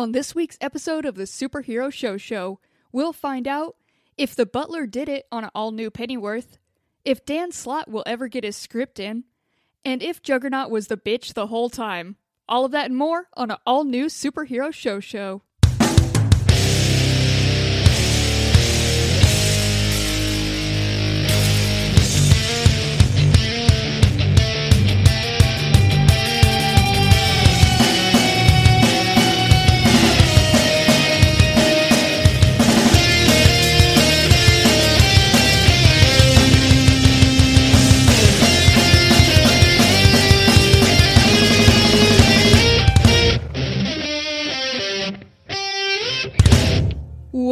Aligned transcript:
On 0.00 0.12
this 0.12 0.34
week's 0.34 0.56
episode 0.62 1.04
of 1.04 1.16
the 1.16 1.24
Superhero 1.24 1.92
Show 1.92 2.16
Show, 2.16 2.58
we'll 2.90 3.12
find 3.12 3.46
out 3.46 3.76
if 4.16 4.34
the 4.34 4.46
butler 4.46 4.86
did 4.86 5.10
it 5.10 5.26
on 5.30 5.44
an 5.44 5.50
all 5.54 5.72
new 5.72 5.90
Pennyworth, 5.90 6.56
if 7.04 7.26
Dan 7.26 7.52
Slott 7.52 7.86
will 7.86 8.02
ever 8.06 8.26
get 8.26 8.42
his 8.42 8.56
script 8.56 8.98
in, 8.98 9.24
and 9.84 10.02
if 10.02 10.22
Juggernaut 10.22 10.70
was 10.70 10.86
the 10.86 10.96
bitch 10.96 11.34
the 11.34 11.48
whole 11.48 11.68
time. 11.68 12.16
All 12.48 12.64
of 12.64 12.72
that 12.72 12.86
and 12.86 12.96
more 12.96 13.28
on 13.34 13.50
an 13.50 13.58
all 13.66 13.84
new 13.84 14.06
Superhero 14.06 14.72
Show 14.72 15.00
Show. 15.00 15.42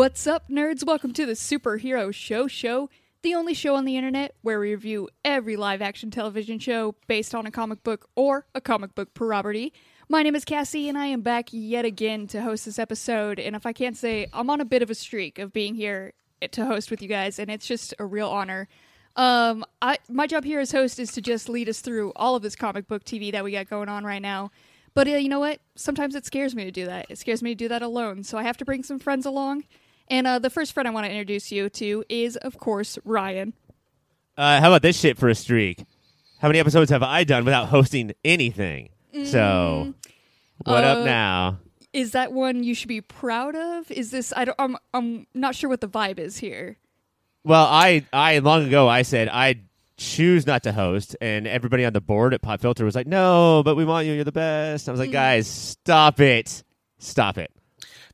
What's 0.09 0.27
up, 0.27 0.49
nerds? 0.49 0.87
Welcome 0.87 1.13
to 1.13 1.27
the 1.27 1.35
Superhero 1.35 2.15
Show 2.15 2.47
Show, 2.47 2.89
the 3.21 3.35
only 3.35 3.53
show 3.53 3.75
on 3.75 3.85
the 3.85 3.99
internet 3.99 4.35
where 4.41 4.59
we 4.59 4.71
review 4.71 5.11
every 5.23 5.55
live 5.55 5.83
action 5.83 6.11
television 6.11 6.59
show 6.59 6.95
based 7.09 7.35
on 7.35 7.45
a 7.45 7.51
comic 7.51 7.85
book 7.85 8.09
or 8.17 8.47
a 8.55 8.61
comic 8.63 8.95
book 8.95 9.13
property. 9.13 9.71
My 10.09 10.23
name 10.23 10.35
is 10.35 10.47
Cassie, 10.47 10.89
and 10.89 10.97
I 10.97 11.09
am 11.09 11.21
back 11.21 11.49
yet 11.51 11.85
again 11.85 12.27
to 12.29 12.41
host 12.41 12.65
this 12.65 12.79
episode. 12.79 13.39
And 13.39 13.55
if 13.55 13.67
I 13.67 13.75
can't 13.75 13.99
say, 13.99 14.29
I'm 14.33 14.49
on 14.49 14.63
a 14.63 14.65
bit 14.65 14.81
of 14.81 14.89
a 14.89 14.95
streak 14.95 15.39
of 15.39 15.53
being 15.53 15.75
here 15.75 16.15
to 16.53 16.65
host 16.65 16.91
with 16.91 17.03
you 17.03 17.09
guys, 17.09 17.39
and 17.39 17.51
it's 17.51 17.67
just 17.67 17.93
a 17.99 18.07
real 18.07 18.31
honor. 18.31 18.67
Um, 19.15 19.63
I 19.83 19.99
my 20.09 20.27
job 20.27 20.43
here 20.43 20.61
as 20.61 20.73
host 20.73 20.99
is 20.99 21.13
to 21.13 21.21
just 21.21 21.51
lead 21.51 21.69
us 21.69 21.83
through 21.83 22.15
all 22.17 22.35
of 22.35 22.41
this 22.41 22.57
comic 22.57 22.89
book 22.89 23.05
TV 23.05 23.31
that 23.33 23.45
we 23.45 23.53
got 23.53 23.69
going 23.69 23.91
on 23.91 24.05
right 24.05 24.23
now. 24.23 24.53
But 24.95 25.07
uh, 25.07 25.17
you 25.17 25.29
know 25.29 25.41
what? 25.41 25.61
Sometimes 25.77 26.15
it 26.15 26.25
scares 26.25 26.55
me 26.55 26.65
to 26.65 26.71
do 26.71 26.87
that. 26.87 27.05
It 27.11 27.19
scares 27.19 27.43
me 27.43 27.51
to 27.51 27.55
do 27.55 27.69
that 27.69 27.83
alone. 27.83 28.25
So 28.25 28.39
I 28.39 28.45
have 28.45 28.57
to 28.57 28.65
bring 28.65 28.83
some 28.83 28.99
friends 28.99 29.27
along. 29.27 29.65
And 30.11 30.27
uh, 30.27 30.39
the 30.39 30.51
first 30.51 30.73
friend 30.73 30.89
I 30.89 30.91
want 30.91 31.07
to 31.07 31.11
introduce 31.11 31.53
you 31.53 31.69
to 31.71 32.05
is, 32.09 32.37
of 32.37 32.59
course, 32.59 32.99
Ryan. 33.05 33.53
Uh, 34.37 34.61
how 34.61 34.69
about 34.69 34.83
this 34.83 34.99
shit 34.99 35.19
for 35.19 35.29
a 35.29 35.35
streak? 35.35 35.85
How 36.41 36.49
many 36.49 36.59
episodes 36.59 36.91
have 36.91 37.03
I 37.03 37.25
done 37.25 37.45
without 37.45 37.69
hosting 37.69 38.13
anything? 38.25 38.91
So, 39.25 39.95
what 40.65 40.85
uh, 40.85 40.87
up 40.89 41.05
now? 41.05 41.59
Is 41.93 42.13
that 42.13 42.33
one 42.33 42.63
you 42.63 42.75
should 42.75 42.89
be 42.89 43.01
proud 43.01 43.57
of? 43.57 43.91
Is 43.91 44.11
this? 44.11 44.33
I 44.37 44.45
don't. 44.45 44.55
I'm. 44.59 44.77
I'm 44.95 45.27
not 45.35 45.55
sure 45.55 45.69
what 45.69 45.81
the 45.81 45.89
vibe 45.89 46.19
is 46.19 46.37
here. 46.37 46.79
Well, 47.45 47.67
I, 47.67 48.05
I 48.13 48.39
long 48.39 48.67
ago 48.67 48.89
I 48.89 49.03
said 49.03 49.29
I 49.29 49.63
choose 49.97 50.47
not 50.47 50.63
to 50.65 50.73
host, 50.73 51.17
and 51.21 51.47
everybody 51.47 51.85
on 51.85 51.93
the 51.93 52.01
board 52.01 52.35
at 52.35 52.43
Pop 52.43 52.61
Filter 52.61 52.85
was 52.85 52.95
like, 52.95 53.07
"No, 53.07 53.63
but 53.65 53.75
we 53.75 53.85
want 53.85 54.07
you. 54.07 54.13
You're 54.13 54.25
the 54.25 54.33
best." 54.33 54.89
I 54.89 54.93
was 54.93 55.01
like, 55.01 55.11
"Guys, 55.11 55.49
stop 55.49 56.21
it, 56.21 56.63
stop 56.99 57.39
it." 57.39 57.51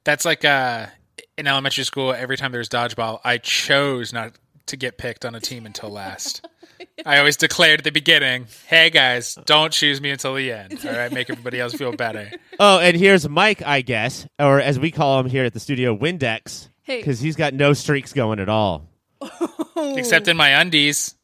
That's 0.04 0.24
like 0.24 0.44
uh, 0.44 0.86
in 1.36 1.46
elementary 1.46 1.84
school. 1.84 2.12
Every 2.12 2.36
time 2.36 2.52
there 2.52 2.58
was 2.60 2.68
dodgeball, 2.68 3.20
I 3.24 3.38
chose 3.38 4.12
not 4.12 4.32
to 4.66 4.76
get 4.76 4.96
picked 4.98 5.24
on 5.24 5.34
a 5.34 5.40
team 5.40 5.66
until 5.66 5.90
last. 5.90 6.46
I 7.06 7.18
always 7.18 7.36
declared 7.36 7.80
at 7.80 7.84
the 7.84 7.90
beginning, 7.90 8.46
"Hey 8.66 8.90
guys, 8.90 9.36
don't 9.46 9.72
choose 9.72 10.00
me 10.00 10.10
until 10.10 10.34
the 10.34 10.50
end. 10.52 10.78
All 10.84 10.92
right, 10.92 11.12
make 11.12 11.30
everybody 11.30 11.60
else 11.60 11.74
feel 11.74 11.92
better." 11.92 12.30
Oh, 12.60 12.78
and 12.78 12.96
here's 12.96 13.28
Mike, 13.28 13.62
I 13.66 13.80
guess, 13.80 14.28
or 14.38 14.60
as 14.60 14.78
we 14.78 14.92
call 14.92 15.18
him 15.18 15.26
here 15.26 15.44
at 15.44 15.52
the 15.52 15.58
studio, 15.58 15.96
Windex, 15.96 16.68
Hey. 16.82 16.98
because 16.98 17.18
he's 17.18 17.34
got 17.34 17.52
no 17.52 17.72
streaks 17.72 18.12
going 18.12 18.38
at 18.38 18.48
all. 18.48 18.88
Oh. 19.20 19.94
Except 19.96 20.28
in 20.28 20.36
my 20.36 20.50
undies. 20.60 21.16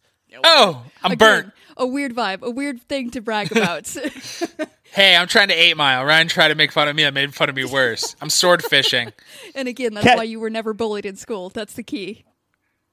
Oh, 0.42 0.85
I'm 1.05 1.12
Again, 1.12 1.18
burnt. 1.18 1.52
A 1.77 1.86
weird 1.86 2.14
vibe. 2.17 2.42
A 2.42 2.51
weird 2.51 2.83
thing 2.83 3.11
to 3.11 3.20
brag 3.20 3.52
about. 3.52 3.85
Hey, 4.92 5.17
I'm 5.17 5.28
trying 5.28 5.48
to 5.48 5.55
eight 5.55 5.77
mile. 5.77 6.05
Ryan 6.05 6.28
tried 6.28 6.48
to 6.48 6.55
make 6.55 6.73
fun 6.73 6.89
of 6.89 6.96
me. 6.96 7.06
I 7.06 7.11
made 7.11 7.34
fun 7.34 7.48
of 7.48 7.55
me 7.55 7.64
worse. 7.64 8.17
I'm 8.20 8.30
sword 8.30 8.64
fishing. 8.64 9.12
and 9.55 9.68
again, 9.68 9.95
that's 9.95 10.06
Cat- 10.06 10.17
why 10.18 10.24
you 10.24 10.40
were 10.40 10.51
never 10.51 10.73
bullied 10.74 11.06
in 11.06 11.17
school. 11.17 11.48
That's 11.48 11.74
the 11.74 11.83
key. 11.83 12.24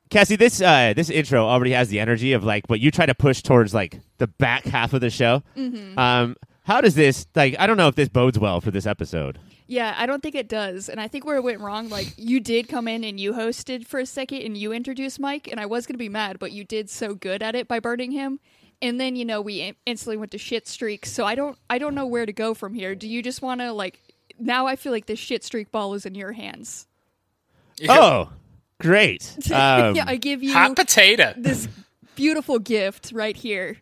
Cassie, 0.09 0.35
this 0.35 0.61
uh, 0.61 0.93
this 0.95 1.09
intro 1.09 1.45
already 1.45 1.71
has 1.71 1.89
the 1.89 1.99
energy 1.99 2.33
of 2.33 2.43
like 2.43 2.69
what 2.69 2.79
you 2.79 2.91
try 2.91 3.05
to 3.05 3.15
push 3.15 3.41
towards 3.41 3.73
like 3.73 3.99
the 4.19 4.27
back 4.27 4.63
half 4.65 4.93
of 4.93 5.01
the 5.01 5.09
show. 5.09 5.43
Mm-hmm. 5.57 5.99
Um, 5.99 6.37
how 6.63 6.81
does 6.81 6.95
this 6.95 7.27
like? 7.35 7.55
I 7.59 7.67
don't 7.67 7.77
know 7.77 7.87
if 7.87 7.95
this 7.95 8.09
bodes 8.09 8.39
well 8.39 8.61
for 8.61 8.71
this 8.71 8.85
episode. 8.85 9.39
Yeah, 9.69 9.93
I 9.97 10.05
don't 10.05 10.23
think 10.23 10.35
it 10.35 10.47
does. 10.47 10.87
And 10.87 11.01
I 11.01 11.09
think 11.09 11.25
where 11.25 11.35
it 11.35 11.43
went 11.43 11.59
wrong, 11.59 11.89
like 11.89 12.13
you 12.15 12.39
did 12.39 12.69
come 12.69 12.87
in 12.87 13.03
and 13.03 13.19
you 13.19 13.33
hosted 13.33 13.85
for 13.85 13.99
a 13.99 14.05
second 14.05 14.43
and 14.43 14.57
you 14.57 14.71
introduced 14.71 15.19
Mike, 15.19 15.49
and 15.51 15.59
I 15.59 15.65
was 15.65 15.85
gonna 15.85 15.97
be 15.97 16.07
mad, 16.09 16.39
but 16.39 16.53
you 16.53 16.63
did 16.63 16.89
so 16.89 17.13
good 17.13 17.43
at 17.43 17.55
it 17.55 17.67
by 17.67 17.79
burning 17.81 18.11
him. 18.11 18.39
And 18.81 18.99
then 18.99 19.15
you 19.15 19.25
know 19.25 19.41
we 19.41 19.73
instantly 19.85 20.17
went 20.17 20.31
to 20.31 20.37
shit 20.37 20.67
streaks. 20.67 21.11
So 21.11 21.25
I 21.25 21.33
don't, 21.35 21.57
I 21.69 21.77
don't 21.79 21.95
know 21.95 22.05
where 22.05 22.25
to 22.25 22.33
go 22.33 22.53
from 22.53 22.73
here. 22.73 22.93
Do 22.95 23.07
you 23.07 23.23
just 23.23 23.41
want 23.41 23.61
to 23.61 23.71
like? 23.73 23.99
Now 24.39 24.67
I 24.67 24.75
feel 24.75 24.91
like 24.91 25.07
this 25.07 25.17
shit 25.19 25.43
streak 25.43 25.71
ball 25.71 25.93
is 25.95 26.05
in 26.05 26.13
your 26.13 26.33
hands. 26.33 26.87
Oh, 27.89 28.31
great! 28.79 29.35
Um, 29.51 29.95
yeah, 29.95 30.03
I 30.07 30.15
give 30.17 30.43
you 30.43 30.53
Hot 30.53 30.75
potato. 30.75 31.33
this 31.37 31.67
beautiful 32.15 32.59
gift 32.59 33.11
right 33.11 33.35
here. 33.35 33.77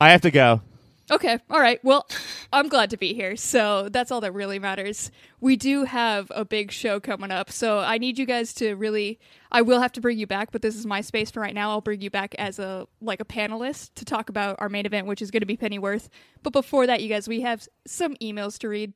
I 0.00 0.10
have 0.10 0.22
to 0.22 0.30
go. 0.30 0.62
Okay, 1.10 1.38
all 1.50 1.60
right. 1.60 1.82
Well, 1.82 2.06
I'm 2.52 2.68
glad 2.68 2.90
to 2.90 2.96
be 2.96 3.14
here. 3.14 3.34
So 3.34 3.88
that's 3.88 4.12
all 4.12 4.20
that 4.20 4.32
really 4.32 4.60
matters. 4.60 5.10
We 5.40 5.56
do 5.56 5.84
have 5.84 6.30
a 6.34 6.44
big 6.44 6.70
show 6.70 7.00
coming 7.00 7.32
up. 7.32 7.50
So 7.50 7.80
I 7.80 7.98
need 7.98 8.18
you 8.18 8.26
guys 8.26 8.54
to 8.54 8.74
really 8.74 9.18
I 9.50 9.62
will 9.62 9.80
have 9.80 9.92
to 9.92 10.00
bring 10.00 10.18
you 10.18 10.26
back, 10.28 10.52
but 10.52 10.62
this 10.62 10.76
is 10.76 10.86
my 10.86 11.00
space 11.00 11.30
for 11.30 11.40
right 11.40 11.54
now. 11.54 11.70
I'll 11.70 11.80
bring 11.80 12.00
you 12.00 12.10
back 12.10 12.36
as 12.38 12.60
a 12.60 12.86
like 13.00 13.20
a 13.20 13.24
panelist 13.24 13.90
to 13.96 14.04
talk 14.04 14.28
about 14.28 14.56
our 14.60 14.68
main 14.68 14.86
event, 14.86 15.08
which 15.08 15.20
is 15.20 15.30
going 15.30 15.40
to 15.40 15.46
be 15.46 15.56
Pennyworth. 15.56 16.08
But 16.42 16.52
before 16.52 16.86
that, 16.86 17.02
you 17.02 17.08
guys, 17.08 17.28
we 17.28 17.40
have 17.40 17.66
some 17.86 18.14
emails 18.16 18.58
to 18.58 18.68
read. 18.68 18.94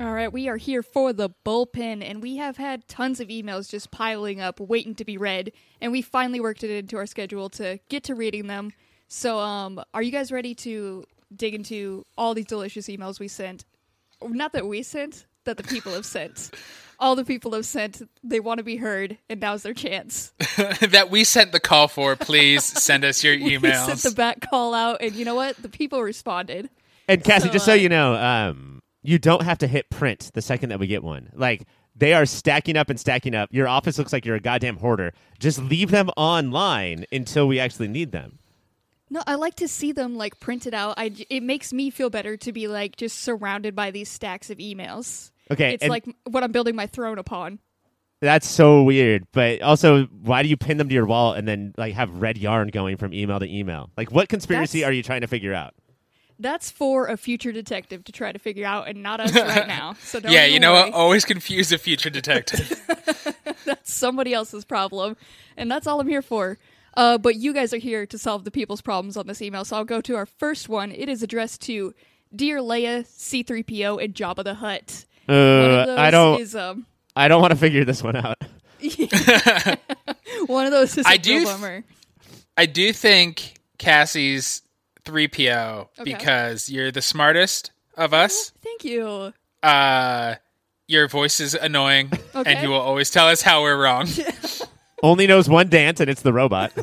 All 0.00 0.14
right, 0.14 0.32
we 0.32 0.48
are 0.48 0.56
here 0.56 0.82
for 0.82 1.12
the 1.12 1.28
bullpen, 1.44 2.02
and 2.02 2.22
we 2.22 2.38
have 2.38 2.56
had 2.56 2.88
tons 2.88 3.20
of 3.20 3.28
emails 3.28 3.68
just 3.68 3.90
piling 3.90 4.40
up, 4.40 4.58
waiting 4.58 4.94
to 4.94 5.04
be 5.04 5.18
read, 5.18 5.52
and 5.78 5.92
we 5.92 6.00
finally 6.00 6.40
worked 6.40 6.64
it 6.64 6.70
into 6.70 6.96
our 6.96 7.04
schedule 7.04 7.50
to 7.50 7.78
get 7.90 8.04
to 8.04 8.14
reading 8.14 8.46
them. 8.46 8.72
So, 9.08 9.38
um, 9.38 9.78
are 9.92 10.00
you 10.02 10.10
guys 10.10 10.32
ready 10.32 10.54
to 10.54 11.04
dig 11.36 11.54
into 11.54 12.06
all 12.16 12.32
these 12.32 12.46
delicious 12.46 12.88
emails 12.88 13.20
we 13.20 13.28
sent? 13.28 13.66
Not 14.22 14.54
that 14.54 14.66
we 14.66 14.82
sent, 14.82 15.26
that 15.44 15.58
the 15.58 15.64
people 15.64 15.92
have 15.92 16.06
sent. 16.06 16.50
All 16.98 17.16
the 17.16 17.24
people 17.24 17.54
have 17.54 17.64
sent. 17.64 18.02
They 18.22 18.40
want 18.40 18.58
to 18.58 18.64
be 18.64 18.76
heard, 18.76 19.16
and 19.30 19.40
now's 19.40 19.62
their 19.62 19.72
chance. 19.72 20.32
that 20.82 21.08
we 21.10 21.24
sent 21.24 21.52
the 21.52 21.60
call 21.60 21.88
for. 21.88 22.14
Please 22.14 22.62
send 22.62 23.06
us 23.06 23.24
your 23.24 23.32
We 23.40 23.58
sent 23.58 23.64
emails. 23.64 24.02
the 24.02 24.14
back 24.14 24.42
call 24.42 24.74
out, 24.74 24.98
and 25.00 25.14
you 25.14 25.24
know 25.24 25.34
what? 25.34 25.56
The 25.56 25.70
people 25.70 26.02
responded. 26.02 26.68
And 27.08 27.24
Cassie, 27.24 27.46
So, 27.46 27.52
just 27.54 27.64
so 27.64 27.72
uh, 27.72 27.76
you 27.76 27.88
know, 27.88 28.14
um, 28.16 28.79
you 29.02 29.18
don't 29.18 29.42
have 29.42 29.58
to 29.58 29.66
hit 29.66 29.90
print 29.90 30.30
the 30.34 30.42
second 30.42 30.68
that 30.70 30.78
we 30.78 30.86
get 30.86 31.02
one. 31.02 31.30
Like 31.34 31.66
they 31.96 32.12
are 32.14 32.26
stacking 32.26 32.76
up 32.76 32.90
and 32.90 32.98
stacking 33.00 33.34
up. 33.34 33.48
Your 33.52 33.66
office 33.68 33.98
looks 33.98 34.12
like 34.12 34.24
you're 34.24 34.36
a 34.36 34.40
goddamn 34.40 34.76
hoarder. 34.76 35.12
Just 35.38 35.58
leave 35.58 35.90
them 35.90 36.10
online 36.16 37.04
until 37.12 37.48
we 37.48 37.58
actually 37.60 37.88
need 37.88 38.12
them. 38.12 38.38
No, 39.12 39.22
I 39.26 39.34
like 39.34 39.56
to 39.56 39.66
see 39.66 39.90
them 39.92 40.16
like 40.16 40.38
printed 40.38 40.72
out. 40.74 40.94
I 40.96 41.12
it 41.28 41.42
makes 41.42 41.72
me 41.72 41.90
feel 41.90 42.10
better 42.10 42.36
to 42.36 42.52
be 42.52 42.68
like 42.68 42.96
just 42.96 43.18
surrounded 43.18 43.74
by 43.74 43.90
these 43.90 44.08
stacks 44.08 44.50
of 44.50 44.58
emails. 44.58 45.30
Okay, 45.50 45.74
It's 45.74 45.88
like 45.88 46.04
what 46.24 46.44
I'm 46.44 46.52
building 46.52 46.76
my 46.76 46.86
throne 46.86 47.18
upon. 47.18 47.58
that's 48.20 48.46
so 48.48 48.84
weird. 48.84 49.26
But 49.32 49.62
also, 49.62 50.04
why 50.06 50.44
do 50.44 50.48
you 50.48 50.56
pin 50.56 50.76
them 50.76 50.88
to 50.88 50.94
your 50.94 51.06
wall 51.06 51.32
and 51.32 51.48
then 51.48 51.74
like 51.76 51.94
have 51.94 52.08
red 52.22 52.38
yarn 52.38 52.68
going 52.68 52.98
from 52.98 53.12
email 53.12 53.40
to 53.40 53.52
email? 53.52 53.90
Like, 53.96 54.12
what 54.12 54.28
conspiracy 54.28 54.80
That's- 54.80 54.90
are 54.90 54.92
you 54.92 55.02
trying 55.02 55.22
to 55.22 55.26
figure 55.26 55.52
out? 55.54 55.74
That's 56.40 56.70
for 56.70 57.06
a 57.06 57.16
future 57.16 57.52
detective 57.52 58.02
to 58.04 58.12
try 58.12 58.32
to 58.32 58.38
figure 58.38 58.64
out, 58.66 58.88
and 58.88 59.02
not 59.02 59.20
us 59.20 59.34
right 59.34 59.68
now. 59.68 59.94
So 60.00 60.18
don't 60.20 60.32
yeah, 60.32 60.46
you 60.46 60.58
know 60.58 60.72
worry. 60.72 60.90
what? 60.90 60.94
Always 60.94 61.24
confuse 61.24 61.70
a 61.70 61.76
future 61.78 62.08
detective. 62.10 62.80
that's 63.66 63.92
somebody 63.92 64.32
else's 64.32 64.64
problem, 64.64 65.16
and 65.56 65.70
that's 65.70 65.86
all 65.86 66.00
I'm 66.00 66.08
here 66.08 66.22
for. 66.22 66.58
Uh, 66.96 67.18
but 67.18 67.36
you 67.36 67.52
guys 67.52 67.72
are 67.72 67.78
here 67.78 68.04
to 68.06 68.18
solve 68.18 68.44
the 68.44 68.50
people's 68.50 68.80
problems 68.80 69.16
on 69.16 69.26
this 69.26 69.40
email, 69.42 69.64
so 69.64 69.76
I'll 69.76 69.84
go 69.84 70.00
to 70.00 70.16
our 70.16 70.26
first 70.26 70.68
one. 70.68 70.90
It 70.92 71.08
is 71.10 71.22
addressed 71.22 71.60
to 71.62 71.94
Dear 72.34 72.58
Leia, 72.60 73.06
C-3PO, 73.06 74.02
and 74.02 74.14
Jabba 74.14 74.42
the 74.42 74.54
Hutt. 74.54 75.04
One 75.26 75.36
of 75.36 75.70
Uh, 75.70 75.86
those 75.86 75.98
I 75.98 76.10
don't. 76.10 76.40
is 76.40 76.56
um, 76.56 76.86
I 77.14 77.28
don't 77.28 77.40
want 77.40 77.52
to 77.52 77.56
figure 77.58 77.84
this 77.84 78.02
one 78.02 78.16
out. 78.16 78.38
one 80.46 80.66
of 80.66 80.72
those 80.72 80.96
is 80.98 81.06
a 81.06 81.08
I 81.08 81.16
do 81.16 81.34
th- 81.40 81.44
bummer. 81.46 81.84
I 82.56 82.66
do 82.66 82.92
think 82.92 83.54
Cassie's 83.78 84.62
3PO 85.04 85.88
Okay. 85.98 86.04
because 86.04 86.68
you're 86.70 86.90
the 86.90 87.02
smartest 87.02 87.70
of 87.96 88.12
us. 88.14 88.52
Thank 88.62 88.84
you. 88.84 89.32
Uh, 89.62 90.34
your 90.88 91.08
voice 91.08 91.40
is 91.40 91.54
annoying, 91.54 92.10
Okay. 92.34 92.52
and 92.52 92.62
you 92.62 92.68
will 92.70 92.80
always 92.80 93.10
tell 93.10 93.28
us 93.28 93.42
how 93.42 93.62
we're 93.62 93.80
wrong. 93.80 94.08
Only 95.02 95.26
knows 95.26 95.48
one 95.48 95.68
dance, 95.68 96.00
and 96.00 96.10
it's 96.10 96.22
the 96.22 96.32
robot. 96.32 96.72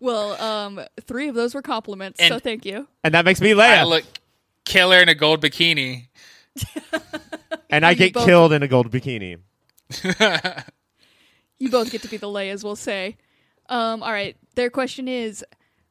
Well, 0.00 0.40
um, 0.40 0.80
three 1.02 1.28
of 1.28 1.34
those 1.34 1.54
were 1.54 1.60
compliments, 1.62 2.26
so 2.26 2.38
thank 2.38 2.64
you. 2.64 2.88
And 3.04 3.12
that 3.12 3.24
makes 3.26 3.40
me 3.40 3.52
I 3.52 3.82
look 3.82 4.04
killer 4.64 4.98
in 4.98 5.10
a 5.10 5.14
gold 5.14 5.42
bikini. 5.42 6.06
and 7.70 7.84
I 7.84 7.92
get 7.94 8.14
both- 8.14 8.24
killed 8.24 8.52
in 8.54 8.62
a 8.62 8.68
gold 8.68 8.90
bikini. 8.90 9.36
You 11.58 11.68
both 11.70 11.90
get 11.90 12.00
to 12.02 12.08
be 12.08 12.16
the 12.16 12.28
Leias, 12.28 12.64
we'll 12.64 12.76
say. 12.76 13.16
Um, 13.68 14.02
all 14.02 14.12
right. 14.12 14.36
Their 14.54 14.70
question 14.70 15.06
is 15.08 15.44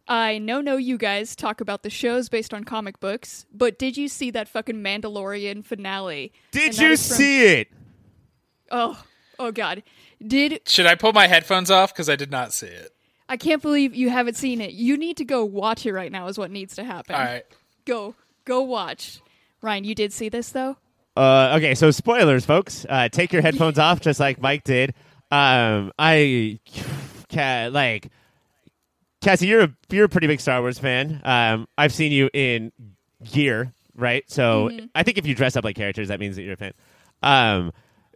I 0.10 0.40
know, 0.40 0.60
no, 0.60 0.76
you 0.76 0.98
guys 0.98 1.36
talk 1.36 1.62
about 1.62 1.84
the 1.84 1.90
shows 1.92 2.30
based 2.30 2.52
on 2.54 2.64
comic 2.64 3.00
books, 3.00 3.46
but 3.54 3.78
did 3.78 3.96
you 3.96 4.08
see 4.08 4.32
that 4.32 4.50
fucking 4.50 4.78
Mandalorian 4.78 5.64
finale? 5.64 6.34
Did 6.52 6.78
you 6.80 6.90
from- 6.90 6.98
see 6.98 7.46
it? 7.46 7.68
Oh, 8.72 9.02
oh 9.38 9.52
God. 9.52 9.84
Did 10.26 10.62
Should 10.68 10.88
I 10.88 10.96
pull 10.96 11.14
my 11.14 11.28
headphones 11.28 11.70
off 11.72 11.94
because 11.94 12.10
I 12.10 12.16
did 12.16 12.32
not 12.32 12.54
see 12.54 12.66
it? 12.68 12.92
I 13.30 13.38
can't 13.38 13.62
believe 13.62 13.94
you 13.96 14.10
haven't 14.10 14.36
seen 14.36 14.60
it. 14.60 14.72
You 14.72 14.98
need 14.98 15.18
to 15.18 15.26
go 15.26 15.46
watch 15.46 15.86
it 15.86 15.94
right 15.94 16.12
now. 16.12 16.28
Is 16.28 16.38
what 16.40 16.50
needs 16.50 16.76
to 16.76 16.84
happen. 16.84 17.14
All 17.16 17.22
right. 17.22 17.44
Go, 17.86 18.16
go 18.46 18.62
watch. 18.62 19.22
Ryan, 19.62 19.84
you 19.84 19.94
did 19.94 20.12
see 20.12 20.30
this 20.30 20.50
though. 20.50 20.78
Uh, 21.16 21.54
okay, 21.58 21.76
so 21.76 21.92
spoilers, 21.92 22.46
folks. 22.46 22.86
Uh, 22.90 23.10
take 23.10 23.32
your 23.32 23.42
headphones 23.44 23.78
off, 23.80 24.02
just 24.02 24.20
like 24.20 24.42
Mike 24.42 24.64
did. 24.64 24.94
Um, 25.32 25.92
I, 26.00 26.60
ca- 27.32 27.70
like, 27.72 28.10
Cassie, 29.22 29.48
you're 29.48 29.62
a 29.64 29.70
you're 29.90 30.06
a 30.06 30.10
pretty 30.10 30.28
big 30.28 30.40
Star 30.40 30.62
Wars 30.62 30.80
fan. 30.80 31.22
Um, 31.24 31.68
I've 31.78 31.94
seen 31.94 32.12
you 32.12 32.30
in 32.34 32.72
gear, 33.24 33.74
right? 33.96 34.24
So 34.28 34.70
I 34.96 35.04
think 35.04 35.18
if 35.18 35.28
you 35.28 35.36
dress 35.36 35.56
up 35.56 35.64
like 35.66 35.76
characters, 35.76 36.08
that 36.08 36.20
means 36.20 36.36
that 36.38 36.44
you're 36.44 36.54
a 36.54 36.58
fan. 36.58 36.74
Um, 37.22 37.74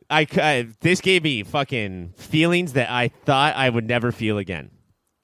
I, 0.10 0.26
I- 0.38 0.68
this 0.82 1.02
gave 1.02 1.24
me 1.24 1.44
fucking 1.44 2.14
feelings 2.18 2.74
that 2.74 2.90
I 2.90 3.10
thought 3.26 3.56
I 3.56 3.70
would 3.70 3.86
never 3.88 4.12
feel 4.12 4.38
again. 4.38 4.72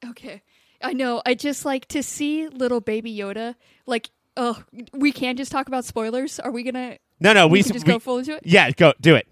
Okay. 0.06 0.42
I 0.82 0.94
know. 0.94 1.22
I 1.26 1.34
just 1.34 1.66
like 1.66 1.88
to 1.90 2.02
see 2.02 2.48
little 2.48 2.80
baby 2.82 3.16
Yoda. 3.16 3.56
Like, 3.86 4.10
oh, 4.38 4.64
we 4.94 5.12
can't 5.12 5.38
just 5.38 5.52
talk 5.52 5.68
about 5.68 5.84
spoilers. 5.86 6.40
Are 6.40 6.52
we 6.52 6.64
gonna? 6.64 6.98
No, 7.20 7.34
no, 7.34 7.48
we, 7.48 7.60
We 7.60 7.64
can 7.64 7.74
just 7.74 7.86
we- 7.86 7.94
go 7.94 8.00
full 8.00 8.18
into 8.20 8.36
it. 8.36 8.42
Yeah, 8.46 8.72
go 8.72 8.94
do 9.02 9.16
it. 9.16 9.28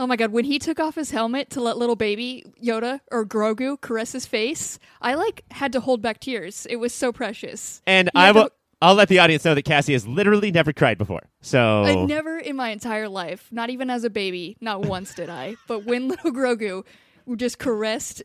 Oh 0.00 0.06
my 0.06 0.16
god, 0.16 0.30
when 0.30 0.44
he 0.44 0.58
took 0.58 0.78
off 0.78 0.94
his 0.94 1.10
helmet 1.10 1.50
to 1.50 1.60
let 1.60 1.76
little 1.76 1.96
baby 1.96 2.44
Yoda 2.62 3.00
or 3.10 3.26
Grogu 3.26 3.80
caress 3.80 4.12
his 4.12 4.26
face, 4.26 4.78
I 5.02 5.14
like 5.14 5.42
had 5.50 5.72
to 5.72 5.80
hold 5.80 6.02
back 6.02 6.20
tears. 6.20 6.66
It 6.70 6.76
was 6.76 6.94
so 6.94 7.12
precious. 7.12 7.82
And 7.86 8.08
He 8.14 8.20
I 8.20 8.30
will. 8.32 8.44
to- 8.44 8.52
I'll 8.80 8.94
let 8.94 9.08
the 9.08 9.18
audience 9.18 9.44
know 9.44 9.56
that 9.56 9.64
Cassie 9.64 9.92
has 9.94 10.06
literally 10.06 10.52
never 10.52 10.72
cried 10.72 10.98
before. 10.98 11.28
So 11.40 11.82
I 11.82 11.96
never 12.04 12.38
in 12.38 12.54
my 12.54 12.68
entire 12.70 13.08
life, 13.08 13.48
not 13.50 13.70
even 13.70 13.90
as 13.90 14.04
a 14.04 14.10
baby, 14.10 14.56
not 14.60 14.82
once 14.82 15.14
did 15.14 15.28
I. 15.28 15.56
But 15.66 15.84
when 15.84 16.06
little 16.06 16.30
Grogu 16.30 16.84
just 17.34 17.58
caressed 17.58 18.22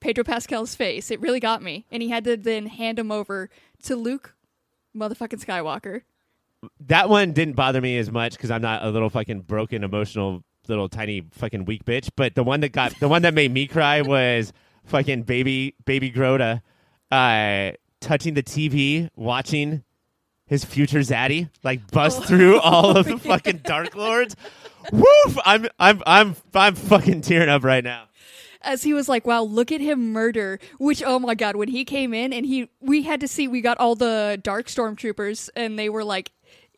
Pedro 0.00 0.24
Pascal's 0.24 0.74
face, 0.74 1.12
it 1.12 1.20
really 1.20 1.38
got 1.38 1.62
me. 1.62 1.86
And 1.92 2.02
he 2.02 2.08
had 2.08 2.24
to 2.24 2.36
then 2.36 2.66
hand 2.66 2.98
him 2.98 3.12
over 3.12 3.50
to 3.84 3.94
Luke 3.94 4.34
motherfucking 4.96 5.44
Skywalker. 5.44 6.02
that 6.80 7.08
one 7.08 7.32
didn't 7.32 7.54
bother 7.54 7.80
me 7.80 7.96
as 7.98 8.10
much 8.10 8.32
because 8.32 8.50
I'm 8.50 8.62
not 8.62 8.84
a 8.84 8.90
little 8.90 9.10
fucking 9.10 9.42
broken, 9.42 9.84
emotional, 9.84 10.42
little 10.68 10.88
tiny 10.88 11.22
fucking 11.32 11.64
weak 11.64 11.84
bitch. 11.84 12.10
But 12.16 12.34
the 12.34 12.44
one 12.44 12.60
that 12.60 12.72
got 12.72 12.98
the 13.00 13.08
one 13.08 13.22
that 13.22 13.34
made 13.34 13.52
me 13.52 13.66
cry 13.66 14.02
was 14.02 14.52
fucking 14.84 15.22
baby 15.22 15.74
baby 15.84 16.10
Grogu 16.10 16.60
uh, 17.10 17.72
touching 18.00 18.34
the 18.34 18.42
TV, 18.42 19.08
watching 19.16 19.84
his 20.46 20.64
future 20.64 20.98
zaddy 21.00 21.48
like 21.62 21.90
bust 21.90 22.24
through 22.24 22.60
all 22.60 22.96
of 22.96 23.06
the 23.06 23.18
fucking 23.18 23.58
Dark 23.64 23.94
Lords. 23.94 24.36
Woof! 24.92 25.38
I'm 25.44 25.66
I'm 25.78 26.02
I'm 26.06 26.36
I'm 26.54 26.74
fucking 26.74 27.22
tearing 27.22 27.48
up 27.48 27.64
right 27.64 27.82
now. 27.84 28.08
as 28.60 28.82
he 28.82 28.92
was 28.92 29.08
like, 29.08 29.26
"Wow, 29.26 29.42
look 29.42 29.72
at 29.72 29.80
him 29.80 30.12
murder!" 30.12 30.58
Which, 30.78 31.02
oh 31.04 31.18
my 31.18 31.34
god, 31.34 31.56
when 31.56 31.68
he 31.68 31.84
came 31.84 32.12
in 32.12 32.32
and 32.32 32.44
he, 32.44 32.68
we 32.80 33.02
had 33.02 33.20
to 33.20 33.28
see, 33.28 33.48
we 33.48 33.60
got 33.62 33.78
all 33.78 33.94
the 33.94 34.38
dark 34.42 34.66
stormtroopers, 34.66 35.48
and 35.56 35.78
they 35.78 35.88
were 35.88 36.04
like, 36.04 36.32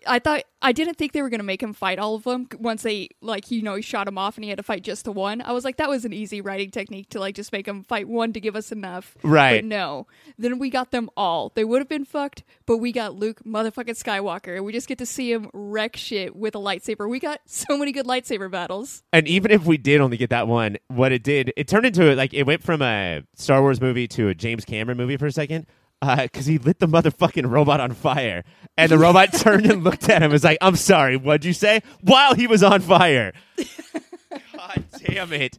I 0.06 0.18
thought, 0.18 0.42
I 0.62 0.72
didn't 0.72 0.94
think 0.94 1.12
they 1.12 1.22
were 1.22 1.28
gonna 1.28 1.42
make 1.42 1.62
him 1.62 1.72
fight 1.72 1.98
all 1.98 2.14
of 2.14 2.24
them 2.24 2.48
once 2.58 2.82
they, 2.82 3.08
like, 3.20 3.50
you 3.50 3.62
know, 3.62 3.74
he 3.74 3.82
shot 3.82 4.08
him 4.08 4.18
off 4.18 4.36
and 4.36 4.44
he 4.44 4.50
had 4.50 4.58
to 4.58 4.62
fight 4.62 4.82
just 4.82 5.04
the 5.04 5.12
one. 5.12 5.40
I 5.42 5.52
was 5.52 5.64
like, 5.64 5.76
that 5.76 5.88
was 5.88 6.04
an 6.04 6.12
easy 6.12 6.40
writing 6.40 6.70
technique 6.70 7.10
to 7.10 7.20
like 7.20 7.34
just 7.34 7.52
make 7.52 7.66
him 7.66 7.82
fight 7.84 8.08
one 8.08 8.32
to 8.32 8.40
give 8.40 8.56
us 8.56 8.72
enough. 8.72 9.16
Right. 9.22 9.58
But 9.58 9.64
no, 9.64 10.06
then 10.38 10.58
we 10.58 10.70
got 10.70 10.90
them 10.90 11.10
all. 11.16 11.52
They 11.54 11.64
would 11.64 11.80
have 11.80 11.88
been 11.88 12.04
fucked, 12.04 12.44
but 12.66 12.78
we 12.78 12.92
got 12.92 13.14
Luke 13.14 13.42
motherfucking 13.44 14.02
Skywalker. 14.02 14.62
We 14.62 14.72
just 14.72 14.88
get 14.88 14.98
to 14.98 15.06
see 15.06 15.32
him 15.32 15.50
wreck 15.52 15.96
shit 15.96 16.34
with 16.34 16.54
a 16.54 16.58
lightsaber. 16.58 17.08
We 17.08 17.20
got 17.20 17.40
so 17.46 17.76
many 17.76 17.92
good 17.92 18.06
lightsaber 18.06 18.50
battles. 18.50 19.02
And 19.12 19.28
even 19.28 19.50
if 19.50 19.64
we 19.64 19.76
did 19.76 20.00
only 20.00 20.16
get 20.16 20.30
that 20.30 20.48
one, 20.48 20.76
what 20.88 21.12
it 21.12 21.22
did, 21.22 21.52
it 21.56 21.68
turned 21.68 21.86
into 21.86 22.14
like 22.14 22.34
it 22.34 22.44
went 22.44 22.62
from 22.62 22.82
a 22.82 23.22
Star 23.34 23.60
Wars 23.60 23.80
movie 23.80 24.08
to 24.08 24.28
a 24.28 24.34
James 24.34 24.64
Cameron 24.64 24.96
movie 24.98 25.16
for 25.16 25.26
a 25.26 25.32
second. 25.32 25.66
Uh, 26.02 26.22
because 26.24 26.46
he 26.46 26.58
lit 26.58 26.78
the 26.78 26.86
motherfucking 26.86 27.50
robot 27.50 27.80
on 27.80 27.92
fire, 27.92 28.44
and 28.76 28.90
the 28.90 28.98
robot 28.98 29.32
turned 29.32 29.64
and 29.66 29.82
looked 29.82 30.08
at 30.08 30.18
him. 30.18 30.24
and 30.24 30.32
Was 30.32 30.44
like, 30.44 30.58
"I'm 30.60 30.76
sorry, 30.76 31.16
what'd 31.16 31.44
you 31.44 31.54
say?" 31.54 31.80
While 32.02 32.34
he 32.34 32.46
was 32.46 32.62
on 32.62 32.80
fire. 32.82 33.32
God 34.54 34.84
damn 34.98 35.32
it! 35.32 35.58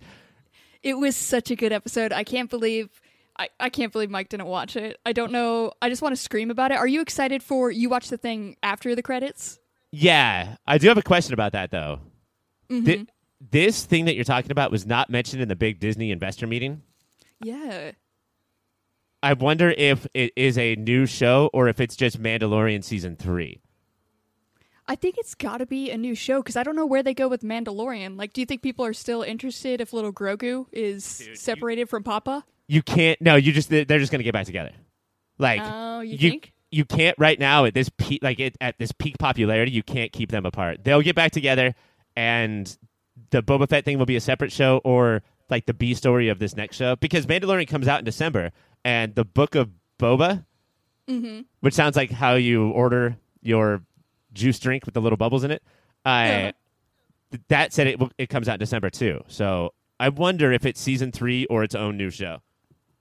It 0.83 0.95
was 0.99 1.15
such 1.15 1.49
a 1.49 1.55
good 1.55 1.73
episode. 1.73 2.13
I 2.13 2.23
can't 2.23 2.49
believe 2.49 2.89
I, 3.39 3.49
I 3.59 3.69
can't 3.69 3.91
believe 3.91 4.09
Mike 4.09 4.29
didn't 4.29 4.47
watch 4.47 4.75
it. 4.75 4.97
I 5.05 5.13
don't 5.13 5.31
know. 5.31 5.71
I 5.81 5.89
just 5.89 6.01
want 6.01 6.15
to 6.15 6.21
scream 6.21 6.49
about 6.49 6.71
it. 6.71 6.77
Are 6.77 6.87
you 6.87 7.01
excited 7.01 7.43
for 7.43 7.69
you 7.69 7.89
watch 7.89 8.09
the 8.09 8.17
thing 8.17 8.57
after 8.63 8.95
the 8.95 9.03
credits? 9.03 9.59
Yeah, 9.91 10.57
I 10.65 10.77
do 10.77 10.87
have 10.87 10.97
a 10.97 11.03
question 11.03 11.33
about 11.33 11.51
that 11.53 11.71
though. 11.71 11.99
Mm-hmm. 12.69 12.85
Thi- 12.85 13.07
this 13.51 13.85
thing 13.85 14.05
that 14.05 14.15
you're 14.15 14.23
talking 14.23 14.51
about 14.51 14.71
was 14.71 14.85
not 14.85 15.09
mentioned 15.09 15.41
in 15.41 15.47
the 15.47 15.55
big 15.55 15.79
Disney 15.79 16.11
investor 16.11 16.47
meeting. 16.47 16.81
Yeah. 17.43 17.91
I 19.23 19.33
wonder 19.33 19.71
if 19.77 20.05
it 20.13 20.31
is 20.35 20.57
a 20.57 20.75
new 20.75 21.05
show 21.05 21.49
or 21.53 21.67
if 21.67 21.79
it's 21.79 21.95
just 21.95 22.21
Mandalorian 22.21 22.83
season 22.83 23.15
three. 23.15 23.59
I 24.89 24.95
think 24.95 25.17
it's 25.17 25.35
got 25.35 25.57
to 25.57 25.65
be 25.65 25.91
a 25.91 25.97
new 25.97 26.15
show 26.15 26.41
because 26.41 26.55
I 26.55 26.63
don't 26.63 26.75
know 26.75 26.85
where 26.85 27.03
they 27.03 27.13
go 27.13 27.27
with 27.27 27.41
Mandalorian. 27.41 28.17
Like, 28.17 28.31
do 28.31 28.39
you 28.41 28.45
think 28.45 28.61
people 28.61 28.85
are 28.85 28.93
still 28.93 29.21
interested 29.21 29.81
if 29.81 29.91
little 29.91 30.13
Grogu 30.13 30.67
is 30.71 31.17
Dude, 31.17 31.27
you- 31.29 31.35
separated 31.35 31.89
from 31.89 32.03
Papa? 32.03 32.45
You 32.69 32.81
can't. 32.81 33.19
No, 33.21 33.35
you 33.35 33.51
just 33.53 33.69
they're 33.69 33.85
just 33.85 34.11
gonna 34.11 34.23
get 34.23 34.33
back 34.33 34.45
together. 34.45 34.71
Like 35.37 35.61
Oh, 35.63 36.01
you 36.01 36.17
you 36.17 36.29
think? 36.31 36.53
you 36.69 36.83
can't 36.85 37.17
right 37.17 37.39
now 37.39 37.63
at 37.65 37.73
this 37.73 37.89
peak 37.89 38.21
like 38.23 38.39
it, 38.39 38.57
at 38.59 38.77
this 38.77 38.91
peak 38.91 39.17
popularity. 39.19 39.71
You 39.71 39.83
can't 39.83 40.11
keep 40.11 40.31
them 40.31 40.45
apart. 40.45 40.83
They'll 40.83 41.01
get 41.01 41.15
back 41.15 41.31
together, 41.31 41.75
and 42.15 42.77
the 43.31 43.41
Boba 43.41 43.69
Fett 43.69 43.85
thing 43.85 43.97
will 43.97 44.05
be 44.05 44.17
a 44.17 44.21
separate 44.21 44.51
show 44.51 44.81
or 44.83 45.21
like 45.49 45.65
the 45.65 45.73
B 45.73 45.93
story 45.93 46.27
of 46.27 46.39
this 46.39 46.57
next 46.57 46.75
show 46.75 46.97
because 46.97 47.25
Mandalorian 47.25 47.67
comes 47.69 47.87
out 47.87 47.99
in 47.99 48.05
December, 48.05 48.51
and 48.85 49.15
the 49.15 49.25
Book 49.25 49.55
of 49.55 49.69
Boba, 49.99 50.45
Mm-hmm. 51.09 51.41
which 51.61 51.73
sounds 51.73 51.95
like 51.95 52.11
how 52.11 52.33
you 52.35 52.69
order 52.71 53.15
your 53.41 53.81
juice 54.33 54.59
drink 54.59 54.85
with 54.85 54.93
the 54.93 54.99
little 55.01 55.15
bubbles 55.17 55.43
in 55.45 55.51
it. 55.51 55.63
Uh, 56.05 56.09
Yeah. 56.27 56.51
th- 57.31 57.41
that 57.47 57.73
said, 57.73 57.87
it 57.87 58.01
it 58.17 58.27
comes 58.29 58.49
out 58.49 58.55
in 58.55 58.59
December 58.59 58.89
too. 58.89 59.23
So 59.27 59.73
I 59.99 60.09
wonder 60.09 60.51
if 60.51 60.65
it's 60.65 60.81
season 60.81 61.11
three 61.13 61.45
or 61.45 61.63
its 61.63 61.75
own 61.75 61.95
new 61.97 62.09
show. 62.09 62.41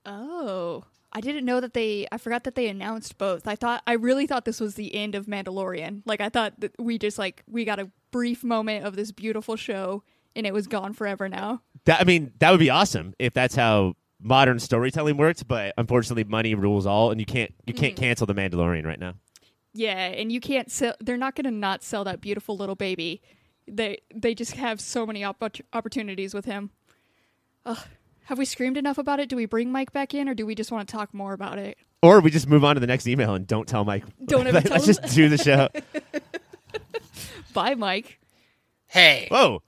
Oh, 0.05 0.83
I 1.11 1.19
didn't 1.21 1.45
know 1.45 1.59
that 1.59 1.73
they. 1.73 2.07
I 2.11 2.17
forgot 2.17 2.43
that 2.45 2.55
they 2.55 2.67
announced 2.67 3.17
both. 3.17 3.47
I 3.47 3.55
thought 3.55 3.81
I 3.87 3.93
really 3.93 4.25
thought 4.27 4.45
this 4.45 4.59
was 4.61 4.75
the 4.75 4.93
end 4.95 5.15
of 5.15 5.25
Mandalorian. 5.25 6.01
Like 6.05 6.21
I 6.21 6.29
thought 6.29 6.59
that 6.59 6.79
we 6.79 6.97
just 6.97 7.17
like 7.17 7.43
we 7.47 7.65
got 7.65 7.79
a 7.79 7.89
brief 8.11 8.43
moment 8.43 8.85
of 8.85 8.95
this 8.95 9.11
beautiful 9.11 9.55
show 9.57 10.03
and 10.35 10.45
it 10.47 10.53
was 10.53 10.67
gone 10.67 10.93
forever 10.93 11.27
now. 11.27 11.61
That 11.85 11.99
I 12.01 12.03
mean, 12.03 12.31
that 12.39 12.51
would 12.51 12.59
be 12.59 12.69
awesome 12.69 13.13
if 13.19 13.33
that's 13.33 13.55
how 13.55 13.95
modern 14.21 14.59
storytelling 14.59 15.17
works. 15.17 15.43
But 15.43 15.73
unfortunately, 15.77 16.23
money 16.23 16.55
rules 16.55 16.85
all, 16.85 17.11
and 17.11 17.19
you 17.19 17.25
can't 17.25 17.53
you 17.65 17.73
can't 17.73 17.95
mm-hmm. 17.95 18.03
cancel 18.03 18.27
the 18.27 18.35
Mandalorian 18.35 18.85
right 18.85 18.99
now. 18.99 19.13
Yeah, 19.73 19.95
and 19.95 20.31
you 20.31 20.39
can't 20.39 20.71
sell. 20.71 20.95
They're 20.99 21.17
not 21.17 21.35
going 21.35 21.45
to 21.45 21.51
not 21.51 21.83
sell 21.83 22.03
that 22.05 22.21
beautiful 22.21 22.57
little 22.57 22.75
baby. 22.75 23.21
They 23.67 23.99
they 24.13 24.33
just 24.33 24.53
have 24.53 24.81
so 24.81 25.05
many 25.05 25.21
oppor- 25.21 25.61
opportunities 25.73 26.33
with 26.33 26.45
him. 26.45 26.71
Ugh. 27.65 27.77
Have 28.25 28.37
we 28.37 28.43
screamed 28.43 28.75
enough 28.75 28.97
about 28.97 29.21
it? 29.21 29.29
Do 29.29 29.37
we 29.37 29.45
bring 29.45 29.71
Mike 29.71 29.93
back 29.93 30.13
in, 30.13 30.27
or 30.27 30.33
do 30.33 30.45
we 30.45 30.53
just 30.53 30.69
want 30.69 30.87
to 30.87 30.91
talk 30.91 31.13
more 31.13 31.31
about 31.31 31.59
it? 31.59 31.77
Or 32.01 32.19
we 32.19 32.29
just 32.29 32.47
move 32.47 32.63
on 32.63 32.75
to 32.75 32.81
the 32.81 32.87
next 32.87 33.07
email 33.07 33.33
and 33.33 33.47
don't 33.47 33.67
tell 33.67 33.85
Mike. 33.85 34.03
Don't 34.25 34.47
ever 34.47 34.61
tell 34.61 34.71
Let's 34.71 34.87
him. 34.87 34.95
just 34.95 35.15
do 35.15 35.29
the 35.29 35.37
show. 35.37 35.69
Bye, 37.53 37.75
Mike. 37.75 38.19
Hey, 38.87 39.27
Whoa. 39.31 39.61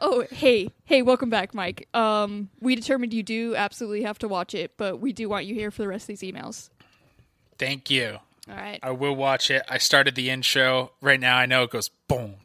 Oh, 0.00 0.24
hey, 0.30 0.70
hey, 0.84 1.02
welcome 1.02 1.28
back, 1.30 1.54
Mike. 1.54 1.88
Um, 1.92 2.50
we 2.60 2.74
determined 2.74 3.12
you 3.12 3.22
do 3.22 3.56
absolutely 3.56 4.02
have 4.02 4.18
to 4.20 4.28
watch 4.28 4.54
it, 4.54 4.72
but 4.76 5.00
we 5.00 5.12
do 5.12 5.28
want 5.28 5.46
you 5.46 5.54
here 5.54 5.70
for 5.70 5.82
the 5.82 5.88
rest 5.88 6.04
of 6.08 6.18
these 6.18 6.32
emails. 6.32 6.70
thank 7.58 7.90
you. 7.90 8.18
All 8.48 8.56
right. 8.56 8.78
I 8.82 8.92
will 8.92 9.14
watch 9.14 9.50
it. 9.50 9.62
I 9.68 9.78
started 9.78 10.14
the 10.14 10.30
intro. 10.30 10.92
Right 11.02 11.20
now, 11.20 11.36
I 11.36 11.46
know 11.46 11.64
it 11.64 11.70
goes 11.70 11.90
boom. 12.08 12.36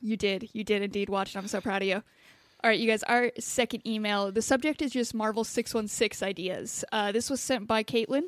You 0.00 0.16
did. 0.16 0.50
You 0.52 0.64
did 0.64 0.82
indeed 0.82 1.08
watch 1.08 1.34
it. 1.34 1.38
I'm 1.38 1.48
so 1.48 1.60
proud 1.60 1.82
of 1.82 1.88
you. 1.88 1.96
All 1.96 2.70
right, 2.70 2.78
you 2.78 2.88
guys, 2.88 3.02
our 3.04 3.30
second 3.38 3.86
email. 3.86 4.32
The 4.32 4.42
subject 4.42 4.82
is 4.82 4.92
just 4.92 5.14
Marvel 5.14 5.44
616 5.44 6.26
ideas. 6.26 6.84
Uh, 6.90 7.12
this 7.12 7.30
was 7.30 7.40
sent 7.40 7.66
by 7.66 7.82
Caitlin. 7.84 8.24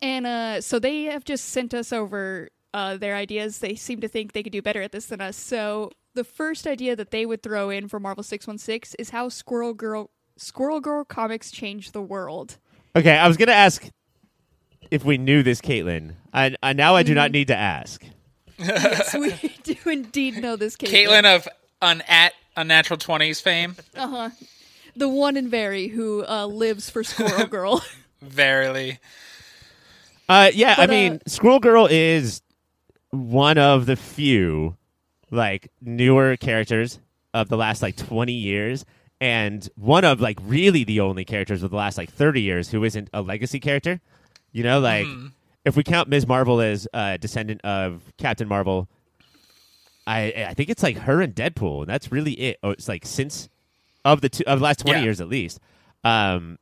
And 0.00 0.26
uh, 0.26 0.60
so 0.60 0.78
they 0.78 1.04
have 1.04 1.24
just 1.24 1.46
sent 1.46 1.74
us 1.74 1.92
over 1.92 2.50
uh, 2.74 2.96
their 2.96 3.14
ideas. 3.16 3.58
They 3.58 3.74
seem 3.74 4.00
to 4.00 4.08
think 4.08 4.32
they 4.32 4.42
could 4.42 4.52
do 4.52 4.62
better 4.62 4.82
at 4.82 4.92
this 4.92 5.06
than 5.06 5.20
us. 5.20 5.36
So 5.36 5.90
the 6.14 6.24
first 6.24 6.66
idea 6.66 6.94
that 6.96 7.10
they 7.10 7.26
would 7.26 7.42
throw 7.42 7.70
in 7.70 7.88
for 7.88 7.98
Marvel 8.00 8.22
616 8.22 8.96
is 8.98 9.10
how 9.10 9.28
Squirrel 9.28 9.74
Girl 9.74 10.10
Squirrel 10.36 10.80
Girl 10.80 11.04
comics 11.04 11.50
changed 11.50 11.92
the 11.92 12.02
world. 12.02 12.58
Okay, 12.96 13.16
I 13.16 13.28
was 13.28 13.36
gonna 13.36 13.52
ask 13.52 13.86
if 14.90 15.04
we 15.04 15.16
knew 15.18 15.42
this, 15.42 15.60
Caitlin. 15.60 16.14
I, 16.32 16.54
I 16.62 16.72
now 16.72 16.94
I 16.96 17.02
do 17.02 17.14
not 17.14 17.30
need 17.30 17.48
to 17.48 17.56
ask. 17.56 18.02
yes, 18.58 19.14
we 19.14 19.32
do 19.62 19.76
indeed 19.90 20.38
know 20.42 20.56
this 20.56 20.76
Caitlin. 20.76 21.06
Caitlin 21.22 21.36
of 21.36 21.48
un- 21.80 22.02
at 22.08 22.32
Unnatural 22.56 22.98
Twenties 22.98 23.40
fame. 23.40 23.76
Uh 23.96 24.06
huh. 24.08 24.30
The 24.94 25.08
one 25.08 25.36
and 25.38 25.48
very 25.50 25.88
who 25.88 26.24
uh, 26.26 26.46
lives 26.46 26.90
for 26.90 27.02
Squirrel 27.02 27.46
Girl. 27.50 27.82
Verily. 28.20 28.98
Uh, 30.28 30.50
yeah, 30.54 30.72
I 30.72 30.76
But, 30.86 30.90
uh, 30.90 30.92
mean, 30.92 31.20
Squirrel 31.26 31.60
Girl 31.60 31.86
is 31.90 32.42
one 33.12 33.58
of 33.58 33.86
the 33.86 33.94
few 33.96 34.76
like 35.30 35.70
newer 35.80 36.36
characters 36.36 36.98
of 37.32 37.48
the 37.48 37.56
last 37.56 37.80
like 37.82 37.96
20 37.96 38.32
years 38.32 38.84
and 39.20 39.68
one 39.76 40.04
of 40.04 40.20
like 40.20 40.38
really 40.42 40.82
the 40.84 41.00
only 41.00 41.24
characters 41.24 41.62
of 41.62 41.70
the 41.70 41.76
last 41.76 41.96
like 41.96 42.10
30 42.10 42.40
years 42.42 42.68
who 42.70 42.82
isn't 42.84 43.08
a 43.14 43.22
legacy 43.22 43.60
character. 43.60 44.00
You 44.50 44.64
know, 44.64 44.80
like 44.80 45.06
if 45.64 45.76
we 45.76 45.82
count 45.84 46.08
Ms. 46.08 46.26
Marvel 46.26 46.60
as 46.60 46.88
a 46.92 47.16
descendant 47.18 47.60
of 47.62 48.02
Captain 48.18 48.48
Marvel, 48.48 48.88
I 50.06 50.46
I 50.48 50.54
think 50.54 50.68
it's 50.68 50.82
like 50.82 50.96
her 50.98 51.20
and 51.22 51.34
Deadpool, 51.34 51.80
and 51.82 51.88
that's 51.88 52.10
really 52.10 52.32
it. 52.32 52.58
Oh, 52.62 52.70
it's 52.70 52.88
like 52.88 53.06
since 53.06 53.48
of 54.04 54.20
the 54.20 54.28
two, 54.28 54.44
of 54.46 54.58
the 54.58 54.64
last 54.64 54.80
20 54.80 54.98
Yeah. 54.98 55.04
years 55.04 55.20
at 55.20 55.28
least. 55.28 55.60
Um 56.04 56.58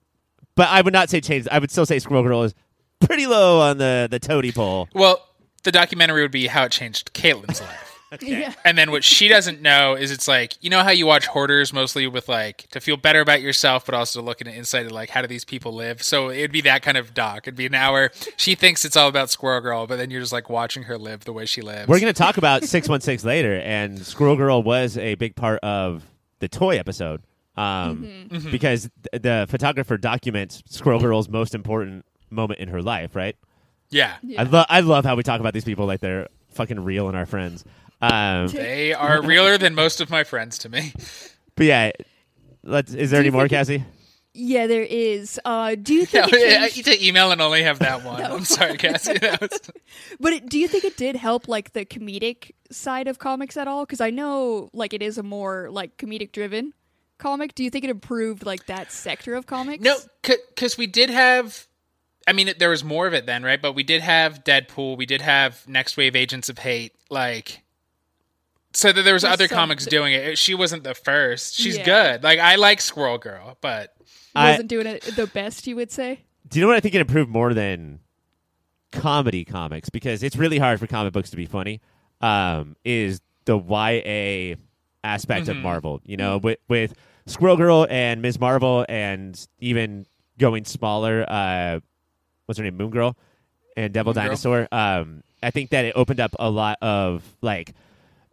but 0.55 0.69
I 0.69 0.83
would 0.83 0.93
not 0.93 1.09
say 1.09 1.21
change. 1.21 1.49
I 1.51 1.59
would 1.59 1.71
still 1.71 1.87
say 1.87 1.99
Squirrel 1.99 2.23
Girl 2.23 2.43
is 2.43 2.55
pretty 3.01 3.27
low 3.27 3.61
on 3.61 3.79
the 3.79 4.09
the 4.11 4.19
toady 4.19 4.53
pole. 4.53 4.89
Well, 4.95 5.27
the 5.63 5.73
documentary 5.73 6.23
would 6.23 6.31
be 6.31 6.47
how 6.47 6.65
it 6.65 6.73
changed 6.73 7.13
Caitlin's 7.13 7.61
life. 7.61 7.87
yeah. 8.21 8.55
And 8.65 8.77
then 8.77 8.91
what 8.91 9.05
she 9.05 9.29
doesn't 9.29 9.63
know 9.63 9.95
is 9.95 10.11
it's 10.11 10.27
like 10.27 10.57
you 10.61 10.69
know 10.69 10.83
how 10.83 10.91
you 10.91 11.07
watch 11.07 11.27
hoarders 11.27 11.73
mostly 11.73 12.07
with 12.09 12.29
like 12.29 12.69
to 12.71 12.81
feel 12.81 12.97
better 12.97 13.21
about 13.21 13.41
yourself, 13.41 13.87
but 13.87 13.95
also 13.95 14.21
looking 14.21 14.49
at 14.49 14.53
an 14.53 14.59
insight 14.59 14.87
of 14.87 14.93
like 14.93 15.11
how 15.11 15.23
do 15.23 15.29
these 15.29 15.45
people 15.45 15.73
live. 15.73 16.03
So 16.03 16.31
it'd 16.31 16.51
be 16.51 16.61
that 16.63 16.83
kind 16.83 16.97
of 16.97 17.15
doc. 17.15 17.47
It'd 17.47 17.55
be 17.55 17.67
an 17.67 17.75
hour. 17.75 18.11
She 18.37 18.57
thinks 18.57 18.85
it's 18.85 18.97
all 18.97 19.09
about 19.09 19.31
Squirrel 19.31 19.61
Girl, 19.61 19.87
but 19.87 19.97
then 19.97 20.11
you're 20.11 20.21
just 20.21 20.33
like 20.33 20.51
watching 20.51 20.85
her 20.85 20.99
live 20.99 21.25
the 21.25 21.33
way 21.33 21.47
she 21.47 21.63
lives. 21.63 21.87
We're 21.89 22.01
going 22.01 22.13
to 22.13 22.19
talk 22.19 22.37
about 22.37 22.65
616 22.65 23.27
later, 23.27 23.61
and 23.61 24.05
Squirrel 24.05 24.37
Girl 24.37 24.63
was 24.63 24.99
a 24.99 25.15
big 25.15 25.37
part 25.37 25.61
of 25.63 26.05
the 26.41 26.49
toy 26.49 26.79
episode 26.79 27.23
um, 27.57 28.29
because 28.51 28.91
th- 29.13 29.23
the 29.23 29.47
photographer 29.49 29.97
documents 29.97 30.63
Squirrel 30.67 31.01
Girl's 31.01 31.29
most 31.29 31.55
important 31.55 32.05
moment 32.31 32.59
in 32.59 32.69
her 32.69 32.83
life, 32.83 33.15
right? 33.15 33.37
Yeah. 33.91 34.17
I, 34.39 34.43
lo- 34.45 34.65
I 34.69 34.81
love 34.81 35.05
how 35.05 35.17
we 35.17 35.23
talk 35.23 35.41
about 35.41 35.55
these 35.55 35.65
people 35.65 35.87
like 35.87 36.01
they're 36.01 36.29
fucking 36.51 36.81
real 36.85 37.09
and 37.09 37.17
our 37.17 37.27
friends. 37.27 37.65
Um, 38.01 38.49
They 38.49 38.93
are 38.95 39.21
realer 39.23 39.59
than 39.59 39.75
most 39.75 40.01
of 40.01 40.11
my 40.11 40.25
friends 40.25 40.59
to 40.59 40.69
me. 40.69 40.93
but 41.57 41.67
yeah, 41.67 41.91
let's, 42.63 42.95
is 42.95 43.11
there 43.11 43.21
Do 43.21 43.27
any 43.27 43.31
more, 43.31 43.43
think 43.43 43.51
Cassie? 43.51 43.85
Yeah, 44.33 44.69
there 44.69 44.83
is. 44.85 45.41
Uh, 45.45 45.75
do 45.75 45.93
you 45.93 46.01
No, 46.15 46.23
think 46.23 46.33
it 46.33 46.63
I 46.63 46.69
changed, 46.71 46.77
need 46.77 46.85
to 46.99 47.07
email 47.07 47.33
and 47.33 47.41
only 47.43 47.63
have 47.65 47.81
that 47.81 48.05
one. 48.05 48.23
I'm 48.25 48.45
sorry, 48.45 48.77
Cassie. 48.77 49.19
Was- 49.41 49.61
but 50.21 50.33
it, 50.33 50.49
do 50.49 50.59
you 50.59 50.69
think 50.69 50.85
it 50.85 50.97
did 50.97 51.17
help 51.17 51.49
like 51.49 51.73
the 51.73 51.85
comedic 51.85 52.53
side 52.71 53.09
of 53.09 53.19
comics 53.19 53.57
at 53.57 53.67
all? 53.69 53.85
Because 53.85 54.01
I 54.01 54.11
know 54.11 54.71
like 54.73 54.95
it 54.95 55.03
is 55.03 55.19
a 55.19 55.23
more 55.25 55.69
like 55.71 55.97
comedic 55.97 56.31
driven 56.33 56.73
comic. 57.19 57.55
Do 57.57 57.65
you 57.65 57.71
think 57.71 57.85
it 57.85 57.91
improved 57.91 58.47
like 58.47 58.67
that 58.67 58.93
sector 58.93 59.35
of 59.35 59.47
comics? 59.47 59.83
No, 59.83 59.97
because 60.23 60.79
we 60.79 60.87
did 60.87 61.11
have. 61.11 61.67
I 62.31 62.33
mean, 62.33 62.53
there 62.59 62.71
was 62.71 62.85
more 62.85 63.09
of 63.09 63.13
it 63.13 63.27
then, 63.27 63.43
right? 63.43 63.61
But 63.61 63.73
we 63.75 63.83
did 63.83 64.03
have 64.03 64.45
Deadpool. 64.45 64.97
We 64.97 65.05
did 65.05 65.21
have 65.21 65.65
Nextwave 65.69 66.15
Agents 66.15 66.49
of 66.49 66.59
Hate. 66.59 66.93
Like, 67.11 67.63
so 68.73 68.93
that 68.93 69.03
there 69.03 69.15
was 69.15 69.23
There's 69.23 69.33
other 69.33 69.49
some- 69.49 69.57
comics 69.57 69.85
doing 69.85 70.13
it. 70.15 70.39
She 70.39 70.55
wasn't 70.55 70.85
the 70.85 70.95
first. 70.95 71.57
She's 71.57 71.77
Yeah. 71.79 71.85
good. 71.85 72.23
Like, 72.23 72.39
I 72.39 72.55
like 72.55 72.81
Squirrel 72.81 73.19
Girl, 73.19 73.59
but 73.61 73.97
I- 74.35 74.51
wasn't 74.53 74.69
doing 74.69 74.87
it 74.87 75.03
the 75.17 75.27
best. 75.27 75.67
You 75.67 75.75
would 75.75 75.91
say. 75.91 76.21
Do 76.49 76.59
you 76.59 76.63
know 76.65 76.69
what 76.69 76.77
I 76.77 76.81
think 76.81 76.95
it 76.95 77.01
improved 77.01 77.31
more 77.31 77.53
than 77.53 77.99
comedy 78.93 79.45
comics? 79.45 79.89
Because 79.91 80.23
it's 80.23 80.37
really 80.37 80.59
hard 80.59 80.79
for 80.79 80.87
comic 80.87 81.13
books 81.13 81.31
to 81.31 81.37
be 81.37 81.47
funny. 81.47 81.81
Um, 82.21 82.77
is 82.85 83.21
the 83.45 83.59
YA 83.59 84.55
aspect 85.03 85.49
of 85.49 85.57
Marvel? 85.57 86.01
You 86.05 86.17
know, 86.17 86.39
with 86.39 86.59
with 86.69 86.95
Squirrel 87.27 87.57
Girl 87.57 87.87
and 87.91 88.23
Ms. 88.23 88.39
Marvel, 88.39 88.87
and 88.89 89.39
even 89.59 90.07
going 90.39 90.65
smaller. 90.65 91.25
Uh, 91.29 91.81
what's 92.51 92.59
her 92.59 92.65
name? 92.65 92.77
Moon 92.77 92.91
Girl 92.91 93.17
and 93.77 93.95
Devil 93.95 94.11
Moon 94.13 94.17
Girl. 94.17 94.25
Dinosaur. 94.25 94.69
Um, 94.73 95.23
I 95.41 95.53
think 95.53 95.71
that 95.71 95.85
it 95.85 95.93
opened 95.95 96.19
up 96.19 96.35
a 96.39 96.51
lot 96.51 96.79
of 96.83 97.23
like 97.43 97.75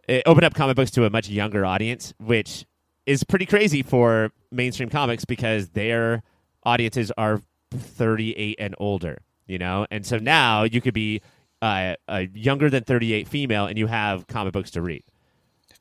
it 0.08 0.24
opened 0.26 0.44
up 0.44 0.54
comic 0.54 0.74
books 0.74 0.90
to 0.92 1.04
a 1.04 1.10
much 1.10 1.28
younger 1.28 1.64
audience, 1.64 2.12
which 2.18 2.66
is 3.06 3.22
pretty 3.22 3.46
crazy 3.46 3.82
for 3.82 4.32
mainstream 4.50 4.88
comics 4.88 5.24
because 5.24 5.68
their 5.70 6.22
audiences 6.64 7.12
are 7.16 7.40
38 7.70 8.56
and 8.58 8.74
older, 8.78 9.18
you 9.46 9.58
know? 9.58 9.86
And 9.90 10.04
so 10.04 10.18
now 10.18 10.64
you 10.64 10.80
could 10.80 10.94
be 10.94 11.22
uh, 11.62 11.94
a 12.08 12.22
younger 12.34 12.68
than 12.68 12.84
38 12.84 13.28
female 13.28 13.66
and 13.66 13.78
you 13.78 13.86
have 13.86 14.26
comic 14.26 14.52
books 14.52 14.72
to 14.72 14.82
read. 14.82 15.04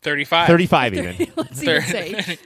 35. 0.01 0.48
35 0.48 0.94
even. 0.94 1.32
Let's 1.36 1.63
even 1.63 1.82
say. 1.82 2.38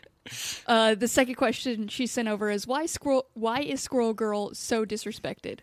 Uh, 0.67 0.95
the 0.95 1.07
second 1.07 1.36
question 1.36 1.88
she 1.88 2.07
sent 2.07 2.27
over 2.27 2.50
is 2.50 2.65
why 2.65 2.86
squirrel? 2.86 3.25
Why 3.33 3.62
is 3.62 3.81
Squirrel 3.81 4.13
Girl 4.13 4.53
so 4.53 4.86
disrespected? 4.86 5.60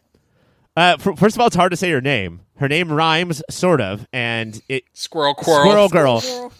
Uh, 0.78 0.96
first 0.96 1.34
of 1.34 1.40
all, 1.40 1.48
it's 1.48 1.56
hard 1.56 1.72
to 1.72 1.76
say 1.76 1.90
her 1.90 2.00
name. 2.00 2.42
Her 2.58 2.68
name 2.68 2.92
rhymes, 2.92 3.42
sort 3.50 3.80
of, 3.80 4.06
and 4.12 4.62
it 4.68 4.84
Squirrel 4.92 5.34
Quarrel. 5.34 5.64
Squirrel 5.64 5.88
Girl 5.88 6.20
Girl. 6.20 6.52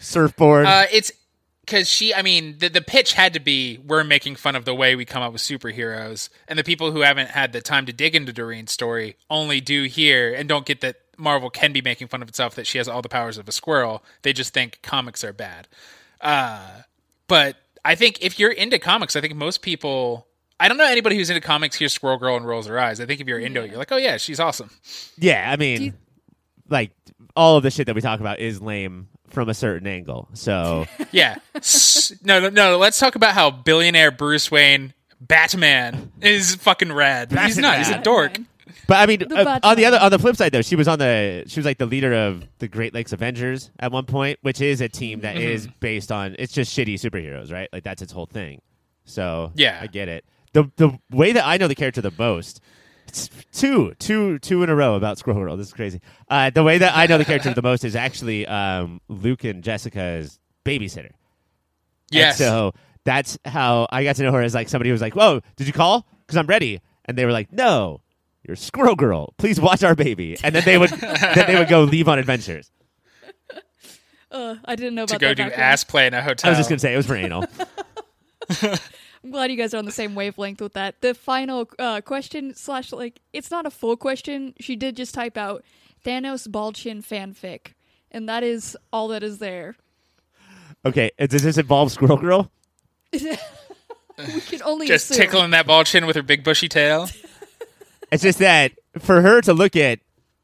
surfboard. 0.00 0.66
Uh, 0.66 0.86
it's 0.90 1.12
because 1.60 1.88
she. 1.88 2.12
I 2.12 2.22
mean, 2.22 2.58
the 2.58 2.68
the 2.68 2.80
pitch 2.80 3.12
had 3.12 3.34
to 3.34 3.40
be 3.40 3.78
we're 3.86 4.02
making 4.02 4.34
fun 4.34 4.56
of 4.56 4.64
the 4.64 4.74
way 4.74 4.96
we 4.96 5.04
come 5.04 5.22
up 5.22 5.32
with 5.32 5.42
superheroes, 5.42 6.28
and 6.48 6.58
the 6.58 6.64
people 6.64 6.90
who 6.90 7.02
haven't 7.02 7.30
had 7.30 7.52
the 7.52 7.60
time 7.60 7.86
to 7.86 7.92
dig 7.92 8.16
into 8.16 8.32
Doreen's 8.32 8.72
story 8.72 9.16
only 9.30 9.60
do 9.60 9.84
here 9.84 10.34
and 10.34 10.48
don't 10.48 10.66
get 10.66 10.80
that 10.80 10.96
Marvel 11.16 11.50
can 11.50 11.72
be 11.72 11.82
making 11.82 12.08
fun 12.08 12.20
of 12.20 12.28
itself 12.28 12.56
that 12.56 12.66
she 12.66 12.78
has 12.78 12.88
all 12.88 13.00
the 13.00 13.08
powers 13.08 13.38
of 13.38 13.46
a 13.46 13.52
squirrel. 13.52 14.02
They 14.22 14.32
just 14.32 14.52
think 14.52 14.80
comics 14.82 15.22
are 15.22 15.32
bad. 15.32 15.68
Uh, 16.20 16.82
but 17.28 17.58
I 17.84 17.94
think 17.94 18.18
if 18.20 18.40
you're 18.40 18.50
into 18.50 18.80
comics, 18.80 19.14
I 19.14 19.20
think 19.20 19.36
most 19.36 19.62
people. 19.62 20.26
I 20.64 20.68
don't 20.68 20.76
know 20.78 20.86
anybody 20.86 21.16
who's 21.16 21.28
into 21.30 21.40
comics 21.40 21.76
hears 21.76 21.92
Squirrel 21.92 22.18
Girl 22.18 22.36
and 22.36 22.46
rolls 22.46 22.66
their 22.66 22.78
eyes. 22.78 23.00
I 23.00 23.06
think 23.06 23.20
if 23.20 23.26
you're 23.26 23.38
into 23.38 23.62
it, 23.62 23.68
you're 23.70 23.78
like, 23.78 23.92
oh 23.92 23.96
yeah, 23.96 24.16
she's 24.16 24.40
awesome. 24.40 24.70
yeah, 25.18 25.50
I 25.50 25.56
mean, 25.56 25.82
you- 25.82 25.92
like 26.68 26.92
all 27.36 27.56
of 27.56 27.62
the 27.62 27.70
shit 27.70 27.86
that 27.86 27.94
we 27.94 28.00
talk 28.00 28.20
about 28.20 28.38
is 28.38 28.60
lame 28.62 29.08
from 29.28 29.48
a 29.48 29.54
certain 29.54 29.86
angle. 29.86 30.28
So 30.34 30.86
Yeah. 31.12 31.36
No, 32.22 32.40
no, 32.40 32.48
no. 32.50 32.78
Let's 32.78 32.98
talk 32.98 33.14
about 33.14 33.32
how 33.34 33.50
billionaire 33.50 34.10
Bruce 34.10 34.50
Wayne, 34.50 34.92
Batman, 35.20 36.12
is 36.20 36.54
fucking 36.56 36.92
rad. 36.92 37.32
He's 37.32 37.58
not. 37.58 37.78
He's 37.78 37.88
a 37.90 37.98
dork. 38.00 38.32
Batman. 38.32 38.48
But 38.88 38.96
I 38.96 39.06
mean, 39.06 39.18
The 39.20 39.36
uh, 39.48 39.60
on 39.62 39.76
the 39.76 39.84
other 39.86 39.98
on 39.98 40.10
the 40.10 40.18
flip 40.18 40.36
side, 40.36 40.52
though, 40.52 40.62
she 40.62 40.76
was 40.76 40.88
on 40.88 40.98
the 40.98 41.44
she 41.46 41.58
was 41.60 41.64
like 41.66 41.78
the 41.78 41.86
leader 41.86 42.12
of 42.12 42.46
the 42.58 42.68
Great 42.68 42.94
Lakes 42.94 43.12
Avengers 43.12 43.70
at 43.78 43.92
one 43.92 44.06
point, 44.06 44.38
which 44.42 44.60
is 44.60 44.80
a 44.80 44.88
team 44.88 45.20
that 45.20 45.36
is 45.36 45.66
based 45.80 46.10
on 46.12 46.36
it's 46.38 46.52
just 46.52 46.76
shitty 46.76 46.94
superheroes, 46.94 47.52
right? 47.52 47.68
Like 47.72 47.84
that's 47.84 48.02
its 48.02 48.12
whole 48.12 48.26
thing. 48.26 48.60
So 49.04 49.52
Yeah. 49.54 49.78
I 49.80 49.86
get 49.86 50.08
it. 50.08 50.24
The 50.52 50.70
The 50.76 50.98
way 51.10 51.32
that 51.32 51.44
I 51.46 51.56
know 51.56 51.68
the 51.68 51.74
character 51.74 52.00
the 52.00 52.12
most, 52.18 52.60
it's 53.08 53.28
two 53.52 53.94
two 53.98 54.38
two 54.38 54.62
in 54.62 54.70
a 54.70 54.74
row 54.74 54.94
about 54.94 55.18
Squirrel 55.18 55.40
Girl. 55.42 55.56
This 55.56 55.68
is 55.68 55.72
crazy. 55.72 56.00
Uh, 56.28 56.50
the 56.50 56.62
way 56.62 56.78
that 56.78 56.96
I 56.96 57.06
know 57.06 57.18
the 57.18 57.24
character 57.24 57.52
the 57.52 57.62
most 57.62 57.84
is 57.84 57.96
actually 57.96 58.46
um, 58.46 59.00
Luke 59.08 59.44
and 59.44 59.62
Jessica's 59.62 60.38
babysitter. 60.64 61.06
And 61.06 61.14
Yes. 62.10 62.38
so 62.38 62.74
that's 63.04 63.38
how 63.44 63.86
I 63.90 64.04
got 64.04 64.16
to 64.16 64.22
know 64.22 64.32
her 64.32 64.42
as 64.42 64.54
like 64.54 64.68
somebody 64.68 64.90
who 64.90 64.92
was 64.94 65.00
like, 65.02 65.14
"Whoa, 65.16 65.40
did 65.56 65.66
you 65.66 65.72
call? 65.72 66.06
Because 66.26 66.36
I'm 66.36 66.46
ready." 66.46 66.80
And 67.06 67.16
they 67.18 67.24
were 67.24 67.32
like, 67.32 67.52
"No, 67.52 68.00
you're 68.46 68.54
Squirrel 68.56 68.94
Girl. 68.96 69.34
Please 69.38 69.60
watch 69.60 69.82
our 69.82 69.94
baby." 69.94 70.36
And 70.44 70.54
then 70.54 70.62
they 70.64 70.78
would 70.78 70.90
then 70.90 71.46
they 71.46 71.56
would 71.58 71.68
go 71.68 71.82
leave 71.84 72.08
on 72.08 72.18
adventures. 72.18 72.70
Uh, 74.30 74.56
I 74.64 74.76
didn't 74.76 74.94
know 74.94 75.04
to 75.06 75.16
about 75.16 75.20
go 75.20 75.28
that. 75.28 75.36
do 75.36 75.42
background. 75.44 75.62
ass 75.62 75.84
play 75.84 76.06
in 76.06 76.14
a 76.14 76.22
hotel. 76.22 76.48
I 76.48 76.52
was 76.52 76.58
just 76.58 76.70
gonna 76.70 76.78
say 76.78 76.94
it 76.94 76.96
was 76.96 77.06
for 77.06 77.16
anal. 77.16 77.44
I'm 79.24 79.30
glad 79.30 79.50
you 79.50 79.56
guys 79.56 79.72
are 79.72 79.78
on 79.78 79.84
the 79.84 79.92
same 79.92 80.14
wavelength 80.14 80.60
with 80.60 80.72
that. 80.72 81.00
The 81.00 81.14
final 81.14 81.68
uh, 81.78 82.00
question 82.00 82.54
slash 82.54 82.92
like 82.92 83.20
it's 83.32 83.50
not 83.50 83.66
a 83.66 83.70
full 83.70 83.96
question. 83.96 84.54
She 84.60 84.74
did 84.76 84.96
just 84.96 85.14
type 85.14 85.36
out 85.36 85.64
Thanos 86.04 86.50
bald 86.50 86.74
chin 86.74 87.02
fanfic, 87.02 87.74
and 88.10 88.28
that 88.28 88.42
is 88.42 88.76
all 88.92 89.08
that 89.08 89.22
is 89.22 89.38
there. 89.38 89.76
Okay, 90.84 91.10
does 91.18 91.42
this 91.42 91.58
involve 91.58 91.92
Squirrel 91.92 92.16
Girl? 92.16 92.50
We 94.18 94.40
can 94.42 94.62
only 94.62 94.86
just 94.86 95.10
assume. 95.10 95.24
tickling 95.24 95.50
that 95.52 95.66
ball 95.66 95.84
chin 95.84 96.04
with 96.06 96.16
her 96.16 96.22
big 96.22 96.44
bushy 96.44 96.68
tail. 96.68 97.08
It's 98.12 98.22
just 98.22 98.40
that 98.40 98.72
for 98.98 99.22
her 99.22 99.40
to 99.40 99.54
look 99.54 99.74
at 99.74 100.00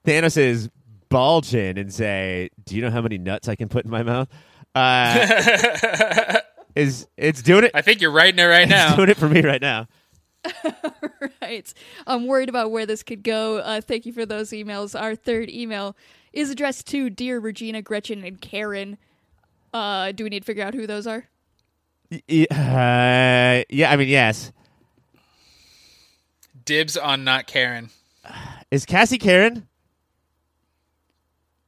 Thanos's 0.07 0.71
ball 1.11 1.43
chin 1.43 1.77
and 1.77 1.93
say, 1.93 2.49
"Do 2.65 2.75
you 2.75 2.81
know 2.81 2.91
how 2.91 3.03
many 3.03 3.19
nuts 3.19 3.47
I 3.47 3.57
can 3.57 3.69
put 3.69 3.85
in 3.85 3.91
my 3.91 4.03
mouth?" 4.03 4.27
Uh, 4.75 6.39
is 6.79 7.07
it's 7.17 7.43
doing 7.43 7.65
it? 7.65 7.73
I 7.75 7.83
think 7.83 8.01
you're 8.01 8.11
writing 8.13 8.39
it 8.41 8.45
right 8.45 8.69
now. 8.69 8.87
It's 8.89 8.91
now. 8.93 8.97
doing 8.97 9.09
it 9.11 9.17
for 9.17 9.29
me 9.29 9.43
right 9.43 9.61
now. 9.61 9.87
right. 11.43 11.73
I'm 12.07 12.27
worried 12.27 12.49
about 12.49 12.71
where 12.71 12.87
this 12.87 13.03
could 13.03 13.23
go. 13.23 13.59
Uh, 13.59 13.81
thank 13.81 14.07
you 14.07 14.13
for 14.13 14.25
those 14.25 14.51
emails. 14.51 14.99
Our 14.99 15.15
third 15.15 15.51
email 15.51 15.97
is 16.33 16.51
addressed 16.51 16.87
to 16.89 17.11
dear 17.11 17.39
Regina, 17.41 17.83
Gretchen, 17.83 18.25
and 18.25 18.41
Karen. 18.41 18.97
Uh, 19.75 20.13
do 20.13 20.25
we 20.25 20.31
need 20.31 20.41
to 20.41 20.47
figure 20.47 20.65
out 20.65 20.75
who 20.75 20.87
those 20.87 21.07
are? 21.07 21.27
Y- 22.11 22.47
Uh, 22.51 23.65
yeah, 23.69 23.91
I 23.91 23.97
mean, 23.97 24.09
yes. 24.09 24.53
Dibs 26.65 26.97
on 26.97 27.25
not 27.25 27.47
Karen 27.47 27.91
Is 28.71 28.85
Cassie 28.87 29.19
Karen? 29.19 29.67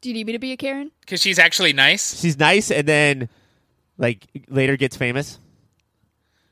Do 0.01 0.09
you 0.09 0.15
need 0.15 0.27
me 0.27 0.33
to 0.33 0.39
be 0.39 0.53
a 0.53 0.57
Karen? 0.57 0.91
because 1.01 1.21
she's 1.21 1.39
actually 1.39 1.73
nice. 1.75 2.21
She's 2.21 2.39
nice, 2.39 2.71
and 2.71 2.87
then 2.89 3.29
like 4.01 4.27
later 4.49 4.77
gets 4.77 4.97
famous. 4.97 5.39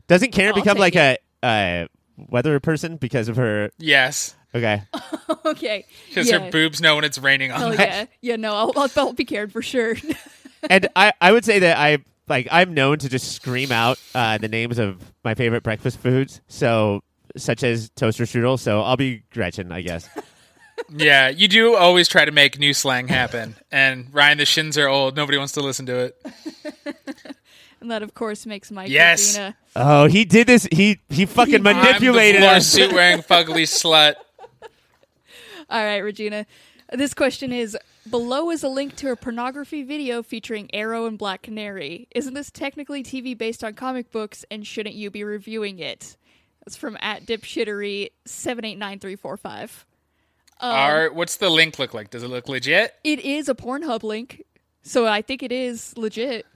Doesn't 0.07 0.31
Karen 0.31 0.51
I'll 0.55 0.61
become 0.63 0.77
take 0.77 0.95
like 0.95 0.97
a 0.97 1.19
uh, 1.43 1.87
weather 2.17 2.61
person 2.61 2.97
because 2.97 3.29
of 3.29 3.37
her? 3.37 3.71
Yes, 3.79 4.37
Okay, 4.55 4.83
okay. 5.45 5.85
because 6.09 6.31
yeah. 6.31 6.39
her 6.39 6.51
boobs 6.51 6.81
know 6.81 6.95
when 6.95 7.05
it's 7.05 7.19
raining 7.19 7.51
on 7.53 7.61
Hell 7.61 7.71
them. 7.71 7.81
yeah. 7.81 8.05
Yeah, 8.23 8.37
no, 8.37 8.55
I'll, 8.55 8.73
I'll, 8.77 8.91
I'll 8.97 9.13
be 9.13 9.25
Karen 9.25 9.51
for 9.51 9.61
sure. 9.61 9.97
and 10.71 10.89
I 10.97 11.13
I 11.21 11.33
would 11.33 11.45
say 11.45 11.59
that 11.59 11.77
I 11.77 11.99
like 12.29 12.49
I'm 12.51 12.73
known 12.73 12.99
to 12.99 13.09
just 13.09 13.33
scream 13.33 13.73
out 13.73 14.01
uh, 14.15 14.39
the 14.39 14.49
names 14.49 14.79
of 14.79 15.03
my 15.25 15.35
favorite 15.35 15.63
breakfast 15.63 15.99
foods. 15.99 16.41
So 16.49 17.03
such 17.37 17.63
as 17.63 17.91
toaster 17.91 18.25
strudel. 18.25 18.59
So 18.59 18.81
I'll 18.81 18.97
be 18.97 19.23
Gretchen, 19.33 19.73
I 19.73 19.83
guess. 19.83 20.09
Yeah, 20.97 21.29
you 21.29 21.49
do 21.49 21.75
always 21.75 22.07
try 22.07 22.25
to 22.25 22.31
make 22.31 22.57
new 22.57 22.73
slang 22.73 23.09
happen. 23.09 23.57
And 23.73 24.07
Ryan, 24.15 24.39
the 24.39 24.45
shins 24.45 24.79
are 24.79 24.87
old. 24.87 25.17
Nobody 25.17 25.37
wants 25.37 25.55
to 25.55 25.61
listen 25.61 25.87
to 25.87 25.97
it. 25.99 26.27
And 27.81 27.91
that, 27.91 28.03
of 28.03 28.15
course, 28.15 28.47
makes 28.47 28.71
Mike 28.71 28.89
Yes. 28.91 29.35
Regina. 29.37 29.57
Oh, 29.77 30.07
he 30.07 30.25
did 30.25 30.47
this. 30.47 30.67
He 30.73 31.01
he 31.09 31.27
fucking 31.27 31.63
manipulated 31.63 32.43
I'm 32.43 32.49
the 32.51 32.57
us. 32.57 32.67
suit 32.67 32.93
wearing 32.93 33.21
fugly 33.23 33.63
slut. 33.65 34.15
All 35.71 35.85
right, 35.85 35.99
Regina. 35.99 36.47
This 36.93 37.13
question 37.15 37.53
is 37.53 37.77
Below 38.09 38.51
is 38.51 38.63
a 38.63 38.69
link 38.69 38.97
to 38.97 39.11
a 39.13 39.17
pornography 39.17 39.83
video 39.83 40.23
featuring 40.23 40.71
Arrow 40.75 41.05
and 41.07 41.19
Black 41.19 41.43
Canary. 41.43 42.09
Isn't 42.15 42.33
this 42.35 42.51
technically 42.51 43.03
TV 43.03 43.37
based 43.37 43.63
on 43.63 43.75
comic 43.75 44.11
books, 44.11 44.45
and 44.51 44.67
shouldn't 44.67 44.95
you 44.95 45.11
be 45.11 45.25
reviewing 45.25 45.79
it? 45.79 46.17
That's 46.65 46.77
from 46.77 46.97
at 47.01 47.27
dipshittery 47.27 48.11
seven 48.25 48.65
eight 48.65 48.79
nine 48.79 48.99
three 48.99 49.17
four 49.17 49.37
five. 49.37 49.85
Um, 50.61 50.73
Are 50.73 51.11
what's 51.13 51.37
the 51.37 51.51
link 51.51 51.79
look 51.79 51.95
like? 51.95 52.11
Does 52.11 52.23
it 52.23 52.29
look 52.29 52.49
legit? 52.49 52.95
It 53.05 53.21
is 53.21 53.49
a 53.49 53.55
Pornhub 53.55 54.03
link, 54.03 54.43
so 54.83 55.07
I 55.07 55.23
think 55.23 55.43
it 55.43 55.53
is 55.53 55.97
legit. 55.97 56.47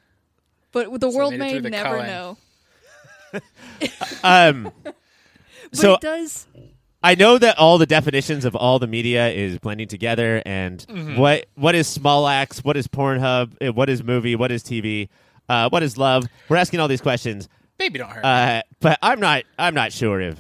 But 0.73 1.01
the 1.01 1.11
world 1.11 1.35
may 1.37 1.59
the 1.59 1.71
never 1.71 1.89
culling. 2.01 2.07
know. 2.07 2.37
Um, 4.23 4.73
But 4.85 4.95
so 5.73 5.95
it 5.95 6.01
does. 6.01 6.47
I 7.03 7.15
know 7.15 7.39
that 7.39 7.59
all 7.59 7.79
the 7.79 7.87
definitions 7.87 8.45
of 8.45 8.55
all 8.55 8.79
the 8.79 8.87
media 8.87 9.29
is 9.31 9.59
blending 9.59 9.89
together, 9.89 10.43
and 10.47 10.85
what 11.17 11.47
what 11.55 11.75
is 11.75 11.87
small 11.89 12.29
acts, 12.29 12.63
what 12.63 12.77
is 12.77 12.87
Pornhub, 12.87 13.55
eh, 13.61 13.69
what 13.71 13.89
is 13.89 14.05
movie, 14.05 14.37
what 14.37 14.53
is 14.53 14.63
TV, 14.63 15.09
uh, 15.49 15.69
what 15.71 15.83
is 15.83 15.97
love. 15.99 16.27
We're 16.49 16.57
asking 16.59 16.81
all 16.81 16.89
these 16.89 17.01
questions, 17.01 17.49
Baby, 17.79 17.99
don't 18.01 18.11
hurt. 18.11 18.25
uh, 18.25 18.63
but 18.81 18.99
I'm 19.03 19.19
not 19.19 19.45
I'm 19.59 19.75
not 19.75 19.93
sure 19.93 20.21
if 20.21 20.39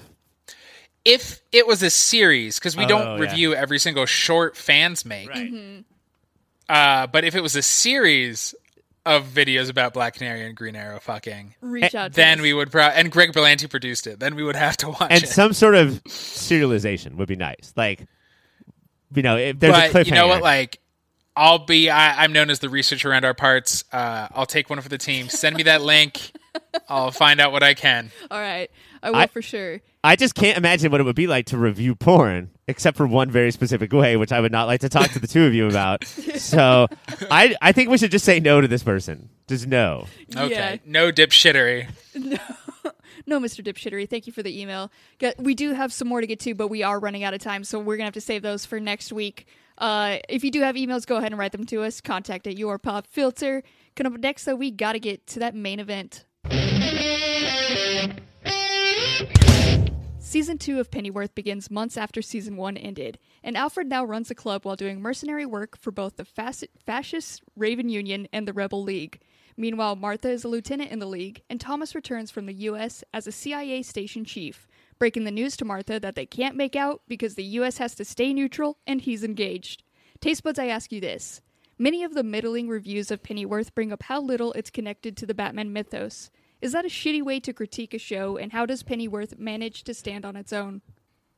if 1.04 1.40
it 1.50 1.66
was 1.66 1.82
a 1.82 1.90
series, 1.90 2.58
because 2.58 2.76
we 2.76 2.84
Oh, 2.84 2.88
don't 2.88 3.06
yeah. 3.18 3.26
review 3.26 3.54
every 3.54 3.78
single 3.80 4.06
short 4.06 4.56
fans 4.56 5.04
make. 5.04 5.30
Mm-hmm. 5.30 5.80
Uh, 6.68 7.06
but 7.08 7.24
if 7.24 7.34
it 7.34 7.40
was 7.42 7.56
a 7.56 7.62
series 7.62 8.54
of 9.04 9.26
videos 9.26 9.68
about 9.68 9.92
Black 9.94 10.14
Canary 10.14 10.46
and 10.46 10.56
Green 10.56 10.76
Arrow 10.76 11.00
fucking, 11.00 11.54
Reach 11.60 11.94
out 11.94 12.12
to 12.12 12.16
then 12.16 12.38
us. 12.38 12.42
we 12.42 12.52
would 12.52 12.70
pro- 12.70 12.82
and 12.84 13.10
Greg 13.10 13.32
Berlanti 13.32 13.68
produced 13.68 14.06
it. 14.06 14.20
Then 14.20 14.34
we 14.36 14.44
would 14.44 14.56
have 14.56 14.76
to 14.78 14.88
watch 14.90 15.08
and 15.10 15.22
it. 15.22 15.28
some 15.28 15.52
sort 15.52 15.74
of 15.74 16.02
serialization 16.04 17.16
would 17.16 17.28
be 17.28 17.36
nice. 17.36 17.72
Like, 17.76 18.06
you 19.14 19.22
know, 19.22 19.36
if 19.36 19.58
there's 19.58 19.74
a 19.76 19.80
but 19.80 19.90
cliffhanger. 19.92 20.06
you 20.06 20.12
know 20.12 20.28
what? 20.28 20.42
Like, 20.42 20.78
I'll 21.34 21.58
be. 21.60 21.88
I, 21.90 22.22
I'm 22.24 22.32
known 22.32 22.50
as 22.50 22.58
the 22.60 22.68
researcher 22.68 23.10
around 23.10 23.24
our 23.24 23.34
parts. 23.34 23.84
Uh, 23.92 24.28
I'll 24.34 24.46
take 24.46 24.68
one 24.70 24.80
for 24.80 24.88
the 24.88 24.98
team. 24.98 25.28
Send 25.28 25.56
me 25.56 25.62
that 25.64 25.80
link. 25.82 26.30
I'll 26.88 27.10
find 27.10 27.40
out 27.40 27.52
what 27.52 27.62
I 27.62 27.74
can. 27.74 28.10
All 28.30 28.38
right, 28.40 28.70
I 29.02 29.10
will 29.10 29.16
I- 29.18 29.26
for 29.26 29.42
sure. 29.42 29.80
I 30.04 30.16
just 30.16 30.34
can't 30.34 30.58
imagine 30.58 30.90
what 30.90 31.00
it 31.00 31.04
would 31.04 31.14
be 31.14 31.28
like 31.28 31.46
to 31.46 31.56
review 31.58 31.94
porn, 31.94 32.50
except 32.66 32.96
for 32.96 33.06
one 33.06 33.30
very 33.30 33.52
specific 33.52 33.92
way, 33.92 34.16
which 34.16 34.32
I 34.32 34.40
would 34.40 34.50
not 34.50 34.66
like 34.66 34.80
to 34.80 34.88
talk 34.88 35.10
to 35.12 35.20
the 35.20 35.28
two 35.28 35.44
of 35.44 35.54
you 35.54 35.68
about. 35.68 36.04
So, 36.38 36.88
I 37.30 37.54
I 37.62 37.70
think 37.72 37.88
we 37.88 37.98
should 37.98 38.10
just 38.10 38.24
say 38.24 38.40
no 38.40 38.60
to 38.60 38.66
this 38.66 38.82
person. 38.82 39.28
Just 39.46 39.66
no. 39.68 40.06
Okay. 40.36 40.50
Yeah. 40.50 40.76
No 40.84 41.12
dipshittery. 41.12 41.88
No, 42.16 42.36
No, 43.26 43.38
Mr. 43.38 43.64
Dipshittery, 43.64 44.08
thank 44.10 44.26
you 44.26 44.32
for 44.32 44.42
the 44.42 44.60
email. 44.60 44.90
We 45.38 45.54
do 45.54 45.72
have 45.72 45.92
some 45.92 46.08
more 46.08 46.20
to 46.20 46.26
get 46.26 46.40
to, 46.40 46.54
but 46.54 46.68
we 46.68 46.82
are 46.82 46.98
running 46.98 47.22
out 47.22 47.32
of 47.34 47.40
time, 47.40 47.62
so 47.64 47.78
we're 47.78 47.96
going 47.96 48.04
to 48.04 48.06
have 48.06 48.14
to 48.14 48.20
save 48.20 48.42
those 48.42 48.66
for 48.66 48.80
next 48.80 49.12
week. 49.12 49.46
Uh, 49.78 50.18
if 50.28 50.42
you 50.42 50.50
do 50.50 50.60
have 50.62 50.74
emails, 50.74 51.06
go 51.06 51.16
ahead 51.16 51.32
and 51.32 51.38
write 51.38 51.52
them 51.52 51.64
to 51.66 51.82
us. 51.82 52.00
Contact 52.00 52.46
at 52.46 52.56
your 52.58 52.78
pop 52.78 53.06
filter. 53.06 53.62
Coming 53.94 54.14
up 54.14 54.20
next, 54.20 54.44
though, 54.44 54.56
we 54.56 54.70
got 54.70 54.92
to 54.92 55.00
get 55.00 55.26
to 55.28 55.38
that 55.38 55.54
main 55.54 55.78
event. 55.80 56.24
Season 60.18 60.56
2 60.56 60.80
of 60.80 60.90
Pennyworth 60.90 61.34
begins 61.34 61.70
months 61.70 61.98
after 61.98 62.22
Season 62.22 62.56
1 62.56 62.78
ended, 62.78 63.18
and 63.44 63.54
Alfred 63.54 63.86
now 63.86 64.02
runs 64.02 64.30
a 64.30 64.34
club 64.34 64.64
while 64.64 64.76
doing 64.76 65.00
mercenary 65.00 65.44
work 65.44 65.76
for 65.76 65.90
both 65.90 66.16
the 66.16 66.24
fasc- 66.24 66.68
fascist 66.86 67.42
Raven 67.54 67.90
Union 67.90 68.26
and 68.32 68.48
the 68.48 68.54
Rebel 68.54 68.82
League. 68.82 69.20
Meanwhile, 69.58 69.96
Martha 69.96 70.30
is 70.30 70.44
a 70.44 70.48
lieutenant 70.48 70.90
in 70.90 71.00
the 71.00 71.06
League, 71.06 71.42
and 71.50 71.60
Thomas 71.60 71.94
returns 71.94 72.30
from 72.30 72.46
the 72.46 72.54
U.S. 72.54 73.04
as 73.12 73.26
a 73.26 73.32
CIA 73.32 73.82
station 73.82 74.24
chief, 74.24 74.66
breaking 74.98 75.24
the 75.24 75.30
news 75.30 75.54
to 75.58 75.66
Martha 75.66 76.00
that 76.00 76.14
they 76.14 76.24
can't 76.24 76.56
make 76.56 76.76
out 76.76 77.02
because 77.06 77.34
the 77.34 77.44
U.S. 77.44 77.76
has 77.76 77.94
to 77.96 78.04
stay 78.04 78.32
neutral 78.32 78.78
and 78.86 79.02
he's 79.02 79.24
engaged. 79.24 79.82
Taste 80.20 80.42
buds, 80.42 80.58
I 80.58 80.68
ask 80.68 80.92
you 80.92 81.00
this. 81.00 81.42
Many 81.78 82.04
of 82.04 82.14
the 82.14 82.22
middling 82.22 82.68
reviews 82.68 83.10
of 83.10 83.22
Pennyworth 83.22 83.74
bring 83.74 83.92
up 83.92 84.04
how 84.04 84.20
little 84.20 84.52
it's 84.52 84.70
connected 84.70 85.16
to 85.16 85.26
the 85.26 85.34
Batman 85.34 85.72
mythos. 85.72 86.30
Is 86.62 86.72
that 86.72 86.84
a 86.84 86.88
shitty 86.88 87.22
way 87.22 87.40
to 87.40 87.52
critique 87.52 87.92
a 87.92 87.98
show, 87.98 88.36
and 88.36 88.52
how 88.52 88.64
does 88.66 88.82
Pennyworth 88.84 89.38
manage 89.38 89.82
to 89.84 89.92
stand 89.92 90.24
on 90.24 90.36
its 90.36 90.52
own? 90.52 90.80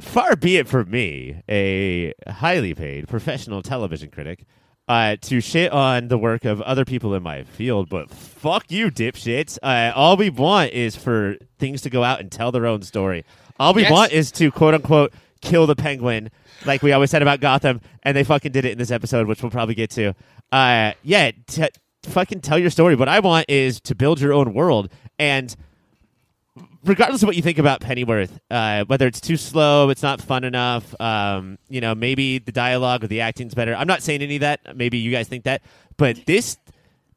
Far 0.01 0.37
be 0.37 0.59
it 0.59 0.69
from 0.69 0.91
me, 0.91 1.43
a 1.49 2.13
highly 2.29 2.75
paid 2.75 3.09
professional 3.09 3.63
television 3.63 4.11
critic, 4.11 4.45
uh, 4.87 5.17
to 5.23 5.41
shit 5.41 5.73
on 5.73 6.09
the 6.09 6.19
work 6.19 6.45
of 6.45 6.61
other 6.63 6.85
people 6.85 7.15
in 7.15 7.23
my 7.23 7.43
field, 7.43 7.89
but 7.89 8.11
fuck 8.11 8.71
you, 8.71 8.91
dipshits. 8.91 9.59
Uh, 9.63 9.93
all 9.95 10.17
we 10.19 10.29
want 10.29 10.73
is 10.73 10.95
for 10.95 11.37
things 11.59 11.81
to 11.83 11.89
go 11.91 12.05
out 12.05 12.21
and 12.21 12.31
tell 12.31 12.53
their 12.53 12.67
own 12.67 12.83
story. 12.83 13.25
All 13.59 13.73
we 13.73 13.83
Yes. 13.83 13.93
want 13.93 14.13
is 14.13 14.31
to 14.33 14.51
quote 14.51 14.75
unquote 14.75 15.15
kill 15.41 15.67
the 15.67 15.77
penguin, 15.77 16.31
like 16.67 16.83
we 16.83 16.93
always 16.93 17.11
said 17.11 17.23
about 17.23 17.39
Gotham, 17.41 17.81
and 18.03 18.17
they 18.17 18.25
fucking 18.25 18.53
did 18.53 18.65
it 18.65 18.73
in 18.73 18.79
this 18.79 18.91
episode, 18.91 19.27
which 19.27 19.43
we'll 19.43 19.51
probably 19.51 19.75
get 19.75 19.91
to. 19.91 20.15
Uh, 20.51 20.93
yeah, 21.03 21.31
t- 21.47 21.69
fucking 22.07 22.41
tell 22.41 22.59
your 22.59 22.71
story. 22.71 22.95
What 22.95 23.09
I 23.09 23.21
want 23.21 23.47
is 23.49 23.81
to 23.83 23.95
build 23.95 24.21
your 24.21 24.33
own 24.33 24.55
world, 24.55 24.91
and 25.19 25.55
regardless 26.85 27.23
of 27.23 27.27
what 27.27 27.37
you 27.37 27.43
think 27.43 27.59
about 27.59 27.81
Pennyworth, 27.81 28.39
uh, 28.51 28.85
whether 28.87 29.07
it's 29.07 29.21
too 29.21 29.37
slow, 29.37 29.91
it's 29.91 30.03
not 30.03 30.21
fun 30.21 30.45
enough, 30.45 30.99
um, 31.01 31.59
you 31.69 31.81
know, 31.81 31.95
maybe 31.95 32.39
the 32.39 32.53
dialogue 32.53 33.05
or 33.05 33.07
the 33.07 33.21
acting's 33.23 33.55
better. 33.55 33.75
I'm 33.75 33.87
not 33.87 34.03
saying 34.03 34.23
any 34.23 34.37
of 34.37 34.41
that. 34.41 34.77
Maybe 34.77 34.99
you 34.99 35.11
guys 35.11 35.27
think 35.29 35.45
that, 35.45 35.63
but 35.97 36.25
this, 36.27 36.59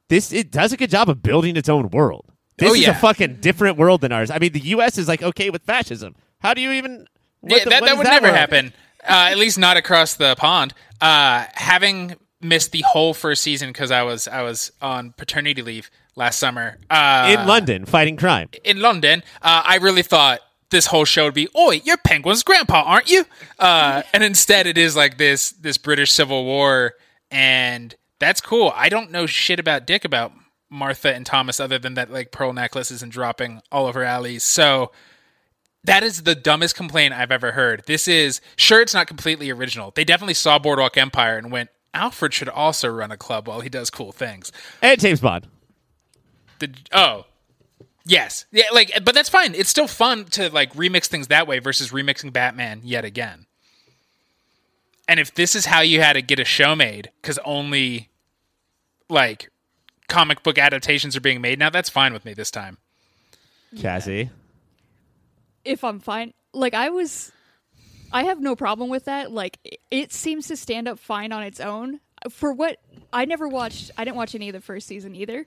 this, 0.09 0.31
it 0.31 0.51
does 0.51 0.71
a 0.73 0.77
good 0.77 0.89
job 0.89 1.09
of 1.09 1.21
building 1.21 1.57
its 1.57 1.69
own 1.69 1.89
world. 1.89 2.25
This 2.57 2.71
Oh, 2.71 2.73
is 2.75 2.87
a 2.87 2.93
fucking 2.95 3.35
different 3.41 3.77
world 3.77 4.01
than 4.01 4.11
ours. 4.11 4.31
I 4.31 4.39
mean, 4.39 4.51
the 4.53 4.61
U.S. 4.61 4.97
is 4.97 5.07
like 5.07 5.21
okay 5.21 5.49
with 5.51 5.61
fascism. 5.63 6.15
How 6.39 6.53
do 6.55 6.61
you 6.61 6.71
even? 6.71 7.05
yeah, 7.43 7.63
the- 7.63 7.69
that, 7.69 7.83
that 7.83 7.97
would 7.97 8.05
never 8.07 8.27
world? 8.27 8.35
happen. 8.37 8.73
Uh, 9.03 9.27
at 9.31 9.37
least 9.37 9.59
not 9.59 9.77
across 9.77 10.15
the 10.15 10.35
pond. 10.37 10.73
Uh, 10.99 11.45
having 11.53 12.15
missed 12.41 12.71
the 12.71 12.83
whole 12.87 13.13
first 13.13 13.41
season 13.41 13.69
because 13.69 13.91
I 13.91 14.03
was 14.03 14.27
I 14.27 14.41
was 14.43 14.71
on 14.81 15.13
paternity 15.17 15.61
leave 15.61 15.89
last 16.15 16.39
summer 16.39 16.77
uh, 16.89 17.35
in 17.37 17.47
London 17.47 17.85
fighting 17.85 18.17
crime. 18.17 18.49
in 18.63 18.81
London, 18.81 19.23
uh, 19.41 19.63
I 19.65 19.77
really 19.77 20.03
thought 20.03 20.41
this 20.69 20.87
whole 20.87 21.05
show 21.05 21.25
would 21.25 21.33
be, 21.33 21.47
"Oi, 21.57 21.81
you're 21.83 21.97
Penguin's 21.97 22.43
grandpa, 22.43 22.83
aren't 22.83 23.09
you?" 23.09 23.25
Uh, 23.57 24.03
and 24.13 24.23
instead, 24.23 24.67
it 24.67 24.77
is 24.77 24.95
like 24.95 25.17
this 25.17 25.51
this 25.51 25.77
British 25.77 26.11
Civil 26.11 26.45
War, 26.45 26.93
and 27.31 27.95
that's 28.19 28.41
cool. 28.41 28.73
I 28.75 28.89
don't 28.89 29.11
know 29.11 29.25
shit 29.25 29.59
about 29.59 29.85
Dick 29.87 30.05
about 30.05 30.31
Martha 30.69 31.13
and 31.13 31.25
Thomas 31.25 31.59
other 31.59 31.79
than 31.79 31.93
that 31.95 32.11
like 32.11 32.31
pearl 32.31 32.53
necklaces 32.53 33.01
and 33.01 33.11
dropping 33.11 33.61
all 33.71 33.85
over 33.85 34.03
alleys. 34.03 34.43
So 34.43 34.91
that 35.83 36.03
is 36.03 36.23
the 36.23 36.35
dumbest 36.35 36.75
complaint 36.75 37.13
I've 37.13 37.31
ever 37.31 37.53
heard. 37.53 37.83
This 37.85 38.07
is 38.07 38.41
sure 38.57 38.81
it's 38.81 38.93
not 38.93 39.07
completely 39.07 39.49
original. 39.49 39.91
They 39.95 40.03
definitely 40.03 40.33
saw 40.33 40.59
Boardwalk 40.59 40.97
Empire 40.97 41.37
and 41.37 41.51
went, 41.51 41.69
Alfred 41.93 42.33
should 42.33 42.49
also 42.49 42.87
run 42.87 43.11
a 43.11 43.17
club 43.17 43.47
while 43.47 43.61
he 43.61 43.69
does 43.69 43.89
cool 43.89 44.11
things. 44.11 44.51
And 44.81 44.99
James 44.99 45.19
Bond. 45.19 45.47
The 46.59 46.71
oh, 46.91 47.25
yes, 48.05 48.45
yeah, 48.51 48.65
like, 48.73 48.91
but 49.03 49.13
that's 49.13 49.29
fine. 49.29 49.53
It's 49.55 49.69
still 49.69 49.87
fun 49.87 50.25
to 50.25 50.49
like 50.49 50.73
remix 50.73 51.05
things 51.05 51.27
that 51.27 51.47
way 51.47 51.59
versus 51.59 51.91
remixing 51.91 52.33
Batman 52.33 52.81
yet 52.83 53.05
again. 53.05 53.45
And 55.07 55.19
if 55.19 55.33
this 55.33 55.55
is 55.55 55.65
how 55.65 55.81
you 55.81 56.01
had 56.01 56.13
to 56.13 56.21
get 56.21 56.39
a 56.39 56.45
show 56.45 56.75
made, 56.75 57.11
because 57.21 57.39
only 57.45 58.09
like 59.09 59.49
comic 60.07 60.43
book 60.43 60.57
adaptations 60.57 61.15
are 61.15 61.21
being 61.21 61.41
made 61.41 61.59
now, 61.59 61.69
that's 61.69 61.89
fine 61.89 62.11
with 62.11 62.25
me 62.25 62.33
this 62.33 62.51
time. 62.51 62.77
Cassie. 63.79 64.29
if 65.63 65.83
I'm 65.83 65.99
fine. 65.99 66.33
Like 66.53 66.73
I 66.73 66.89
was, 66.89 67.31
I 68.11 68.23
have 68.23 68.39
no 68.41 68.55
problem 68.55 68.89
with 68.89 69.05
that. 69.05 69.31
Like 69.31 69.59
it- 69.91 70.11
seems 70.13 70.47
to 70.47 70.55
stand 70.57 70.87
up 70.87 70.99
fine 70.99 71.31
on 71.31 71.43
its 71.43 71.59
own. 71.59 71.99
For 72.29 72.51
what 72.53 72.79
I 73.13 73.25
never 73.25 73.47
watched, 73.47 73.91
I 73.97 74.03
didn't 74.03 74.17
watch 74.17 74.33
any 74.35 74.49
of 74.49 74.53
the 74.53 74.61
first 74.61 74.87
season 74.87 75.15
either. 75.15 75.45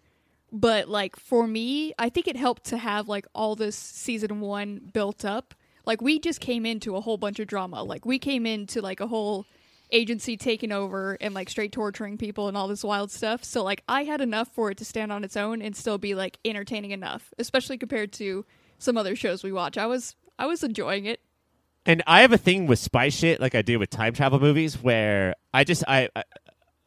But 0.53 0.89
like 0.89 1.17
for 1.17 1.47
me, 1.47 1.93
I 1.99 2.09
think 2.09 2.27
it 2.29 2.37
helped 2.37 2.65
to 2.67 2.79
have 2.79 3.09
like 3.09 3.27
all 3.35 3.55
this 3.57 3.77
season 3.77 4.41
one 4.41 4.91
built 4.93 5.25
up. 5.25 5.55
Like 5.87 6.01
we 6.03 6.19
just 6.19 6.41
came 6.41 6.67
into 6.67 6.97
a 6.97 7.01
whole 7.01 7.17
bunch 7.17 7.39
of 7.41 7.47
drama. 7.47 7.83
Like 7.83 8.05
we 8.05 8.19
came 8.19 8.47
into 8.47 8.81
like 8.81 9.01
a 9.01 9.07
whole 9.07 9.47
agency 9.93 10.37
taking 10.37 10.71
over 10.71 11.17
and 11.21 11.35
like 11.35 11.49
straight 11.51 11.73
torturing 11.73 12.17
people 12.17 12.47
and 12.49 12.57
all 12.57 12.69
this 12.69 12.85
wild 12.85 13.11
stuff. 13.11 13.43
So 13.43 13.63
like 13.65 13.83
I 13.89 14.05
had 14.05 14.21
enough 14.21 14.49
for 14.49 14.71
it 14.71 14.79
to 14.79 14.85
stand 14.85 15.11
on 15.13 15.25
its 15.25 15.37
own 15.37 15.63
and 15.63 15.77
still 15.77 15.99
be 15.99 16.15
like 16.15 16.39
entertaining 16.45 16.91
enough, 16.93 17.33
especially 17.39 17.79
compared 17.79 18.13
to 18.15 18.45
some 18.79 18.97
other 18.97 19.17
shows 19.17 19.43
we 19.43 19.53
watch. 19.53 19.77
I 19.79 19.87
was 19.87 20.15
I 20.39 20.47
was 20.47 20.63
enjoying 20.63 21.07
it. 21.07 21.21
And 21.87 22.03
I 22.07 22.21
have 22.23 22.33
a 22.33 22.39
thing 22.39 22.67
with 22.67 22.79
spy 22.79 23.09
shit, 23.09 23.41
like 23.41 23.55
I 23.55 23.63
do 23.63 23.79
with 23.79 23.91
time 23.91 24.13
travel 24.13 24.39
movies, 24.39 24.81
where 24.83 25.35
I 25.55 25.65
just 25.65 25.83
I, 25.89 26.09
I 26.15 26.25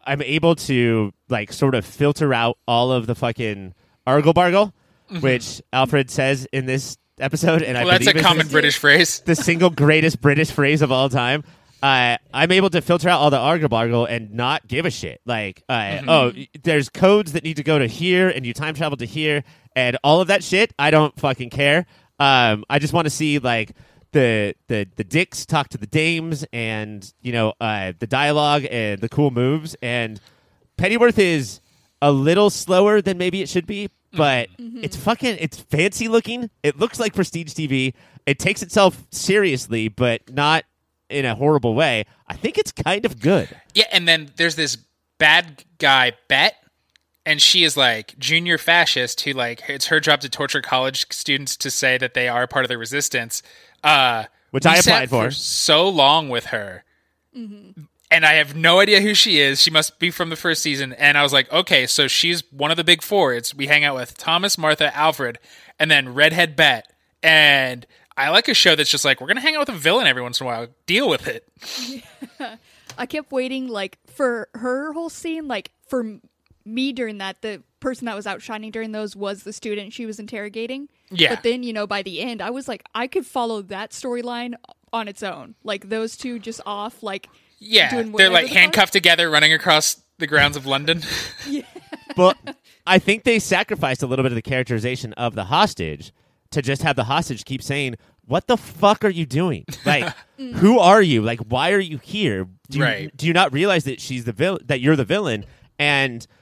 I'm 0.06 0.21
able 0.21 0.56
to 0.56 1.13
like 1.29 1.51
sort 1.51 1.75
of 1.75 1.86
filter 1.86 2.34
out 2.34 2.58
all 2.67 2.91
of 2.91 3.08
the 3.08 3.15
fucking 3.15 3.73
argle 4.06 4.34
bargle, 4.34 4.73
which 5.21 5.62
Alfred 5.71 6.10
says 6.12 6.45
in 6.53 6.65
this 6.65 6.97
episode, 7.19 7.63
and 7.63 7.77
I 7.77 7.82
Mm-hmm. 7.84 7.89
That's 8.03 8.08
a 8.08 8.21
common 8.21 8.47
British 8.47 8.77
phrase. 8.77 9.19
the 9.25 9.36
single 9.36 9.69
greatest 9.69 10.21
British 10.21 10.51
phrase 10.51 10.82
of 10.82 10.91
all 10.91 11.10
time. 11.10 11.43
Uh, 11.82 12.15
I'm 12.34 12.51
able 12.51 12.69
to 12.69 12.82
filter 12.82 13.10
out 13.10 13.19
all 13.19 13.29
the 13.29 13.38
argle 13.38 13.67
bargle 13.67 14.06
and 14.06 14.32
not 14.32 14.65
give 14.67 14.86
a 14.86 14.89
shit. 14.89 15.19
Like, 15.25 15.63
uh, 15.67 15.73
Mm-hmm. 15.73 16.10
oh, 16.10 16.32
there's 16.63 16.88
codes 16.89 17.34
that 17.34 17.43
need 17.43 17.58
to 17.58 17.63
go 17.63 17.77
to 17.77 17.88
here, 17.88 18.29
and 18.29 18.45
you 18.45 18.53
time 18.53 18.73
travel 18.73 18.95
to 18.97 19.06
here, 19.06 19.43
and 19.75 19.97
all 20.03 20.21
of 20.21 20.27
that 20.27 20.43
shit. 20.43 20.71
I 20.79 20.91
don't 20.91 21.17
fucking 21.19 21.49
care. 21.49 21.86
Um, 22.19 22.63
I 22.69 22.79
just 22.79 22.93
want 22.93 23.06
to 23.06 23.10
see 23.10 23.39
like 23.39 23.71
the 24.13 24.56
the 24.67 24.88
the 24.95 25.04
dicks 25.04 25.45
talk 25.45 25.67
to 25.69 25.78
the 25.78 25.88
dames, 25.88 26.45
and 26.54 27.13
you 27.21 27.34
know 27.34 27.54
uh, 27.60 27.93
the 27.99 28.08
dialogue 28.08 28.65
and 28.71 29.02
the 29.02 29.10
cool 29.10 29.32
moves. 29.32 29.76
And 29.82 30.21
Pennyworth 30.78 31.19
is 31.19 31.60
a 32.02 32.12
little 32.12 32.49
slower 32.49 33.02
than 33.02 33.17
maybe 33.17 33.41
it 33.41 33.49
should 33.49 33.67
be, 33.67 33.89
but 34.13 34.49
it's 34.58 34.95
fucking 34.95 35.38
it's 35.39 35.60
fancy 35.60 36.08
looking. 36.08 36.49
It 36.63 36.80
looks 36.80 36.99
like 36.99 37.13
prestige 37.13 37.54
TV. 37.54 37.93
It 38.26 38.39
takes 38.39 38.63
itself 38.63 39.04
seriously, 39.12 39.89
but 39.89 40.34
not 40.34 40.63
in 41.10 41.26
a 41.26 41.36
horrible 41.36 41.76
way. 41.76 42.06
I 42.28 42.36
think 42.36 42.58
it's 42.58 42.71
kind 42.71 43.06
of 43.06 43.19
good. 43.19 43.49
Yeah, 43.73 43.86
and 43.91 44.08
then 44.08 44.32
there's 44.38 44.56
this 44.56 44.78
bad 45.17 45.63
guy 45.78 46.13
Bet, 46.28 46.56
and 47.26 47.41
she 47.41 47.63
is 47.63 47.78
like 47.78 48.17
junior 48.17 48.58
fascist 48.58 49.21
who 49.21 49.34
like 49.34 49.63
it's 49.67 49.88
her 49.88 49.99
job 49.99 50.21
to 50.21 50.30
torture 50.30 50.62
college 50.62 51.06
students 51.12 51.56
to 51.58 51.71
say 51.71 51.97
that 51.97 52.13
they 52.13 52.28
are 52.28 52.47
part 52.47 52.65
of 52.65 52.69
the 52.69 52.78
resistance. 52.78 53.41
Uh, 53.83 54.25
Which 54.51 54.65
I 54.65 54.77
applied 54.77 55.09
for. 55.09 55.31
so 55.31 55.89
long 55.89 56.29
with 56.29 56.45
her. 56.47 56.83
And 57.35 58.25
I 58.27 58.33
have 58.33 58.55
no 58.55 58.79
idea 58.79 59.01
who 59.01 59.15
she 59.15 59.39
is. 59.39 59.59
She 59.59 59.71
must 59.71 59.97
be 59.97 60.11
from 60.11 60.29
the 60.29 60.35
first 60.35 60.61
season. 60.61 60.93
And 60.93 61.17
I 61.17 61.23
was 61.23 61.33
like, 61.33 61.51
okay, 61.51 61.87
so 61.87 62.07
she's 62.07 62.43
one 62.51 62.69
of 62.69 62.77
the 62.77 62.83
big 62.83 63.01
four. 63.01 63.33
It's 63.33 63.55
we 63.55 63.65
hang 63.65 63.83
out 63.83 63.95
with 63.95 64.15
Thomas, 64.17 64.55
Martha, 64.57 64.95
Alfred, 64.95 65.39
and 65.79 65.89
then 65.89 66.13
Redhead 66.13 66.55
Bet. 66.55 66.91
And 67.23 67.87
I 68.15 68.29
like 68.29 68.47
a 68.47 68.53
show 68.53 68.75
that's 68.75 68.91
just 68.91 69.03
like, 69.03 69.19
we're 69.19 69.25
gonna 69.27 69.41
hang 69.41 69.55
out 69.55 69.61
with 69.67 69.69
a 69.75 69.79
villain 69.79 70.05
every 70.05 70.21
once 70.21 70.39
in 70.39 70.45
a 70.45 70.47
while. 70.47 70.67
Deal 70.85 71.09
with 71.09 71.27
it. 71.27 71.47
I 72.97 73.07
kept 73.07 73.31
waiting 73.31 73.67
like 73.67 73.97
for 74.05 74.47
her 74.53 74.93
whole 74.93 75.09
scene 75.09 75.47
like 75.47 75.71
for 75.87 76.19
me 76.65 76.93
during 76.93 77.17
that 77.17 77.41
the 77.41 77.63
person 77.83 78.05
that 78.05 78.15
was 78.15 78.25
outshining 78.25 78.71
during 78.71 78.91
those 78.93 79.15
was 79.15 79.43
the 79.43 79.53
student 79.53 79.93
she 79.93 80.05
was 80.07 80.17
interrogating. 80.19 80.89
Yeah. 81.11 81.35
But 81.35 81.43
then, 81.43 81.61
you 81.61 81.73
know, 81.73 81.85
by 81.85 82.01
the 82.01 82.19
end 82.21 82.41
I 82.41 82.49
was 82.49 82.67
like 82.67 82.83
I 82.95 83.05
could 83.07 83.25
follow 83.27 83.61
that 83.63 83.91
storyline 83.91 84.55
on 84.91 85.07
its 85.07 85.21
own. 85.21 85.53
Like 85.63 85.89
those 85.89 86.17
two 86.17 86.39
just 86.39 86.61
off 86.65 87.03
like 87.03 87.27
Yeah, 87.59 87.91
doing 87.91 88.11
they're 88.13 88.29
like 88.31 88.45
the 88.45 88.49
fuck. 88.49 88.57
handcuffed 88.57 88.93
together, 88.93 89.29
running 89.29 89.53
across 89.53 90.01
the 90.17 90.25
grounds 90.27 90.57
of 90.57 90.65
London. 90.65 91.01
But 92.15 92.37
I 92.85 92.99
think 92.99 93.23
they 93.23 93.39
sacrificed 93.39 94.03
a 94.03 94.07
little 94.07 94.23
bit 94.23 94.31
of 94.31 94.35
the 94.35 94.41
characterization 94.43 95.13
of 95.13 95.33
the 95.35 95.45
hostage 95.45 96.11
to 96.51 96.61
just 96.61 96.83
have 96.83 96.95
the 96.95 97.05
hostage 97.05 97.43
keep 97.43 97.63
saying, 97.63 97.95
"What 98.25 98.45
the 98.47 98.57
fuck 98.57 99.03
are 99.03 99.09
you 99.09 99.25
doing? 99.25 99.65
Like, 99.85 100.13
mm. 100.39 100.53
who 100.53 100.77
are 100.79 101.01
you? 101.01 101.21
Like, 101.23 101.39
why 101.39 101.71
are 101.71 101.79
you 101.79 101.97
here? 101.97 102.45
Do 102.69 102.77
you, 102.77 102.83
Right. 102.83 103.17
do 103.17 103.25
you 103.25 103.33
not 103.33 103.51
realize 103.51 103.85
that 103.85 103.99
she's 103.99 104.25
the 104.25 104.31
villain? 104.31 104.61
That 104.67 104.79
you're 104.79 104.95
the 104.95 105.05
villain?" 105.05 105.45
And 105.79 106.27
i- 106.29 106.35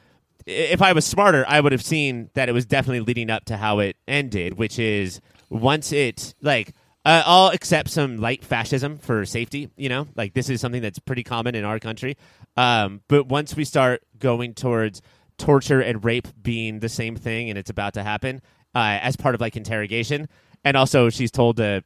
if 0.46 0.82
I 0.82 0.94
was 0.94 1.06
smarter, 1.06 1.46
I 1.48 1.60
would 1.62 1.72
have 1.72 1.82
seen 1.84 2.30
that 2.34 2.50
it 2.50 2.52
was 2.52 2.66
definitely 2.66 3.02
leading 3.02 3.30
up 3.30 3.46
to 3.46 3.58
how 3.58 3.80
it 3.80 3.96
ended, 4.08 4.58
which 4.58 4.80
is 4.80 5.22
once 5.50 5.92
it 5.92 6.34
like. 6.42 6.74
Uh, 7.04 7.24
I'll 7.26 7.48
accept 7.48 7.90
some 7.90 8.18
light 8.18 8.44
fascism 8.46 9.00
for 9.00 9.26
safety. 9.26 9.72
You 9.76 9.90
know, 9.90 10.08
like 10.16 10.36
this 10.36 10.52
is 10.52 10.62
something 10.62 10.84
that's 10.84 11.00
pretty 11.00 11.24
common 11.24 11.56
in 11.56 11.64
our 11.66 11.80
country. 11.80 12.16
Um, 12.56 13.02
but 13.08 13.26
once 13.26 13.56
we 13.56 13.66
start 13.66 14.04
going 14.20 14.54
towards 14.54 15.02
torture 15.40 15.82
and 15.82 16.06
rape 16.06 16.28
being 16.44 16.80
the 16.80 16.90
same 16.90 17.16
thing 17.16 17.50
and 17.50 17.58
it's 17.58 17.72
about 17.72 17.96
to 17.96 18.04
happen 18.04 18.40
uh, 18.76 19.00
as 19.02 19.16
part 19.16 19.34
of 19.34 19.42
like 19.42 19.56
interrogation, 19.58 20.30
and 20.64 20.78
also 20.78 21.10
she's 21.10 21.32
told 21.32 21.58
to 21.58 21.84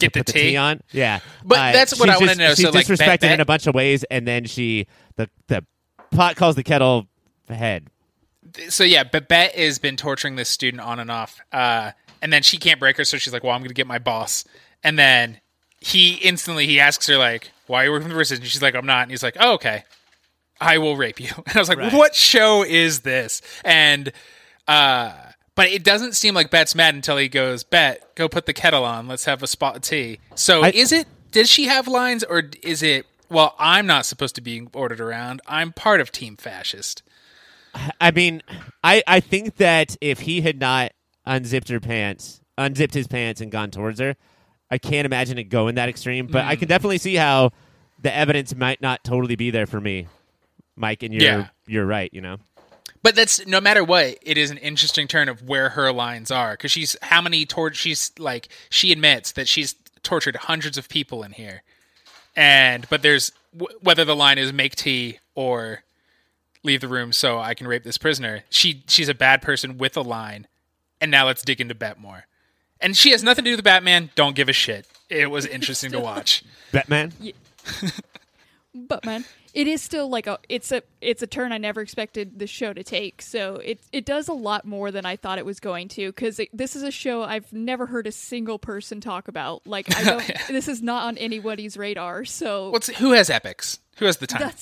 Get 0.00 0.12
the 0.14 0.20
the 0.24 0.32
tea. 0.32 0.40
tea 0.50 0.56
on. 0.56 0.80
Yeah, 0.90 1.20
But 1.44 1.58
Uh, 1.58 1.72
that's 1.72 1.98
what 2.00 2.08
I 2.10 2.14
wanna 2.18 2.26
just- 2.26 2.38
know. 2.40 2.48
She's 2.54 2.64
So, 2.64 2.70
like, 2.70 2.86
disrespected 2.88 3.20
Bet- 3.20 3.32
in 3.34 3.40
a 3.40 3.44
bunch 3.44 3.68
of 3.68 3.74
ways, 3.76 4.02
and 4.10 4.26
then 4.26 4.46
she 4.46 4.88
the 5.14 5.30
the 5.46 5.64
pot 6.10 6.34
calls 6.34 6.56
the 6.56 6.64
kettle 6.64 7.06
head. 7.54 7.86
So 8.68 8.84
yeah, 8.84 9.04
Babette 9.04 9.54
has 9.54 9.78
been 9.78 9.96
torturing 9.96 10.36
this 10.36 10.48
student 10.48 10.82
on 10.82 10.98
and 11.00 11.10
off, 11.10 11.40
uh, 11.52 11.90
and 12.22 12.32
then 12.32 12.42
she 12.42 12.56
can't 12.56 12.80
break 12.80 12.96
her, 12.96 13.04
so 13.04 13.18
she's 13.18 13.32
like, 13.32 13.44
"Well, 13.44 13.52
I'm 13.52 13.60
going 13.60 13.68
to 13.68 13.74
get 13.74 13.86
my 13.86 13.98
boss." 13.98 14.44
And 14.82 14.98
then 14.98 15.40
he 15.80 16.14
instantly 16.14 16.66
he 16.66 16.80
asks 16.80 17.06
her 17.08 17.18
like, 17.18 17.50
"Why 17.66 17.82
are 17.82 17.84
you 17.86 17.90
working 17.92 18.08
for 18.08 18.12
the 18.14 18.18
resistance?" 18.18 18.48
She's 18.50 18.62
like, 18.62 18.74
"I'm 18.74 18.86
not." 18.86 19.02
And 19.02 19.10
he's 19.10 19.22
like, 19.22 19.36
"Oh, 19.38 19.54
okay, 19.54 19.84
I 20.60 20.78
will 20.78 20.96
rape 20.96 21.20
you." 21.20 21.30
And 21.46 21.56
I 21.56 21.58
was 21.58 21.68
like, 21.68 21.78
Right. 21.78 21.92
"What 21.92 22.14
show 22.14 22.62
is 22.64 23.00
this?" 23.00 23.42
And 23.64 24.12
uh, 24.66 25.12
but 25.54 25.68
it 25.68 25.84
doesn't 25.84 26.14
seem 26.14 26.34
like 26.34 26.50
Bet's 26.50 26.74
mad 26.74 26.94
until 26.94 27.16
he 27.18 27.28
goes, 27.28 27.64
"Bet, 27.64 28.14
go 28.14 28.28
put 28.28 28.46
the 28.46 28.54
kettle 28.54 28.84
on. 28.84 29.08
Let's 29.08 29.26
have 29.26 29.42
a 29.42 29.46
spot 29.46 29.76
of 29.76 29.82
tea." 29.82 30.20
So 30.36 30.62
I- 30.62 30.70
is 30.70 30.90
it? 30.92 31.06
Does 31.32 31.50
she 31.50 31.66
have 31.66 31.86
lines, 31.86 32.24
or 32.24 32.44
is 32.62 32.82
it? 32.82 33.04
Well, 33.28 33.54
I'm 33.58 33.86
not 33.86 34.06
supposed 34.06 34.34
to 34.36 34.40
be 34.40 34.66
ordered 34.72 35.00
around. 35.00 35.42
I'm 35.46 35.72
part 35.72 36.00
of 36.00 36.10
Team 36.10 36.36
Fascist. 36.36 37.02
I 38.00 38.10
mean, 38.10 38.42
I 38.82 39.02
I 39.06 39.20
think 39.20 39.56
that 39.56 39.96
if 40.00 40.20
he 40.20 40.40
had 40.40 40.58
not 40.60 40.92
unzipped 41.26 41.68
her 41.68 41.80
pants, 41.80 42.40
unzipped 42.56 42.94
his 42.94 43.06
pants 43.06 43.40
and 43.40 43.50
gone 43.50 43.70
towards 43.70 44.00
her, 44.00 44.16
I 44.70 44.78
can't 44.78 45.06
imagine 45.06 45.38
it 45.38 45.44
going 45.44 45.74
that 45.76 45.88
extreme. 45.88 46.26
But 46.26 46.44
I 46.44 46.56
Mm. 46.56 46.58
can 46.60 46.68
definitely 46.68 46.98
see 46.98 47.14
how 47.16 47.52
the 48.00 48.14
evidence 48.14 48.54
might 48.54 48.80
not 48.80 49.02
totally 49.04 49.36
be 49.36 49.50
there 49.50 49.66
for 49.66 49.80
me, 49.80 50.06
Mike. 50.76 51.02
And 51.02 51.12
you're 51.14 51.22
Yeah. 51.22 51.46
you're 51.66 51.86
right. 51.86 52.12
You 52.12 52.20
know. 52.20 52.38
But 53.02 53.14
that's 53.14 53.46
no 53.46 53.60
matter 53.60 53.84
what, 53.84 54.18
it 54.22 54.36
is 54.36 54.50
an 54.50 54.58
interesting 54.58 55.06
turn 55.06 55.28
of 55.28 55.42
where 55.42 55.70
her 55.70 55.92
lines 55.92 56.30
are 56.30 56.52
because 56.54 56.72
she's 56.72 56.96
how 57.02 57.20
many 57.22 57.46
tort 57.46 57.76
she's 57.76 58.10
like 58.18 58.48
she 58.70 58.90
admits 58.92 59.32
that 59.32 59.46
she's 59.48 59.74
tortured 60.02 60.34
hundreds 60.36 60.76
of 60.78 60.88
people 60.88 61.22
in 61.22 61.32
here, 61.32 61.62
and 62.36 62.86
but 62.90 63.02
there's 63.02 63.32
w- 63.56 63.78
whether 63.80 64.04
the 64.04 64.16
line 64.16 64.38
is 64.38 64.52
make 64.52 64.74
tea 64.74 65.18
or 65.34 65.82
leave 66.68 66.80
the 66.80 66.88
room 66.88 67.12
so 67.12 67.38
I 67.38 67.54
can 67.54 67.66
rape 67.66 67.82
this 67.82 67.98
prisoner. 67.98 68.44
She 68.50 68.84
she's 68.86 69.08
a 69.08 69.14
bad 69.14 69.42
person 69.42 69.78
with 69.78 69.96
a 69.96 70.02
line, 70.02 70.46
and 71.00 71.10
now 71.10 71.26
let's 71.26 71.42
dig 71.42 71.60
into 71.60 71.74
Bet 71.74 71.98
more. 71.98 72.26
And 72.80 72.96
she 72.96 73.10
has 73.10 73.24
nothing 73.24 73.44
to 73.44 73.50
do 73.50 73.56
with 73.56 73.64
Batman. 73.64 74.10
Don't 74.14 74.36
give 74.36 74.48
a 74.48 74.52
shit. 74.52 74.86
It 75.08 75.30
was 75.30 75.46
interesting 75.56 75.90
to 75.92 76.00
watch. 76.00 76.44
Batman. 76.70 77.12
but 78.74 79.04
man, 79.04 79.24
it 79.54 79.66
is 79.66 79.82
still 79.82 80.08
like 80.08 80.26
a 80.26 80.38
it's 80.48 80.70
a 80.70 80.82
it's 81.00 81.22
a 81.22 81.26
turn 81.26 81.52
I 81.52 81.58
never 81.58 81.80
expected 81.80 82.38
the 82.38 82.46
show 82.46 82.72
to 82.72 82.84
take. 82.84 83.22
So 83.22 83.56
it 83.56 83.80
it 83.92 84.04
does 84.04 84.28
a 84.28 84.32
lot 84.32 84.64
more 84.64 84.90
than 84.90 85.04
I 85.06 85.16
thought 85.16 85.38
it 85.38 85.46
was 85.46 85.58
going 85.58 85.88
to 85.88 86.08
because 86.08 86.40
this 86.52 86.76
is 86.76 86.82
a 86.82 86.90
show 86.90 87.22
I've 87.22 87.52
never 87.52 87.86
heard 87.86 88.06
a 88.06 88.12
single 88.12 88.58
person 88.58 89.00
talk 89.00 89.26
about. 89.26 89.66
Like 89.66 89.94
I 89.96 90.04
don't. 90.04 90.30
This 90.48 90.68
is 90.68 90.82
not 90.82 91.04
on 91.04 91.18
anybody's 91.18 91.76
radar. 91.76 92.24
So 92.24 92.70
What's 92.70 92.88
who 92.88 93.12
has 93.12 93.30
epics? 93.30 93.78
Who 93.96 94.04
has 94.04 94.18
the 94.18 94.26
time? 94.26 94.52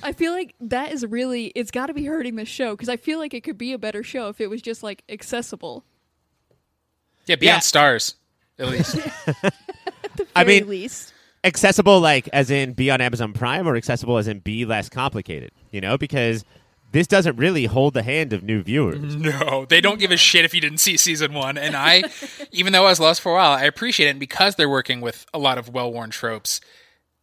That's. 0.00 0.08
I 0.08 0.12
feel 0.12 0.32
like 0.32 0.54
that 0.60 0.92
is 0.92 1.04
really 1.06 1.46
it's 1.54 1.70
got 1.70 1.86
to 1.86 1.94
be 1.94 2.04
hurting 2.04 2.36
the 2.36 2.44
show 2.44 2.72
because 2.74 2.88
I 2.88 2.96
feel 2.96 3.18
like 3.18 3.34
it 3.34 3.42
could 3.42 3.58
be 3.58 3.72
a 3.72 3.78
better 3.78 4.02
show 4.02 4.28
if 4.28 4.40
it 4.40 4.48
was 4.48 4.62
just 4.62 4.82
like 4.82 5.02
accessible. 5.08 5.84
yeah, 7.26 7.36
Beyond 7.36 7.56
Yeah. 7.56 7.60
Stars, 7.60 8.14
at 8.58 8.68
least. 8.70 8.96
I 10.34 10.44
Very 10.44 10.60
mean- 10.60 10.68
least. 10.68 11.12
accessible 11.44 12.00
like 12.00 12.28
as 12.32 12.50
in 12.50 12.72
be 12.72 12.90
on 12.90 13.00
Amazon 13.00 13.32
Prime 13.32 13.66
or 13.68 13.76
accessible 13.76 14.18
as 14.18 14.28
in 14.28 14.40
be 14.40 14.64
less 14.64 14.88
complicated, 14.88 15.50
you 15.70 15.80
know, 15.80 15.96
because 15.98 16.44
this 16.90 17.06
doesn't 17.06 17.36
really 17.36 17.66
hold 17.66 17.92
the 17.94 18.02
hand 18.02 18.32
of 18.32 18.42
new 18.42 18.62
viewers. 18.62 19.14
No, 19.14 19.66
they 19.68 19.80
don't 19.80 20.00
give 20.00 20.10
a 20.10 20.16
shit 20.16 20.44
if 20.46 20.54
you 20.54 20.60
didn't 20.60 20.78
see 20.78 20.96
season 20.96 21.34
one. 21.34 21.58
And 21.58 21.76
I, 21.76 22.04
even 22.50 22.72
though 22.72 22.86
I 22.86 22.88
was 22.88 22.98
lost 22.98 23.20
for 23.20 23.32
a 23.32 23.34
while, 23.34 23.52
I 23.52 23.64
appreciate 23.64 24.06
it. 24.06 24.10
And 24.12 24.20
because 24.20 24.54
they're 24.54 24.70
working 24.70 25.02
with 25.02 25.26
a 25.34 25.38
lot 25.38 25.58
of 25.58 25.68
well 25.68 25.92
worn 25.92 26.08
tropes, 26.10 26.62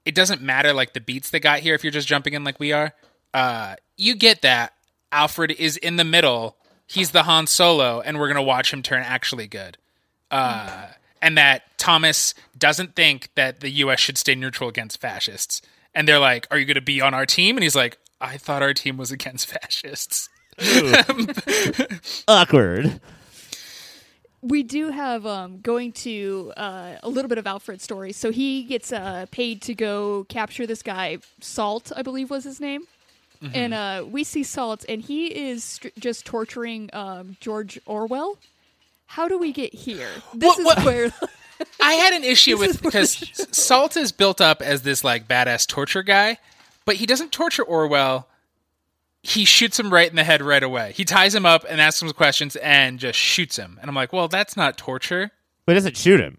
it 0.06 0.16
doesn't 0.16 0.42
matter 0.42 0.74
like 0.74 0.94
the 0.94 1.02
beats 1.02 1.30
they 1.30 1.40
got 1.40 1.60
here 1.60 1.76
if 1.76 1.84
you're 1.84 1.92
just 1.92 2.08
jumping 2.08 2.34
in 2.34 2.44
like 2.44 2.60
we 2.60 2.72
are. 2.72 2.94
Uh, 3.34 3.76
you 3.98 4.16
get 4.16 4.42
that 4.42 4.74
Alfred 5.12 5.52
is 5.52 5.78
in 5.78 5.96
the 5.96 6.04
middle. 6.04 6.58
He's 6.88 7.12
the 7.12 7.24
Han 7.24 7.48
Solo, 7.48 8.02
and 8.02 8.20
we're 8.20 8.28
gonna 8.28 8.44
watch 8.44 8.72
him 8.72 8.82
turn 8.82 9.02
actually 9.04 9.48
good. 9.48 9.78
Uh, 10.32 10.88
and 11.22 11.38
that 11.38 11.64
Thomas 11.78 12.34
doesn't 12.58 12.96
think 12.96 13.30
that 13.36 13.60
the 13.60 13.70
U.S. 13.70 14.00
should 14.00 14.18
stay 14.18 14.36
neutral 14.36 14.70
against 14.70 15.00
fascists. 15.00 15.62
And 15.94 16.08
they're 16.08 16.20
like, 16.20 16.48
"Are 16.52 16.58
you 16.58 16.66
going 16.66 16.76
to 16.76 16.82
be 16.82 17.02
on 17.02 17.14
our 17.14 17.26
team?" 17.26 17.56
And 17.58 17.64
he's 17.64 17.76
like, 17.76 17.98
"I 18.20 18.38
thought 18.38 18.62
our 18.62 18.74
team 18.74 18.98
was 18.98 19.12
against 19.12 19.48
fascists." 19.48 20.30
Awkward. 22.28 23.00
We 24.48 24.64
do 24.64 24.90
have 24.92 25.26
um, 25.26 25.60
going 25.62 25.92
to 25.92 26.54
uh, 26.56 26.96
a 27.02 27.10
little 27.10 27.30
bit 27.30 27.38
of 27.38 27.48
Alfred's 27.48 27.84
story. 27.84 28.12
So 28.12 28.32
he 28.32 28.64
gets 28.64 28.94
uh, 28.94 29.26
paid 29.32 29.62
to 29.64 29.74
go 29.74 30.26
capture 30.30 30.68
this 30.68 30.84
guy, 30.84 31.18
Salt, 31.42 31.92
I 31.96 32.02
believe 32.04 32.30
was 32.30 32.44
his 32.44 32.60
name. 32.60 32.84
Mm-hmm. 33.42 33.56
And 33.56 33.74
uh, 33.74 34.06
we 34.08 34.24
see 34.24 34.44
Salt, 34.44 34.86
and 34.88 35.02
he 35.02 35.28
is 35.28 35.64
str- 35.64 35.88
just 36.00 36.26
torturing 36.26 36.90
um, 36.94 37.38
George 37.40 37.80
Orwell. 37.86 38.38
How 39.08 39.28
do 39.28 39.38
we 39.38 39.52
get 39.52 39.74
here? 39.74 40.10
This 40.34 40.58
What- 40.58 40.78
is 40.80 40.86
where 40.86 41.12
I 41.82 41.94
had 41.94 42.14
an 42.14 42.24
issue 42.34 42.58
with 42.58 42.70
is 42.72 42.78
because 42.78 43.48
Salt 43.52 43.98
is 43.98 44.12
built 44.12 44.42
up 44.42 44.62
as 44.62 44.84
this 44.84 45.04
like 45.04 45.28
badass 45.28 45.68
torture 45.68 46.04
guy, 46.04 46.38
but 46.86 46.96
he 46.98 47.06
doesn't 47.06 47.32
torture 47.32 47.64
Orwell. 47.64 48.28
He 49.28 49.44
shoots 49.44 49.80
him 49.80 49.92
right 49.92 50.08
in 50.08 50.16
the 50.16 50.24
head 50.24 50.42
right 50.44 50.62
away. 50.62 50.94
He 50.96 51.04
ties 51.04 51.34
him 51.34 51.46
up 51.48 51.66
and 51.68 51.82
asks 51.82 52.00
him 52.02 52.12
questions 52.12 52.56
and 52.58 53.00
just 53.00 53.18
shoots 53.18 53.58
him. 53.58 53.80
And 53.82 53.90
I'm 53.90 53.96
like, 53.96 54.14
well, 54.14 54.28
that's 54.28 54.56
not 54.56 54.78
torture. 54.78 55.32
But 55.66 55.72
it 55.72 55.76
doesn't 55.76 55.98
shoot 55.98 56.20
him. 56.20 56.38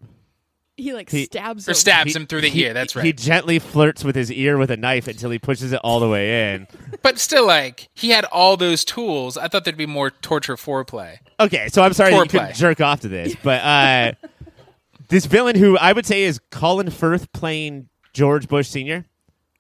he 0.77 0.92
like 0.92 1.11
He- 1.11 1.25
stabs 1.25 1.66
Or 1.68 1.72
him. 1.72 1.75
stabs 1.75 2.12
He- 2.14 2.20
him 2.20 2.27
through 2.29 2.42
the 2.42 2.49
he- 2.49 2.64
ear. 2.64 2.75
That's 2.75 2.94
right. 2.94 3.05
He 3.05 3.12
gently 3.12 3.59
flirts 3.59 4.05
with 4.05 4.14
his 4.14 4.31
ear 4.31 4.57
with 4.57 4.70
a 4.70 4.77
knife 4.77 5.09
until 5.09 5.31
he 5.31 5.38
pushes 5.40 5.72
it 5.72 5.81
all 5.83 5.99
the 5.99 6.09
way 6.09 6.55
in. 6.55 6.68
But 7.03 7.18
still, 7.18 7.46
like 7.46 7.88
he 7.94 8.11
had 8.11 8.25
all 8.27 8.57
those 8.57 8.85
tools. 8.85 9.37
I 9.37 9.49
thought 9.49 9.64
there'd 9.64 9.77
be 9.77 9.87
more 9.87 10.11
torture 10.11 10.55
foreplay. 10.57 11.18
Okay, 11.40 11.68
so 11.68 11.83
I'm 11.83 11.92
sorry 11.92 12.11
that 12.12 12.18
you 12.22 12.29
couldn't 12.29 12.55
jerk 12.55 12.81
off 12.81 13.01
to 13.01 13.09
this, 13.09 13.35
but 13.42 13.62
uh, 13.62 14.12
this 15.09 15.27
villain 15.27 15.57
who 15.57 15.77
I 15.79 15.92
would 15.92 16.07
say 16.07 16.22
is 16.22 16.40
Colin 16.51 16.90
Firth 16.90 17.33
playing 17.33 17.88
George 18.12 18.46
Bush 18.49 18.68
Sr. 18.68 19.05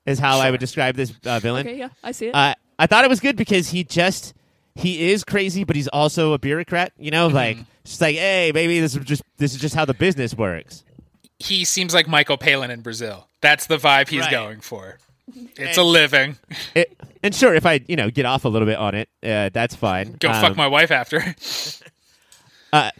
is 0.06 0.18
how 0.18 0.38
I 0.38 0.50
would 0.50 0.60
describe 0.60 0.96
this 0.96 1.12
uh, 1.24 1.38
villain. 1.40 1.66
Okay, 1.66 1.78
yeah, 1.78 1.88
I 2.04 2.12
see 2.12 2.26
it. 2.28 2.34
Uh, 2.34 2.54
I 2.78 2.86
thought 2.86 3.04
it 3.04 3.08
was 3.08 3.20
good 3.20 3.36
because 3.36 3.70
he 3.70 3.84
just 3.84 4.34
he 4.74 5.10
is 5.10 5.24
crazy, 5.24 5.64
but 5.64 5.76
he's 5.76 5.88
also 5.88 6.32
a 6.32 6.38
bureaucrat. 6.38 6.92
You 6.98 7.10
know, 7.10 7.26
like 7.28 7.58
just 7.84 8.00
like, 8.00 8.16
hey, 8.16 8.52
maybe 8.54 8.80
this 8.80 8.94
is 8.96 9.04
just 9.04 9.22
this 9.38 9.54
is 9.54 9.60
just 9.60 9.74
how 9.74 9.84
the 9.84 9.94
business 9.94 10.34
works. 10.34 10.84
He 11.38 11.64
seems 11.64 11.92
like 11.94 12.08
Michael 12.08 12.38
Palin 12.38 12.70
in 12.70 12.80
Brazil. 12.80 13.28
That's 13.40 13.66
the 13.66 13.76
vibe 13.76 14.08
he's 14.08 14.22
Right. 14.22 14.30
going 14.30 14.60
for. 14.60 14.98
It's 15.56 15.76
a 15.78 15.82
living. 15.82 16.36
It, 16.74 16.96
and 17.22 17.34
sure, 17.34 17.54
if 17.54 17.66
I 17.66 17.80
you 17.88 17.96
know 17.96 18.10
get 18.10 18.26
off 18.26 18.44
a 18.44 18.48
little 18.48 18.66
bit 18.66 18.78
on 18.78 18.94
it, 18.94 19.08
uh, 19.22 19.50
that's 19.52 19.74
fine. 19.74 20.12
Go 20.20 20.30
Um, 20.30 20.40
fuck 20.40 20.56
my 20.56 20.68
wife 20.68 20.90
after. 20.90 21.34
Uh, 22.72 22.90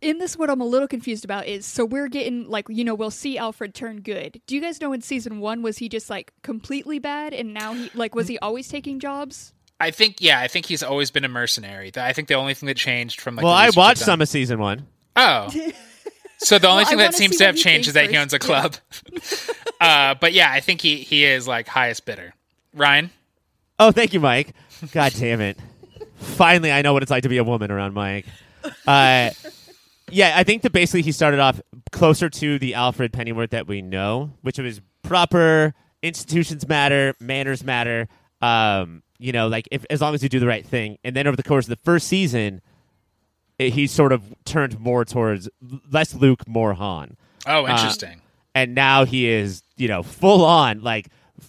in 0.00 0.18
this, 0.18 0.36
what 0.36 0.50
I'm 0.50 0.60
a 0.60 0.66
little 0.66 0.88
confused 0.88 1.24
about 1.24 1.46
is 1.46 1.66
so 1.66 1.84
we're 1.84 2.08
getting 2.08 2.48
like 2.48 2.66
you 2.68 2.84
know 2.84 2.94
we'll 2.94 3.10
see 3.10 3.36
Alfred 3.38 3.74
turn 3.74 4.00
good. 4.00 4.40
Do 4.46 4.54
you 4.54 4.60
guys 4.60 4.80
know 4.80 4.92
in 4.92 5.02
season 5.02 5.40
one 5.40 5.62
was 5.62 5.78
he 5.78 5.88
just 5.88 6.08
like 6.10 6.32
completely 6.42 6.98
bad 6.98 7.32
and 7.34 7.52
now 7.54 7.74
he 7.74 7.90
like 7.94 8.14
was 8.14 8.28
he 8.28 8.38
always 8.38 8.68
taking 8.68 8.98
jobs? 9.00 9.52
I 9.82 9.90
think, 9.90 10.16
yeah, 10.20 10.40
I 10.40 10.46
think 10.48 10.66
he's 10.66 10.82
always 10.82 11.10
been 11.10 11.24
a 11.24 11.28
mercenary. 11.28 11.90
I 11.96 12.12
think 12.12 12.28
the 12.28 12.34
only 12.34 12.52
thing 12.52 12.66
that 12.66 12.76
changed 12.76 13.20
from 13.20 13.36
like. 13.36 13.44
well, 13.44 13.54
the 13.54 13.60
I 13.60 13.70
watched 13.74 14.00
some 14.02 14.20
of 14.20 14.28
season 14.28 14.58
one. 14.58 14.86
Oh, 15.16 15.48
so 16.38 16.58
the 16.58 16.68
only 16.68 16.82
Well, 16.82 16.90
thing 16.90 16.98
that 16.98 17.14
seems 17.14 17.38
to 17.38 17.46
have 17.46 17.56
changed 17.56 17.88
is 17.88 17.94
that 17.94 18.10
thinks 18.10 18.12
he 18.12 18.18
owns 18.18 18.34
a 18.34 18.38
first. 18.38 18.82
club. 19.22 19.56
uh, 19.80 20.14
but 20.20 20.34
yeah, 20.34 20.50
I 20.52 20.60
think 20.60 20.82
he 20.82 20.96
he 20.96 21.24
is 21.24 21.48
like 21.48 21.66
highest 21.66 22.04
bidder. 22.04 22.34
Ryan, 22.74 23.10
Oh, 23.78 23.90
thank 23.92 24.12
you, 24.12 24.20
Mike. 24.20 24.52
God 24.92 25.12
damn 25.16 25.40
it. 25.40 25.58
Finally, 26.16 26.70
I 26.70 26.82
know 26.82 26.92
what 26.92 27.02
it's 27.02 27.10
like 27.10 27.22
to 27.22 27.30
be 27.30 27.38
a 27.38 27.44
woman 27.44 27.70
around 27.70 27.94
Mike. 27.94 28.26
Uh, 28.86 29.30
yeah, 30.10 30.34
I 30.36 30.44
think 30.44 30.62
that 30.62 30.72
basically 30.72 31.02
he 31.02 31.12
started 31.12 31.40
off 31.40 31.60
closer 31.92 32.28
to 32.28 32.58
the 32.58 32.74
Alfred 32.74 33.12
Pennyworth 33.12 33.50
that 33.50 33.66
we 33.66 33.82
know, 33.82 34.32
which 34.42 34.58
was 34.58 34.80
proper, 35.02 35.74
institutions 36.02 36.66
matter, 36.68 37.14
manners 37.20 37.64
matter. 37.64 38.08
Um, 38.42 39.02
you 39.18 39.32
know, 39.32 39.48
like 39.48 39.68
if 39.70 39.84
as 39.90 40.00
long 40.00 40.14
as 40.14 40.22
you 40.22 40.28
do 40.28 40.40
the 40.40 40.46
right 40.46 40.64
thing. 40.66 40.98
And 41.04 41.14
then 41.14 41.26
over 41.26 41.36
the 41.36 41.42
course 41.42 41.66
of 41.66 41.70
the 41.70 41.76
first 41.84 42.08
season, 42.08 42.62
it, 43.58 43.74
he 43.74 43.86
sort 43.86 44.12
of 44.12 44.22
turned 44.44 44.80
more 44.80 45.04
towards 45.04 45.48
less 45.90 46.14
Luke, 46.14 46.48
more 46.48 46.72
Han 46.74 47.16
oh, 47.46 47.66
Uh, 47.66 47.70
interesting. 47.70 48.22
and 48.54 48.74
now 48.74 49.04
he 49.04 49.28
is 49.28 49.62
you 49.76 49.88
know 49.88 50.02
full 50.02 50.44
on 50.44 50.80
like 50.80 51.08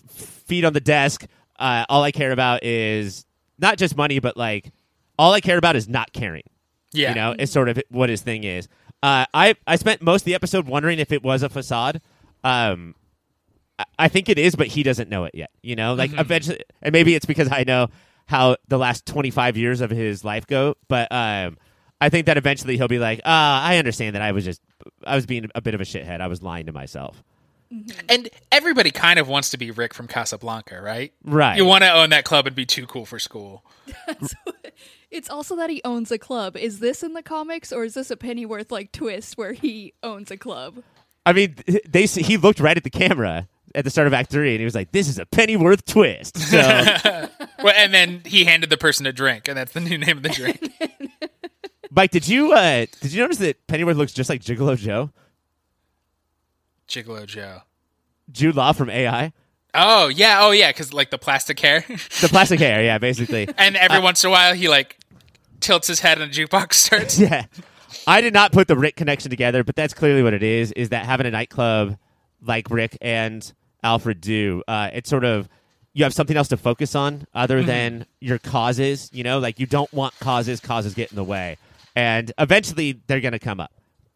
feet 0.09 0.65
on 0.65 0.73
the 0.73 0.81
desk 0.81 1.25
uh, 1.59 1.85
all 1.87 2.03
i 2.03 2.11
care 2.11 2.31
about 2.31 2.63
is 2.63 3.25
not 3.59 3.77
just 3.77 3.95
money 3.95 4.19
but 4.19 4.35
like 4.35 4.71
all 5.17 5.31
i 5.31 5.39
care 5.39 5.57
about 5.57 5.75
is 5.75 5.87
not 5.87 6.11
caring 6.11 6.43
yeah, 6.93 7.09
you 7.09 7.15
know 7.15 7.35
is 7.37 7.51
sort 7.51 7.69
of 7.69 7.81
what 7.89 8.09
his 8.09 8.21
thing 8.21 8.43
is 8.43 8.67
uh, 9.03 9.25
i 9.33 9.55
i 9.67 9.75
spent 9.75 10.01
most 10.01 10.21
of 10.21 10.25
the 10.25 10.35
episode 10.35 10.67
wondering 10.67 10.99
if 10.99 11.11
it 11.11 11.23
was 11.23 11.43
a 11.43 11.49
facade 11.49 12.01
um 12.43 12.95
I- 13.79 13.85
I 13.97 14.07
think 14.09 14.29
it 14.29 14.37
is, 14.37 14.55
but 14.55 14.67
he 14.67 14.83
doesn't 14.83 15.09
know 15.09 15.23
it 15.23 15.33
yet. 15.33 15.49
You 15.63 15.75
know, 15.75 15.95
like 15.95 16.11
eventually, 16.19 16.59
and 16.83 16.93
maybe 16.93 17.15
it's 17.15 17.25
because 17.25 17.51
I 17.51 17.63
know 17.63 17.87
how 18.27 18.57
the 18.67 18.77
last 18.77 19.07
twenty 19.07 19.31
five 19.31 19.57
years 19.57 19.81
of 19.81 19.89
his 19.89 20.23
life 20.23 20.45
go. 20.45 20.75
But 20.87 21.07
um, 21.11 21.57
I 21.99 22.09
think 22.09 22.27
that 22.27 22.37
eventually 22.37 22.77
he'll 22.77 22.87
be 22.87 22.99
like, 22.99 23.21
ah, 23.25 23.63
I 23.65 23.77
understand 23.77 24.15
that 24.15 24.21
I 24.21 24.33
was 24.33 24.45
just, 24.45 24.61
I 25.03 25.15
was 25.15 25.25
being 25.25 25.49
a 25.55 25.61
bit 25.61 25.73
of 25.73 25.81
a 25.81 25.83
shithead. 25.83 26.21
I 26.21 26.27
was 26.27 26.43
lying 26.43 26.67
to 26.67 26.71
myself. 26.73 27.23
and 28.07 28.29
everybody 28.51 28.91
kind 28.91 29.17
of 29.17 29.27
wants 29.27 29.49
to 29.51 29.57
be 29.57 29.71
Rick 29.71 29.95
from 29.95 30.07
Casablanca, 30.07 30.79
right? 30.79 31.11
Right. 31.23 31.57
You 31.57 31.65
want 31.65 31.83
to 31.83 31.91
own 31.91 32.11
that 32.11 32.23
club 32.23 32.45
and 32.45 32.55
be 32.55 32.67
too 32.67 32.85
cool 32.85 33.07
for 33.07 33.17
school. 33.17 33.63
It's 35.11 35.29
also 35.29 35.55
that 35.57 35.69
he 35.69 35.81
owns 35.83 36.09
a 36.11 36.17
club. 36.17 36.55
Is 36.55 36.79
this 36.79 37.03
in 37.03 37.13
the 37.13 37.21
comics 37.21 37.71
or 37.73 37.83
is 37.83 37.93
this 37.93 38.09
a 38.09 38.15
Pennyworth 38.17 38.71
like 38.71 38.91
twist 38.93 39.37
where 39.37 39.53
he 39.53 39.93
owns 40.01 40.31
a 40.31 40.37
club? 40.37 40.81
I 41.25 41.33
mean, 41.33 41.55
they 41.87 42.05
he 42.05 42.37
looked 42.37 42.59
right 42.59 42.77
at 42.77 42.83
the 42.83 42.89
camera 42.89 43.47
at 43.75 43.83
the 43.83 43.89
start 43.89 44.07
of 44.07 44.13
Act 44.13 44.31
Three, 44.31 44.51
and 44.51 44.59
he 44.59 44.65
was 44.65 44.73
like, 44.73 44.91
"This 44.91 45.07
is 45.07 45.19
a 45.19 45.25
Pennyworth 45.25 45.85
twist." 45.85 46.37
So 46.37 46.57
Well, 47.63 47.73
and 47.75 47.93
then 47.93 48.21
he 48.25 48.45
handed 48.45 48.69
the 48.69 48.77
person 48.77 49.05
a 49.05 49.13
drink, 49.13 49.47
and 49.47 49.55
that's 49.57 49.73
the 49.73 49.81
new 49.81 49.97
name 49.97 50.17
of 50.17 50.23
the 50.23 50.29
drink. 50.33 50.59
Mike, 51.91 52.11
did 52.11 52.27
you 52.27 52.53
uh, 52.53 52.85
did 53.01 53.11
you 53.13 53.21
notice 53.21 53.37
that 53.37 53.67
Pennyworth 53.67 53.97
looks 53.97 54.13
just 54.13 54.29
like 54.29 54.41
Gigolo 54.41 54.77
Joe, 54.77 55.11
Gigolo 56.87 57.25
Joe. 57.25 57.61
Jude 58.31 58.55
Law 58.55 58.71
from 58.71 58.89
AI, 58.89 59.33
Oh 59.73 60.07
yeah, 60.07 60.39
oh 60.41 60.51
yeah, 60.51 60.69
because 60.69 60.93
like 60.93 61.11
the 61.11 61.17
plastic 61.17 61.59
hair, 61.59 61.85
the 61.87 62.27
plastic 62.29 62.59
hair? 62.67 62.83
Yeah, 62.83 62.97
basically. 62.97 63.47
and 63.57 63.75
every 63.77 63.99
once 63.99 64.23
in 64.23 64.29
a 64.29 64.31
while 64.31 64.53
he 64.53 64.67
like 64.67 64.97
tilts 65.61 65.87
his 65.87 65.99
head 66.01 66.19
and 66.19 66.31
a 66.31 66.33
jukebox 66.33 66.73
starts. 66.75 67.19
yeah. 67.19 67.45
I 68.07 68.21
did 68.21 68.33
not 68.33 68.51
put 68.51 68.67
the 68.67 68.77
Rick 68.77 68.95
connection 68.95 69.29
together, 69.29 69.63
but 69.63 69.75
that's 69.75 69.93
clearly 69.93 70.23
what 70.23 70.33
it 70.33 70.43
is. 70.43 70.71
Is 70.73 70.89
that 70.89 71.05
having 71.05 71.25
a 71.27 71.31
nightclub 71.31 71.97
like 72.41 72.69
Rick 72.69 72.97
and 73.01 73.51
Alfred 73.83 74.21
do? 74.21 74.63
Uh, 74.67 74.89
it's 74.93 75.09
sort 75.09 75.23
of 75.25 75.47
you 75.93 76.03
have 76.05 76.13
something 76.13 76.37
else 76.37 76.47
to 76.47 76.57
focus 76.57 76.95
on 76.95 77.27
other 77.33 77.61
than 77.61 78.05
your 78.21 78.37
causes. 78.39 79.09
You 79.13 79.23
know, 79.23 79.39
like 79.39 79.59
you 79.59 79.65
don't 79.65 79.91
want 79.93 80.17
causes. 80.19 80.59
Causes 80.61 80.93
get 80.93 81.11
in 81.11 81.15
the 81.17 81.23
way, 81.23 81.57
and 81.95 82.31
eventually 82.37 82.99
they're 83.07 83.19
going 83.19 83.33
to 83.33 83.39
come 83.39 83.59
up. 83.59 83.71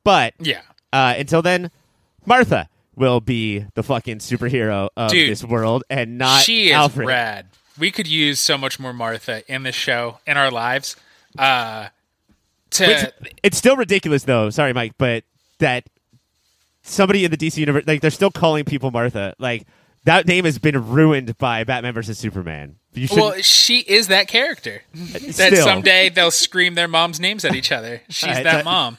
But 0.05 0.34
Yeah. 0.39 0.62
uh, 0.93 1.15
until 1.17 1.41
then, 1.41 1.69
Martha 2.25 2.69
will 2.95 3.19
be 3.19 3.65
the 3.73 3.84
fucking 3.84 4.19
superhero 4.19 4.88
of 4.95 5.12
Dude, 5.12 5.29
this 5.29 5.43
world, 5.43 5.84
and 5.89 6.17
not 6.17 6.43
she 6.43 6.67
is 6.69 6.75
Alfred. 6.75 7.08
rad. 7.08 7.47
We 7.77 7.91
could 7.91 8.08
use 8.08 8.39
so 8.39 8.58
much 8.58 8.79
more 8.79 8.93
Martha 8.93 9.43
in 9.53 9.63
this 9.63 9.75
show 9.75 10.19
in 10.25 10.38
our 10.38 10.49
lives. 10.49 10.95
Uh, 11.37 11.87
to 12.71 12.87
Which- 12.87 13.29
it's 13.43 13.57
still 13.57 13.75
ridiculous, 13.77 14.23
though. 14.23 14.49
Sorry, 14.49 14.73
Mike, 14.73 14.93
but 14.97 15.23
that 15.59 15.85
somebody 16.81 17.25
in 17.25 17.31
the 17.31 17.37
DC 17.37 17.57
universe, 17.57 17.83
like, 17.87 18.01
they're 18.01 18.11
still 18.11 18.31
calling 18.31 18.65
people 18.65 18.91
Martha. 18.91 19.33
Like, 19.39 19.65
that 20.03 20.27
name 20.27 20.45
has 20.45 20.59
been 20.59 20.89
ruined 20.89 21.37
by 21.37 21.63
Batman 21.63 21.93
versus 21.93 22.17
Superman. 22.17 22.75
You 22.93 23.07
well, 23.11 23.33
she 23.41 23.79
is 23.79 24.07
that 24.07 24.27
character. 24.27 24.83
that 24.93 25.57
someday 25.57 26.09
they'll 26.09 26.31
scream 26.31 26.75
their 26.75 26.87
moms' 26.87 27.19
names 27.19 27.43
at 27.43 27.55
each 27.55 27.71
other. 27.71 28.01
She's 28.09 28.29
Alright, 28.29 28.43
that 28.43 28.53
that- 28.57 28.65
mom. 28.65 28.97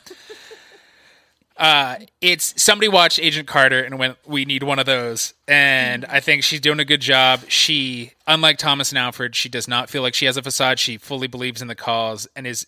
Uh, 1.56 1.96
it's 2.20 2.60
somebody 2.62 2.88
watched 2.88 3.18
Agent 3.18 3.48
Carter 3.48 3.82
and 3.82 3.98
went, 3.98 4.18
"We 4.26 4.44
need 4.44 4.62
one 4.62 4.78
of 4.78 4.84
those," 4.86 5.32
and 5.48 6.04
I 6.04 6.20
think 6.20 6.42
she's 6.44 6.60
doing 6.60 6.80
a 6.80 6.84
good 6.84 7.00
job. 7.00 7.40
She, 7.48 8.12
unlike 8.26 8.58
Thomas 8.58 8.90
and 8.90 8.98
Alfred, 8.98 9.34
she 9.34 9.48
does 9.48 9.66
not 9.66 9.88
feel 9.88 10.02
like 10.02 10.14
she 10.14 10.26
has 10.26 10.36
a 10.36 10.42
facade. 10.42 10.78
She 10.78 10.98
fully 10.98 11.28
believes 11.28 11.62
in 11.62 11.68
the 11.68 11.74
cause 11.74 12.28
and 12.36 12.46
is 12.46 12.66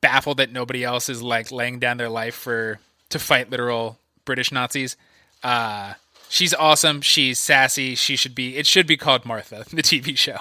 baffled 0.00 0.36
that 0.38 0.52
nobody 0.52 0.84
else 0.84 1.08
is 1.08 1.22
like 1.22 1.50
laying 1.50 1.78
down 1.80 1.96
their 1.96 2.08
life 2.08 2.34
for 2.34 2.78
to 3.08 3.18
fight 3.18 3.50
literal 3.50 3.98
British 4.24 4.52
Nazis. 4.52 4.96
Uh, 5.42 5.94
she's 6.28 6.54
awesome. 6.54 7.00
She's 7.00 7.38
sassy. 7.38 7.96
She 7.96 8.14
should 8.14 8.34
be. 8.36 8.56
It 8.56 8.66
should 8.66 8.86
be 8.86 8.96
called 8.96 9.24
Martha, 9.24 9.64
the 9.72 9.82
TV 9.82 10.16
show. 10.16 10.38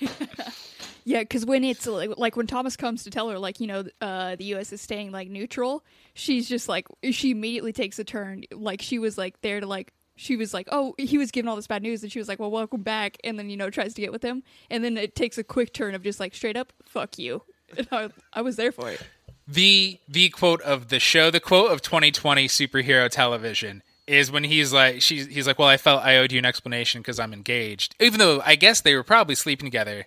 Yeah, 1.04 1.20
because 1.20 1.44
when 1.44 1.64
it's 1.64 1.86
like, 1.86 2.10
like 2.16 2.36
when 2.36 2.46
Thomas 2.46 2.76
comes 2.76 3.04
to 3.04 3.10
tell 3.10 3.28
her 3.30 3.38
like 3.38 3.60
you 3.60 3.66
know 3.66 3.84
uh, 4.00 4.36
the 4.36 4.44
U.S. 4.44 4.72
is 4.72 4.80
staying 4.80 5.10
like 5.10 5.28
neutral, 5.28 5.84
she's 6.14 6.48
just 6.48 6.68
like 6.68 6.86
she 7.10 7.30
immediately 7.32 7.72
takes 7.72 7.98
a 7.98 8.04
turn. 8.04 8.44
Like 8.52 8.82
she 8.82 8.98
was 8.98 9.18
like 9.18 9.40
there 9.40 9.60
to 9.60 9.66
like 9.66 9.92
she 10.14 10.36
was 10.36 10.52
like 10.54 10.68
oh 10.70 10.94
he 10.98 11.18
was 11.18 11.30
giving 11.30 11.48
all 11.48 11.56
this 11.56 11.66
bad 11.66 11.82
news 11.82 12.02
and 12.02 12.12
she 12.12 12.18
was 12.18 12.28
like 12.28 12.38
well 12.38 12.50
welcome 12.50 12.82
back 12.82 13.16
and 13.24 13.38
then 13.38 13.48
you 13.48 13.56
know 13.56 13.70
tries 13.70 13.94
to 13.94 14.00
get 14.00 14.12
with 14.12 14.22
him 14.22 14.42
and 14.70 14.84
then 14.84 14.98
it 14.98 15.16
takes 15.16 15.38
a 15.38 15.42
quick 15.42 15.72
turn 15.72 15.94
of 15.94 16.02
just 16.02 16.20
like 16.20 16.34
straight 16.34 16.56
up 16.56 16.72
fuck 16.84 17.18
you. 17.18 17.42
And 17.74 17.88
I, 17.90 18.10
I 18.34 18.42
was 18.42 18.56
there 18.56 18.70
for 18.70 18.90
it. 18.90 19.00
the 19.48 19.98
the 20.06 20.28
quote 20.28 20.60
of 20.60 20.88
the 20.88 21.00
show, 21.00 21.30
the 21.30 21.40
quote 21.40 21.70
of 21.72 21.80
2020 21.80 22.46
superhero 22.46 23.08
television 23.08 23.82
is 24.06 24.30
when 24.30 24.44
he's 24.44 24.72
like, 24.74 25.00
she's 25.00 25.26
he's 25.26 25.46
like, 25.46 25.58
well, 25.58 25.68
I 25.68 25.78
felt 25.78 26.02
I 26.02 26.18
owed 26.18 26.32
you 26.32 26.38
an 26.38 26.44
explanation 26.44 27.00
because 27.00 27.18
I'm 27.18 27.32
engaged, 27.32 27.94
even 27.98 28.18
though 28.18 28.42
I 28.44 28.56
guess 28.56 28.82
they 28.82 28.94
were 28.94 29.02
probably 29.02 29.34
sleeping 29.34 29.66
together. 29.66 30.04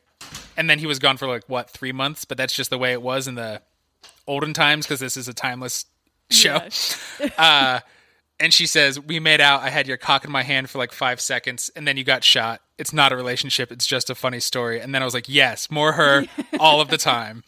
And 0.57 0.69
then 0.69 0.79
he 0.79 0.87
was 0.87 0.99
gone 0.99 1.17
for 1.17 1.27
like 1.27 1.43
what 1.47 1.69
three 1.69 1.91
months. 1.91 2.25
But 2.25 2.37
that's 2.37 2.53
just 2.53 2.69
the 2.69 2.77
way 2.77 2.93
it 2.93 3.01
was 3.01 3.27
in 3.27 3.35
the 3.35 3.61
olden 4.27 4.53
times 4.53 4.85
because 4.85 4.99
this 4.99 5.17
is 5.17 5.27
a 5.27 5.33
timeless 5.33 5.85
show. 6.29 6.59
Yeah. 7.19 7.29
Uh, 7.37 7.79
and 8.37 8.53
she 8.53 8.65
says, 8.65 8.99
"We 8.99 9.19
made 9.19 9.39
out. 9.39 9.61
I 9.61 9.69
had 9.69 9.87
your 9.87 9.95
cock 9.95 10.25
in 10.25 10.31
my 10.31 10.43
hand 10.43 10.69
for 10.69 10.77
like 10.77 10.91
five 10.91 11.21
seconds, 11.21 11.71
and 11.75 11.87
then 11.87 11.95
you 11.95 12.03
got 12.03 12.23
shot. 12.23 12.61
It's 12.77 12.91
not 12.91 13.13
a 13.13 13.15
relationship. 13.15 13.71
It's 13.71 13.87
just 13.87 14.09
a 14.09 14.15
funny 14.15 14.41
story." 14.41 14.81
And 14.81 14.93
then 14.93 15.01
I 15.01 15.05
was 15.05 15.13
like, 15.13 15.29
"Yes, 15.29 15.71
more 15.71 15.93
her 15.93 16.25
all 16.59 16.81
of 16.81 16.89
the 16.89 16.97
time." 16.97 17.43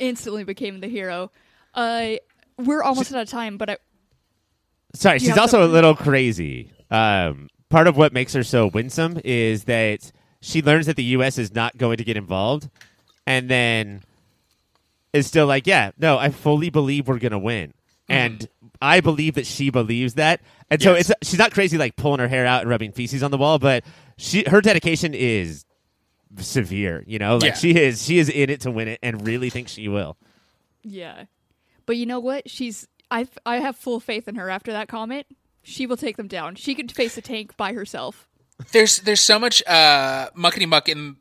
Instantly 0.00 0.42
became 0.42 0.80
the 0.80 0.88
hero. 0.88 1.30
Uh, 1.72 2.14
we're 2.58 2.82
almost 2.82 3.14
out 3.14 3.22
of 3.22 3.28
time, 3.28 3.56
but 3.56 3.70
I, 3.70 3.76
Sorry, 4.94 5.18
she's 5.18 5.30
have 5.30 5.38
also 5.38 5.64
a 5.64 5.68
little 5.68 5.94
crazy. 5.94 6.72
Um, 6.90 7.48
part 7.68 7.86
of 7.86 7.96
what 7.96 8.12
makes 8.12 8.32
her 8.32 8.42
so 8.42 8.68
winsome 8.68 9.20
is 9.24 9.64
that 9.64 10.12
she 10.44 10.60
learns 10.60 10.86
that 10.86 10.96
the 10.96 11.04
U.S. 11.04 11.38
is 11.38 11.54
not 11.54 11.76
going 11.78 11.96
to 11.96 12.04
get 12.04 12.16
involved, 12.18 12.68
and 13.26 13.48
then 13.48 14.02
is 15.12 15.26
still 15.26 15.46
like, 15.46 15.66
"Yeah, 15.66 15.92
no, 15.98 16.18
I 16.18 16.28
fully 16.28 16.68
believe 16.70 17.08
we're 17.08 17.18
going 17.18 17.32
to 17.32 17.38
win," 17.38 17.68
mm-hmm. 17.70 18.12
and 18.12 18.48
I 18.82 19.00
believe 19.00 19.34
that 19.36 19.46
she 19.46 19.70
believes 19.70 20.14
that, 20.14 20.40
and 20.70 20.82
so 20.82 20.94
Yes. 20.94 21.10
it's 21.10 21.30
she's 21.30 21.38
not 21.38 21.52
crazy 21.52 21.78
like 21.78 21.96
pulling 21.96 22.20
her 22.20 22.28
hair 22.28 22.44
out 22.46 22.60
and 22.60 22.70
rubbing 22.70 22.92
feces 22.92 23.22
on 23.22 23.30
the 23.30 23.38
wall, 23.38 23.58
but 23.58 23.84
she 24.18 24.44
her 24.46 24.60
dedication 24.60 25.14
is 25.14 25.64
severe. 26.38 27.02
You 27.06 27.18
know, 27.18 27.36
like 27.36 27.44
Yeah. 27.52 27.54
she 27.54 27.76
is 27.80 28.04
she 28.04 28.18
is 28.18 28.28
in 28.28 28.50
it 28.50 28.60
to 28.62 28.70
win 28.70 28.88
it, 28.88 28.98
and 29.02 29.26
really 29.26 29.50
thinks 29.50 29.72
she 29.72 29.88
will. 29.88 30.16
yeah. 30.82 31.24
But 31.86 31.96
you 31.98 32.06
know 32.06 32.20
what? 32.20 32.48
She's 32.50 32.86
I 33.10 33.26
I 33.46 33.58
have 33.58 33.76
full 33.76 34.00
faith 34.00 34.26
in 34.28 34.34
her 34.36 34.50
after 34.50 34.72
that 34.72 34.88
comment. 34.88 35.26
She 35.62 35.86
will 35.86 35.96
take 35.96 36.16
them 36.16 36.28
down. 36.28 36.54
She 36.56 36.74
could 36.74 36.92
face 36.92 37.16
a 37.16 37.22
tank 37.22 37.56
by 37.56 37.72
herself. 37.72 38.28
There's 38.72 38.98
there's 38.98 39.20
so 39.20 39.38
much 39.38 39.62
uh, 39.66 40.30
muckety 40.36 40.68
muck 40.68 40.88
in 40.88 41.16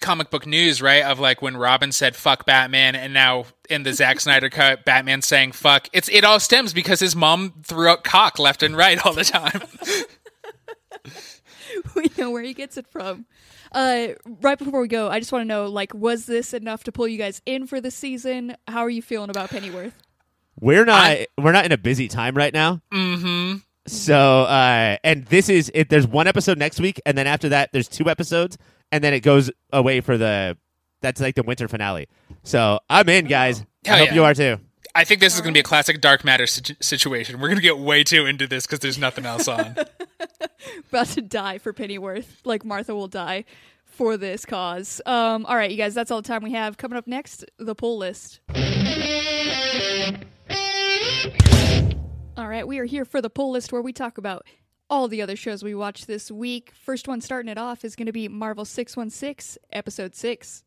comic 0.00 0.30
book 0.30 0.46
news, 0.46 0.82
right? 0.82 1.02
Of 1.02 1.18
like 1.18 1.40
when 1.42 1.56
Robin 1.56 1.92
said 1.92 2.14
"fuck 2.14 2.44
Batman," 2.46 2.94
and 2.94 3.14
now 3.14 3.46
in 3.70 3.82
the 3.84 3.92
Zack 3.92 4.20
Snyder 4.20 4.50
cut, 4.50 4.84
Batman 4.84 5.22
saying 5.22 5.52
"fuck." 5.52 5.88
It's 5.92 6.08
it 6.10 6.24
all 6.24 6.40
stems 6.40 6.72
because 6.74 7.00
his 7.00 7.16
mom 7.16 7.54
threw 7.62 7.88
out 7.88 8.04
cock 8.04 8.38
left 8.38 8.62
and 8.62 8.76
right 8.76 8.98
all 9.04 9.12
the 9.14 9.24
time. 9.24 9.62
we 11.96 12.10
know 12.18 12.30
where 12.30 12.42
he 12.42 12.54
gets 12.54 12.76
it 12.76 12.86
from. 12.88 13.26
Uh, 13.72 14.08
right 14.40 14.58
before 14.58 14.80
we 14.80 14.88
go, 14.88 15.08
I 15.08 15.18
just 15.18 15.32
want 15.32 15.42
to 15.42 15.46
know, 15.46 15.66
like, 15.66 15.92
was 15.94 16.26
this 16.26 16.54
enough 16.54 16.84
to 16.84 16.92
pull 16.92 17.08
you 17.08 17.18
guys 17.18 17.42
in 17.44 17.66
for 17.66 17.80
the 17.80 17.90
season? 17.90 18.56
How 18.68 18.80
are 18.80 18.90
you 18.90 19.02
feeling 19.02 19.30
about 19.30 19.50
Pennyworth? 19.50 19.94
We're 20.60 20.84
not 20.84 21.02
I- 21.02 21.26
we're 21.36 21.52
not 21.52 21.64
in 21.64 21.72
a 21.72 21.78
busy 21.78 22.06
time 22.08 22.36
right 22.36 22.54
now. 22.54 22.80
Mm-hmm. 22.92 23.56
So 23.86 24.42
uh 24.42 24.96
and 25.04 25.24
this 25.26 25.48
is 25.48 25.70
it 25.74 25.90
there's 25.90 26.06
one 26.06 26.26
episode 26.26 26.58
next 26.58 26.80
week 26.80 27.00
and 27.04 27.16
then 27.18 27.26
after 27.26 27.50
that 27.50 27.70
there's 27.72 27.88
two 27.88 28.08
episodes 28.08 28.56
and 28.92 29.02
then 29.04 29.12
it 29.12 29.20
goes 29.20 29.50
away 29.72 30.00
for 30.00 30.16
the 30.16 30.56
that's 31.02 31.20
like 31.20 31.34
the 31.34 31.42
winter 31.42 31.68
finale. 31.68 32.08
So 32.42 32.80
I'm 32.88 33.08
in 33.08 33.26
guys. 33.26 33.64
I 33.86 33.98
hope 33.98 34.08
yeah. 34.08 34.14
you 34.14 34.24
are 34.24 34.34
too. 34.34 34.58
I 34.94 35.04
think 35.04 35.20
this 35.20 35.34
is 35.34 35.40
going 35.40 35.52
to 35.52 35.56
be 35.56 35.60
a 35.60 35.64
classic 35.64 36.00
dark 36.00 36.24
matter 36.24 36.46
situ- 36.46 36.76
situation. 36.80 37.40
We're 37.40 37.48
going 37.48 37.56
to 37.56 37.62
get 37.62 37.78
way 37.78 38.04
too 38.04 38.26
into 38.26 38.46
this 38.46 38.64
because 38.64 38.78
there's 38.78 38.98
nothing 38.98 39.26
else 39.26 39.48
on. 39.48 39.76
About 40.88 41.08
to 41.08 41.20
die 41.20 41.58
for 41.58 41.72
Pennyworth, 41.72 42.40
like 42.44 42.64
Martha 42.64 42.94
will 42.94 43.08
die 43.08 43.44
for 43.84 44.16
this 44.16 44.44
cause. 44.46 45.00
Um, 45.04 45.46
all 45.46 45.56
right, 45.56 45.70
you 45.70 45.76
guys, 45.76 45.94
that's 45.94 46.10
all 46.10 46.22
the 46.22 46.28
time 46.28 46.42
we 46.42 46.52
have. 46.52 46.76
Coming 46.76 46.96
up 46.96 47.06
next, 47.06 47.44
the 47.58 47.74
poll 47.74 47.98
list. 47.98 48.40
All 52.36 52.48
right, 52.48 52.66
we 52.66 52.80
are 52.80 52.84
here 52.84 53.04
for 53.04 53.22
the 53.22 53.30
pull 53.30 53.52
list 53.52 53.72
where 53.72 53.80
we 53.80 53.92
talk 53.92 54.18
about 54.18 54.44
all 54.90 55.06
the 55.06 55.22
other 55.22 55.36
shows 55.36 55.62
we 55.62 55.72
watched 55.72 56.08
this 56.08 56.32
week. 56.32 56.72
First 56.74 57.06
one 57.06 57.20
starting 57.20 57.48
it 57.48 57.58
off 57.58 57.84
is 57.84 57.94
going 57.94 58.06
to 58.06 58.12
be 58.12 58.26
Marvel 58.26 58.64
616, 58.64 59.62
Episode 59.72 60.16
6. 60.16 60.64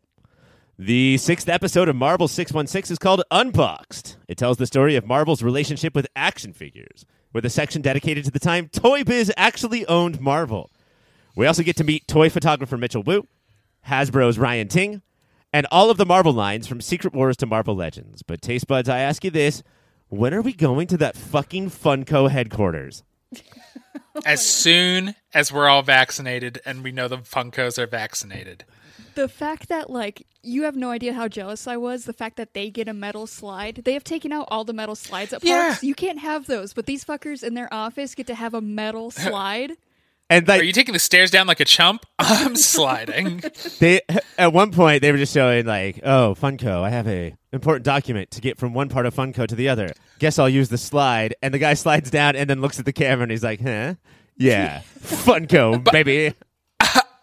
The 0.80 1.18
sixth 1.18 1.50
episode 1.50 1.90
of 1.90 1.98
Marvel 1.98 2.30
616 2.30 2.94
is 2.94 3.00
called 3.00 3.22
Unboxed. 3.32 4.16
It 4.30 4.38
tells 4.38 4.56
the 4.56 4.66
story 4.66 4.96
of 4.96 5.06
Marvel's 5.06 5.44
relationship 5.44 5.94
with 5.94 6.08
action 6.16 6.54
figures, 6.54 7.06
with 7.34 7.44
a 7.44 7.50
section 7.50 7.82
dedicated 7.82 8.24
to 8.24 8.32
the 8.32 8.40
time 8.40 8.70
Toy 8.70 9.04
Biz 9.04 9.34
actually 9.36 9.86
owned 9.88 10.22
Marvel. 10.22 10.72
We 11.36 11.48
also 11.48 11.64
get 11.64 11.76
to 11.78 11.84
meet 11.84 12.08
toy 12.08 12.30
photographer 12.30 12.78
Mitchell 12.78 13.04
Wu, 13.04 13.28
Hasbro's 13.88 14.40
Ryan 14.40 14.70
Ting, 14.70 15.02
and 15.52 15.68
all 15.70 15.90
of 15.90 15.98
the 15.98 16.06
Marvel 16.06 16.34
lines 16.34 16.66
from 16.66 16.80
Secret 16.80 17.14
Wars 17.14 17.36
to 17.38 17.46
Marvel 17.46 17.76
Legends. 17.76 18.22
But 18.22 18.42
Taste 18.42 18.68
Buds, 18.68 18.88
I 18.88 19.00
ask 19.00 19.26
you 19.26 19.32
this 19.32 19.64
when 20.10 20.34
are 20.34 20.42
we 20.42 20.54
going 20.54 20.88
to 20.88 20.98
that 20.98 21.16
fucking 21.18 21.70
Funko 21.70 22.30
headquarters? 22.30 23.04
As 24.26 24.44
soon 24.46 25.16
as 25.34 25.52
we're 25.52 25.68
all 25.68 25.84
vaccinated 25.84 26.60
and 26.66 26.84
we 26.84 26.92
know 26.92 27.08
the 27.08 27.18
Funkos 27.18 27.78
are 27.78 27.86
vaccinated. 27.88 28.64
The 29.16 29.28
fact 29.28 29.70
that, 29.70 29.90
like, 29.90 30.26
you 30.44 30.64
have 30.64 30.76
no 30.76 30.90
idea 30.92 31.14
how 31.14 31.28
jealous 31.28 31.68
I 31.68 31.78
was, 31.78 32.06
the 32.06 32.14
fact 32.14 32.38
that 32.38 32.54
they 32.54 32.70
get 32.70 32.88
a 32.88 32.94
metal 32.94 33.28
slide. 33.28 33.82
They 33.84 33.94
have 33.94 34.04
taken 34.04 34.32
out 34.32 34.48
all 34.50 34.64
the 34.64 34.74
metal 34.74 34.96
slides 34.96 35.34
at 35.34 35.44
Yeah. 35.44 35.70
parks. 35.70 35.84
You 35.84 35.94
can't 35.96 36.20
have 36.20 36.46
those, 36.48 36.74
but 36.74 36.86
these 36.86 37.04
fuckers 37.04 37.44
in 37.44 37.54
their 37.54 37.72
office 37.74 38.16
get 38.16 38.28
to 38.28 38.36
have 38.36 38.54
a 38.54 38.62
metal 38.62 39.10
slide. 39.12 39.74
And 40.30 40.48
like 40.48 40.62
Are 40.62 40.64
you 40.64 40.74
taking 40.74 40.94
the 40.94 41.00
stairs 41.00 41.32
down 41.32 41.48
like 41.48 41.60
a 41.60 41.66
chump? 41.66 42.06
I'm 42.20 42.56
sliding. 42.56 43.44
they 43.80 44.02
at 44.38 44.52
one 44.52 44.72
point 44.72 45.02
they 45.02 45.12
were 45.12 45.18
just 45.18 45.34
showing 45.34 45.66
like, 45.66 46.02
oh, 46.04 46.36
Funko, 46.40 46.82
I 46.84 46.90
have 46.90 47.08
a 47.08 47.36
important 47.54 47.86
document 47.86 48.32
to 48.32 48.42
get 48.42 48.58
from 48.58 48.74
one 48.74 48.90
part 48.90 49.06
of 49.06 49.16
Funko 49.16 49.48
to 49.48 49.56
the 49.56 49.70
other. 49.70 49.90
Guess 50.20 50.38
I'll 50.40 50.50
use 50.50 50.70
the 50.70 50.78
slide. 50.78 51.36
And 51.42 51.54
the 51.54 51.60
guy 51.60 51.74
slides 51.76 52.10
down 52.10 52.36
and 52.36 52.50
then 52.50 52.62
looks 52.62 52.80
at 52.80 52.86
the 52.86 52.94
camera 52.94 53.24
and 53.24 53.32
he's 53.32 53.44
like, 53.44 53.62
huh? 53.62 53.96
Yeah, 54.40 54.82
Funko, 55.00 55.84
baby. 55.92 56.36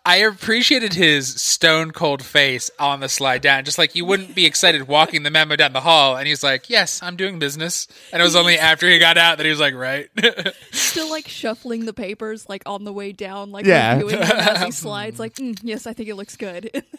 I 0.06 0.16
appreciated 0.16 0.92
his 0.92 1.34
stone 1.40 1.90
cold 1.90 2.22
face 2.22 2.70
on 2.78 3.00
the 3.00 3.08
slide 3.08 3.40
down. 3.40 3.64
Just 3.64 3.78
like 3.78 3.94
you 3.94 4.04
wouldn't 4.04 4.34
be 4.34 4.44
excited 4.44 4.86
walking 4.86 5.22
the 5.22 5.30
memo 5.30 5.56
down 5.56 5.72
the 5.72 5.80
hall. 5.80 6.16
And 6.16 6.26
he's 6.28 6.42
like, 6.42 6.68
Yes, 6.68 7.02
I'm 7.02 7.16
doing 7.16 7.38
business. 7.38 7.88
And 8.12 8.20
it 8.20 8.24
was 8.24 8.36
only 8.36 8.58
after 8.58 8.88
he 8.88 8.98
got 8.98 9.16
out 9.16 9.38
that 9.38 9.44
he 9.44 9.50
was 9.50 9.60
like, 9.60 9.74
Right. 9.74 10.08
Still, 10.72 11.08
like, 11.08 11.26
shuffling 11.26 11.86
the 11.86 11.94
papers, 11.94 12.46
like, 12.48 12.62
on 12.66 12.84
the 12.84 12.92
way 12.92 13.12
down, 13.12 13.50
like, 13.50 13.64
Yeah. 13.64 13.94
reviewing 13.94 14.20
them 14.20 14.30
as 14.38 14.62
he 14.62 14.70
slides. 14.72 15.18
Like, 15.18 15.36
mm, 15.36 15.58
yes, 15.62 15.86
I 15.86 15.94
think 15.94 16.08
it 16.10 16.16
looks 16.16 16.36
good. 16.36 16.82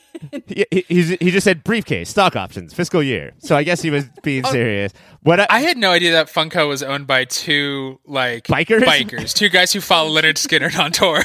He, 0.48 0.66
he, 0.72 1.04
he 1.18 1.30
just 1.32 1.44
said 1.44 1.64
briefcase, 1.64 2.10
stock 2.10 2.36
options, 2.36 2.74
fiscal 2.74 3.04
year. 3.04 3.34
So 3.40 3.56
I 3.56 3.64
guess 3.64 3.82
he 3.82 3.92
was 3.92 4.06
being 4.24 4.44
serious. 4.46 4.92
What 5.22 5.42
I, 5.42 5.48
I 5.50 5.60
had 5.60 5.78
no 5.78 5.92
idea 5.92 6.14
that 6.14 6.28
Funko 6.28 6.68
was 6.68 6.82
owned 6.82 7.06
by 7.06 7.26
two 7.26 8.00
like 8.08 8.48
Bikers? 8.48 8.82
bikers, 8.82 9.36
two 9.36 9.50
guys 9.50 9.72
who 9.74 9.82
follow 9.82 10.10
Lynyrd 10.10 10.36
Skynyrd 10.36 10.80
on 10.80 10.92
tour. 10.94 11.22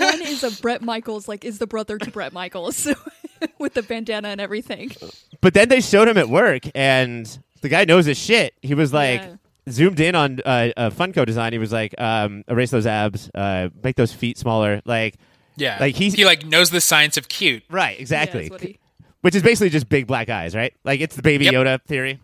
One 0.00 0.22
is 0.22 0.42
a 0.44 0.50
Bret 0.62 0.80
Michaels, 1.10 1.28
like, 1.28 1.44
is 1.44 1.58
the 1.58 1.66
brother 1.66 1.98
to 1.98 2.10
Bret 2.10 2.32
Michaels 2.32 2.86
with 3.58 3.74
the 3.74 3.82
bandana 3.82 4.28
and 4.28 4.40
everything. 4.40 4.92
but 5.40 5.54
then 5.54 5.68
they 5.68 5.80
showed 5.80 6.06
him 6.08 6.16
at 6.16 6.28
work 6.28 6.62
and 6.74 7.38
the 7.62 7.68
guy 7.68 7.84
knows 7.84 8.06
his 8.06 8.16
shit. 8.18 8.54
He 8.62 8.74
was 8.74 8.92
like, 8.92 9.20
Yeah. 9.20 9.34
zoomed 9.68 9.98
in 10.00 10.14
on 10.14 10.40
uh, 10.44 10.70
a 10.76 10.90
Funko 10.90 11.26
design. 11.26 11.52
He 11.52 11.58
was 11.58 11.72
like, 11.72 11.94
um, 12.00 12.44
erase 12.48 12.70
those 12.70 12.86
abs, 12.86 13.28
uh, 13.34 13.70
make 13.82 13.96
those 13.96 14.12
feet 14.12 14.38
smaller. 14.38 14.80
Like, 14.84 15.16
yeah, 15.56 15.78
Like, 15.80 15.96
he's- 15.96 16.14
he 16.14 16.24
like 16.24 16.46
knows 16.46 16.70
the 16.70 16.80
science 16.80 17.16
of 17.16 17.28
cute. 17.28 17.64
right, 17.70 17.98
exactly. 17.98 18.42
that's 18.42 18.50
what 18.52 18.60
he- 18.60 18.78
Which 19.22 19.34
is 19.34 19.42
basically 19.42 19.70
just 19.70 19.88
big 19.88 20.06
black 20.06 20.28
eyes, 20.30 20.54
right? 20.54 20.72
Like 20.84 21.00
it's 21.00 21.16
the 21.16 21.22
baby 21.22 21.46
Yep. 21.46 21.54
Yoda 21.54 21.82
theory. 21.82 22.20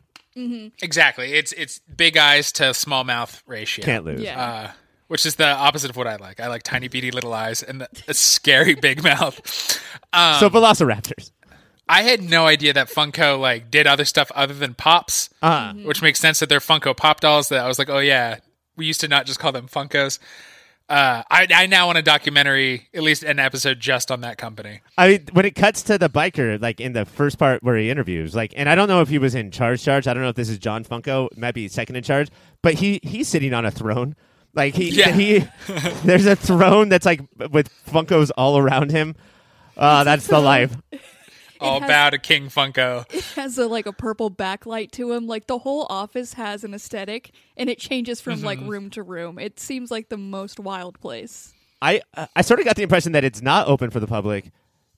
Exactly. 0.83 1.33
It's 1.33 1.53
it's 1.53 1.81
big 1.97 2.17
eyes 2.19 2.53
to 2.53 2.73
small 2.75 3.05
mouth 3.05 3.43
ratio. 3.47 3.85
Can't 3.85 4.05
lose. 4.05 4.21
Yeah. 4.21 4.41
Uh, 4.41 4.71
which 5.09 5.25
is 5.27 5.37
the 5.37 5.47
opposite 5.47 5.91
of 5.91 5.97
what 5.97 6.07
I 6.07 6.17
like. 6.17 6.41
I 6.41 6.49
like 6.49 6.63
tiny 6.63 6.89
beady 6.89 7.11
little 7.11 7.33
eyes 7.33 7.63
and 7.63 7.81
the, 7.81 7.89
a 8.09 8.15
scary 8.15 8.75
big 8.81 9.03
mouth. 9.03 9.39
Um, 10.13 10.41
so 10.41 10.51
Velociraptors. 10.51 11.31
I 11.89 12.03
had 12.03 12.21
no 12.21 12.47
idea 12.47 12.73
that 12.73 12.89
Funko 12.89 13.39
like 13.39 13.71
did 13.71 13.87
other 13.87 14.05
stuff 14.05 14.33
other 14.35 14.55
than 14.55 14.75
pops, 14.75 15.31
Uh, 15.43 15.73
which 15.75 16.03
makes 16.03 16.19
sense 16.19 16.41
that 16.41 16.49
they're 16.49 16.59
Funko 16.59 16.97
Pop 16.97 17.21
dolls. 17.21 17.49
That 17.51 17.65
I 17.65 17.69
was 17.69 17.79
like, 17.79 17.89
oh 17.89 17.99
yeah, 18.01 18.39
we 18.77 18.87
used 18.87 19.01
to 19.03 19.09
not 19.09 19.27
just 19.27 19.39
call 19.39 19.53
them 19.53 19.69
Funkos. 19.69 20.19
Uh, 20.89 21.23
I 21.31 21.47
I 21.53 21.67
now 21.67 21.87
want 21.87 21.99
a 21.99 22.03
documentary, 22.03 22.89
at 22.95 23.03
least 23.03 23.25
an 23.25 23.39
episode 23.41 23.81
just 23.81 24.13
on 24.13 24.21
that 24.21 24.39
company. 24.39 24.81
I 24.97 25.09
mean, 25.09 25.27
when 25.33 25.45
it 25.45 25.57
cuts 25.57 25.83
to 25.85 25.99
the 25.99 26.09
biker, 26.09 26.61
like 26.61 26.81
in 26.81 26.93
the 26.93 27.05
first 27.05 27.39
part 27.39 27.63
where 27.63 27.77
he 27.77 27.91
interviews, 27.91 28.37
like, 28.37 28.53
and 28.57 28.69
I 28.69 28.75
don't 28.77 28.87
know 28.89 29.01
if 29.01 29.09
he 29.09 29.19
was 29.19 29.35
in 29.35 29.51
charge. 29.51 29.83
Charge. 29.83 30.07
I 30.07 30.15
don't 30.15 30.23
know 30.23 30.29
if 30.29 30.37
this 30.37 30.49
is 30.49 30.59
John 30.59 30.85
Funko. 30.85 31.27
It 31.33 31.39
might 31.39 31.55
be 31.55 31.67
second 31.69 31.97
in 31.97 32.05
charge, 32.05 32.29
but 32.63 32.75
he 32.75 33.01
he's 33.03 33.27
sitting 33.29 33.53
on 33.55 33.65
a 33.65 33.71
throne. 33.71 34.15
Like 34.57 34.75
he 34.75 34.91
Yeah. 34.91 35.13
he, 35.13 35.45
there's 36.05 36.27
a 36.27 36.35
throne 36.35 36.89
that's 36.89 37.07
like 37.07 37.21
with 37.51 37.69
Funkos 37.87 38.31
all 38.37 38.59
around 38.59 38.91
him. 38.91 39.15
Uh, 39.77 40.03
that's 40.05 40.27
the 40.27 40.41
life. 40.41 40.75
All 41.59 41.81
has- 41.81 41.89
bow 41.89 42.11
to 42.11 42.19
King 42.19 42.49
Funko. 42.49 43.05
It 43.15 43.25
has 43.35 43.57
a 43.57 43.67
like 43.67 43.87
a 43.87 43.93
purple 43.93 44.31
backlight 44.31 44.91
to 44.93 45.13
him. 45.13 45.27
Like 45.27 45.47
the 45.47 45.57
whole 45.59 45.87
office 45.89 46.35
has 46.35 46.65
an 46.65 46.75
aesthetic, 46.75 47.31
and 47.57 47.71
it 47.71 47.79
changes 47.79 48.21
from 48.21 48.43
like 48.43 48.59
Mm-hmm. 48.59 48.69
room 48.69 48.91
to 48.91 49.03
room. 49.03 49.39
It 49.39 49.59
seems 49.59 49.91
like 49.91 50.11
the 50.11 50.19
most 50.19 50.61
wild 50.61 51.01
place. 51.01 51.55
I 51.81 52.03
I 52.35 52.43
sort 52.43 52.61
of 52.61 52.67
got 52.67 52.77
the 52.77 52.83
impression 52.83 53.13
that 53.13 53.25
it's 53.25 53.41
not 53.41 53.69
open 53.69 53.89
for 53.91 54.01
the 54.01 54.07
public. 54.07 54.51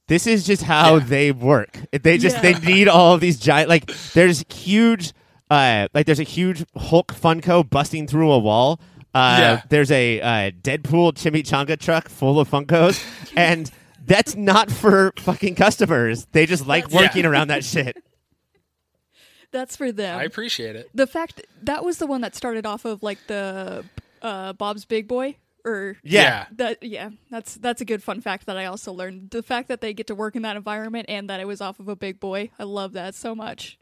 This 0.09 0.26
is 0.26 0.44
just 0.44 0.62
how 0.62 0.96
Yeah. 0.96 1.04
they 1.04 1.30
work. 1.32 1.78
They 1.92 2.18
just 2.18 2.36
Yeah. 2.42 2.52
they 2.52 2.54
need 2.61 2.88
all 2.88 3.14
of 3.14 3.20
these 3.20 3.38
giant 3.38 3.68
like 3.68 3.86
there's 4.14 4.44
huge 4.52 5.12
uh 5.50 5.86
like 5.94 6.06
there's 6.06 6.18
a 6.20 6.24
huge 6.24 6.64
Hulk 6.76 7.14
Funko 7.14 7.68
busting 7.70 8.09
through 8.09 8.32
a 8.32 8.38
wall. 8.38 8.80
Uh 9.14 9.36
Yeah. 9.40 9.62
there's 9.68 9.90
a 9.90 10.20
uh, 10.20 10.50
Deadpool 10.62 11.14
chimichanga 11.14 11.78
truck 11.78 12.09
full 12.09 12.38
of 12.40 12.48
Funkos 12.50 13.02
and 13.36 13.70
That's 14.06 14.36
not 14.36 14.70
for 14.70 15.12
fucking 15.18 15.54
customers. 15.54 16.26
They 16.32 16.46
just 16.46 16.66
like 16.66 16.84
That's- 16.88 17.02
working 17.09 17.24
Yeah. 17.24 17.30
around 17.30 17.48
that 17.48 17.64
shit. 17.64 17.96
That's 19.50 19.76
for 19.76 19.90
them. 19.92 20.18
I 20.18 20.24
appreciate 20.24 20.76
it. 20.76 20.90
the 20.94 21.06
fact 21.06 21.40
that 21.62 21.84
was 21.84 21.98
the 21.98 22.06
one 22.06 22.20
that 22.20 22.34
started 22.36 22.66
off 22.66 22.84
of 22.84 23.02
like 23.02 23.18
the 23.28 23.84
uh, 24.20 24.52
Bob's 24.52 24.84
Big 24.84 25.09
Boy 25.09 25.36
or 25.64 25.96
Yeah. 26.02 26.46
that 26.56 26.82
yeah 26.82 27.11
that's 27.30 27.54
that's 27.54 27.80
a 27.80 27.84
good 27.84 28.02
fun 28.02 28.20
fact 28.20 28.46
that 28.46 28.56
I 28.56 28.66
also 28.66 28.92
learned 28.92 29.30
the 29.30 29.42
fact 29.42 29.68
that 29.68 29.80
they 29.80 29.92
get 29.94 30.06
to 30.09 30.14
work 30.14 30.36
in 30.36 30.42
that 30.42 30.56
environment 30.56 31.06
and 31.09 31.28
that 31.30 31.40
it 31.40 31.46
was 31.46 31.61
off 31.61 31.80
of 31.80 31.88
a 31.88 31.96
big 31.96 32.20
boy 32.20 32.50
I 32.59 32.64
love 32.64 32.92
that 32.92 33.14
so 33.14 33.34
much 33.34 33.78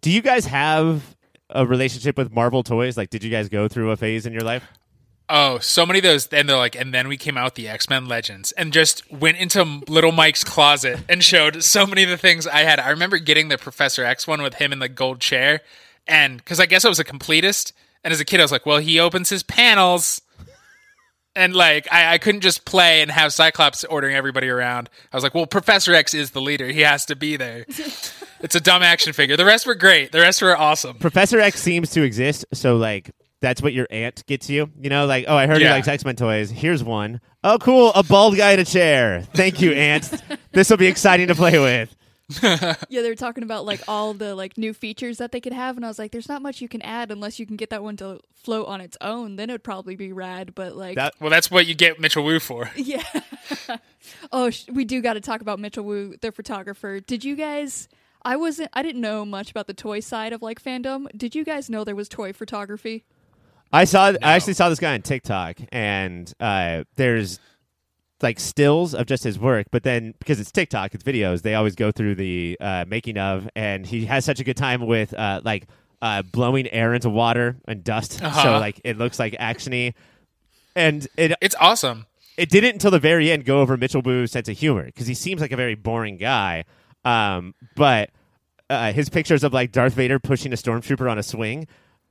Do 0.00 0.10
you 0.10 0.20
guys 0.20 0.44
have 0.46 1.16
a 1.50 1.66
relationship 1.66 2.16
with 2.16 2.32
Marvel 2.32 2.62
toys? 2.62 2.96
Like, 2.96 3.10
did 3.10 3.24
you 3.24 3.30
guys 3.30 3.48
go 3.48 3.68
through 3.68 3.90
a 3.90 3.96
phase 3.96 4.26
in 4.26 4.32
your 4.32 4.42
life? 4.42 4.64
Oh, 5.30 5.58
so 5.58 5.84
many 5.84 5.98
of 5.98 6.04
those. 6.04 6.26
And 6.28 6.48
they're 6.48 6.56
like, 6.56 6.74
and 6.74 6.94
then 6.94 7.06
we 7.06 7.16
came 7.16 7.36
out 7.36 7.54
the 7.54 7.68
X 7.68 7.90
Men 7.90 8.06
Legends 8.06 8.52
and 8.52 8.72
just 8.72 9.10
went 9.12 9.36
into 9.36 9.82
Little 9.86 10.12
Mike's 10.12 10.42
closet 10.42 11.00
and 11.08 11.22
showed 11.22 11.62
so 11.62 11.86
many 11.86 12.02
of 12.02 12.08
the 12.08 12.16
things 12.16 12.46
I 12.46 12.60
had. 12.60 12.80
I 12.80 12.90
remember 12.90 13.18
getting 13.18 13.48
the 13.48 13.58
Professor 13.58 14.04
X 14.04 14.26
one 14.26 14.42
with 14.42 14.54
him 14.54 14.72
in 14.72 14.78
the 14.78 14.88
gold 14.88 15.20
chair. 15.20 15.60
And 16.06 16.38
because 16.38 16.60
I 16.60 16.66
guess 16.66 16.84
I 16.84 16.88
was 16.88 16.98
a 16.98 17.04
completist. 17.04 17.72
And 18.02 18.12
as 18.12 18.20
a 18.20 18.24
kid, 18.24 18.40
I 18.40 18.44
was 18.44 18.52
like, 18.52 18.64
well, 18.64 18.78
he 18.78 18.98
opens 18.98 19.28
his 19.28 19.42
panels. 19.42 20.22
And 21.38 21.54
like, 21.54 21.86
I, 21.92 22.14
I 22.14 22.18
couldn't 22.18 22.40
just 22.40 22.64
play 22.64 23.00
and 23.00 23.10
have 23.10 23.32
Cyclops 23.32 23.84
ordering 23.84 24.16
everybody 24.16 24.48
around. 24.48 24.90
I 25.12 25.16
was 25.16 25.22
like, 25.22 25.34
well, 25.34 25.46
Professor 25.46 25.94
X 25.94 26.12
is 26.14 26.32
the 26.32 26.40
leader. 26.40 26.66
He 26.66 26.80
has 26.80 27.06
to 27.06 27.16
be 27.16 27.36
there. 27.36 27.64
it's 28.40 28.54
a 28.54 28.60
dumb 28.60 28.82
action 28.82 29.12
figure. 29.12 29.36
The 29.36 29.44
rest 29.44 29.66
were 29.66 29.74
great. 29.76 30.10
The 30.12 30.20
rest 30.20 30.42
were 30.42 30.56
awesome. 30.56 30.96
Professor 30.98 31.38
X 31.38 31.60
seems 31.60 31.90
to 31.90 32.02
exist, 32.02 32.44
so 32.52 32.76
like 32.76 33.10
that's 33.40 33.62
what 33.62 33.72
your 33.72 33.86
aunt 33.90 34.26
gets 34.26 34.50
you. 34.50 34.68
You 34.80 34.90
know, 34.90 35.06
like, 35.06 35.26
oh, 35.28 35.36
I 35.36 35.46
heard 35.46 35.58
he 35.58 35.62
Yeah. 35.64 35.72
likes 35.74 35.86
X 35.88 36.04
Men 36.04 36.16
toys. 36.16 36.50
Here's 36.50 36.82
one. 36.82 37.20
Oh, 37.44 37.56
cool, 37.58 37.92
a 37.94 38.02
bald 38.02 38.36
guy 38.36 38.52
in 38.52 38.58
a 38.60 38.64
chair. 38.64 39.22
Thank 39.34 39.60
you, 39.60 39.72
aunt. 39.74 40.10
this 40.52 40.68
will 40.70 40.76
be 40.76 40.88
exciting 40.88 41.28
to 41.28 41.36
play 41.36 41.56
with. 41.58 41.94
yeah 42.42 42.74
they 42.90 43.08
were 43.08 43.14
talking 43.14 43.42
about 43.42 43.64
like 43.64 43.80
all 43.88 44.12
the 44.12 44.34
like 44.34 44.58
new 44.58 44.74
features 44.74 45.16
that 45.16 45.32
they 45.32 45.40
could 45.40 45.52
have 45.54 45.76
and 45.76 45.84
I 45.84 45.88
was 45.88 45.98
like 45.98 46.12
there's 46.12 46.28
not 46.28 46.42
much 46.42 46.60
you 46.60 46.68
can 46.68 46.82
add 46.82 47.10
unless 47.10 47.38
you 47.38 47.46
can 47.46 47.56
get 47.56 47.70
that 47.70 47.82
one 47.82 47.96
to 47.98 48.20
float 48.34 48.68
on 48.68 48.82
its 48.82 48.98
own 49.00 49.36
then 49.36 49.48
it 49.48 49.54
would 49.54 49.64
probably 49.64 49.96
be 49.96 50.12
rad 50.12 50.54
but 50.54 50.76
like 50.76 50.96
That 50.96 51.14
Well, 51.20 51.30
that's 51.30 51.50
what 51.50 51.66
you 51.66 51.74
get 51.74 51.98
Mitchell 52.00 52.24
Wu 52.24 52.38
for. 52.38 52.70
Yeah. 52.76 53.02
oh, 54.32 54.50
sh- 54.50 54.66
we 54.72 54.84
do 54.84 55.00
got 55.00 55.14
to 55.14 55.20
talk 55.20 55.40
about 55.40 55.58
Mitchell 55.58 55.84
Wu, 55.84 56.16
the 56.20 56.32
photographer. 56.32 57.00
Did 57.00 57.24
you 57.24 57.36
guys? 57.36 57.88
I 58.22 58.36
wasn't. 58.36 58.70
I 58.72 58.82
didn't 58.82 59.00
know 59.00 59.24
much 59.24 59.50
about 59.50 59.66
the 59.66 59.74
toy 59.74 60.00
side 60.00 60.32
of 60.32 60.42
like 60.42 60.62
fandom. 60.62 61.06
Did 61.16 61.34
you 61.34 61.44
guys 61.44 61.68
know 61.70 61.84
there 61.84 61.96
was 61.96 62.08
toy 62.08 62.32
photography? 62.32 63.04
I 63.72 63.84
saw. 63.84 64.12
I 64.22 64.34
actually 64.34 64.54
saw 64.54 64.68
this 64.68 64.78
guy 64.78 64.94
on 64.94 65.02
TikTok, 65.02 65.58
and 65.70 66.32
uh, 66.40 66.84
there's 66.96 67.38
like 68.22 68.40
stills 68.40 68.94
of 68.94 69.06
just 69.06 69.22
his 69.24 69.38
work. 69.38 69.66
But 69.70 69.82
then 69.84 70.14
because 70.18 70.40
it's 70.40 70.50
TikTok, 70.50 70.94
it's 70.94 71.04
videos. 71.04 71.42
They 71.42 71.54
always 71.54 71.74
go 71.76 71.90
through 71.92 72.16
the 72.16 72.56
uh, 72.60 72.84
making 72.88 73.18
of, 73.18 73.48
and 73.54 73.86
he 73.86 74.06
has 74.06 74.24
such 74.24 74.40
a 74.40 74.44
good 74.44 74.56
time 74.56 74.86
with 74.86 75.14
uh, 75.14 75.40
like 75.44 75.66
uh, 76.02 76.22
blowing 76.22 76.68
air 76.68 76.94
into 76.94 77.10
water 77.10 77.56
and 77.66 77.82
dust, 77.84 78.12
so 78.18 78.26
Uh-huh. 78.26 78.58
like 78.60 78.80
it 78.84 78.98
looks 78.98 79.18
like 79.18 79.34
actiony. 79.34 79.94
And 80.76 81.06
it 81.16 81.32
It's 81.40 81.56
awesome. 81.60 82.06
it 82.36 82.50
didn't 82.50 82.74
until 82.74 82.90
the 82.92 82.98
very 83.00 83.30
end 83.30 83.44
go 83.44 83.60
over 83.60 83.76
Mitchell 83.76 84.02
Wu's 84.02 84.30
sense 84.32 84.48
of 84.48 84.56
humor 84.58 84.84
because 84.84 85.06
he 85.06 85.14
seems 85.14 85.40
like 85.40 85.50
a 85.52 85.56
very 85.56 85.74
boring 85.74 86.16
guy. 86.16 86.64
Um, 87.04 87.54
but 87.74 88.10
uh, 88.70 88.92
his 88.92 89.08
pictures 89.08 89.42
of 89.44 89.52
like 89.52 89.72
Darth 89.72 89.94
Vader 89.94 90.18
pushing 90.18 90.52
a 90.52 90.56
stormtrooper 90.56 91.10
on 91.10 91.18
a 91.18 91.22
swing, 91.22 91.66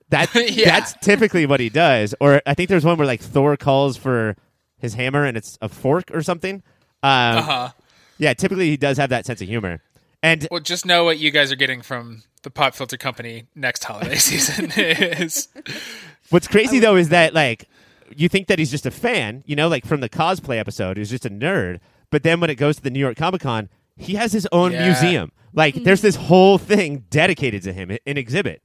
that 0.09 0.33
Yeah. 0.35 0.65
that's 0.65 0.93
typically 1.01 1.45
what 1.45 1.59
he 1.59 1.69
does. 1.69 2.15
Or 2.19 2.41
I 2.45 2.53
think 2.55 2.69
there's 2.69 2.83
one 2.85 2.97
where 2.97 3.07
like 3.07 3.21
Thor 3.21 3.55
calls 3.57 3.95
for 3.95 4.35
his 4.77 4.93
hammer 4.95 5.25
and 5.25 5.35
it's 5.37 5.57
a 5.61 5.69
fork 5.69 6.05
or 6.13 6.21
something. 6.21 6.63
Um, 7.03 7.37
Uh 7.37 7.41
huh. 7.41 7.69
Yeah, 8.17 8.33
typically 8.33 8.69
he 8.69 8.77
does 8.77 8.97
have 8.97 9.09
that 9.11 9.25
sense 9.25 9.41
of 9.41 9.47
humor. 9.47 9.81
And 10.23 10.47
Well, 10.49 10.59
just 10.59 10.85
know 10.85 11.03
what 11.03 11.19
you 11.19 11.29
guys 11.31 11.51
are 11.51 11.55
getting 11.55 11.81
from 11.83 12.23
the 12.43 12.49
Pop 12.49 12.73
Filter 12.75 12.97
Company 12.97 13.45
next 13.55 13.83
holiday 13.83 14.15
season 14.17 14.71
is. 14.75 15.47
What's 16.29 16.47
crazy 16.47 16.79
though 16.79 16.95
is 16.95 17.09
that 17.09 17.33
like 17.33 17.69
you 18.15 18.27
think 18.29 18.47
that 18.47 18.57
he's 18.59 18.71
just 18.71 18.85
a 18.85 18.91
fan, 18.91 19.43
you 19.45 19.55
know, 19.55 19.67
like 19.67 19.85
from 19.85 19.99
the 20.01 20.09
cosplay 20.09 20.57
episode, 20.59 20.97
he's 20.97 21.09
just 21.09 21.25
a 21.25 21.29
nerd. 21.29 21.79
But 22.09 22.23
then 22.23 22.39
when 22.39 22.49
it 22.49 22.55
goes 22.55 22.77
to 22.77 22.81
the 22.81 22.89
New 22.89 22.99
York 22.99 23.17
Comic 23.17 23.41
Con, 23.41 23.69
he 23.97 24.15
has 24.15 24.31
his 24.31 24.47
own 24.51 24.71
Yeah. 24.71 24.85
museum. 24.85 25.31
Like 25.53 25.75
there's 25.83 26.01
this 26.01 26.15
whole 26.15 26.57
thing 26.57 27.05
dedicated 27.09 27.63
to 27.63 27.73
him, 27.73 27.91
an 27.91 28.17
exhibit. 28.17 28.61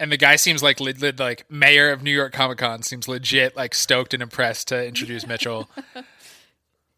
And 0.00 0.12
the 0.12 0.16
guy 0.16 0.36
seems 0.36 0.62
like 0.62 0.78
like 1.18 1.50
mayor 1.50 1.90
of 1.90 2.02
New 2.02 2.12
York 2.12 2.32
Comic 2.32 2.58
Con 2.58 2.82
seems 2.82 3.08
legit 3.08 3.56
like 3.56 3.74
stoked 3.74 4.14
and 4.14 4.22
impressed 4.22 4.68
to 4.68 4.86
introduce 4.86 5.26
Mitchell. 5.26 5.68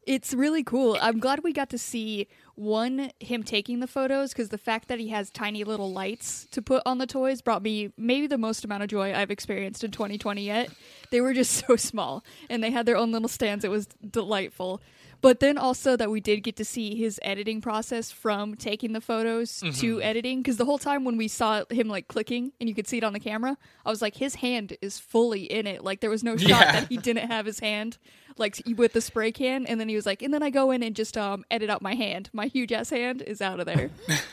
It's 0.07 0.32
really 0.32 0.64
cool. 0.64 0.96
I'm 1.01 1.20
glad 1.20 1.44
we 1.44 1.53
got 1.53 1.70
to 1.70 1.78
see 1.78 2.26
one 2.57 3.12
him 3.20 3.42
taking 3.42 3.80
the 3.80 3.86
photos 3.86 4.32
because 4.32 4.48
the 4.48 4.59
fact 4.59 4.88
that 4.88 4.98
he 4.98 5.09
has 5.09 5.30
tiny 5.30 5.62
little 5.62 5.92
lights 5.92 6.46
to 6.51 6.61
put 6.61 6.82
on 6.84 6.98
the 6.98 7.07
toys 7.07 7.42
brought 7.42 7.62
me 7.62 7.92
maybe 7.96 8.26
the 8.26 8.38
most 8.38 8.64
amount 8.64 8.82
of 8.82 8.88
joy 8.88 9.14
I've 9.14 9.30
experienced 9.30 9.84
in 9.84 9.90
2020 9.90 10.42
yet. 10.42 10.70
They 11.11 11.20
were 11.20 11.32
just 11.34 11.53
so 11.66 11.76
small 11.76 12.24
and 12.48 12.61
they 12.64 12.70
had 12.70 12.86
their 12.86 12.96
own 12.96 13.12
little 13.12 13.28
stands. 13.28 13.64
It 13.64 13.70
was 13.70 13.86
delightful. 14.11 14.80
But 15.23 15.41
then 15.41 15.59
also 15.59 15.97
that 15.97 16.11
we 16.11 16.21
did 16.21 16.41
get 16.43 16.57
to 16.57 16.64
see 16.64 16.95
his 16.95 17.21
editing 17.23 17.61
process 17.61 18.11
from 18.11 18.55
taking 18.55 18.93
the 18.93 19.01
photos 19.01 19.62
to 19.79 20.01
editing 20.01 20.41
because 20.43 20.57
the 20.57 20.64
whole 20.64 20.79
time 20.79 21.05
when 21.05 21.16
we 21.16 21.29
saw 21.29 21.62
him 21.71 21.89
like 21.89 22.09
clicking 22.09 22.53
and 22.59 22.68
you 22.68 22.75
could 22.75 22.89
see 22.89 22.99
it 22.99 23.05
on 23.05 23.12
the 23.12 23.21
camera, 23.21 23.57
I 23.85 23.91
was 23.91 24.01
like, 24.01 24.16
his 24.16 24.37
hand 24.37 24.77
is 24.81 24.99
fully 24.99 25.43
in 25.43 25.66
it. 25.66 25.85
Like 25.85 26.01
there 26.01 26.11
was 26.11 26.25
no 26.25 26.37
shot 26.37 26.49
Yeah. 26.49 26.73
that 26.73 26.89
he 26.89 26.97
didn't 26.97 27.31
have 27.31 27.45
his 27.47 27.61
hand 27.61 27.99
like 28.37 28.62
with 28.77 28.93
the 28.95 29.01
spray 29.03 29.33
can 29.33 29.66
and 29.66 29.79
then 29.79 29.89
he 29.89 29.97
was 29.97 30.07
like 30.07 30.23
and 30.23 30.33
then 30.33 30.43
i 30.43 30.49
go 30.49 30.71
in 30.71 30.83
and 30.83 30.97
just 30.97 31.18
um 31.18 31.45
edit 31.51 31.68
out 31.68 31.83
my 31.83 31.95
hand 31.95 32.31
my 32.33 32.47
huge 32.47 32.73
ass 32.73 32.89
hand 32.89 33.21
is 33.21 33.43
out 33.43 33.61
of 33.61 33.66
there 33.66 33.91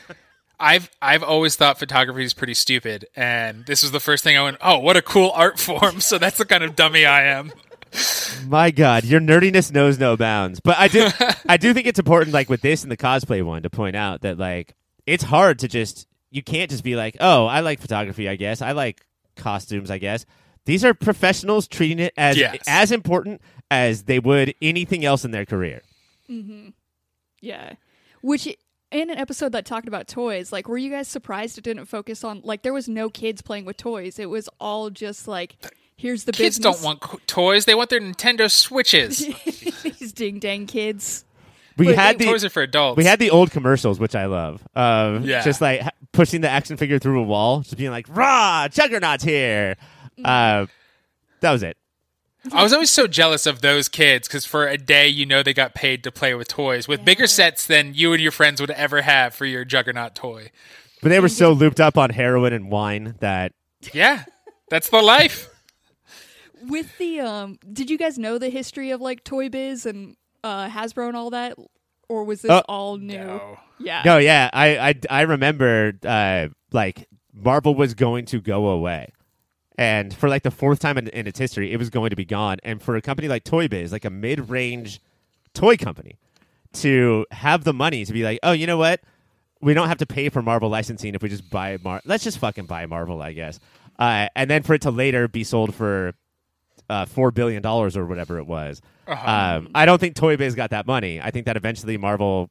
I've 0.60 0.90
I've 1.00 1.22
always 1.22 1.54
thought 1.56 1.78
photography 1.78 2.24
is 2.24 2.34
pretty 2.34 2.54
stupid, 2.54 3.06
and 3.14 3.64
this 3.66 3.82
was 3.82 3.92
the 3.92 4.00
first 4.00 4.24
thing 4.24 4.36
I 4.36 4.42
went, 4.42 4.56
oh, 4.60 4.78
what 4.80 4.96
a 4.96 5.02
cool 5.02 5.30
art 5.32 5.60
form. 5.60 6.00
So 6.00 6.18
that's 6.18 6.36
the 6.38 6.44
kind 6.44 6.64
of 6.64 6.74
dummy 6.74 7.06
I 7.06 7.26
am. 7.26 7.52
My 8.46 8.70
God, 8.70 9.04
your 9.04 9.20
nerdiness 9.20 9.72
knows 9.72 9.98
no 9.98 10.16
bounds. 10.16 10.60
But 10.60 10.78
I 10.78 10.88
do, 10.88 11.08
I 11.48 11.56
do 11.56 11.74
think 11.74 11.86
it's 11.86 11.98
important, 11.98 12.32
like 12.34 12.48
with 12.48 12.60
this 12.60 12.82
and 12.82 12.92
the 12.92 12.96
cosplay 12.96 13.42
one, 13.42 13.62
to 13.62 13.70
point 13.70 13.96
out 13.96 14.20
that 14.22 14.38
like 14.38 14.74
it's 15.06 15.24
hard 15.24 15.58
to 15.60 15.68
just 15.68 16.06
you 16.30 16.42
can't 16.42 16.70
just 16.70 16.84
be 16.84 16.94
like, 16.96 17.16
oh, 17.20 17.46
I 17.46 17.60
like 17.60 17.80
photography, 17.80 18.28
I 18.28 18.36
guess. 18.36 18.60
I 18.62 18.72
like 18.72 19.04
costumes, 19.36 19.90
I 19.90 19.98
guess. 19.98 20.26
These 20.66 20.84
are 20.84 20.92
professionals 20.94 21.66
treating 21.66 21.98
it 21.98 22.12
as 22.16 22.36
Yes. 22.36 22.58
as 22.66 22.92
important 22.92 23.40
as 23.70 24.02
they 24.04 24.18
would 24.18 24.54
anything 24.60 25.04
else 25.04 25.24
in 25.24 25.30
their 25.30 25.46
career. 25.46 25.82
Mm-hmm. 26.30 26.68
yeah 27.40 27.72
which 28.20 28.46
in 28.90 29.08
an 29.10 29.16
episode 29.16 29.52
that 29.52 29.64
talked 29.64 29.88
about 29.88 30.06
toys 30.08 30.52
like 30.52 30.68
were 30.68 30.76
you 30.76 30.90
guys 30.90 31.08
surprised 31.08 31.56
it 31.56 31.64
didn't 31.64 31.86
focus 31.86 32.22
on 32.22 32.42
like 32.44 32.60
there 32.62 32.72
was 32.74 32.86
no 32.86 33.08
kids 33.08 33.40
playing 33.40 33.64
with 33.64 33.78
toys 33.78 34.18
it 34.18 34.28
was 34.28 34.46
all 34.60 34.90
just 34.90 35.26
like 35.26 35.56
here's 35.98 36.24
the 36.24 36.32
Kids 36.32 36.56
business 36.58 36.80
don't 36.80 36.84
want 37.02 37.26
toys; 37.26 37.66
they 37.66 37.74
want 37.74 37.90
their 37.90 38.00
Nintendo 38.00 38.50
Switches. 38.50 39.18
these 39.82 40.12
ding 40.14 40.38
dang 40.38 40.66
kids 40.66 41.26
We 41.76 41.86
But 41.86 41.94
had 41.96 42.18
the 42.18 42.24
toys 42.24 42.44
are 42.44 42.48
for 42.50 42.62
adults. 42.62 42.96
we 42.96 43.04
had 43.04 43.18
the 43.18 43.30
old 43.30 43.50
commercials, 43.50 44.00
which 44.00 44.14
I 44.14 44.24
love. 44.26 44.66
Of 44.74 45.26
Yeah. 45.26 45.44
just 45.44 45.60
like 45.60 45.82
pushing 46.12 46.40
the 46.40 46.48
action 46.48 46.76
figure 46.78 46.98
through 46.98 47.20
a 47.20 47.24
wall, 47.24 47.60
just 47.60 47.76
being 47.76 47.90
like, 47.90 48.06
"Raw, 48.08 48.68
Juggernaut's 48.68 49.22
here." 49.24 49.76
Uh, 50.24 50.66
that 51.40 51.52
was 51.52 51.62
it. 51.62 51.76
I 52.52 52.62
was 52.62 52.72
always 52.72 52.90
so 52.90 53.06
jealous 53.06 53.46
of 53.46 53.60
those 53.60 53.88
kids 53.88 54.26
because 54.26 54.46
for 54.46 54.66
a 54.66 54.78
day, 54.78 55.06
you 55.08 55.26
know, 55.26 55.42
they 55.42 55.52
got 55.52 55.74
paid 55.74 56.02
to 56.04 56.10
play 56.12 56.34
with 56.34 56.48
toys 56.48 56.88
with 56.88 57.04
bigger 57.04 57.26
sets 57.26 57.66
than 57.66 57.92
you 57.94 58.12
and 58.12 58.22
your 58.22 58.32
friends 58.32 58.60
would 58.60 58.70
ever 58.70 59.02
have 59.02 59.34
for 59.34 59.44
your 59.44 59.64
Juggernaut 59.64 60.14
toy. 60.14 60.50
But 61.02 61.10
they 61.10 61.20
were 61.20 61.28
so 61.42 61.52
looped 61.52 61.78
up 61.80 61.98
on 61.98 62.10
heroin 62.10 62.52
and 62.52 62.70
wine 62.70 63.16
that 63.20 63.52
Yeah, 63.92 64.24
that's 64.70 64.88
the 64.88 65.02
life. 65.02 65.48
With 66.68 66.96
the 66.98 67.20
um 67.20 67.58
did 67.72 67.90
you 67.90 67.98
guys 67.98 68.18
know 68.18 68.38
the 68.38 68.48
history 68.50 68.90
of 68.90 69.00
like 69.00 69.24
toy 69.24 69.48
biz 69.48 69.86
and 69.86 70.16
uh 70.44 70.68
hasbro 70.68 71.08
and 71.08 71.16
all 71.16 71.30
that 71.30 71.56
or 72.08 72.24
was 72.24 72.42
this 72.42 72.50
Oh. 72.50 72.62
all 72.68 72.96
new 72.96 73.18
No. 73.18 73.58
yeah 73.78 74.02
No, 74.04 74.18
yeah, 74.18 74.48
I 74.52 74.78
I, 74.90 74.94
I 75.10 75.20
remember 75.22 75.92
uh, 76.04 76.48
like 76.72 77.08
Marvel 77.32 77.74
was 77.74 77.94
going 77.94 78.24
to 78.26 78.40
go 78.40 78.68
away, 78.68 79.12
and 79.76 80.12
for 80.14 80.28
like 80.28 80.42
the 80.42 80.50
fourth 80.50 80.80
time 80.80 80.98
in, 80.98 81.08
in 81.08 81.26
its 81.26 81.38
history, 81.38 81.72
it 81.72 81.76
was 81.76 81.88
going 81.90 82.10
to 82.10 82.16
be 82.16 82.24
gone. 82.24 82.56
And 82.64 82.82
for 82.82 82.96
a 82.96 83.02
company 83.02 83.28
like 83.28 83.44
Toy 83.44 83.68
Biz, 83.68 83.92
like 83.92 84.04
a 84.04 84.10
mid-range 84.10 85.00
toy 85.54 85.76
company, 85.76 86.18
to 86.74 87.26
have 87.30 87.62
the 87.64 87.72
money 87.72 88.04
to 88.04 88.12
be 88.12 88.24
like, 88.24 88.40
oh, 88.42 88.52
you 88.52 88.66
know 88.66 88.76
what, 88.78 89.00
we 89.60 89.72
don't 89.74 89.86
have 89.88 89.98
to 89.98 90.06
pay 90.06 90.30
for 90.30 90.42
Marvel 90.42 90.68
licensing 90.68 91.14
if 91.14 91.22
we 91.22 91.28
just 91.28 91.48
buy 91.50 91.78
Mar. 91.84 92.00
Let's 92.04 92.24
just 92.24 92.38
fucking 92.38 92.66
buy 92.66 92.86
Marvel, 92.86 93.22
I 93.22 93.32
guess. 93.34 93.60
Uh, 93.98 94.28
and 94.34 94.50
then 94.50 94.62
for 94.62 94.74
it 94.74 94.82
to 94.82 94.90
later 94.90 95.28
be 95.28 95.44
sold 95.44 95.74
for 95.74 96.14
uh, 96.88 97.06
four 97.06 97.30
billion 97.30 97.62
dollars 97.62 97.96
or 97.96 98.06
whatever 98.06 98.38
it 98.38 98.46
was. 98.46 98.80
Um, 99.06 99.70
I 99.74 99.86
don't 99.86 99.98
think 99.98 100.14
Toy 100.14 100.36
Biz 100.36 100.54
got 100.54 100.70
that 100.70 100.86
money. 100.86 101.20
I 101.20 101.30
think 101.30 101.46
that 101.46 101.56
eventually 101.56 101.96
Marvel 101.96 102.50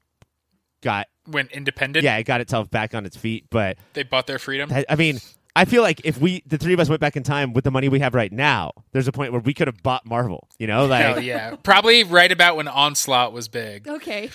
got 0.82 1.08
When 1.26 1.48
independent, 1.48 2.04
yeah, 2.04 2.18
it 2.18 2.24
got 2.24 2.42
itself 2.42 2.70
back 2.70 2.96
on 2.96 3.06
its 3.06 3.16
feet. 3.18 3.46
But 3.50 3.78
they 3.94 4.04
bought 4.04 4.28
their 4.28 4.40
freedom. 4.40 4.72
I, 4.72 4.86
I 4.90 4.96
mean, 4.96 5.20
I 5.56 5.66
feel 5.66 5.82
like 5.82 6.02
if 6.04 6.20
we, 6.20 6.44
the 6.46 6.58
three 6.58 6.74
of 6.74 6.80
us, 6.80 6.90
went 6.90 7.02
back 7.02 7.16
in 7.16 7.24
time 7.24 7.54
with 7.54 7.64
the 7.64 7.72
money 7.72 7.90
we 7.90 8.00
have 8.00 8.14
right 8.14 8.32
now, 8.32 8.72
there's 8.92 9.08
a 9.08 9.12
point 9.12 9.32
where 9.32 9.42
we 9.42 9.54
could 9.54 9.68
have 9.68 9.82
bought 9.82 10.06
Marvel. 10.06 10.48
You 10.60 10.68
know, 10.68 10.86
like 10.86 11.02
Hell 11.04 11.20
yeah. 11.20 11.56
Probably 11.56 12.04
right 12.04 12.32
about 12.32 12.56
when 12.56 12.68
Onslaught 12.68 13.34
was 13.34 13.48
big. 13.48 13.88
Okay. 13.88 14.30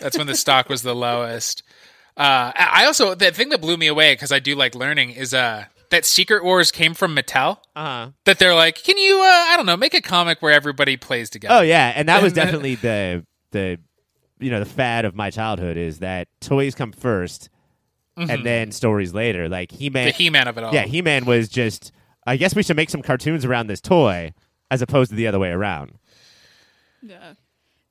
That's 0.00 0.16
when 0.16 0.26
the 0.26 0.34
stock 0.34 0.68
was 0.68 0.82
the 0.82 0.94
lowest. 0.94 1.62
Uh, 2.16 2.52
I 2.54 2.82
I 2.82 2.84
also 2.86 3.14
the 3.14 3.30
thing 3.32 3.50
that 3.50 3.60
blew 3.60 3.76
me 3.76 3.86
away 3.86 4.12
because 4.12 4.32
I 4.32 4.38
do 4.38 4.54
like 4.54 4.74
learning 4.74 5.10
is 5.10 5.32
uh 5.32 5.64
that 5.92 6.04
Secret 6.04 6.42
Wars 6.42 6.70
came 6.72 6.92
from 6.94 7.14
Mattel. 7.16 7.58
uh 7.76 8.10
That 8.24 8.38
they're 8.40 8.54
like, 8.54 8.82
can 8.82 8.98
you 8.98 9.20
uh, 9.20 9.24
I 9.24 9.54
don't 9.56 9.66
know, 9.66 9.76
make 9.76 9.94
a 9.94 10.00
comic 10.02 10.42
where 10.42 10.52
everybody 10.52 10.96
plays 10.96 11.30
together. 11.30 11.54
Oh 11.54 11.60
yeah, 11.60 11.92
and 11.94 12.08
that 12.08 12.20
was 12.22 12.32
definitely 12.32 12.74
the 12.74 13.24
the 13.52 13.78
you 14.40 14.50
know 14.50 14.58
the 14.58 14.66
fad 14.66 15.04
of 15.04 15.14
my 15.14 15.30
childhood 15.30 15.76
is 15.76 16.00
that 16.00 16.26
toys 16.40 16.74
come 16.74 16.92
1st 16.92 17.48
and 18.16 18.44
then 18.44 18.72
stories 18.72 19.14
later. 19.14 19.48
Like 19.48 19.70
He 19.70 19.88
Mm-hmm. 19.88 19.92
the 19.94 20.04
Man, 20.04 20.12
He-Man 20.12 20.48
of 20.48 20.58
it 20.58 20.64
all. 20.64 20.74
yeah, 20.74 20.82
He 20.84 21.00
Man 21.02 21.24
was 21.24 21.48
just. 21.48 21.92
I 22.26 22.36
guess 22.36 22.54
we 22.54 22.62
should 22.62 22.76
make 22.76 22.88
some 22.90 23.02
cartoons 23.02 23.44
around 23.44 23.66
this 23.66 23.80
toy 23.80 24.32
as 24.70 24.80
opposed 24.82 25.10
to 25.10 25.16
the 25.16 25.26
other 25.26 25.38
way 25.40 25.50
around. 25.50 25.98
Yeah. 27.02 27.34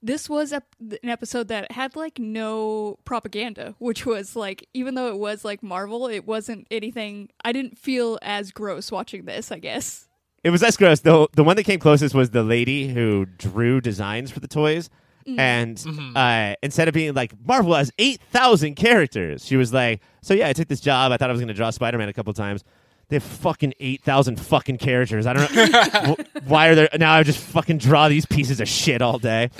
This 0.04 0.30
was 0.30 0.52
ep- 0.52 0.76
an 0.80 1.10
episode 1.10 1.48
that 1.50 1.72
had 1.72 1.96
like 1.96 2.18
no 2.18 2.98
propaganda, 3.06 3.76
which 3.78 4.06
was 4.06 4.36
like, 4.36 4.68
even 4.74 4.96
though 4.96 5.10
it 5.10 5.18
was 5.18 5.46
like 5.46 5.62
Marvel, 5.62 6.08
it 6.08 6.26
wasn't 6.26 6.68
anything. 6.72 7.30
I 7.46 7.52
didn't 7.52 7.78
feel 7.78 8.18
as 8.22 8.52
gross 8.52 8.92
watching 8.92 9.26
this, 9.26 9.52
I 9.52 9.60
guess. 9.60 10.08
It 10.44 10.50
was 10.50 10.62
less 10.64 10.76
gross. 10.76 11.02
The 11.02 11.28
the 11.34 11.44
one 11.44 11.56
that 11.56 11.64
came 11.66 11.80
closest 11.80 12.16
was 12.16 12.32
the 12.32 12.42
lady 12.44 12.88
who 12.88 13.26
drew 13.38 13.80
designs 13.80 14.32
for 14.32 14.40
the 14.40 14.48
toys. 14.48 14.90
And 15.38 15.80
uh, 16.16 16.56
instead 16.64 16.88
of 16.88 16.96
being 16.96 17.14
like 17.14 17.34
Marvel 17.46 17.76
has 17.76 17.92
eight 18.00 18.20
thousand 18.32 18.74
characters, 18.76 19.46
she 19.46 19.56
was 19.56 19.72
like, 19.72 20.02
"So 20.24 20.34
yeah, 20.34 20.48
I 20.48 20.54
took 20.54 20.68
this 20.68 20.80
job. 20.80 21.12
I 21.12 21.18
thought 21.18 21.30
I 21.30 21.32
was 21.32 21.40
going 21.40 21.50
to 21.50 21.54
draw 21.54 21.70
Spider 21.70 22.00
Man 22.00 22.10
a 22.10 22.14
couple 22.14 22.34
times. 22.34 22.64
They 23.12 23.18
have 23.18 23.24
fucking 23.24 23.74
eight 23.82 24.04
thousand 24.04 24.40
fucking 24.40 24.78
characters. 24.78 25.28
I 25.28 25.34
don't 25.34 25.54
know 25.54 26.16
why 26.46 26.70
are 26.70 26.76
there 26.76 26.90
now. 26.98 27.12
I 27.12 27.24
just 27.24 27.40
fucking 27.44 27.78
draw 27.80 28.08
these 28.08 28.26
pieces 28.26 28.62
of 28.62 28.70
shit 28.70 29.02
all 29.02 29.20
day. 29.20 29.50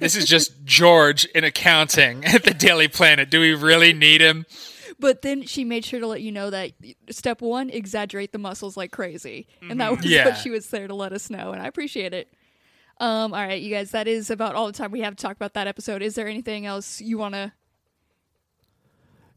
This 0.00 0.14
is 0.16 0.26
just 0.26 0.64
George 0.64 1.24
in 1.26 1.42
accounting 1.44 2.24
at 2.24 2.42
the 2.44 2.52
Daily 2.54 2.86
Planet. 2.88 3.30
Do 3.30 3.40
we 3.40 3.52
really 3.54 3.92
need 3.92 4.20
him? 4.20 4.46
But 5.00 5.22
then 5.22 5.42
she 5.46 5.64
made 5.64 5.84
sure 5.84 5.98
to 6.00 6.06
let 6.08 6.22
you 6.22 6.30
know 6.32 6.50
that 6.50 6.72
step 7.10 7.40
one, 7.40 7.70
exaggerate 7.70 8.30
the 8.32 8.38
muscles 8.38 8.76
like 8.76 8.90
crazy. 8.92 9.46
And 9.62 9.80
that 9.80 9.96
was 9.96 10.04
Yeah. 10.04 10.24
what 10.26 10.36
she 10.38 10.50
was 10.50 10.68
there 10.70 10.86
to 10.88 10.94
let 10.94 11.12
us 11.12 11.30
know. 11.30 11.52
And 11.52 11.60
I 11.62 11.66
appreciate 11.66 12.14
it. 12.14 12.32
Um, 13.00 13.32
all 13.32 13.40
right, 13.40 13.60
you 13.62 13.72
guys, 13.74 13.92
that 13.92 14.08
is 14.08 14.28
about 14.30 14.54
all 14.56 14.66
the 14.66 14.72
time 14.72 14.90
we 14.90 15.00
have 15.02 15.14
to 15.16 15.22
talk 15.22 15.36
about 15.36 15.54
that 15.54 15.66
episode. 15.68 16.02
Is 16.02 16.16
there 16.16 16.26
anything 16.26 16.66
else 16.66 17.00
you 17.00 17.16
want 17.18 17.34
to? 17.34 17.52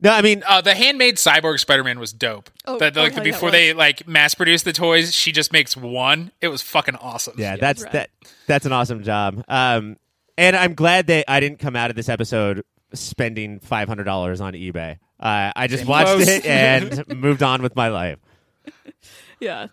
No, 0.02 0.12
I 0.12 0.22
mean, 0.22 0.44
Uh, 0.48 0.62
the 0.62 0.74
handmade 0.74 1.16
cyborg 1.18 1.60
Spider-Man 1.60 2.00
was 2.00 2.12
dope. 2.12 2.50
Oh, 2.66 2.80
That, 2.80 2.98
oh, 2.98 3.02
like 3.04 3.14
hell 3.14 3.26
yeah, 3.26 3.32
before 3.32 3.52
they 3.52 3.74
like 3.74 4.08
mass 4.08 4.34
produce 4.34 4.64
the 4.64 4.74
toys, 4.74 5.14
she 5.14 5.32
just 5.32 5.54
makes 5.54 5.78
one. 5.78 6.32
It 6.42 6.48
was 6.48 6.62
fucking 6.62 6.96
awesome. 6.96 7.36
yeah, 7.38 7.56
that's 7.56 7.84
right. 7.84 7.92
that. 7.94 8.10
That's 8.48 8.66
an 8.66 8.72
awesome 8.72 9.04
job. 9.04 9.44
Um, 9.48 9.98
and 10.38 10.56
I'm 10.56 10.74
glad 10.74 11.08
that 11.08 11.26
I 11.30 11.40
didn't 11.40 11.60
come 11.60 11.76
out 11.76 11.90
of 11.92 11.96
this 11.96 12.10
episode 12.10 12.64
spending 12.94 13.60
five 13.60 13.88
hundred 13.88 14.06
dollars 14.06 14.42
on 14.42 14.54
eBay. 14.54 14.98
Uh, 15.20 15.52
I 15.56 15.68
just 15.68 15.82
Same 15.84 15.88
watched 15.90 16.08
clothes. 16.08 16.28
it 16.28 16.46
and 16.46 17.08
moved 17.22 17.44
on 17.44 17.62
with 17.62 17.76
my 17.76 17.90
life. 17.90 18.18
Yeah. 19.40 19.68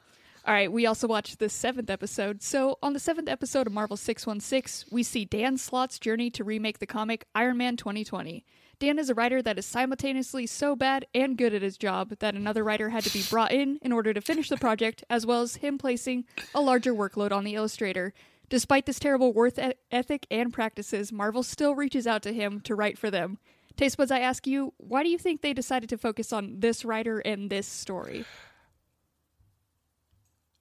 All 0.47 0.55
right, 0.55 0.73
we 0.73 0.87
also 0.87 1.07
watched 1.07 1.41
the 1.41 1.51
seventh 1.51 1.91
episode. 1.91 2.43
So, 2.43 2.79
on 2.83 2.95
the 2.95 2.99
seventh 2.99 3.29
episode 3.29 3.67
of 3.67 3.73
Marvel 3.75 3.99
616, 3.99 4.89
we 4.91 5.03
see 5.03 5.27
Dan 5.27 5.59
Slott's 5.59 5.99
journey 5.99 6.31
to 6.31 6.43
remake 6.43 6.79
the 6.79 6.87
comic 6.87 7.27
Iron 7.35 7.59
Man 7.59 7.77
2020. 7.77 8.47
Dan 8.81 8.99
is 8.99 9.11
a 9.11 9.15
writer 9.15 9.43
that 9.43 9.59
is 9.59 9.67
simultaneously 9.67 10.47
so 10.47 10.77
bad 10.77 11.05
and 11.13 11.37
good 11.37 11.53
at 11.53 11.63
his 11.63 11.77
job 11.77 12.15
that 12.21 12.37
another 12.37 12.63
writer 12.63 12.91
had 12.91 13.03
to 13.05 13.13
be 13.13 13.25
brought 13.29 13.51
in 13.51 13.79
in 13.83 13.93
order 13.93 14.15
to 14.15 14.21
finish 14.21 14.49
the 14.49 14.57
project, 14.57 15.03
as 15.11 15.27
well 15.27 15.43
as 15.43 15.57
him 15.57 15.79
placing 15.79 16.25
a 16.55 16.61
larger 16.61 16.95
workload 16.95 17.33
on 17.33 17.43
the 17.43 17.57
illustrator. 17.57 18.15
Despite 18.49 18.87
this 18.87 19.01
terrible 19.01 19.33
worth 19.33 19.59
e- 19.59 19.75
ethic 19.91 20.27
and 20.31 20.53
practices, 20.53 21.13
Marvel 21.13 21.43
still 21.43 21.75
reaches 21.75 22.07
out 22.07 22.23
to 22.23 22.33
him 22.33 22.61
to 22.61 22.75
write 22.77 22.99
for 22.99 23.11
them. 23.11 23.39
Taste 23.77 23.97
Buds, 23.97 24.13
I 24.13 24.21
ask 24.21 24.47
you, 24.47 24.73
why 24.77 25.03
do 25.03 25.09
you 25.09 25.19
think 25.19 25.41
they 25.41 25.53
decided 25.53 25.89
to 25.91 25.99
focus 25.99 26.33
on 26.33 26.61
this 26.61 26.85
writer 26.85 27.19
and 27.19 27.51
this 27.51 27.67
story? 27.67 28.25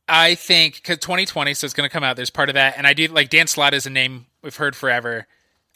I 0.08 0.36
think 0.36 0.76
because 0.76 0.98
2020, 1.00 1.54
so 1.54 1.66
it's 1.66 1.74
going 1.74 1.88
to 1.88 1.94
come 1.94 2.04
out. 2.04 2.16
There's 2.16 2.30
part 2.30 2.50
of 2.50 2.56
that, 2.56 2.76
and 2.78 2.88
I 2.88 2.94
do 2.94 3.08
like 3.08 3.30
Dan 3.30 3.48
Slott 3.48 3.74
is 3.74 3.86
a 3.86 3.90
name 3.90 4.26
we've 4.42 4.56
heard 4.56 4.76
forever. 4.76 5.28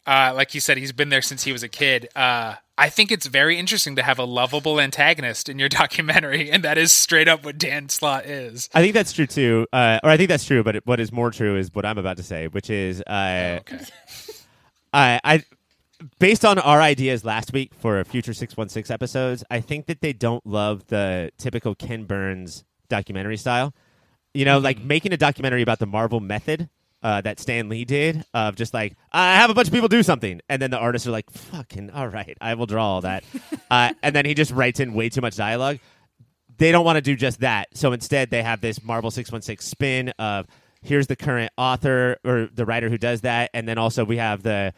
Uh, 0.06 0.32
like 0.34 0.54
you 0.54 0.60
said, 0.60 0.78
he's 0.78 0.92
been 0.92 1.10
there 1.10 1.22
since 1.22 1.44
he 1.44 1.52
was 1.52 1.62
a 1.62 1.68
kid. 1.68 2.08
Uh, 2.16 2.54
I 2.76 2.88
think 2.88 3.12
it's 3.12 3.26
very 3.26 3.58
interesting 3.58 3.94
to 3.96 4.02
have 4.02 4.18
a 4.18 4.24
lovable 4.24 4.80
antagonist 4.80 5.48
in 5.48 5.58
your 5.58 5.68
documentary, 5.80 6.50
and 6.50 6.64
that 6.64 6.78
is 6.78 6.92
straight 6.92 7.28
up 7.28 7.44
what 7.44 7.58
Dan 7.58 7.88
Slott 7.88 8.26
is. 8.26 8.68
I 8.74 8.82
think 8.82 8.94
that's 8.94 9.12
true 9.12 9.26
too, 9.26 9.66
uh, 9.72 10.00
or 10.02 10.10
I 10.10 10.16
think 10.16 10.28
that's 10.28 10.44
true. 10.44 10.64
But 10.64 10.76
it, 10.76 10.86
what 10.86 10.98
is 10.98 11.12
more 11.12 11.30
true 11.30 11.56
is 11.56 11.70
what 11.72 11.86
I'm 11.86 11.98
about 11.98 12.16
to 12.16 12.22
say, 12.22 12.48
which 12.48 12.70
is 12.70 13.00
uh, 13.02 13.60
Okay. 13.60 13.84
I, 14.94 15.20
I, 15.24 15.44
based 16.18 16.44
on 16.44 16.58
our 16.58 16.80
ideas 16.80 17.24
last 17.24 17.52
week 17.52 17.72
for 17.74 18.02
future 18.04 18.34
six 18.34 18.56
one 18.56 18.68
six 18.68 18.90
episodes, 18.90 19.44
I 19.50 19.60
think 19.60 19.86
that 19.86 20.00
they 20.00 20.12
don't 20.12 20.44
love 20.46 20.86
the 20.88 21.30
typical 21.38 21.74
Ken 21.74 22.04
Burns 22.04 22.64
documentary 22.88 23.36
style. 23.36 23.72
You 24.34 24.44
know, 24.44 24.58
like 24.58 24.82
making 24.82 25.12
a 25.12 25.16
documentary 25.16 25.62
about 25.62 25.78
the 25.78 25.86
Marvel 25.86 26.18
method 26.20 26.68
uh, 27.02 27.20
that 27.20 27.40
Stan 27.40 27.68
Lee 27.68 27.84
did 27.84 28.24
of 28.34 28.56
just 28.56 28.72
like 28.74 28.94
I 29.10 29.36
have 29.36 29.50
a 29.50 29.54
bunch 29.54 29.68
of 29.68 29.74
people 29.74 29.88
do 29.88 30.02
something, 30.02 30.40
and 30.48 30.60
then 30.62 30.70
the 30.70 30.78
artists 30.78 31.06
are 31.06 31.10
like, 31.12 31.30
"Fucking 31.30 31.90
all 31.90 32.08
right, 32.08 32.36
I 32.40 32.54
will 32.54 32.66
draw 32.66 32.86
all 32.94 33.00
that," 33.02 33.24
uh, 33.70 33.92
and 34.02 34.14
then 34.14 34.24
he 34.24 34.34
just 34.34 34.52
writes 34.52 34.80
in 34.80 34.94
way 34.94 35.08
too 35.08 35.20
much 35.20 35.36
dialogue 35.36 35.78
they 36.58 36.70
don't 36.70 36.84
want 36.84 36.96
to 36.96 37.00
do 37.02 37.16
just 37.16 37.40
that. 37.40 37.68
So 37.74 37.92
instead, 37.92 38.30
they 38.30 38.42
have 38.42 38.60
this 38.60 38.84
Marvel 38.84 39.10
616 39.10 39.66
spin 39.66 40.10
of 40.10 40.46
here's 40.82 41.06
the 41.06 41.16
current 41.16 41.50
author 41.56 42.18
or 42.24 42.48
the 42.54 42.64
writer 42.64 42.88
who 42.88 42.98
does 42.98 43.22
that. 43.22 43.50
And 43.54 43.66
then 43.66 43.78
also 43.78 44.04
we 44.04 44.18
have 44.18 44.42
the, 44.42 44.72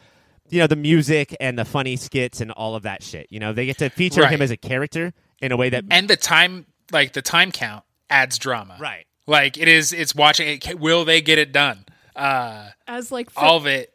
you 0.49 0.59
know, 0.59 0.67
the 0.67 0.77
music 0.77 1.35
and 1.39 1.59
the 1.59 1.65
funny 1.65 1.95
skits 1.95 2.41
and 2.41 2.49
all 2.51 2.75
of 2.75 2.83
that 2.83 3.03
shit. 3.03 3.27
You 3.29 3.39
know, 3.39 3.53
they 3.53 3.65
get 3.65 3.77
to 3.79 3.89
feature 3.89 4.21
Right. 4.21 4.31
him 4.31 4.41
as 4.41 4.51
a 4.51 4.57
character 4.57 5.13
in 5.41 5.51
a 5.51 5.57
way 5.57 5.69
that. 5.69 5.83
And 5.91 6.07
the 6.07 6.15
time, 6.15 6.65
like 6.91 7.13
the 7.13 7.21
time 7.21 7.51
count, 7.51 7.83
adds 8.09 8.39
drama. 8.39 8.77
Right. 8.79 9.05
Like 9.27 9.57
it 9.57 9.67
is. 9.67 9.91
It's 9.93 10.15
watching. 10.15 10.47
It, 10.47 10.79
will 10.79 11.03
they 11.05 11.21
get 11.21 11.37
it 11.37 11.51
done? 11.51 11.85
Uh, 12.15 12.69
As 12.87 13.11
like 13.11 13.29
fr- 13.29 13.39
all 13.39 13.57
of 13.57 13.65
it. 13.65 13.91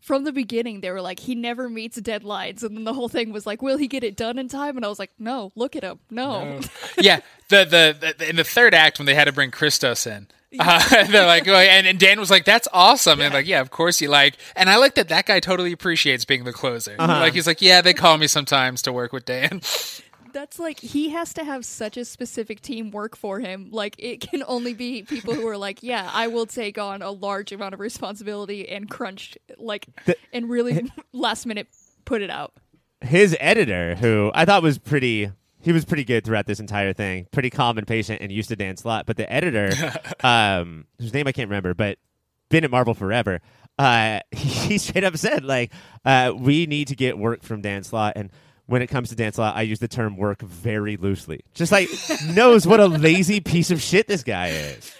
from 0.00 0.24
the 0.24 0.32
beginning 0.32 0.80
they 0.80 0.90
were 0.90 1.00
like 1.00 1.20
he 1.20 1.34
never 1.34 1.68
meets 1.68 1.98
deadlines. 2.00 2.62
And 2.62 2.76
then 2.76 2.84
the 2.84 2.94
whole 2.94 3.08
thing 3.08 3.32
was 3.32 3.46
like 3.46 3.62
will 3.62 3.76
he 3.78 3.88
get 3.88 4.04
it 4.04 4.16
done 4.16 4.38
in 4.38 4.48
time? 4.48 4.76
And 4.76 4.84
i 4.84 4.88
was 4.88 4.98
like 4.98 5.12
no 5.18 5.52
look 5.56 5.76
at 5.76 5.82
him. 5.84 5.98
No, 6.10 6.60
yeah, 6.98 7.20
the, 7.48 7.64
the 7.64 8.14
the 8.18 8.28
in 8.28 8.36
the 8.36 8.44
third 8.44 8.74
act 8.74 8.98
when 8.98 9.06
they 9.06 9.14
had 9.14 9.24
to 9.24 9.32
bring 9.32 9.50
Christos 9.50 10.06
in, 10.06 10.26
uh, 10.58 11.06
they're 11.06 11.26
like, 11.26 11.46
oh, 11.48 11.54
and, 11.54 11.86
and 11.86 11.98
Dan 11.98 12.18
was 12.18 12.30
like, 12.30 12.44
"That's 12.44 12.66
awesome," 12.72 13.20
and 13.20 13.32
like, 13.32 13.46
yeah, 13.46 13.60
of 13.60 13.70
course 13.70 14.00
you 14.00 14.08
like, 14.08 14.36
and 14.56 14.68
I 14.68 14.76
like 14.76 14.96
that 14.96 15.08
that 15.08 15.26
guy 15.26 15.38
totally 15.40 15.72
appreciates 15.72 16.24
being 16.24 16.44
the 16.44 16.52
closer. 16.52 16.96
Like 16.98 17.34
he's 17.34 17.46
like, 17.46 17.62
yeah, 17.62 17.80
they 17.80 17.94
call 17.94 18.18
me 18.18 18.26
sometimes 18.26 18.82
to 18.82 18.92
work 18.92 19.12
with 19.12 19.24
Dan. 19.24 19.60
that's 20.32 20.58
like 20.58 20.80
he 20.80 21.10
has 21.10 21.34
to 21.34 21.44
have 21.44 21.64
such 21.64 21.96
a 21.96 22.04
specific 22.04 22.60
team 22.60 22.90
work 22.90 23.16
for 23.16 23.40
him. 23.40 23.68
Like 23.70 23.96
it 23.98 24.20
can 24.20 24.42
only 24.46 24.74
be 24.74 25.02
people 25.02 25.34
who 25.34 25.46
are 25.46 25.56
like 25.56 25.82
yeah 25.82 26.10
i 26.12 26.26
will 26.26 26.46
take 26.46 26.78
on 26.78 27.02
a 27.02 27.10
large 27.10 27.52
amount 27.52 27.74
of 27.74 27.80
responsibility 27.80 28.68
and 28.68 28.88
crunch 28.88 29.36
like 29.58 29.86
and 30.32 30.48
really 30.48 30.90
last 31.12 31.46
minute 31.46 31.68
put 32.04 32.22
it 32.22 32.30
out. 32.30 32.52
his 33.00 33.36
editor, 33.40 33.94
who 33.94 34.30
I 34.34 34.44
thought 34.44 34.62
was 34.62 34.78
pretty, 34.78 35.30
he 35.60 35.72
was 35.72 35.84
pretty 35.84 36.04
good 36.04 36.24
throughout 36.24 36.46
this 36.46 36.60
entire 36.60 36.92
thing, 36.92 37.26
pretty 37.30 37.50
calm 37.50 37.78
and 37.78 37.86
patient 37.86 38.20
and 38.20 38.30
used 38.32 38.48
to 38.48 38.56
Dan 38.56 38.76
Slott, 38.76 39.06
But 39.06 39.16
the 39.16 39.30
editor, 39.32 39.70
um, 40.24 40.86
whose 40.98 41.14
name 41.14 41.26
I 41.26 41.32
can't 41.32 41.48
remember, 41.48 41.74
but 41.74 41.98
been 42.48 42.64
at 42.64 42.70
Marvel 42.70 42.94
forever, 42.94 43.40
uh, 43.78 44.20
he 44.32 44.78
straight 44.78 45.04
up 45.04 45.16
said, 45.16 45.44
like, 45.44 45.72
uh, 46.04 46.32
we 46.36 46.66
need 46.66 46.88
to 46.88 46.96
get 46.96 47.16
work 47.16 47.42
from 47.42 47.62
Dan 47.62 47.84
Slott. 47.84 48.14
And 48.16 48.30
when 48.70 48.82
it 48.82 48.86
comes 48.86 49.08
to 49.08 49.16
Dan 49.16 49.32
Slott, 49.32 49.56
I 49.56 49.62
use 49.62 49.80
the 49.80 49.88
term 49.88 50.16
work 50.16 50.42
very 50.42 50.96
loosely. 50.96 51.40
Just 51.54 51.72
like 51.72 51.88
knows 52.28 52.66
what 52.66 52.78
a 52.80 52.86
lazy 52.86 53.40
piece 53.40 53.70
of 53.70 53.82
shit 53.82 54.06
this 54.06 54.22
guy 54.22 54.48
is. 54.48 54.92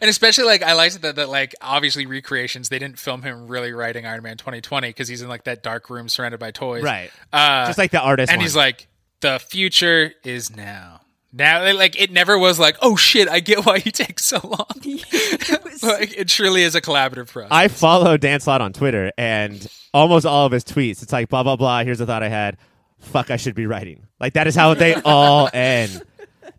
and 0.00 0.10
especially 0.10 0.44
like 0.44 0.62
I 0.62 0.72
liked 0.74 1.00
that 1.02 1.16
that 1.16 1.28
like 1.28 1.54
obviously 1.62 2.04
recreations 2.06 2.68
they 2.68 2.78
didn't 2.80 2.98
film 2.98 3.22
him 3.22 3.46
really 3.46 3.72
writing 3.72 4.04
Iron 4.06 4.22
Man 4.24 4.36
2020 4.36 4.88
because 4.88 5.06
he's 5.08 5.22
in 5.22 5.28
like 5.28 5.44
that 5.44 5.62
dark 5.62 5.88
room 5.88 6.08
surrounded 6.08 6.40
by 6.40 6.50
toys, 6.50 6.82
Right. 6.82 7.10
Uh, 7.32 7.66
Just 7.66 7.78
like 7.78 7.92
the 7.92 8.00
artist. 8.00 8.30
and 8.30 8.38
one. 8.38 8.44
he's 8.44 8.56
like, 8.56 8.88
the 9.20 9.38
future 9.38 10.12
is 10.24 10.54
now. 10.54 11.00
Now, 11.32 11.72
like 11.74 11.98
it 12.00 12.10
never 12.10 12.36
was 12.36 12.58
like, 12.58 12.76
oh 12.82 12.96
shit, 12.96 13.28
I 13.28 13.38
get 13.38 13.64
why 13.64 13.76
you 13.76 13.92
take 13.92 14.18
so 14.18 14.40
long. 14.42 14.66
it 14.84 15.64
was, 15.64 15.82
like, 15.84 16.18
it 16.18 16.26
truly 16.26 16.64
is 16.64 16.74
a 16.74 16.80
collaborative 16.80 17.28
process. 17.30 17.52
I 17.52 17.68
follow 17.68 18.16
Dan 18.16 18.40
Slott 18.40 18.60
on 18.60 18.72
Twitter, 18.72 19.12
and 19.16 19.64
almost 19.94 20.26
all 20.26 20.46
of 20.46 20.50
his 20.52 20.64
tweets, 20.64 21.04
it's 21.04 21.12
like 21.12 21.28
blah 21.28 21.44
blah 21.44 21.54
blah. 21.54 21.84
Here's 21.84 22.00
a 22.00 22.06
thought 22.06 22.24
I 22.24 22.28
had. 22.28 22.56
Fuck, 23.00 23.30
I 23.30 23.36
should 23.36 23.54
be 23.54 23.66
writing. 23.66 24.06
Like 24.20 24.34
that 24.34 24.46
is 24.46 24.54
how 24.54 24.74
they 24.74 24.94
all 25.04 25.48
end. 25.52 26.02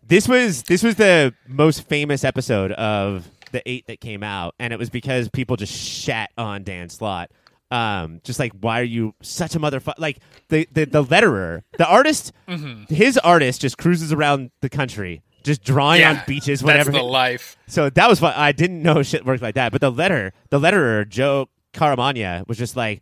This 0.06 0.28
was 0.28 0.62
this 0.64 0.82
was 0.82 0.96
the 0.96 1.32
most 1.48 1.88
famous 1.88 2.24
episode 2.24 2.72
of 2.72 3.28
the 3.52 3.62
eight 3.68 3.86
that 3.86 4.00
came 4.00 4.22
out, 4.22 4.54
and 4.58 4.72
it 4.72 4.78
was 4.78 4.90
because 4.90 5.28
people 5.28 5.56
just 5.56 5.72
shat 5.72 6.30
on 6.36 6.64
Dan 6.64 6.88
Slott. 6.88 7.30
Um, 7.70 8.20
just 8.22 8.38
like 8.38 8.52
why 8.60 8.80
are 8.80 8.84
you 8.84 9.14
such 9.22 9.54
a 9.54 9.58
motherfucker? 9.60 9.94
Like 9.98 10.18
the, 10.48 10.68
the 10.72 10.84
the 10.84 11.02
letterer, 11.04 11.62
the 11.78 11.86
artist, 11.86 12.32
Mm-hmm. 12.48 12.92
his 12.94 13.16
artist 13.18 13.62
just 13.62 13.78
cruises 13.78 14.12
around 14.12 14.50
the 14.60 14.68
country, 14.68 15.22
just 15.42 15.64
drawing 15.64 16.04
on 16.04 16.20
beaches 16.26 16.62
whatever. 16.62 16.90
That's 16.90 17.02
the 17.02 17.08
life. 17.08 17.56
So 17.68 17.88
that 17.88 18.08
was 18.10 18.20
fun. 18.20 18.34
I 18.36 18.52
didn't 18.52 18.82
know 18.82 19.02
shit 19.02 19.24
worked 19.24 19.42
like 19.42 19.54
that. 19.54 19.72
But 19.72 19.80
the 19.80 19.90
letter, 19.90 20.34
the 20.50 20.58
letterer, 20.60 21.08
Joe 21.08 21.48
Caramagna, 21.72 22.46
was 22.46 22.58
just 22.58 22.76
like, 22.76 23.00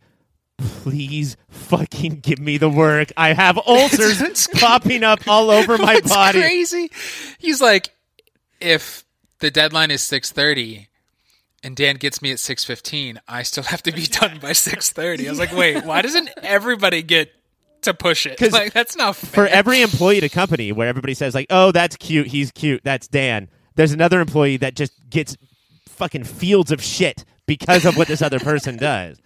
please 0.61 1.35
fucking 1.49 2.19
give 2.21 2.39
me 2.39 2.57
the 2.57 2.69
work. 2.69 3.11
I 3.17 3.33
have 3.33 3.57
ulcers 3.67 4.21
It's- 4.21 4.47
popping 4.47 5.03
up 5.03 5.27
all 5.27 5.49
over 5.51 5.77
my 5.77 5.95
It's 5.97 6.09
body. 6.09 6.39
crazy. 6.39 6.91
He's 7.39 7.61
like, 7.61 7.89
if 8.59 9.03
the 9.39 9.51
deadline 9.51 9.91
is 9.91 10.01
six 10.01 10.31
thirty, 10.31 10.87
and 11.63 11.75
Dan 11.75 11.95
gets 11.97 12.21
me 12.21 12.31
at 12.31 12.39
six 12.39 12.63
fifteen, 12.63 13.19
I 13.27 13.43
still 13.43 13.63
have 13.63 13.83
to 13.83 13.91
be 13.91 14.03
done 14.03 14.39
by 14.39 14.53
six 14.53 14.91
thirty. 14.91 15.27
I 15.27 15.31
was 15.31 15.39
like, 15.39 15.51
wait, 15.53 15.83
why 15.85 16.01
doesn't 16.01 16.29
everybody 16.43 17.01
get 17.01 17.31
to 17.81 17.93
push 17.93 18.25
it? 18.27 18.39
Like 18.51 18.73
that's 18.73 18.95
not 18.95 19.15
fair. 19.15 19.47
For 19.47 19.51
every 19.51 19.81
employee 19.81 20.17
at 20.19 20.23
a 20.23 20.29
company 20.29 20.71
where 20.71 20.87
everybody 20.87 21.13
says 21.15 21.33
like, 21.33 21.47
"Oh, 21.49 21.71
that's 21.71 21.95
cute. 21.95 22.27
He's 22.27 22.51
cute. 22.51 22.81
That's 22.83 23.07
Dan." 23.07 23.49
There's 23.75 23.91
another 23.93 24.19
employee 24.21 24.57
that 24.57 24.75
just 24.75 24.93
gets 25.09 25.35
fucking 25.87 26.25
fields 26.25 26.71
of 26.71 26.83
shit 26.83 27.25
because 27.47 27.85
of 27.85 27.97
what 27.97 28.07
this 28.07 28.21
other 28.21 28.39
person 28.39 28.77
does. 28.77 29.17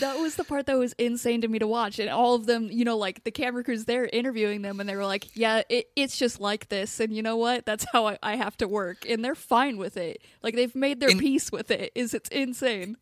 That 0.00 0.18
was 0.18 0.36
the 0.36 0.44
part 0.44 0.66
that 0.66 0.78
was 0.78 0.92
insane 0.94 1.42
to 1.42 1.48
me 1.48 1.58
to 1.58 1.66
watch. 1.66 1.98
And 1.98 2.08
all 2.08 2.34
of 2.34 2.46
them, 2.46 2.68
you 2.70 2.84
know, 2.84 2.96
like 2.96 3.24
the 3.24 3.30
camera 3.30 3.62
crews 3.62 3.84
there 3.84 4.06
interviewing 4.06 4.62
them, 4.62 4.80
and 4.80 4.88
they 4.88 4.96
were 4.96 5.04
like, 5.06 5.28
yeah, 5.36 5.62
it, 5.68 5.88
it's 5.94 6.16
just 6.18 6.40
like 6.40 6.68
this. 6.68 7.00
And 7.00 7.14
you 7.14 7.22
know 7.22 7.36
what? 7.36 7.66
That's 7.66 7.84
how 7.92 8.06
I, 8.06 8.18
I 8.22 8.36
have 8.36 8.56
to 8.58 8.68
work. 8.68 9.04
And 9.08 9.24
they're 9.24 9.34
fine 9.34 9.76
with 9.76 9.96
it. 9.96 10.22
Like 10.42 10.54
they've 10.54 10.74
made 10.74 11.00
their 11.00 11.10
In- 11.10 11.18
peace 11.18 11.52
with 11.52 11.70
it. 11.70 11.92
Is 11.94 12.14
It's 12.14 12.28
insane. 12.30 12.96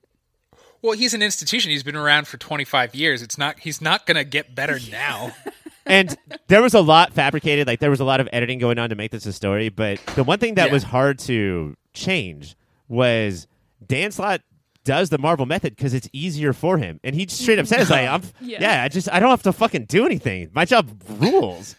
well, 0.83 0.93
he's 0.97 1.15
an 1.15 1.23
institution. 1.23 1.71
He's 1.71 1.83
been 1.85 1.97
around 1.97 2.27
for 2.29 2.37
twenty 2.37 2.65
five 2.65 2.95
years. 2.95 3.23
It's 3.23 3.39
not. 3.39 3.59
He's 3.61 3.81
not 3.81 4.07
gonna 4.07 4.25
get 4.25 4.55
better 4.55 4.79
now. 4.91 5.33
and 5.87 6.17
there 6.49 6.63
was 6.63 6.75
a 6.75 6.81
lot 6.81 7.13
fabricated 7.13 7.69
like 7.69 7.79
there 7.79 7.91
was 7.91 8.01
a 8.01 8.05
lot 8.05 8.19
of 8.19 8.29
editing 8.33 8.59
going 8.59 8.77
on 8.77 8.89
to 8.91 8.97
make 8.97 9.13
this 9.13 9.25
a 9.25 9.33
story 9.33 9.69
but 9.69 10.05
the 10.17 10.25
one 10.25 10.37
thing 10.41 10.57
that 10.57 10.67
Yeah. 10.67 10.73
was 10.73 10.83
hard 10.83 11.17
to 11.21 11.77
change 11.95 12.57
was 12.89 13.47
dan 13.87 14.11
slott 14.11 14.41
does 14.87 15.11
the 15.11 15.19
marvel 15.19 15.45
method 15.45 15.77
because 15.77 15.93
it's 15.93 16.09
easier 16.13 16.53
for 16.55 16.79
him 16.79 16.99
and 17.05 17.15
he 17.15 17.27
straight 17.27 17.59
up 17.59 17.67
says 17.67 17.91
like 17.91 18.09
i'm 18.09 18.23
Yeah. 18.41 18.59
yeah. 18.61 18.83
i 18.85 18.89
just 18.89 19.13
i 19.13 19.21
don't 19.21 19.29
have 19.31 19.43
to 19.43 19.53
fucking 19.53 19.85
do 19.85 20.07
anything 20.07 20.49
my 20.55 20.65
job 20.65 20.89
rules 21.09 21.77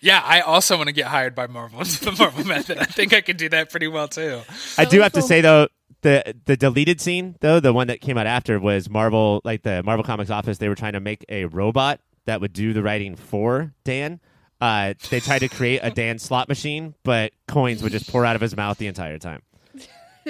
yeah, 0.00 0.22
I 0.24 0.42
also 0.42 0.76
want 0.76 0.86
to 0.86 0.92
get 0.92 1.06
hired 1.06 1.34
by 1.34 1.48
Marvel. 1.48 1.80
Into 1.80 2.04
the 2.04 2.12
Marvel 2.12 2.44
method. 2.44 2.78
I 2.78 2.84
think 2.84 3.12
I 3.12 3.20
can 3.20 3.36
do 3.36 3.48
that 3.48 3.68
pretty 3.68 3.88
well 3.88 4.06
too. 4.06 4.42
i 4.76 4.84
do 4.84 5.00
have 5.00 5.12
to 5.14 5.22
say 5.22 5.40
though 5.40 5.66
the 6.02 6.36
the 6.44 6.56
deleted 6.56 7.00
scene 7.00 7.34
though 7.40 7.58
the 7.58 7.72
one 7.72 7.88
that 7.88 8.00
came 8.00 8.16
out 8.16 8.28
after 8.28 8.60
was 8.60 8.88
marvel 8.88 9.40
like 9.42 9.64
the 9.64 9.82
marvel 9.82 10.04
comics 10.04 10.30
office 10.30 10.58
they 10.58 10.68
were 10.68 10.76
trying 10.76 10.92
to 10.92 11.00
make 11.00 11.24
a 11.28 11.46
robot 11.46 11.98
that 12.26 12.40
would 12.40 12.52
do 12.52 12.72
the 12.72 12.80
writing 12.84 13.16
for 13.16 13.74
dan 13.82 14.20
uh, 14.60 14.94
they 15.10 15.20
tried 15.20 15.38
to 15.40 15.48
create 15.48 15.80
a 15.84 15.90
Dan 15.90 16.18
slot 16.18 16.48
machine, 16.48 16.94
but 17.04 17.32
coins 17.46 17.80
would 17.82 17.92
just 17.92 18.10
pour 18.10 18.24
out 18.24 18.34
of 18.34 18.42
his 18.42 18.56
mouth 18.56 18.76
the 18.76 18.88
entire 18.88 19.18
time. 19.18 19.40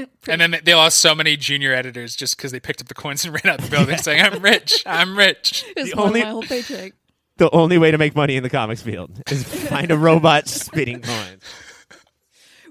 And 0.28 0.40
then 0.40 0.56
they 0.64 0.74
lost 0.74 0.98
so 0.98 1.14
many 1.14 1.36
junior 1.36 1.72
editors 1.72 2.14
just 2.16 2.36
because 2.36 2.52
they 2.52 2.60
picked 2.60 2.80
up 2.80 2.88
the 2.88 2.94
coins 2.94 3.24
and 3.24 3.32
ran 3.44 3.52
out 3.54 3.60
the 3.60 3.70
building 3.70 3.96
saying, 3.98 4.20
"I'm 4.24 4.40
rich. 4.42 4.82
I'm 4.86 5.16
rich." 5.16 5.64
It's 5.76 5.92
The 5.92 6.00
only- 6.00 6.22
my 6.22 6.30
whole 6.30 6.42
paycheck. 6.42 6.92
The 7.38 7.50
only 7.54 7.78
way 7.78 7.92
to 7.92 7.98
make 7.98 8.16
money 8.16 8.34
in 8.36 8.42
the 8.42 8.50
comics 8.50 8.82
field 8.82 9.22
is 9.30 9.44
find 9.44 9.90
a 9.92 9.96
robot 9.96 10.48
spitting 10.48 11.00
coins. 11.02 11.42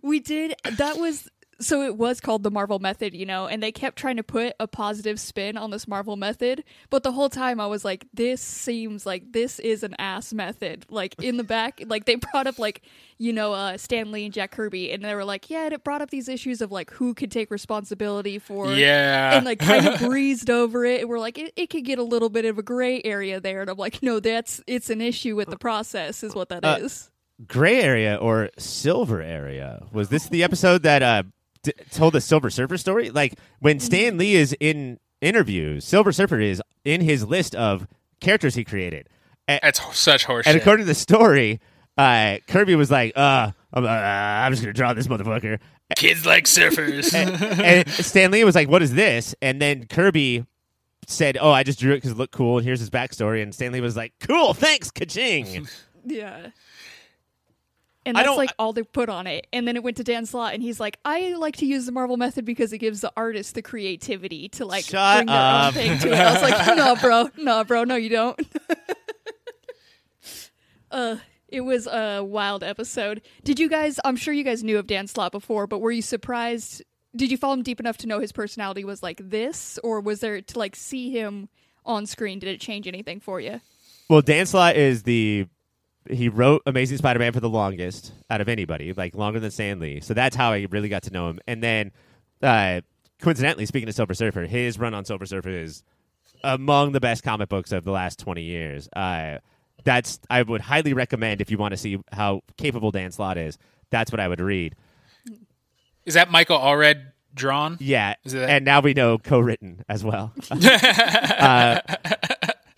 We 0.03 0.19
did. 0.19 0.55
That 0.78 0.97
was 0.97 1.30
so. 1.60 1.82
It 1.82 1.97
was 1.97 2.20
called 2.20 2.43
the 2.43 2.51
Marvel 2.51 2.80
method, 2.80 3.14
you 3.14 3.26
know, 3.26 3.47
and 3.47 3.62
they 3.62 3.72
kept 3.72 3.97
trying 3.97 4.18
to 4.18 4.24
put 4.24 4.53
a 4.60 4.68
positive 4.68 5.20
spin 5.20 5.58
on 5.58 5.72
this 5.72 5.88
Marvel 5.88 6.16
method. 6.16 6.64
But 6.89 7.03
the 7.03 7.12
whole 7.12 7.30
time, 7.30 7.60
I 7.60 7.68
was 7.68 7.84
like, 7.86 8.05
"This 8.14 8.41
seems 8.41 9.05
like 9.05 9.32
this 9.34 9.60
is 9.60 9.84
an 9.84 9.95
ass 9.99 10.34
method." 10.34 10.86
Like 10.89 11.16
in 11.22 11.38
the 11.38 11.43
back, 11.43 11.82
like 11.88 12.05
they 12.05 12.16
brought 12.16 12.47
up 12.47 12.60
like 12.60 12.82
you 13.18 13.34
know 13.34 13.53
uh, 13.53 13.78
Stan 13.78 14.12
Lee 14.12 14.26
and 14.26 14.34
Jack 14.34 14.51
Kirby, 14.51 14.91
and 14.91 15.03
they 15.03 15.16
were 15.16 15.26
like, 15.26 15.49
"Yeah," 15.49 15.66
and 15.66 15.74
it 15.74 15.84
brought 15.84 16.01
up 16.01 16.10
these 16.10 16.28
issues 16.30 16.62
of 16.62 16.72
like 16.72 16.91
who 16.91 17.14
could 17.14 17.32
take 17.32 17.49
responsibility 17.51 18.39
for 18.39 18.72
Yeah. 18.74 19.36
and 19.38 19.45
like 19.45 19.60
kind 19.60 19.88
of 19.88 19.99
breezed 20.08 20.49
over 20.49 20.86
it. 20.86 21.01
And 21.01 21.10
we're 21.10 21.20
like, 21.20 21.38
it, 21.38 21.53
it 21.55 21.70
could 21.70 21.86
get 21.86 21.99
a 21.99 22.03
little 22.03 22.30
bit 22.30 22.45
of 22.45 22.58
a 22.58 22.64
gray 22.64 23.01
area 23.03 23.39
there. 23.39 23.62
And 23.62 23.70
I'm 23.70 23.78
like, 23.78 24.01
no, 24.03 24.20
that's 24.20 24.62
it's 24.68 24.89
an 24.89 25.01
issue 25.01 25.36
with 25.36 25.49
the 25.49 25.58
process, 25.58 26.24
is 26.24 26.36
what 26.36 26.49
that 26.49 26.64
is. 26.82 27.10
Uh, 27.10 27.45
Gray 27.47 27.82
area 27.82 28.16
or 28.16 28.49
silver 28.58 29.22
area? 29.22 29.84
Was 29.91 30.10
this 30.10 30.28
the 30.28 30.43
episode 30.43 30.82
that 30.82 31.03
uh, 31.03 31.22
d- 31.68 31.74
told 31.91 32.13
the 32.13 32.22
Silver 32.22 32.49
Surfer 32.49 32.78
story? 32.78 33.09
Like 33.09 33.36
when 33.59 33.80
Stan 33.80 34.18
Lee 34.18 34.36
is 34.36 34.55
in 34.59 34.99
interviews, 35.22 35.86
Silver 35.86 36.11
Surfer 36.11 36.39
is 36.39 36.61
in 36.84 37.01
his 37.01 37.26
list 37.26 37.55
of 37.55 37.88
characters 38.20 38.55
he 38.55 38.63
created. 38.63 39.07
A- 39.47 39.59
That's 39.63 39.80
such 39.97 40.26
horseshit. 40.26 40.47
And 40.47 40.57
according 40.57 40.86
to 40.86 40.88
the 40.88 40.95
story, 40.95 41.59
uh, 41.97 42.38
Kirby 42.47 42.76
was 42.76 42.91
like, 42.91 43.13
uh, 43.15 43.51
I'm, 43.74 43.86
uh, 43.86 43.88
I'm 43.88 44.51
just 44.51 44.61
going 44.63 44.74
to 44.74 44.78
draw 44.78 44.93
this 44.93 45.07
motherfucker. 45.07 45.59
Kids 45.95 46.26
like 46.26 46.45
surfers. 46.45 47.13
and 47.13 47.89
Stan 47.89 48.32
Lee 48.32 48.43
was 48.43 48.55
like, 48.55 48.68
"What 48.68 48.82
is 48.84 48.93
this?" 48.93 49.34
And 49.41 49.61
then 49.61 49.86
Kirby 49.88 50.45
said, 51.07 51.38
"Oh, 51.39 51.49
I 51.51 51.63
just 51.63 51.80
drew 51.80 51.93
it 51.93 51.97
because 51.97 52.11
it 52.11 52.18
looked 52.18 52.34
cool, 52.34 52.57
and 52.57 52.65
here's 52.68 52.82
his 52.82 52.89
backstory." 52.89 53.41
And 53.41 53.55
Stan 53.55 53.72
Lee 53.72 53.80
was 53.80 53.95
like, 53.95 54.11
"Cool, 54.20 54.53
thanks, 54.53 54.91
kaching." 54.91 55.70
Yeah. 56.09 56.47
And 58.08 58.16
that's 58.16 58.38
like 58.38 58.53
all 58.58 58.72
they 58.72 58.84
put 58.84 59.10
on 59.10 59.28
it. 59.28 59.47
And 59.51 59.68
then 59.68 59.76
it 59.76 59.84
went 59.84 59.97
to 59.97 60.03
Dan 60.03 60.26
Slott, 60.26 60.53
and 60.53 60.64
he's 60.64 60.80
like, 60.80 60.97
I 61.03 61.36
like 61.36 61.58
to 61.58 61.66
use 61.66 61.86
the 61.86 61.91
Marvel 61.91 62.16
method 62.16 62.45
because 62.45 62.72
it 62.72 62.78
gives 62.78 63.01
the 63.01 63.12
artist 63.18 63.53
the 63.53 63.62
creativity 63.62 64.47
to 64.49 64.66
like 64.66 64.86
Shut 64.86 65.18
bring 65.18 65.28
their 65.28 65.66
own 65.66 65.74
thing 65.74 65.99
to 65.99 66.12
it. 66.12 66.18
I 66.18 66.34
was 66.34 66.41
like, 66.41 66.78
no, 66.78 66.95
bro, 67.01 67.30
no, 67.38 67.64
bro, 67.66 67.84
no, 67.84 67.95
you 67.95 68.10
don't. 68.10 68.39
uh, 70.91 71.18
it 71.49 71.62
was 71.62 71.86
a 71.86 72.24
wild 72.24 72.64
episode. 72.64 73.22
Did 73.43 73.60
you 73.60 73.68
guys? 73.68 73.99
I'm 74.05 74.16
sure 74.16 74.34
you 74.34 74.45
guys 74.45 74.64
knew 74.64 74.80
of 74.80 74.88
Dan 74.88 75.08
Slott 75.08 75.34
before, 75.34 75.68
but 75.68 75.80
were 75.80 75.91
you 75.91 76.01
surprised? 76.01 76.84
Did 77.14 77.30
you 77.30 77.38
follow 77.38 77.55
him 77.55 77.64
deep 77.64 77.82
enough 77.82 77.97
to 77.97 78.08
know 78.08 78.20
his 78.20 78.32
personality 78.32 78.86
was 78.86 79.03
like 79.03 79.20
this, 79.22 79.78
or 79.84 79.99
was 79.99 80.22
there 80.22 80.41
to 80.41 80.60
like 80.60 80.78
see 80.78 81.10
him 81.10 81.49
on 81.86 82.05
screen? 82.05 82.39
Did 82.39 82.49
it 82.49 82.62
change 82.62 82.88
anything 82.88 83.20
for 83.20 83.41
you? 83.41 83.60
well, 84.10 84.22
Dan 84.22 84.45
Slott 84.45 84.78
is 84.78 85.03
the 85.03 85.47
he 86.10 86.30
wrote 86.30 86.62
Amazing 86.66 86.97
Spider-Man 86.97 87.34
for 87.34 87.39
the 87.39 87.49
longest 87.49 88.12
out 88.30 88.41
of 88.41 88.49
anybody, 88.49 88.93
like 88.93 89.16
longer 89.16 89.39
than 89.39 89.51
Stan 89.51 89.80
Lee. 89.80 89.99
So 90.01 90.14
that's 90.14 90.36
how 90.36 90.51
I 90.51 90.68
really 90.70 90.89
got 90.89 91.03
to 91.03 91.12
know 91.12 91.30
him. 91.30 91.39
And 91.47 91.62
then, 91.64 91.91
uh, 92.41 92.82
coincidentally, 93.22 93.66
speaking 93.66 93.89
of 93.89 93.95
Silver 93.95 94.14
Surfer, 94.14 94.43
his 94.45 94.78
run 94.80 94.93
on 94.93 95.05
Silver 95.05 95.26
Surfer 95.26 95.49
is 95.49 95.84
among 96.43 96.91
the 96.91 96.99
best 96.99 97.24
comic 97.24 97.49
books 97.49 97.72
of 97.72 97.84
the 97.84 97.91
last 97.91 98.20
20 98.20 98.41
years. 98.43 98.89
Uh, 98.95 99.38
that's 99.84 100.20
I 100.30 100.41
would 100.41 100.62
highly 100.62 100.93
recommend 100.93 101.39
if 101.41 101.49
you 101.51 101.58
want 101.58 101.72
to 101.72 101.78
see 101.78 101.99
how 102.12 102.41
capable 102.58 102.91
Dan 102.91 103.12
Slott 103.12 103.38
is. 103.38 103.58
That's 103.89 104.12
what 104.12 104.20
I 104.20 104.28
would 104.28 104.41
read. 104.41 104.76
Is 106.05 106.14
that 106.16 106.30
Michael 106.32 106.58
Allred 106.58 107.12
drawn? 107.34 107.78
Yeah, 107.80 108.16
Is 108.24 108.34
that- 108.34 108.49
and 108.49 108.66
now 108.66 108.82
we 108.82 108.93
know 108.93 109.18
co-written 109.18 109.84
as 109.88 110.03
well. 110.03 110.34
uh, 110.51 111.80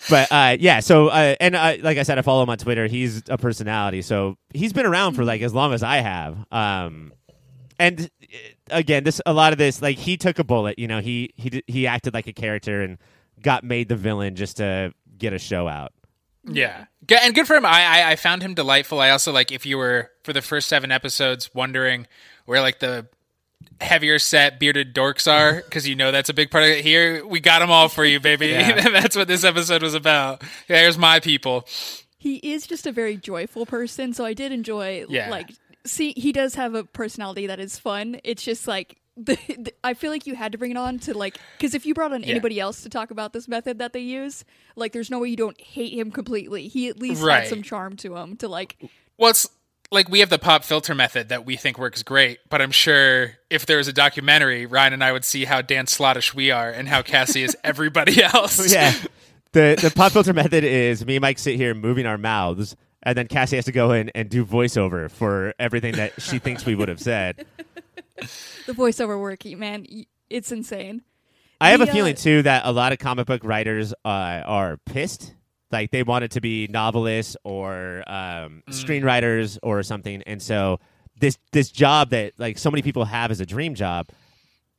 but 0.10 0.32
uh, 0.32 0.58
yeah, 0.60 0.80
so 0.80 1.08
uh, 1.08 1.36
and 1.40 1.56
uh, 1.56 1.78
like 1.82 1.98
I 1.98 2.04
said, 2.04 2.18
I 2.18 2.22
follow 2.22 2.44
him 2.44 2.50
on 2.50 2.58
Twitter. 2.58 2.88
He's 2.88 3.24
a 3.30 3.38
personality, 3.38 4.02
so 4.02 4.38
he's 4.54 4.74
been 4.74 4.86
around 4.86 5.14
for 5.14 5.24
like 5.24 5.42
as 5.42 5.54
long 5.54 5.74
as 5.74 5.84
I 5.84 5.98
have. 5.98 6.38
Um, 6.52 7.14
and 7.78 8.02
uh, 8.02 8.36
again, 8.70 9.04
this 9.04 9.22
a 9.26 9.34
lot 9.34 9.54
of 9.54 9.58
this 9.58 9.82
like 9.82 9.98
he 9.98 10.18
took 10.18 10.40
a 10.40 10.44
bullet. 10.44 10.80
You 10.80 10.88
know, 10.88 11.00
he 11.00 11.34
he 11.36 11.64
he 11.68 11.88
acted 11.88 12.14
like 12.14 12.28
a 12.28 12.34
character 12.34 12.82
and 12.82 12.98
got 13.42 13.64
made 13.64 13.88
the 13.90 13.96
villain 13.96 14.36
just 14.36 14.58
to 14.58 14.94
get 15.18 15.34
a 15.34 15.40
show 15.40 15.68
out. 15.68 15.94
Yeah, 16.46 16.86
and 17.22 17.36
good 17.36 17.48
for 17.48 17.56
him. 17.56 17.66
I, 17.66 17.84
I 17.84 18.12
I 18.12 18.16
found 18.16 18.42
him 18.42 18.54
delightful. 18.54 19.00
I 19.00 19.10
also 19.12 19.32
like 19.32 19.52
if 19.52 19.66
you 19.66 19.78
were 19.78 20.12
for 20.24 20.34
the 20.34 20.42
first 20.42 20.68
seven 20.68 20.92
episodes 20.92 21.54
wondering 21.54 22.08
where 22.46 22.62
like 22.62 22.80
the 22.80 23.08
heavier 23.82 24.20
set 24.20 24.60
bearded 24.60 24.94
dorks 24.94 25.32
are 25.32 25.56
because 25.62 25.88
you 25.88 25.96
know 25.96 26.12
that's 26.12 26.30
a 26.30 26.34
big 26.34 26.52
part 26.52 26.64
of 26.64 26.70
it. 26.72 26.84
Here 26.84 27.26
we 27.26 27.40
got 27.40 27.60
them 27.60 27.72
all 27.72 27.88
for 27.90 28.04
you, 28.06 28.20
baby. 28.20 28.48
Yeah. 28.48 28.90
that's 28.90 29.16
what 29.16 29.28
this 29.28 29.44
episode 29.44 29.82
was 29.84 29.94
about. 29.94 30.44
There's 30.68 30.98
my 30.98 31.20
people. 31.20 31.66
he 32.18 32.36
is 32.38 32.68
just 32.68 32.86
a 32.86 32.92
very 32.92 33.16
joyful 33.16 33.66
person 33.66 34.14
so 34.14 34.26
i 34.26 34.34
did 34.34 34.52
enjoy 34.52 35.06
Yeah. 35.08 35.30
like 35.30 35.50
see 35.86 36.14
he 36.18 36.34
does 36.34 36.56
have 36.56 36.76
a 36.76 36.84
personality 36.84 37.48
that 37.48 37.62
is 37.62 37.80
fun 37.80 38.20
it's 38.26 38.44
just 38.44 38.68
like 38.68 38.98
the, 39.18 39.38
the- 39.48 39.74
i 39.86 39.94
feel 39.94 40.12
like 40.12 40.28
you 40.28 40.36
had 40.36 40.52
to 40.52 40.58
bring 40.58 40.72
it 40.72 40.78
on 40.78 41.00
to 41.00 41.18
like 41.18 41.38
because 41.58 41.74
if 41.74 41.86
you 41.86 41.94
brought 41.94 42.12
on 42.12 42.22
Yeah. 42.24 42.32
anybody 42.32 42.60
else 42.60 42.82
to 42.84 42.90
talk 42.90 43.12
about 43.12 43.32
this 43.32 43.48
method 43.48 43.80
that 43.80 43.94
they 43.94 44.02
use 44.02 44.44
like 44.76 44.92
there's 44.92 45.10
no 45.10 45.20
way 45.20 45.30
you 45.30 45.38
don't 45.38 45.60
hate 45.62 45.94
him 45.94 46.12
completely 46.12 46.68
he 46.68 46.90
at 46.90 47.00
least 47.00 47.22
Right. 47.24 47.40
had 47.44 47.48
some 47.48 47.64
charm 47.64 47.96
to 47.98 48.18
him 48.18 48.36
to 48.38 48.50
like 48.50 48.76
Well, 49.18 49.30
it's 49.30 49.48
like 49.92 50.10
we 50.10 50.20
have 50.20 50.30
the 50.30 50.40
pop 50.40 50.64
filter 50.64 50.94
method 50.94 51.30
that 51.30 51.46
we 51.46 51.56
think 51.56 51.78
works 51.78 52.04
great, 52.04 52.40
but 52.50 52.62
I'm 52.62 52.72
sure 52.72 53.34
if 53.50 53.66
there 53.66 53.78
was 53.78 53.88
a 53.88 53.94
documentary, 53.94 54.66
Ryan 54.66 54.94
and 54.94 55.04
I 55.04 55.12
would 55.12 55.26
see 55.26 55.46
how 55.46 55.62
Dan 55.62 55.86
Slottish 55.86 56.34
we 56.34 56.52
are 56.52 56.70
and 56.70 56.88
how 56.88 57.02
Cassie 57.02 57.44
is 57.44 57.58
everybody 57.64 58.22
else. 58.36 58.72
yeah. 58.72 58.94
The 59.52 59.80
the 59.82 59.92
pop 59.96 60.12
filter 60.12 60.34
method 60.34 60.64
is 60.64 61.06
me 61.06 61.16
and 61.16 61.22
Mike 61.22 61.40
sit 61.40 61.56
here 61.56 61.74
moving 61.74 62.06
our 62.06 62.18
mouths, 62.20 62.76
and 63.02 63.18
then 63.18 63.28
Cassie 63.28 63.56
has 63.56 63.66
to 63.66 63.72
go 63.72 63.92
in 63.92 64.10
and 64.14 64.30
do 64.30 64.46
voiceover 64.46 65.10
for 65.10 65.56
everything 65.58 65.96
that 65.96 66.22
she 66.22 66.38
thinks 66.38 66.66
we 66.66 66.76
would 66.76 66.88
have 66.90 67.00
said. 67.00 67.46
the 68.68 68.74
voiceover 68.74 69.20
work 69.20 69.46
man 69.46 69.86
it's 70.30 70.52
insane 70.52 71.02
I 71.62 71.72
have 71.72 71.80
The, 71.80 71.88
a 71.88 71.90
uh, 71.90 71.94
feeling 71.94 72.16
too 72.16 72.42
that 72.44 72.62
a 72.66 72.72
lot 72.72 72.92
of 72.94 73.00
comic 73.00 73.26
book 73.28 73.44
writers 73.44 73.94
uh, 74.06 74.08
are 74.46 74.78
pissed. 74.86 75.34
Like 75.72 75.92
they 75.92 76.04
wanted 76.04 76.32
to 76.32 76.42
be 76.42 76.68
novelists 76.68 77.38
or 77.44 78.04
um, 78.08 78.64
Mm. 78.68 78.70
screenwriters 78.70 79.58
or 79.64 79.84
something, 79.84 80.24
and 80.24 80.42
so 80.42 80.80
this 81.20 81.38
this 81.52 81.70
job 81.72 82.10
that 82.10 82.34
like 82.38 82.58
so 82.58 82.72
many 82.72 82.82
people 82.82 83.06
have 83.06 83.30
as 83.32 83.40
a 83.40 83.46
dream 83.46 83.76
job, 83.76 84.08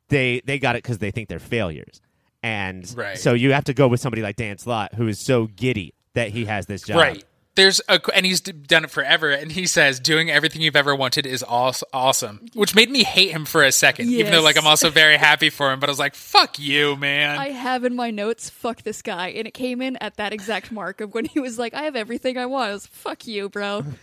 they 0.09 0.41
they 0.45 0.59
got 0.59 0.75
it 0.75 0.83
because 0.83 0.97
they 0.97 1.11
think 1.11 1.29
they're 1.29 1.39
failures, 1.39 2.01
and 2.43 2.91
Right. 2.97 3.17
so 3.17 3.33
you 3.33 3.53
have 3.53 3.63
to 3.65 3.73
go 3.73 3.87
with 3.87 3.99
somebody 4.01 4.21
like 4.21 4.35
Dan 4.35 4.57
Slott 4.57 4.93
who 4.95 5.07
is 5.07 5.19
so 5.19 5.47
giddy 5.47 5.93
that 6.13 6.29
he 6.29 6.45
has 6.45 6.65
this 6.65 6.81
job. 6.81 6.97
Right. 6.97 7.23
There's 7.55 7.81
a, 7.89 7.99
and 8.15 8.25
he's 8.25 8.39
done 8.39 8.85
it 8.85 8.91
forever, 8.91 9.29
and 9.29 9.51
he 9.51 9.67
says 9.67 9.99
doing 9.99 10.29
everything 10.29 10.61
you've 10.61 10.75
ever 10.75 10.95
wanted 10.95 11.25
is 11.25 11.43
aw- 11.47 11.73
awesome, 11.91 12.45
which 12.53 12.75
made 12.75 12.89
me 12.89 13.03
hate 13.03 13.31
him 13.31 13.43
for 13.43 13.63
a 13.63 13.71
second. 13.73 14.09
Even 14.09 14.31
though, 14.31 14.41
like, 14.41 14.57
I'm 14.57 14.67
also 14.67 14.89
very 14.89 15.17
happy 15.17 15.49
for 15.49 15.71
him, 15.71 15.79
but 15.81 15.89
I 15.89 15.91
was 15.91 15.99
like, 15.99 16.15
"Fuck 16.15 16.59
you, 16.59 16.95
man." 16.95 17.37
I 17.37 17.49
have 17.49 17.83
in 17.83 17.95
my 17.95 18.09
notes, 18.09 18.49
fuck 18.49 18.83
this 18.83 19.01
guy. 19.01 19.29
And 19.29 19.47
it 19.47 19.53
came 19.53 19.81
in 19.81 19.97
at 19.97 20.15
that 20.15 20.31
exact 20.31 20.71
mark 20.71 21.01
of 21.01 21.13
when 21.13 21.25
he 21.25 21.39
was 21.39 21.59
like, 21.59 21.73
I 21.73 21.83
have 21.83 21.95
everything 21.95 22.37
I 22.37 22.45
want. 22.45 22.69
I 22.69 22.73
was, 22.73 22.85
fuck 22.85 23.27
you, 23.27 23.49
bro. 23.49 23.83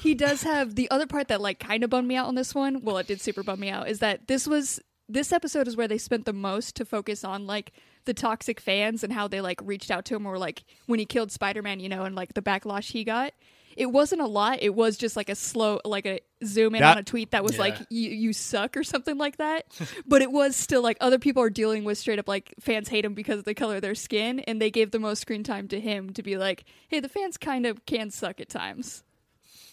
He 0.00 0.14
does 0.14 0.42
have 0.44 0.74
the 0.74 0.90
other 0.90 1.06
part 1.06 1.28
that 1.28 1.40
like 1.40 1.58
kind 1.58 1.82
of 1.82 1.90
bummed 1.90 2.06
me 2.06 2.14
out 2.14 2.28
on 2.28 2.34
this 2.36 2.54
one. 2.54 2.82
Well, 2.82 2.98
it 2.98 3.08
did 3.08 3.20
super 3.20 3.42
bum 3.42 3.60
me 3.60 3.68
out. 3.68 3.88
Is 3.88 3.98
that 3.98 4.28
this 4.28 4.46
was 4.46 4.80
this 5.08 5.32
episode 5.32 5.66
is 5.66 5.76
where 5.76 5.88
they 5.88 5.98
spent 5.98 6.24
the 6.24 6.32
most 6.32 6.76
to 6.76 6.84
focus 6.84 7.24
on 7.24 7.46
like 7.46 7.72
the 8.08 8.14
toxic 8.14 8.58
fans 8.58 9.04
and 9.04 9.12
how 9.12 9.28
they 9.28 9.40
like 9.40 9.60
reached 9.62 9.90
out 9.92 10.04
to 10.06 10.16
him 10.16 10.26
or 10.26 10.38
like 10.38 10.64
when 10.86 10.98
he 10.98 11.04
killed 11.06 11.30
Spider-Man, 11.30 11.78
you 11.78 11.88
know, 11.88 12.02
and 12.04 12.16
like 12.16 12.34
the 12.34 12.42
backlash 12.42 12.90
he 12.90 13.04
got. 13.04 13.32
It 13.76 13.92
wasn't 13.92 14.22
a 14.22 14.26
lot. 14.26 14.58
It 14.60 14.74
was 14.74 14.96
just 14.96 15.14
like 15.14 15.28
a 15.28 15.36
slow, 15.36 15.78
like 15.84 16.04
a 16.04 16.18
zoom 16.44 16.74
in 16.74 16.80
That- 16.80 16.96
on 16.96 16.98
a 16.98 17.04
tweet 17.04 17.30
that 17.30 17.44
was 17.44 17.52
Yeah. 17.54 17.60
like 17.60 17.76
you, 17.90 18.10
you 18.10 18.32
suck 18.32 18.76
or 18.76 18.82
something 18.82 19.16
like 19.16 19.36
that. 19.36 19.66
but 20.06 20.20
it 20.20 20.32
was 20.32 20.56
still 20.56 20.82
like 20.82 20.96
other 21.00 21.20
people 21.20 21.44
are 21.44 21.50
dealing 21.50 21.84
with 21.84 21.96
straight 21.96 22.18
up 22.18 22.26
like 22.26 22.52
fans 22.58 22.88
hate 22.88 23.04
him 23.04 23.14
because 23.14 23.38
of 23.38 23.44
the 23.44 23.54
color 23.54 23.76
of 23.76 23.82
their 23.82 23.94
skin, 23.94 24.40
and 24.40 24.60
they 24.60 24.70
gave 24.72 24.90
the 24.90 24.98
most 24.98 25.20
screen 25.20 25.44
time 25.44 25.68
to 25.68 25.78
him 25.78 26.12
to 26.14 26.24
be 26.24 26.36
like, 26.36 26.64
hey, 26.88 26.98
the 26.98 27.08
fans 27.08 27.36
kind 27.36 27.66
of 27.66 27.86
can 27.86 28.10
suck 28.10 28.40
at 28.40 28.48
times. 28.48 29.04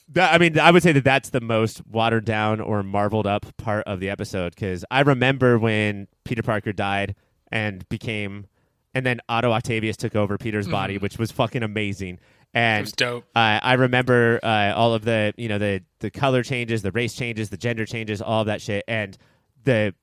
That, 0.10 0.32
I 0.32 0.38
mean, 0.38 0.60
I 0.60 0.70
would 0.70 0.84
say 0.84 0.92
that 0.92 1.04
that's 1.04 1.32
the 1.32 1.42
most 1.42 1.82
watered 1.88 2.26
down 2.26 2.62
or 2.62 2.84
marveled 2.84 3.26
up 3.26 3.58
part 3.58 3.86
of 3.88 4.00
the 4.00 4.12
episode 4.12 4.54
because 4.54 4.86
I 4.92 5.02
remember 5.02 5.58
when 5.58 6.08
Peter 6.26 6.44
Parker 6.44 6.74
died 6.74 7.16
and 7.52 7.88
became, 7.90 8.48
and 8.94 9.06
then 9.06 9.20
Otto 9.30 9.52
Octavius 9.52 9.98
took 9.98 10.16
over 10.16 10.38
Peter's 10.38 10.68
body, 10.68 10.98
which 10.98 11.18
was 11.18 11.32
fucking 11.32 11.64
amazing. 11.64 12.20
And 12.54 12.80
It 12.80 12.84
was 12.84 12.92
dope. 12.94 13.26
Uh, 13.36 13.60
I 13.62 13.74
remember 13.74 14.40
uh, 14.42 14.74
all 14.76 14.94
of 14.94 15.04
the, 15.04 15.34
you 15.38 15.50
know, 15.50 15.58
the 15.58 15.84
the 16.00 16.10
color 16.10 16.42
changes, 16.44 16.82
the 16.84 16.92
race 16.92 17.14
changes, 17.14 17.50
the 17.50 17.58
gender 17.58 17.86
changes, 17.86 18.22
all 18.22 18.42
of 18.42 18.48
that 18.48 18.62
shit, 18.62 18.84
and 18.88 19.18
the 19.66 19.94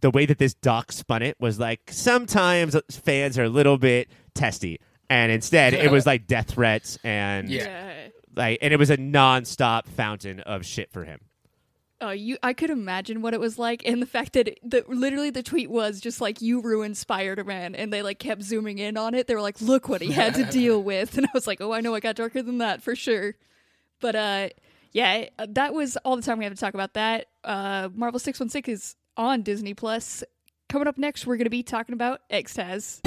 the 0.00 0.10
way 0.10 0.24
that 0.24 0.38
this 0.38 0.54
doc 0.54 0.92
spun 0.92 1.20
it 1.22 1.36
was 1.40 1.58
like 1.58 1.80
sometimes 1.90 2.76
fans 2.90 3.36
are 3.38 3.44
a 3.44 3.48
little 3.48 3.76
bit 3.76 4.08
testy, 4.34 4.80
and 5.10 5.30
instead 5.32 5.74
it 5.74 5.90
was 5.90 6.06
like 6.12 6.26
death 6.26 6.48
threats 6.52 6.96
and 7.04 7.50
Yeah. 7.50 7.92
like 8.34 8.58
and 8.62 8.72
it 8.72 8.78
was 8.78 8.88
a 8.90 8.96
non-stop 8.96 9.86
fountain 9.88 10.40
of 10.40 10.64
shit 10.64 10.90
for 10.92 11.04
him 11.04 11.20
Uh, 12.04 12.10
you, 12.10 12.36
I 12.42 12.52
could 12.52 12.70
imagine 12.70 13.22
what 13.22 13.34
it 13.34 13.40
was 13.40 13.58
like, 13.58 13.82
and 13.86 14.02
the 14.02 14.06
fact 14.06 14.34
that 14.34 14.58
the, 14.62 14.84
literally 14.88 15.30
the 15.30 15.42
tweet 15.42 15.70
was 15.70 16.00
just 16.00 16.20
like 16.20 16.42
"you 16.42 16.60
ruined 16.60 16.96
Spider-Man," 16.96 17.74
and 17.74 17.92
they 17.92 18.02
like 18.02 18.18
kept 18.18 18.42
zooming 18.42 18.78
in 18.78 18.96
on 18.96 19.14
it. 19.14 19.26
They 19.26 19.34
were 19.34 19.40
like, 19.40 19.60
"Look 19.60 19.88
what 19.88 20.02
he 20.02 20.12
had 20.12 20.34
to 20.34 20.44
deal 20.50 20.82
with," 20.82 21.16
and 21.16 21.26
I 21.26 21.30
was 21.32 21.46
like, 21.46 21.60
"Oh, 21.60 21.72
I 21.72 21.80
know, 21.80 21.94
I 21.94 22.00
got 22.00 22.16
darker 22.16 22.42
than 22.42 22.58
that 22.58 22.82
for 22.82 22.94
sure." 22.94 23.34
But 24.00 24.16
uh, 24.16 24.48
yeah, 24.92 25.26
uh, 25.38 25.46
that 25.50 25.72
was 25.72 25.96
all 25.98 26.16
the 26.16 26.22
time 26.22 26.38
we 26.38 26.44
have 26.44 26.54
to 26.54 26.60
talk 26.60 26.74
about 26.74 26.94
that. 26.94 27.26
Uh, 27.42 27.88
Marvel 27.94 28.20
Six 28.20 28.38
One 28.38 28.48
Six 28.48 28.68
is 28.68 28.96
on 29.16 29.42
Disney 29.42 29.74
Plus. 29.74 30.22
Coming 30.68 30.88
up 30.88 30.98
next, 30.98 31.26
we're 31.26 31.36
going 31.36 31.44
to 31.44 31.50
be 31.50 31.62
talking 31.62 31.92
about 31.92 32.20
Extaz. 32.30 33.00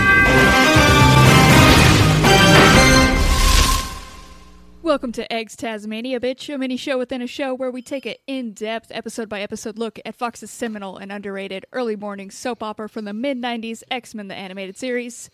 Welcome 4.87 5.11
to 5.11 5.33
Eggs 5.33 5.57
Tasmania, 5.57 6.17
bitch, 6.17 6.51
a 6.51 6.57
mini 6.57 6.77
show 6.77 6.97
within 6.97 7.21
a 7.21 7.27
show 7.27 7.53
where 7.53 7.69
we 7.69 7.81
take 7.81 8.05
an 8.05 8.15
in 8.25 8.53
depth, 8.53 8.89
episode 8.89 9.27
by 9.27 9.41
episode 9.41 9.77
look 9.77 9.99
at 10.05 10.15
Fox's 10.15 10.49
seminal 10.49 10.95
and 10.95 11.11
underrated 11.11 11.65
early 11.73 11.97
morning 11.97 12.31
soap 12.31 12.63
opera 12.63 12.87
from 12.87 13.03
the 13.03 13.11
mid 13.11 13.37
90s, 13.37 13.83
X 13.91 14.15
Men 14.15 14.29
the 14.29 14.33
Animated 14.33 14.77
Series. 14.77 15.29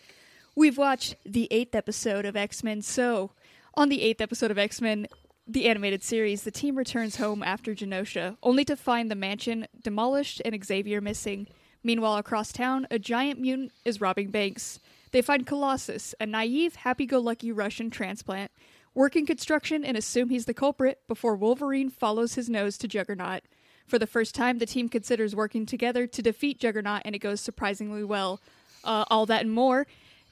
We've 0.56 0.76
watched 0.76 1.14
the 1.24 1.46
eighth 1.52 1.76
episode 1.76 2.24
of 2.24 2.34
X 2.34 2.64
Men, 2.64 2.82
so 2.82 3.30
on 3.74 3.90
the 3.90 4.02
eighth 4.02 4.20
episode 4.20 4.50
of 4.50 4.58
X 4.58 4.80
Men, 4.80 5.06
the 5.46 5.68
animated 5.68 6.02
series, 6.02 6.42
the 6.42 6.50
team 6.50 6.74
returns 6.74 7.18
home 7.18 7.44
after 7.44 7.76
Genosha, 7.76 8.36
only 8.42 8.64
to 8.64 8.74
find 8.74 9.08
the 9.08 9.14
mansion 9.14 9.68
demolished 9.80 10.42
and 10.44 10.64
Xavier 10.64 11.00
missing. 11.00 11.46
Meanwhile, 11.84 12.16
across 12.16 12.50
town, 12.50 12.88
a 12.90 12.98
giant 12.98 13.40
mutant 13.40 13.70
is 13.84 14.00
robbing 14.00 14.32
banks. 14.32 14.80
They 15.12 15.22
find 15.22 15.46
Colossus, 15.46 16.12
a 16.18 16.26
naive, 16.26 16.74
happy 16.74 17.06
go 17.06 17.20
lucky 17.20 17.52
Russian 17.52 17.88
transplant, 17.88 18.50
working 18.94 19.26
construction 19.26 19.84
and 19.84 19.96
assume 19.96 20.28
he's 20.28 20.46
the 20.46 20.54
culprit 20.54 21.00
before 21.08 21.36
Wolverine 21.36 21.90
follows 21.90 22.34
his 22.34 22.48
nose 22.48 22.78
to 22.78 22.88
Juggernaut. 22.88 23.42
For 23.86 23.98
the 23.98 24.06
first 24.06 24.34
time, 24.34 24.58
the 24.58 24.66
team 24.66 24.88
considers 24.88 25.36
working 25.36 25.66
together 25.66 26.06
to 26.06 26.22
defeat 26.22 26.58
Juggernaut, 26.58 27.02
and 27.04 27.14
it 27.14 27.18
goes 27.18 27.40
surprisingly 27.40 28.04
well. 28.04 28.40
Uh, 28.82 29.04
all 29.10 29.26
that 29.26 29.42
and 29.42 29.52
more 29.52 29.86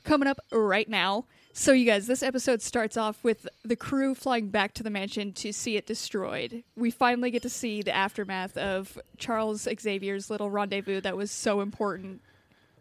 coming 0.05 0.29
up 0.29 0.41
right 0.51 0.89
now. 0.89 1.27
So, 1.55 1.73
you 1.73 1.85
guys, 1.85 2.07
this 2.07 2.23
episode 2.23 2.63
starts 2.63 2.97
off 2.97 3.23
with 3.23 3.47
the 3.63 3.77
crew 3.77 4.15
flying 4.15 4.49
back 4.49 4.73
to 4.75 4.83
the 4.83 4.89
mansion 4.89 5.33
to 5.35 5.53
see 5.53 5.77
it 5.77 5.87
destroyed. 5.87 6.65
We 6.77 6.91
finally 6.91 7.31
get 7.31 7.43
to 7.43 7.51
see 7.51 7.83
the 7.83 7.95
aftermath 7.95 8.57
of 8.57 8.99
Charles 9.19 9.69
Xavier's 9.69 10.31
little 10.31 10.49
rendezvous 10.49 11.03
that 11.03 11.17
was 11.17 11.31
so 11.31 11.61
important, 11.61 12.23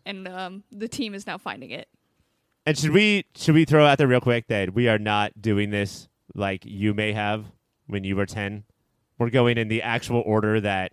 and 0.06 0.26
um, 0.26 0.64
the 0.72 0.88
team 0.88 1.14
is 1.14 1.28
now 1.28 1.38
finding 1.38 1.72
it. 1.72 1.90
And 2.66 2.78
should 2.78 2.92
we 2.92 3.26
should 3.36 3.56
we 3.56 3.66
throw 3.66 3.86
out 3.86 3.98
there 3.98 4.08
real 4.08 4.22
quick 4.22 4.48
that 4.48 4.74
we 4.74 4.88
are 4.88 5.00
not 5.00 5.42
doing 5.42 5.70
this 5.72 6.08
like 6.36 6.64
you 6.66 6.94
may 6.94 7.12
have 7.14 7.46
when 7.88 8.04
you 8.04 8.16
were 8.16 8.26
10 8.26 8.64
we're 9.18 9.30
going 9.30 9.58
in 9.58 9.68
the 9.68 9.82
actual 9.82 10.22
order 10.26 10.62
that 10.62 10.92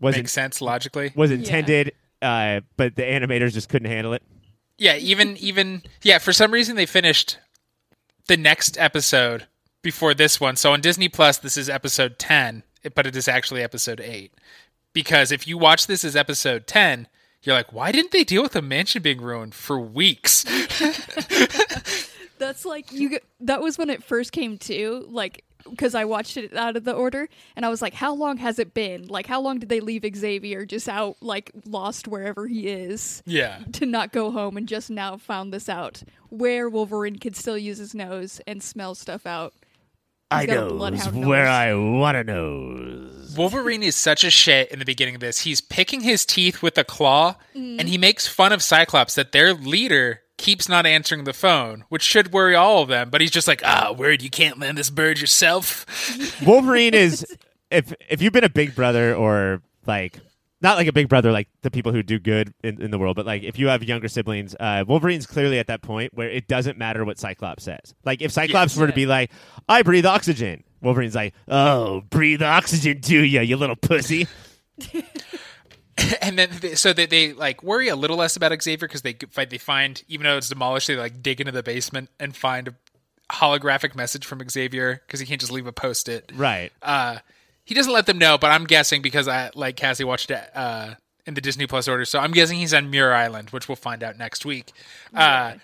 was 0.00 0.16
Makes 0.16 0.32
sense 0.32 0.60
logically. 0.60 1.12
was 1.14 1.30
intended 1.30 1.92
uh, 2.22 2.60
but 2.76 2.96
the 2.96 3.02
animators 3.02 3.52
just 3.52 3.68
couldn't 3.68 3.90
handle 3.90 4.12
it 4.14 4.22
Yeah, 4.78 4.96
even 4.96 5.36
even 5.36 5.82
yeah. 6.02 6.18
For 6.18 6.32
some 6.32 6.50
reason, 6.50 6.74
they 6.74 6.86
finished 6.86 7.38
the 8.26 8.36
next 8.36 8.76
episode 8.78 9.46
before 9.82 10.14
this 10.14 10.40
one. 10.40 10.56
So 10.56 10.72
on 10.72 10.80
Disney 10.80 11.08
Plus, 11.08 11.38
this 11.38 11.56
is 11.56 11.68
episode 11.68 12.18
ten, 12.18 12.64
but 12.94 13.06
it 13.06 13.14
is 13.14 13.28
actually 13.28 13.62
episode 13.62 14.00
eight. 14.00 14.32
Because 14.92 15.30
if 15.30 15.46
you 15.46 15.58
watch 15.58 15.86
this 15.86 16.02
as 16.04 16.16
episode 16.16 16.66
ten, 16.66 17.06
you're 17.44 17.54
like, 17.54 17.72
why 17.72 17.92
didn't 17.92 18.10
they 18.10 18.24
deal 18.24 18.42
with 18.42 18.52
the 18.52 18.62
mansion 18.62 19.02
being 19.02 19.20
ruined 19.20 19.54
for 19.54 19.78
weeks? 19.78 20.44
That's 22.38 22.64
like 22.64 22.90
you. 22.92 23.10
Get, 23.10 23.24
that 23.40 23.60
was 23.60 23.78
when 23.78 23.90
it 23.90 24.02
first 24.02 24.32
came 24.32 24.58
to 24.58 25.06
like 25.08 25.44
because 25.70 25.94
I 25.94 26.04
watched 26.04 26.36
it 26.36 26.54
out 26.54 26.76
of 26.76 26.84
the 26.84 26.92
order, 26.92 27.28
and 27.56 27.64
I 27.64 27.68
was 27.70 27.80
like, 27.80 27.94
how 27.94 28.12
long 28.14 28.36
has 28.38 28.58
it 28.58 28.74
been? 28.74 29.06
Like, 29.06 29.26
how 29.26 29.40
long 29.40 29.58
did 29.60 29.68
they 29.70 29.80
leave 29.80 30.04
Xavier 30.14 30.66
just 30.66 30.88
out, 30.88 31.16
like 31.22 31.52
lost 31.64 32.06
wherever 32.08 32.46
he 32.46 32.68
is? 32.68 33.22
yeah, 33.24 33.60
To 33.74 33.86
not 33.86 34.12
go 34.12 34.30
home 34.30 34.56
and 34.58 34.68
just 34.68 34.90
now 34.90 35.16
found 35.16 35.54
this 35.54 35.68
out, 35.68 36.02
where 36.28 36.68
Wolverine 36.68 37.18
could 37.18 37.34
still 37.36 37.56
use 37.56 37.78
his 37.78 37.94
nose 37.94 38.40
and 38.46 38.62
smell 38.62 38.94
stuff 38.94 39.26
out. 39.26 39.54
i 40.30 40.44
got 40.44 40.56
a 40.56 40.60
knows 40.60 40.72
bloodhound 40.72 41.26
where 41.26 41.44
nose. 41.44 41.50
i 41.54 41.74
want 41.74 42.14
to 42.16 42.24
knows 42.24 43.23
Wolverine 43.36 43.82
is 43.82 43.96
such 43.96 44.24
a 44.24 44.30
shit 44.30 44.70
in 44.70 44.78
the 44.78 44.84
beginning 44.84 45.14
of 45.14 45.20
this. 45.20 45.40
He's 45.40 45.60
picking 45.60 46.00
his 46.00 46.24
teeth 46.24 46.62
with 46.62 46.78
a 46.78 46.84
claw, 46.84 47.36
and 47.54 47.88
he 47.88 47.98
makes 47.98 48.26
fun 48.26 48.52
of 48.52 48.62
Cyclops 48.62 49.14
that 49.14 49.32
their 49.32 49.52
leader 49.54 50.20
keeps 50.36 50.68
not 50.68 50.86
answering 50.86 51.24
the 51.24 51.32
phone, 51.32 51.84
which 51.88 52.02
should 52.02 52.32
worry 52.32 52.54
all 52.54 52.82
of 52.82 52.88
them. 52.88 53.10
But 53.10 53.20
he's 53.20 53.30
just 53.30 53.48
like, 53.48 53.62
ah, 53.64 53.92
word, 53.96 54.22
you 54.22 54.30
can't 54.30 54.58
land 54.58 54.76
this 54.78 54.90
bird 54.90 55.20
yourself. 55.20 55.86
wolverine 56.46 56.94
is 56.94 57.26
if 57.70 57.94
if 58.08 58.22
you've 58.22 58.32
been 58.32 58.44
a 58.44 58.48
big 58.48 58.74
brother 58.74 59.14
or 59.14 59.62
like 59.86 60.18
not 60.60 60.76
like 60.76 60.86
a 60.86 60.92
big 60.92 61.08
brother 61.08 61.32
like 61.32 61.48
the 61.62 61.70
people 61.70 61.92
who 61.92 62.02
do 62.02 62.18
good 62.18 62.54
in, 62.62 62.80
in 62.80 62.90
the 62.90 62.98
world 62.98 63.16
but 63.16 63.26
like 63.26 63.42
if 63.42 63.58
you 63.58 63.68
have 63.68 63.82
younger 63.82 64.08
siblings 64.08 64.54
uh, 64.60 64.84
wolverine's 64.86 65.26
clearly 65.26 65.58
at 65.58 65.66
that 65.66 65.82
point 65.82 66.12
where 66.14 66.28
it 66.28 66.48
doesn't 66.48 66.78
matter 66.78 67.04
what 67.04 67.18
cyclops 67.18 67.64
says 67.64 67.94
like 68.04 68.22
if 68.22 68.32
cyclops 68.32 68.76
were 68.76 68.86
to 68.86 68.92
be 68.92 69.06
like 69.06 69.30
i 69.68 69.82
breathe 69.82 70.06
oxygen 70.06 70.64
wolverine's 70.84 71.14
like 71.14 71.34
oh 71.48 72.02
breathe 72.10 72.42
oxygen 72.42 73.00
do 73.00 73.22
ya 73.24 73.40
you 73.40 73.56
little 73.56 73.76
pussy 73.76 74.26
and 76.20 76.38
then 76.38 76.50
they, 76.60 76.74
so 76.74 76.92
they, 76.92 77.06
they 77.06 77.32
like 77.32 77.62
worry 77.62 77.88
a 77.88 77.96
little 77.96 78.16
less 78.16 78.36
about 78.36 78.50
Xavier 78.62 78.88
because 78.88 79.02
they 79.02 79.16
find 79.30 79.50
they 79.50 79.58
find 79.58 80.02
even 80.08 80.24
though 80.24 80.36
it's 80.36 80.48
demolished, 80.48 80.88
they 80.88 80.96
like 80.96 81.22
dig 81.22 81.40
into 81.40 81.52
the 81.52 81.62
basement 81.62 82.10
and 82.18 82.36
find 82.36 82.68
a 82.68 82.74
holographic 83.32 83.94
message 83.94 84.26
from 84.26 84.42
Xavier 84.48 85.02
because 85.06 85.20
he 85.20 85.26
can't 85.26 85.40
just 85.40 85.52
leave 85.52 85.66
a 85.66 85.72
post 85.72 86.08
it. 86.08 86.32
right 86.34 86.72
Uh, 86.82 87.18
he 87.64 87.74
doesn't 87.74 87.92
let 87.92 88.06
them 88.06 88.18
know, 88.18 88.36
but 88.36 88.50
I'm 88.50 88.64
guessing 88.64 89.02
because 89.02 89.28
I 89.28 89.50
like 89.54 89.76
Cassie 89.76 90.04
watched 90.04 90.30
it 90.30 90.50
uh, 90.54 90.94
in 91.26 91.34
the 91.34 91.40
Disney 91.40 91.66
Plus 91.66 91.86
order, 91.88 92.04
so 92.04 92.18
I'm 92.18 92.32
guessing 92.32 92.58
he's 92.58 92.74
on 92.74 92.90
Muir 92.90 93.12
Island, 93.12 93.50
which 93.50 93.68
we'll 93.68 93.76
find 93.76 94.02
out 94.02 94.18
next 94.18 94.44
week. 94.44 94.72
Uh, 95.14 95.54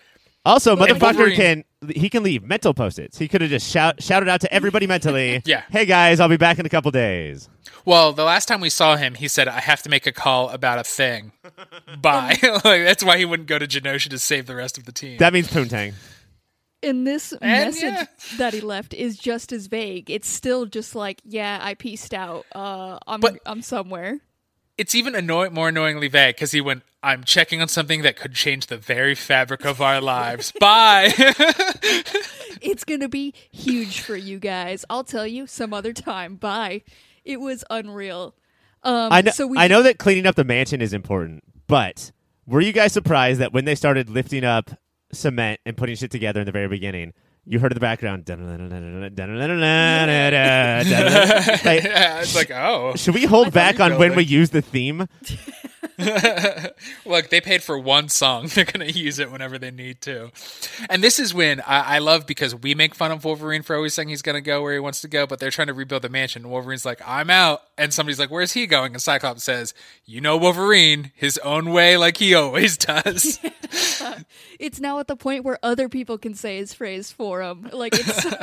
also 0.44 0.76
motherfucker 0.76 1.00
Wolverine- 1.00 1.36
can 1.36 1.64
he 1.88 2.10
can 2.10 2.22
leave 2.22 2.42
mental 2.42 2.74
post-its. 2.74 3.18
He 3.18 3.26
could 3.28 3.40
have 3.40 3.50
just 3.50 3.70
shout, 3.70 4.02
shouted 4.02 4.28
out 4.28 4.40
to 4.42 4.52
everybody 4.52 4.86
mentally. 4.86 5.42
Yeah. 5.50 5.62
Hey 5.70 5.86
guys, 5.86 6.20
I'll 6.20 6.28
be 6.28 6.36
back 6.36 6.58
in 6.58 6.66
a 6.66 6.68
couple 6.68 6.90
days. 6.90 7.48
Well, 7.84 8.12
the 8.12 8.24
last 8.24 8.46
time 8.46 8.60
we 8.60 8.68
saw 8.70 8.96
him, 8.96 9.14
he 9.14 9.26
said, 9.26 9.48
"I 9.48 9.60
have 9.60 9.82
to 9.82 9.88
make 9.88 10.06
a 10.06 10.12
call 10.12 10.50
about 10.50 10.78
a 10.78 10.84
thing." 10.84 11.32
Bye. 12.02 12.36
like 12.42 12.62
that's 12.84 13.02
why 13.02 13.16
he 13.18 13.24
wouldn't 13.24 13.48
go 13.48 13.58
to 13.58 13.66
Genosha 13.66 14.10
to 14.10 14.18
save 14.18 14.46
the 14.46 14.54
rest 14.54 14.76
of 14.78 14.84
the 14.84 14.92
team. 14.92 15.16
That 15.18 15.32
means 15.32 15.48
poontang. 15.48 15.94
And 16.82 17.06
this 17.06 17.32
And, 17.32 17.42
message 17.66 17.82
yeah. 17.82 18.06
that 18.38 18.54
he 18.54 18.60
left 18.60 18.94
is 18.94 19.18
just 19.18 19.52
as 19.52 19.66
vague. 19.66 20.10
It's 20.10 20.28
still 20.28 20.66
just 20.66 20.94
like, 20.94 21.20
yeah, 21.24 21.58
I 21.60 21.74
pieced 21.74 22.14
out. 22.14 22.46
Uh, 22.54 22.98
I'm 23.06 23.20
But- 23.20 23.38
I'm 23.46 23.62
somewhere. 23.62 24.18
It's 24.80 24.94
even 24.94 25.14
annoy- 25.14 25.50
more 25.50 25.68
annoyingly 25.68 26.08
vague 26.08 26.34
because 26.36 26.52
he 26.52 26.60
went, 26.60 26.82
"I'm 27.02 27.22
checking 27.22 27.60
on 27.60 27.68
something 27.68 28.00
that 28.02 28.16
could 28.16 28.34
change 28.34 28.66
the 28.66 28.78
very 28.78 29.14
fabric 29.14 29.64
of 29.66 29.80
our 29.82 30.00
lives." 30.00 30.52
Bye. 30.60 31.12
It's 32.62 32.84
gonna 32.84 33.08
be 33.08 33.32
huge 33.50 34.00
for 34.00 34.16
you 34.16 34.38
guys. 34.38 34.84
I'll 34.90 35.02
tell 35.02 35.26
you 35.26 35.46
some 35.46 35.72
other 35.72 35.94
time. 35.94 36.36
Bye. 36.36 36.82
It 37.24 37.40
was 37.40 37.64
unreal. 37.70 38.34
Um, 38.82 39.08
I 39.10 39.22
know, 39.22 39.30
so 39.30 39.46
we 39.46 39.56
I 39.56 39.66
know 39.66 39.82
that 39.82 39.98
cleaning 39.98 40.26
up 40.26 40.34
the 40.34 40.44
mansion 40.44 40.82
is 40.82 40.92
important, 40.92 41.42
but 41.66 42.12
were 42.46 42.60
you 42.60 42.72
guys 42.72 42.92
surprised 42.92 43.40
that 43.40 43.54
when 43.54 43.64
they 43.64 43.74
started 43.74 44.10
lifting 44.10 44.44
up 44.44 44.70
cement 45.10 45.60
and 45.64 45.74
putting 45.74 45.96
shit 45.96 46.10
together 46.10 46.40
in 46.40 46.46
the 46.46 46.52
very 46.52 46.68
beginning, 46.68 47.14
you 47.50 47.58
heard 47.58 47.72
in 47.72 47.74
the 47.74 47.80
background, 47.80 48.24
like, 51.64 51.82
it's 51.84 52.34
like, 52.36 52.50
oh, 52.52 52.94
should 52.94 53.14
we 53.14 53.26
hold 53.26 53.52
back 53.52 53.80
on 53.80 53.98
when 53.98 54.14
we 54.14 54.24
use 54.24 54.50
the 54.50 54.62
theme? 54.62 55.08
Look, 57.06 57.30
they 57.30 57.40
paid 57.40 57.62
for 57.62 57.78
one 57.78 58.08
song. 58.08 58.46
They're 58.54 58.64
going 58.64 58.86
to 58.86 58.98
use 58.98 59.18
it 59.18 59.30
whenever 59.30 59.58
they 59.58 59.70
need 59.70 60.00
to. 60.02 60.30
And 60.88 61.02
this 61.02 61.18
is 61.18 61.34
when 61.34 61.60
I, 61.60 61.96
I 61.96 61.98
love 61.98 62.26
because 62.26 62.54
we 62.54 62.74
make 62.74 62.94
fun 62.94 63.10
of 63.10 63.24
Wolverine 63.24 63.62
for 63.62 63.76
always 63.76 63.94
saying 63.94 64.08
he's 64.08 64.22
going 64.22 64.34
to 64.34 64.40
go 64.40 64.62
where 64.62 64.74
he 64.74 64.80
wants 64.80 65.00
to 65.02 65.08
go, 65.08 65.26
but 65.26 65.38
they're 65.38 65.50
trying 65.50 65.68
to 65.68 65.74
rebuild 65.74 66.02
the 66.02 66.08
mansion. 66.08 66.48
Wolverine's 66.48 66.84
like, 66.84 67.00
I'm 67.06 67.30
out. 67.30 67.62
And 67.78 67.92
somebody's 67.92 68.18
like, 68.18 68.30
Where's 68.30 68.52
he 68.52 68.66
going? 68.66 68.92
And 68.92 69.02
Cyclops 69.02 69.44
says, 69.44 69.74
You 70.04 70.20
know, 70.20 70.36
Wolverine, 70.36 71.12
his 71.14 71.38
own 71.38 71.72
way, 71.72 71.96
like 71.96 72.18
he 72.18 72.34
always 72.34 72.76
does. 72.76 73.38
it's 74.58 74.80
now 74.80 74.98
at 74.98 75.08
the 75.08 75.16
point 75.16 75.44
where 75.44 75.58
other 75.62 75.88
people 75.88 76.18
can 76.18 76.34
say 76.34 76.58
his 76.58 76.74
phrase 76.74 77.10
for 77.10 77.42
him. 77.42 77.68
Like 77.72 77.94
it's 77.94 78.22
so, 78.22 78.36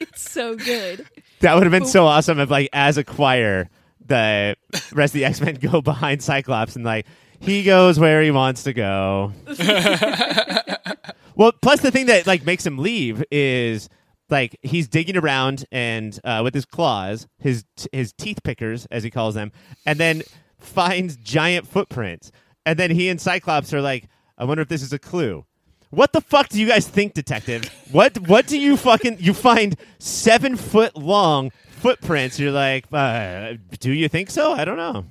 it's 0.00 0.30
so 0.30 0.56
good. 0.56 1.06
That 1.40 1.54
would 1.54 1.64
have 1.64 1.72
been 1.72 1.86
so 1.86 2.06
awesome 2.06 2.38
if, 2.40 2.50
like, 2.50 2.70
as 2.72 2.96
a 2.96 3.04
choir, 3.04 3.68
the 4.06 4.56
rest 4.92 5.14
of 5.14 5.18
the 5.18 5.24
X 5.24 5.40
Men 5.40 5.54
go 5.56 5.80
behind 5.80 6.22
Cyclops 6.22 6.76
and 6.76 6.84
like 6.84 7.06
he 7.40 7.62
goes 7.62 7.98
where 7.98 8.22
he 8.22 8.30
wants 8.30 8.62
to 8.64 8.72
go. 8.72 9.32
well, 11.36 11.52
plus 11.62 11.80
the 11.80 11.90
thing 11.90 12.06
that 12.06 12.26
like 12.26 12.44
makes 12.44 12.64
him 12.64 12.78
leave 12.78 13.24
is 13.30 13.88
like 14.30 14.56
he's 14.62 14.88
digging 14.88 15.16
around 15.16 15.64
and 15.70 16.18
uh, 16.24 16.40
with 16.42 16.54
his 16.54 16.64
claws, 16.64 17.26
his 17.38 17.64
his 17.92 18.12
teeth 18.12 18.42
pickers 18.42 18.86
as 18.86 19.02
he 19.02 19.10
calls 19.10 19.34
them, 19.34 19.52
and 19.86 19.98
then 19.98 20.22
finds 20.58 21.16
giant 21.16 21.66
footprints. 21.66 22.32
And 22.66 22.78
then 22.78 22.90
he 22.90 23.08
and 23.08 23.20
Cyclops 23.20 23.74
are 23.74 23.82
like, 23.82 24.08
I 24.38 24.44
wonder 24.44 24.62
if 24.62 24.68
this 24.68 24.82
is 24.82 24.92
a 24.92 24.98
clue. 24.98 25.44
What 25.90 26.12
the 26.12 26.20
fuck 26.20 26.48
do 26.48 26.58
you 26.60 26.66
guys 26.66 26.88
think, 26.88 27.14
detective? 27.14 27.64
What 27.92 28.18
what 28.26 28.46
do 28.46 28.58
you 28.58 28.76
fucking 28.76 29.18
you 29.20 29.34
find 29.34 29.76
seven 29.98 30.56
foot 30.56 30.96
long 30.96 31.52
footprints? 31.84 32.40
You're 32.40 32.50
like, 32.50 32.86
uh, 32.90 33.54
do 33.78 33.92
you 33.92 34.08
think 34.08 34.30
so? 34.30 34.52
I 34.52 34.64
don't 34.64 34.78
know. 34.78 35.04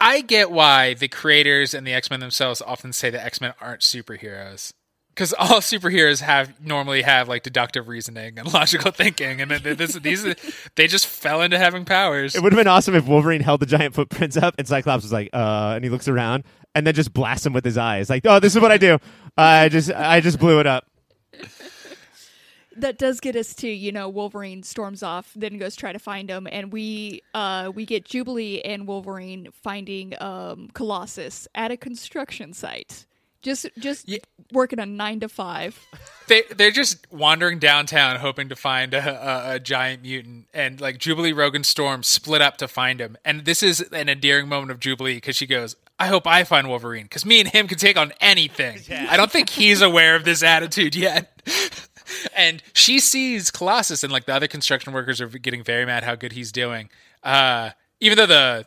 I 0.00 0.22
get 0.22 0.50
why 0.50 0.94
the 0.94 1.06
creators 1.06 1.74
and 1.74 1.86
the 1.86 1.92
X 1.92 2.10
Men 2.10 2.20
themselves 2.20 2.62
often 2.62 2.94
say 2.94 3.10
that 3.10 3.24
X 3.24 3.42
Men 3.42 3.52
aren't 3.60 3.82
superheroes. 3.82 4.72
Because 5.10 5.34
all 5.34 5.46
superheroes 5.60 6.22
have 6.22 6.64
normally 6.64 7.02
have 7.02 7.28
like 7.28 7.42
deductive 7.42 7.88
reasoning 7.88 8.38
and 8.38 8.52
logical 8.54 8.90
thinking, 8.90 9.42
and 9.42 9.50
then 9.50 9.76
this, 9.76 9.94
these 9.94 10.24
they 10.76 10.86
just 10.86 11.06
fell 11.06 11.42
into 11.42 11.58
having 11.58 11.84
powers. 11.84 12.34
It 12.34 12.42
would 12.42 12.52
have 12.52 12.58
been 12.58 12.68
awesome 12.68 12.94
if 12.94 13.06
Wolverine 13.06 13.42
held 13.42 13.60
the 13.60 13.66
giant 13.66 13.94
footprints 13.94 14.38
up 14.38 14.54
and 14.56 14.66
Cyclops 14.66 15.04
was 15.04 15.12
like, 15.12 15.28
uh, 15.34 15.74
and 15.76 15.84
he 15.84 15.90
looks 15.90 16.08
around 16.08 16.44
and 16.74 16.86
then 16.86 16.94
just 16.94 17.12
blasts 17.12 17.44
him 17.44 17.52
with 17.52 17.66
his 17.66 17.76
eyes, 17.76 18.08
like, 18.08 18.24
oh, 18.24 18.40
this 18.40 18.56
is 18.56 18.62
what 18.62 18.72
I 18.72 18.78
do. 18.78 18.98
I 19.36 19.68
just 19.68 19.92
I 19.92 20.20
just 20.20 20.38
blew 20.38 20.58
it 20.60 20.66
up. 20.66 20.86
That 22.76 22.98
does 22.98 23.20
get 23.20 23.36
us 23.36 23.54
to 23.56 23.68
you 23.68 23.92
know 23.92 24.08
Wolverine 24.08 24.62
storms 24.62 25.02
off, 25.02 25.30
then 25.36 25.58
goes 25.58 25.76
try 25.76 25.92
to 25.92 25.98
find 25.98 26.28
him, 26.30 26.46
and 26.50 26.72
we 26.72 27.22
uh 27.34 27.70
we 27.74 27.84
get 27.86 28.04
Jubilee 28.04 28.60
and 28.62 28.86
Wolverine 28.86 29.48
finding 29.52 30.14
um 30.22 30.68
Colossus 30.74 31.46
at 31.54 31.70
a 31.70 31.76
construction 31.76 32.52
site, 32.52 33.06
just 33.42 33.66
just 33.78 34.08
Yeah. 34.08 34.18
working 34.52 34.78
a 34.78 34.86
nine 34.86 35.20
to 35.20 35.28
five. 35.28 35.78
they 36.28 36.42
they're 36.56 36.70
just 36.70 37.06
wandering 37.12 37.58
downtown 37.58 38.16
hoping 38.16 38.48
to 38.48 38.56
find 38.56 38.94
a, 38.94 39.50
a, 39.52 39.54
a 39.54 39.58
giant 39.60 40.02
mutant, 40.02 40.46
and 40.54 40.80
like 40.80 40.98
Jubilee, 40.98 41.32
Rogan, 41.32 41.64
Storm 41.64 42.02
split 42.02 42.40
up 42.42 42.56
to 42.58 42.68
find 42.68 43.00
him. 43.00 43.16
And 43.24 43.44
this 43.44 43.62
is 43.62 43.80
an 43.92 44.08
endearing 44.08 44.48
moment 44.48 44.70
of 44.70 44.80
Jubilee 44.80 45.14
because 45.16 45.36
she 45.36 45.46
goes, 45.46 45.76
"I 45.98 46.06
hope 46.06 46.26
I 46.26 46.44
find 46.44 46.68
Wolverine 46.68 47.04
because 47.04 47.24
me 47.26 47.40
and 47.40 47.48
him 47.48 47.68
can 47.68 47.78
take 47.78 47.96
on 47.98 48.12
anything." 48.20 48.80
I 49.10 49.16
don't 49.16 49.30
think 49.30 49.50
he's 49.50 49.82
aware 49.82 50.16
of 50.16 50.24
this 50.24 50.42
attitude 50.42 50.94
yet. 50.96 51.30
and 52.36 52.62
she 52.72 53.00
sees 53.00 53.50
Colossus, 53.50 54.02
and 54.02 54.12
like 54.12 54.26
the 54.26 54.34
other 54.34 54.48
construction 54.48 54.92
workers 54.92 55.20
are 55.20 55.28
getting 55.28 55.62
very 55.64 55.84
mad 55.86 56.04
how 56.04 56.14
good 56.14 56.32
he's 56.32 56.52
doing. 56.52 56.88
Uh, 57.22 57.70
even 58.00 58.18
though 58.18 58.26
the 58.26 58.66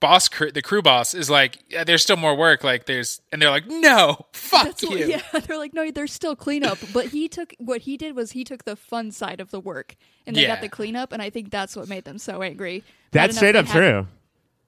boss, 0.00 0.28
cr- 0.28 0.50
the 0.50 0.62
crew 0.62 0.82
boss, 0.82 1.14
is 1.14 1.30
like, 1.30 1.58
yeah, 1.68 1.84
"There's 1.84 2.02
still 2.02 2.16
more 2.16 2.34
work." 2.36 2.62
Like 2.64 2.86
there's, 2.86 3.20
and 3.32 3.40
they're 3.40 3.50
like, 3.50 3.66
"No, 3.66 4.26
fuck 4.32 4.64
That's 4.64 4.82
you." 4.82 4.90
what, 4.90 5.08
yeah, 5.08 5.22
they're 5.46 5.58
like, 5.58 5.72
no, 5.74 5.90
there's 5.90 6.12
still 6.12 6.36
cleanup. 6.36 6.78
But 6.92 7.06
he 7.06 7.28
took 7.28 7.54
what 7.58 7.82
he 7.82 7.96
did 7.96 8.14
was 8.16 8.32
he 8.32 8.44
took 8.44 8.64
the 8.64 8.76
fun 8.76 9.10
side 9.12 9.40
of 9.40 9.50
the 9.50 9.60
work, 9.60 9.96
and 10.26 10.34
they 10.36 10.42
Yeah. 10.42 10.48
got 10.48 10.60
the 10.60 10.68
cleanup, 10.68 11.12
and 11.12 11.22
I 11.22 11.30
think 11.30 11.50
that's 11.50 11.76
what 11.76 11.88
made 11.88 12.04
them 12.04 12.18
so 12.18 12.42
angry. 12.42 12.84
That's 13.12 13.36
straight 13.36 13.56
up 13.56 13.66
had- 13.66 13.78
true. 13.78 14.06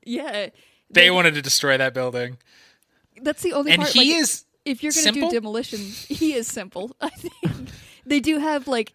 Yeah, 0.05 0.49
They 0.91 1.11
wanted 1.11 1.35
to 1.35 1.43
destroy 1.43 1.77
that 1.77 1.93
building. 1.93 2.39
That's 3.21 3.43
the 3.43 3.53
only 3.53 3.73
And 3.73 3.83
part. 3.83 3.93
he 3.93 4.15
like, 4.15 4.23
is 4.23 4.45
if 4.69 4.83
you're 4.83 4.93
gonna 4.93 5.13
do 5.13 5.31
demolition, 5.31 5.81
he 6.09 6.35
is 6.35 6.47
simple. 6.47 6.95
I 7.01 7.11
think 7.11 7.69
they 8.07 8.21
do 8.21 8.39
have 8.39 8.69
like 8.69 8.93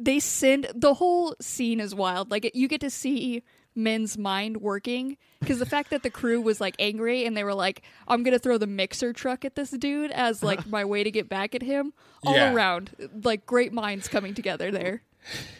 they 0.00 0.18
send 0.20 0.68
the 0.74 0.94
whole 0.94 1.34
scene 1.40 1.80
is 1.80 1.94
wild. 1.94 2.30
Like 2.30 2.50
you 2.54 2.68
get 2.68 2.80
to 2.80 2.90
see 2.90 3.42
men's 3.74 4.16
mind 4.16 4.56
working 4.56 5.18
because 5.40 5.58
the 5.58 5.66
fact 5.66 5.90
that 5.90 6.02
the 6.02 6.08
crew 6.10 6.40
was 6.40 6.60
like 6.62 6.74
angry 6.78 7.26
and 7.26 7.36
they 7.36 7.44
were 7.44 7.54
like, 7.54 7.82
"I'm 8.08 8.22
gonna 8.22 8.38
throw 8.38 8.56
the 8.58 8.66
mixer 8.66 9.12
truck 9.12 9.44
at 9.44 9.54
this 9.54 9.70
dude 9.70 10.10
as 10.10 10.42
like 10.42 10.66
my 10.76 10.84
way 10.84 11.04
to 11.04 11.10
get 11.10 11.28
back 11.28 11.54
at 11.54 11.62
him." 11.62 11.92
All 12.24 12.34
Yeah. 12.34 12.52
around, 12.54 12.90
like 13.22 13.44
great 13.46 13.72
minds 13.72 14.08
coming 14.08 14.34
together 14.34 14.70
there. 14.70 15.02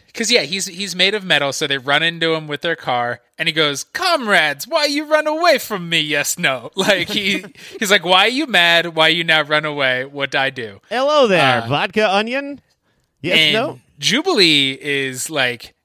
Because 0.07 0.31
yeah, 0.31 0.41
he's 0.41 0.65
he's 0.65 0.95
made 0.95 1.13
of 1.13 1.23
metal, 1.23 1.53
so 1.53 1.67
they 1.67 1.77
run 1.77 2.01
into 2.01 2.33
him 2.33 2.47
with 2.47 2.61
their 2.61 2.75
car, 2.75 3.21
and 3.37 3.47
he 3.47 3.53
goes, 3.53 3.83
"Comrades, 3.83 4.67
why 4.67 4.85
you 4.85 5.05
run 5.05 5.27
away 5.27 5.59
from 5.59 5.89
me? 5.89 5.99
Yes, 5.99 6.39
no." 6.39 6.71
Like 6.75 7.09
he 7.09 7.45
he's 7.79 7.91
like, 7.91 8.03
"Why 8.03 8.21
are 8.21 8.27
you 8.29 8.47
mad? 8.47 8.95
Why 8.95 9.09
you 9.09 9.23
now 9.23 9.43
run 9.43 9.63
away? 9.65 10.05
What 10.05 10.31
do 10.31 10.39
I 10.39 10.49
do?" 10.49 10.81
Hello 10.89 11.27
there, 11.27 11.61
Uh, 11.61 11.67
vodka 11.67 12.09
onion. 12.11 12.61
Yes, 13.21 13.37
and 13.37 13.53
no. 13.53 13.79
Jubilee 13.99 14.77
is 14.81 15.29
like 15.29 15.75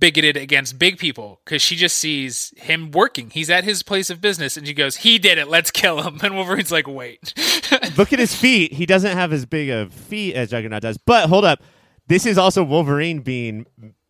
bigoted 0.00 0.36
against 0.36 0.78
big 0.78 0.98
people 0.98 1.40
because 1.44 1.62
she 1.62 1.76
just 1.76 1.96
sees 1.96 2.52
him 2.56 2.90
working. 2.90 3.30
He's 3.30 3.48
at 3.48 3.64
his 3.64 3.82
place 3.82 4.10
of 4.10 4.20
business, 4.20 4.56
and 4.58 4.66
she 4.66 4.74
goes, 4.74 4.96
"He 4.96 5.18
did 5.18 5.38
it. 5.38 5.48
Let's 5.48 5.70
kill 5.70 6.02
him." 6.02 6.18
And 6.22 6.34
Wolverine's 6.34 6.72
like, 6.72 6.86
"Wait." 6.86 7.32
Look 7.96 8.12
at 8.12 8.18
his 8.18 8.34
feet. 8.34 8.72
He 8.74 8.84
doesn't 8.86 9.16
have 9.16 9.32
as 9.32 9.46
big 9.46 9.70
of 9.70 9.92
feet 9.92 10.34
as 10.34 10.50
Juggernaut 10.50 10.82
does. 10.82 10.98
But 10.98 11.28
hold 11.28 11.44
up, 11.44 11.62
this 12.08 12.26
is 12.26 12.38
also 12.38 12.62
Wolverine 12.64 13.20
being 13.20 13.66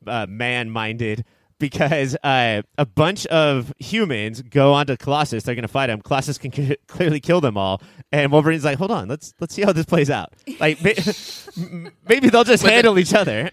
uh, 0.06 0.26
man-minded 0.28 1.24
because 1.58 2.16
uh, 2.22 2.62
a 2.78 2.86
bunch 2.86 3.26
of 3.26 3.74
humans 3.78 4.42
go 4.42 4.72
onto 4.72 4.96
Colossus. 4.96 5.42
They're 5.42 5.56
going 5.56 5.62
to 5.62 5.68
fight 5.68 5.90
him. 5.90 6.00
Colossus 6.00 6.38
can 6.38 6.52
c- 6.52 6.76
clearly 6.86 7.18
kill 7.20 7.40
them 7.40 7.56
all, 7.56 7.82
and 8.12 8.30
Wolverine's 8.30 8.64
like, 8.64 8.78
"Hold 8.78 8.92
on, 8.92 9.08
let's 9.08 9.34
let's 9.40 9.54
see 9.54 9.62
how 9.62 9.72
this 9.72 9.84
plays 9.86 10.08
out. 10.10 10.32
Like 10.60 10.82
may- 10.82 10.94
maybe 12.08 12.28
they'll 12.30 12.44
just 12.44 12.62
But 12.62 12.68
the- 12.68 12.74
handle 12.74 12.98
each 12.98 13.12
other." 13.14 13.50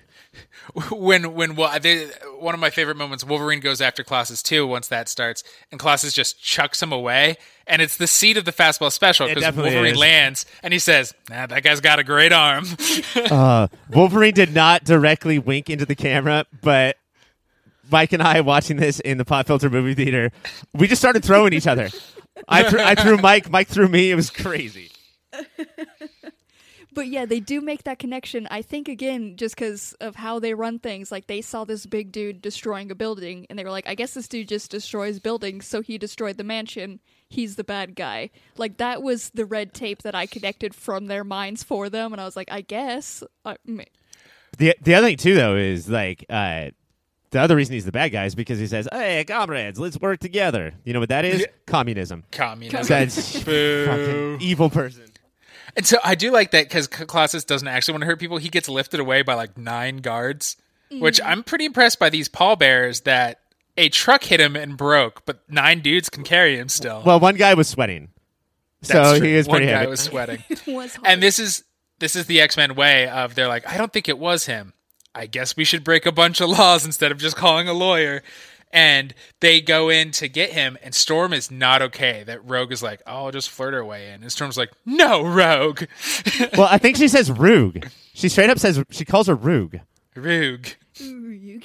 When 0.92 1.34
when 1.34 1.56
well, 1.56 1.80
they, 1.80 2.06
one 2.40 2.54
of 2.54 2.60
my 2.60 2.70
favorite 2.70 2.98
moments, 2.98 3.24
Wolverine 3.24 3.60
goes 3.60 3.82
after 3.82 4.04
Colossus 4.04 4.42
too. 4.42 4.66
Once 4.66 4.88
that 4.88 5.10
starts, 5.10 5.44
and 5.72 5.80
Colossus 5.80 6.14
just 6.14 6.42
chucks 6.42 6.82
him 6.82 6.92
away, 6.92 7.38
and 7.68 7.82
it's 7.82 7.98
the 7.98 8.08
seat 8.08 8.38
of 8.38 8.46
the 8.46 8.52
fastball 8.52 8.92
special 8.92 9.28
because 9.28 9.56
Wolverine 9.56 9.94
is. 9.94 9.98
lands, 9.98 10.46
and 10.64 10.74
he 10.74 10.80
says, 10.80 11.14
"Nah, 11.30 11.48
that 11.48 11.64
guy's 11.64 11.82
got 11.82 12.00
a 12.00 12.04
great 12.04 12.34
arm." 12.34 12.66
Uh, 13.16 13.68
Wolverine 13.90 14.34
did 14.34 14.54
not 14.54 14.84
directly 14.84 15.40
wink 15.40 15.70
into 15.70 15.86
the 15.86 15.96
camera, 15.96 16.46
but 16.62 16.98
Mike 17.90 18.14
and 18.14 18.22
I 18.22 18.42
watching 18.42 18.78
this 18.78 19.00
in 19.00 19.18
the 19.18 19.26
Pop 19.26 19.48
Filter 19.48 19.70
movie 19.70 19.94
theater, 19.94 20.32
we 20.74 20.88
just 20.88 21.02
started 21.02 21.24
throwing 21.24 21.54
each 21.54 21.68
other. 21.68 21.90
I 22.48 22.64
threw, 22.64 22.80
I 22.80 22.96
threw 22.96 23.18
Mike, 23.18 23.50
Mike 23.50 23.68
threw 23.68 23.88
me. 23.88 24.12
It 24.12 24.16
was 24.16 24.30
crazy. 24.30 24.92
But 26.96 27.08
yeah, 27.08 27.26
they 27.26 27.40
do 27.40 27.62
make 27.62 27.84
that 27.84 28.00
connection. 28.00 28.48
I 28.50 28.62
think 28.62 28.88
again, 28.88 29.36
just 29.36 29.56
because 29.56 29.94
of 30.02 30.16
how 30.16 30.40
they 30.40 30.54
run 30.54 30.80
things. 30.80 31.12
Like 31.12 31.28
they 31.28 31.42
saw 31.42 31.66
this 31.66 31.86
big 31.86 32.12
dude 32.12 32.42
destroying 32.42 32.90
a 32.90 32.96
building, 32.96 33.46
and 33.50 33.60
they 33.60 33.64
were 33.64 33.70
like, 33.72 33.88
"I 33.88 33.94
guess 33.96 34.14
this 34.16 34.28
dude 34.28 34.48
just 34.48 34.72
destroys 34.72 35.20
buildings." 35.20 35.68
So 35.68 35.82
he 35.82 35.98
destroyed 35.98 36.38
the 36.38 36.44
mansion, 36.44 37.02
he's 37.30 37.56
the 37.56 37.64
bad 37.64 37.96
guy. 37.96 38.30
Like 38.58 38.78
that 38.78 39.04
was 39.04 39.30
the 39.32 39.46
red 39.46 39.74
tape 39.74 40.02
that 40.04 40.16
I 40.16 40.26
connected 40.26 40.74
from 40.74 41.08
their 41.08 41.24
minds 41.24 41.64
for 41.64 41.90
them, 41.90 42.14
and 42.14 42.22
I 42.22 42.26
was 42.26 42.36
like, 42.36 42.52
I 42.52 42.62
guess. 42.62 43.24
I, 43.44 43.58
The 44.58 44.76
the 44.82 44.96
other 44.96 45.08
thing 45.08 45.18
too 45.18 45.36
though 45.36 45.56
is 45.58 45.90
like 45.90 46.26
uh 46.30 46.70
the 47.32 47.42
other 47.42 47.58
reason 47.58 47.74
he's 47.74 47.84
the 47.84 47.92
bad 47.92 48.14
guy 48.14 48.26
is 48.26 48.36
because 48.36 48.60
he 48.60 48.68
says, 48.68 48.88
"Hey, 48.92 49.26
comrades, 49.26 49.78
let's 49.78 50.00
work 50.00 50.20
together." 50.22 50.74
You 50.86 50.94
know 50.94 51.02
what 51.02 51.10
that 51.10 51.26
is? 51.26 51.42
Yeah. 51.42 51.48
Communism. 51.66 52.24
Communism. 52.32 52.88
That's 52.88 53.40
fucking 53.40 54.38
evil 54.40 54.70
person. 54.70 55.04
And 55.76 55.86
so 55.86 55.98
I 56.04 56.16
do 56.16 56.32
like 56.32 56.52
that 56.52 56.66
because 56.66 56.88
Colossus 56.88 57.44
doesn't 57.44 57.68
actually 57.68 57.94
want 57.94 58.02
to 58.04 58.06
hurt 58.08 58.20
people. 58.20 58.38
He 58.38 58.50
gets 58.50 58.70
lifted 58.70 59.00
away 59.00 59.22
by 59.24 59.34
like 59.34 59.58
nine 59.58 59.98
guards, 59.98 60.56
which 60.90 61.20
mm-hmm. 61.20 61.30
I'm 61.30 61.44
pretty 61.44 61.66
impressed 61.66 62.00
by 62.00 62.10
these 62.10 62.30
pallbearers 62.30 63.02
that 63.02 63.42
a 63.78 63.90
truck 63.90 64.24
hit 64.24 64.40
him 64.40 64.56
and 64.56 64.78
broke, 64.78 65.26
but 65.26 65.42
nine 65.50 65.82
dudes 65.82 66.10
can 66.10 66.24
carry 66.24 66.58
him 66.58 66.70
still. 66.70 67.04
Well, 67.06 67.20
one 67.20 67.36
guy 67.36 67.54
was 67.56 67.68
sweating, 67.68 68.10
That's 68.82 68.94
so 68.94 69.18
true. 69.18 69.28
he 69.28 69.34
is 69.34 69.48
One 69.48 69.58
pretty 69.58 69.72
guy 69.72 69.80
heavy. 69.80 69.90
was 69.90 70.00
sweating. 70.00 70.44
it 70.50 70.66
was 70.68 70.96
hard. 70.96 71.08
and 71.08 71.22
this 71.22 71.40
is 71.40 71.64
this 72.00 72.16
is 72.16 72.26
the 72.26 72.42
X-Men 72.42 72.76
way 72.76 73.08
of 73.08 73.36
they're 73.36 73.48
like, 73.48 73.68
I 73.70 73.78
don't 73.78 73.92
think 73.92 74.08
it 74.10 74.18
was 74.18 74.46
him. 74.46 74.74
I 75.14 75.28
guess 75.28 75.56
we 75.56 75.64
should 75.64 75.84
break 75.84 76.06
a 76.06 76.12
bunch 76.12 76.42
of 76.42 76.50
laws 76.50 76.86
instead 76.86 77.12
of 77.12 77.18
just 77.18 77.36
calling 77.38 77.68
a 77.68 77.74
lawyer. 77.74 78.22
And 78.76 79.14
they 79.40 79.62
go 79.62 79.88
in 79.90 80.12
to 80.12 80.28
get 80.28 80.52
him, 80.52 80.78
and 80.84 80.94
Storm 80.94 81.32
is 81.32 81.50
not 81.50 81.82
okay. 81.82 82.24
That 82.26 82.44
Rogue 82.44 82.74
is 82.74 82.84
like, 82.84 83.02
oh, 83.08 83.26
I'll 83.26 83.32
just 83.32 83.50
flirt 83.50 83.74
her 83.74 83.86
way 83.86 84.12
in. 84.12 84.22
And 84.22 84.30
Storm's 84.30 84.58
like, 84.58 84.72
no, 84.86 85.24
Rogue. 85.24 85.84
well, 86.58 86.68
I 86.70 86.78
think 86.78 86.98
she 86.98 87.08
says 87.08 87.32
rogue 87.32 87.86
She 88.14 88.28
straight 88.28 88.50
up 88.50 88.60
says 88.60 88.84
she 88.90 89.06
calls 89.06 89.28
her 89.28 89.36
Rug. 89.36 89.80
Rogue. 90.14 90.68
Rogue. 91.02 91.64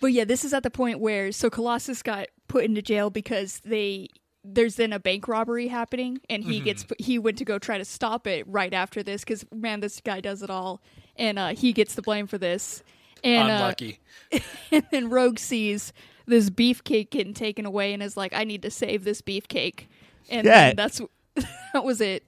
But 0.00 0.12
yeah, 0.12 0.24
this 0.24 0.44
is 0.44 0.54
at 0.54 0.62
the 0.62 0.70
point 0.70 1.00
where 1.00 1.32
so 1.32 1.50
Colossus 1.50 2.02
got 2.02 2.28
put 2.46 2.64
into 2.64 2.80
jail 2.80 3.10
because 3.10 3.60
they 3.64 4.08
there's 4.44 4.76
then 4.76 4.92
a 4.92 4.98
bank 4.98 5.28
robbery 5.28 5.68
happening, 5.68 6.20
and 6.28 6.42
he 6.44 6.60
gets 6.60 6.84
he 6.98 7.18
went 7.18 7.38
to 7.38 7.44
go 7.44 7.58
try 7.58 7.78
to 7.78 7.84
stop 7.84 8.26
it 8.26 8.46
right 8.48 8.72
after 8.72 9.02
this 9.02 9.22
because 9.22 9.44
man, 9.52 9.80
this 9.80 10.00
guy 10.00 10.20
does 10.20 10.42
it 10.42 10.50
all, 10.50 10.80
and 11.16 11.38
uh, 11.38 11.48
he 11.48 11.72
gets 11.72 11.94
the 11.94 12.02
blame 12.02 12.26
for 12.26 12.38
this. 12.38 12.82
And 13.24 13.50
uh, 13.50 13.54
Unlucky. 13.54 14.00
and 14.72 14.86
then 14.90 15.10
Rogue 15.10 15.38
sees 15.38 15.92
this 16.26 16.50
beefcake 16.50 17.10
getting 17.10 17.34
taken 17.34 17.66
away 17.66 17.92
and 17.92 18.02
is 18.02 18.16
like, 18.16 18.32
"I 18.34 18.44
need 18.44 18.62
to 18.62 18.70
save 18.70 19.04
this 19.04 19.22
beefcake," 19.22 19.86
and 20.30 20.46
Yeah. 20.46 20.72
that's 20.74 21.00
that 21.72 21.84
was 21.84 22.00
it. 22.00 22.24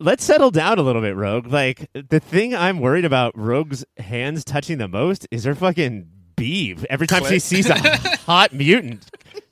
Let's 0.00 0.22
settle 0.24 0.50
down 0.52 0.78
a 0.78 0.82
little 0.82 1.02
bit, 1.02 1.16
Rogue. 1.16 1.46
Like 1.48 1.90
the 1.92 2.20
thing 2.20 2.54
I'm 2.54 2.78
worried 2.80 3.04
about 3.04 3.36
Rogue's 3.36 3.84
hands 3.96 4.44
touching 4.44 4.78
the 4.78 4.86
most 4.88 5.26
is 5.30 5.44
her 5.44 5.54
fucking 5.54 6.08
beef. 6.36 6.84
Every 6.88 7.06
time 7.08 7.24
she 7.24 7.38
sees 7.40 7.68
a 7.68 7.74
hot 8.26 8.52
mutant, 8.52 9.04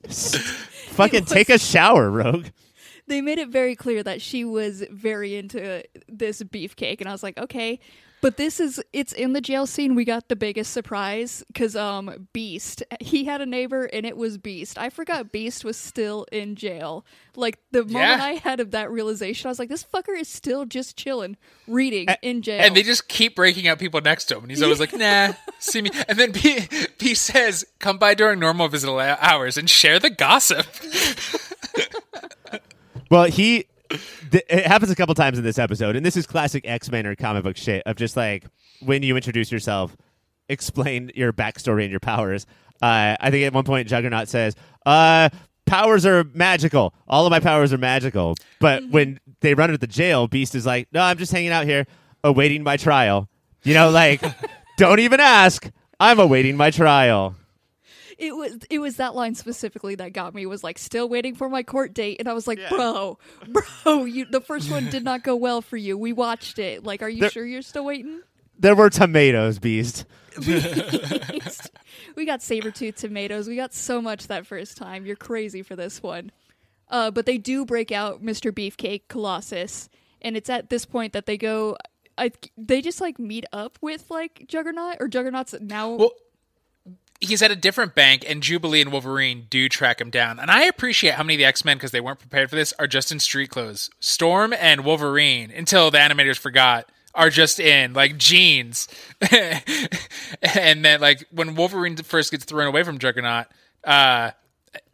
fucking 0.09 1.23
was- 1.23 1.29
take 1.31 1.49
a 1.49 1.57
shower, 1.57 2.09
Rogue. 2.09 2.47
they 3.07 3.21
made 3.21 3.39
it 3.39 3.49
very 3.49 3.75
clear 3.75 4.03
that 4.03 4.21
she 4.21 4.43
was 4.45 4.83
very 4.91 5.35
into 5.35 5.83
this 6.09 6.41
beefcake 6.43 6.99
and 6.99 7.07
i 7.07 7.11
was 7.13 7.23
like 7.23 7.37
okay 7.37 7.79
but 8.21 8.37
this 8.37 8.59
is 8.59 8.81
it's 8.93 9.13
in 9.13 9.33
the 9.33 9.41
jail 9.41 9.65
scene 9.67 9.93
we 9.95 10.03
got 10.05 10.27
the 10.27 10.35
biggest 10.35 10.71
surprise 10.73 11.43
because 11.47 11.75
um 11.75 12.27
beast 12.33 12.83
he 12.99 13.25
had 13.25 13.41
a 13.41 13.45
neighbor 13.45 13.85
and 13.85 14.05
it 14.05 14.17
was 14.17 14.37
beast 14.37 14.77
i 14.77 14.89
forgot 14.89 15.31
beast 15.31 15.63
was 15.63 15.77
still 15.77 16.25
in 16.31 16.55
jail 16.55 17.05
like 17.35 17.59
the 17.71 17.83
moment 17.83 18.19
Yeah. 18.19 18.23
i 18.23 18.33
had 18.33 18.59
of 18.59 18.71
that 18.71 18.89
realization 18.91 19.47
i 19.47 19.51
was 19.51 19.59
like 19.59 19.69
this 19.69 19.83
fucker 19.83 20.17
is 20.19 20.27
still 20.27 20.65
just 20.65 20.97
chilling 20.97 21.37
reading 21.67 22.07
in 22.21 22.41
jail 22.41 22.61
And 22.61 22.75
they 22.75 22.83
just 22.83 23.07
keep 23.07 23.35
breaking 23.35 23.67
out 23.67 23.77
people 23.79 24.01
next 24.01 24.25
to 24.25 24.35
him. 24.37 24.43
And 24.43 24.51
he's 24.51 24.61
always 24.63 24.79
like, 24.79 24.93
nah, 24.95 25.33
see 25.59 25.81
me. 25.81 25.89
And 26.07 26.17
then 26.17 26.31
P, 26.31 26.61
P 26.97 27.13
says, 27.13 27.65
come 27.79 27.97
by 27.97 28.13
during 28.13 28.39
normal 28.39 28.67
visit 28.69 28.89
hours 28.89 29.57
and 29.57 29.69
share 29.69 29.99
the 29.99 30.09
gossip. 30.09 30.65
Well, 33.09 33.25
he. 33.25 33.65
Th- 33.89 34.43
it 34.49 34.65
happens 34.65 34.91
a 34.91 34.95
couple 34.95 35.15
times 35.15 35.37
in 35.37 35.43
this 35.43 35.59
episode, 35.59 35.95
and 35.95 36.05
this 36.05 36.17
is 36.17 36.27
classic 36.27 36.67
X 36.67 36.91
Men 36.91 37.05
or 37.05 37.15
comic 37.15 37.43
book 37.43 37.57
shit 37.57 37.83
of 37.85 37.95
just 37.95 38.17
like 38.17 38.45
when 38.81 39.03
you 39.03 39.15
introduce 39.15 39.51
yourself, 39.51 39.95
explain 40.49 41.11
your 41.15 41.33
backstory 41.33 41.83
and 41.83 41.91
your 41.91 41.99
powers. 41.99 42.45
Uh, 42.81 43.15
I 43.19 43.31
think 43.31 43.45
at 43.45 43.53
one 43.53 43.63
point 43.63 43.87
Juggernaut 43.87 44.27
says, 44.27 44.55
uh, 44.85 45.29
"Powers 45.65 46.05
are 46.05 46.23
magical. 46.33 46.93
All 47.07 47.25
of 47.25 47.31
my 47.31 47.39
powers 47.39 47.73
are 47.73 47.77
magical." 47.77 48.35
But 48.59 48.87
when 48.89 49.19
they 49.41 49.53
run 49.53 49.69
into 49.69 49.79
the 49.79 49.87
jail, 49.87 50.27
Beast 50.27 50.55
is 50.55 50.65
like, 50.65 50.87
"No, 50.91 51.01
I'm 51.01 51.17
just 51.17 51.31
hanging 51.31 51.51
out 51.51 51.65
here, 51.65 51.85
awaiting 52.23 52.63
my 52.63 52.77
trial." 52.77 53.29
You 53.63 53.73
know, 53.73 53.89
like, 53.89 54.21
don't 54.77 54.99
even 54.99 55.19
ask. 55.19 55.69
I'm 55.99 56.19
awaiting 56.19 56.55
my 56.55 56.69
trial. 56.69 57.35
It 58.17 58.35
was 58.35 58.57
it 58.69 58.79
was 58.79 58.95
that 58.97 59.15
line 59.15 59.35
specifically 59.35 59.95
that 59.95 60.13
got 60.13 60.33
me. 60.33 60.45
Was 60.45 60.63
like 60.63 60.77
still 60.77 61.07
waiting 61.09 61.35
for 61.35 61.49
my 61.49 61.63
court 61.63 61.93
date. 61.93 62.17
And 62.19 62.27
i 62.27 62.33
was 62.33 62.47
like 62.47 62.59
bro 62.69 63.17
bro 63.83 64.05
you 64.05 64.25
the 64.25 64.41
first 64.41 64.71
one 64.71 64.89
did 64.89 65.03
not 65.03 65.23
go 65.23 65.35
well 65.35 65.61
for 65.61 65.77
you. 65.77 65.97
We 65.97 66.13
watched 66.13 66.59
it. 66.59 66.83
Like 66.83 67.01
are 67.01 67.09
you 67.09 67.21
There- 67.21 67.29
sure 67.29 67.45
you're 67.45 67.61
still 67.61 67.85
waiting? 67.85 68.21
There 68.59 68.75
were 68.75 68.89
tomatoes, 68.89 69.59
Beast. 69.59 70.05
we 72.15 72.25
got 72.25 72.41
saber-tooth 72.41 72.95
tomatoes. 72.95 73.47
We 73.47 73.55
got 73.55 73.73
so 73.73 74.01
much 74.01 74.27
that 74.27 74.47
first 74.47 74.77
time. 74.77 75.05
You're 75.05 75.15
crazy 75.15 75.61
for 75.61 75.75
this 75.75 76.01
one. 76.01 76.31
Uh, 76.89 77.11
but 77.11 77.25
they 77.25 77.37
do 77.37 77.65
break 77.65 77.91
out 77.91 78.23
mr 78.23 78.49
beefcake 78.49 79.09
colossus 79.09 79.89
and 80.21 80.37
it's 80.37 80.49
at 80.49 80.69
this 80.69 80.85
point 80.85 81.11
that 81.11 81.25
they 81.25 81.37
go 81.37 81.75
I, 82.17 82.31
they 82.57 82.81
just 82.81 83.01
like 83.01 83.19
meet 83.19 83.43
up 83.51 83.77
with 83.81 84.09
like 84.09 84.45
juggernaut 84.47 84.95
or 85.01 85.09
juggernaut's 85.09 85.53
now 85.59 85.91
Well, 85.95 86.11
he's 87.19 87.41
at 87.41 87.51
a 87.51 87.55
different 87.55 87.95
bank, 87.95 88.23
and 88.27 88.41
Jubilee 88.43 88.81
and 88.81 88.91
Wolverine 88.91 89.47
do 89.49 89.69
track 89.69 89.99
him 90.01 90.09
down. 90.09 90.39
And 90.39 90.51
I 90.51 90.63
appreciate 90.63 91.15
how 91.15 91.23
many 91.23 91.35
of 91.35 91.39
the 91.39 91.45
X 91.45 91.65
Men, 91.65 91.77
because 91.77 91.91
they 91.91 92.01
weren't 92.01 92.19
prepared 92.19 92.49
for 92.49 92.55
this, 92.55 92.73
are 92.79 92.87
just 92.87 93.11
in 93.11 93.19
street 93.19 93.49
clothes. 93.49 93.89
Storm 93.99 94.53
and 94.53 94.85
Wolverine, 94.85 95.51
until 95.51 95.91
the 95.91 95.97
animators 95.97 96.37
forgot, 96.37 96.89
are 97.15 97.29
just 97.29 97.59
in 97.59 97.93
like 97.93 98.17
jeans. 98.17 98.87
and 99.31 100.85
then, 100.85 101.01
like 101.01 101.25
when 101.31 101.55
Wolverine 101.55 101.95
first 101.97 102.31
gets 102.31 102.45
thrown 102.45 102.67
away 102.67 102.83
from 102.83 102.99
Juggernaut, 102.99 103.47
uh, 103.83 104.31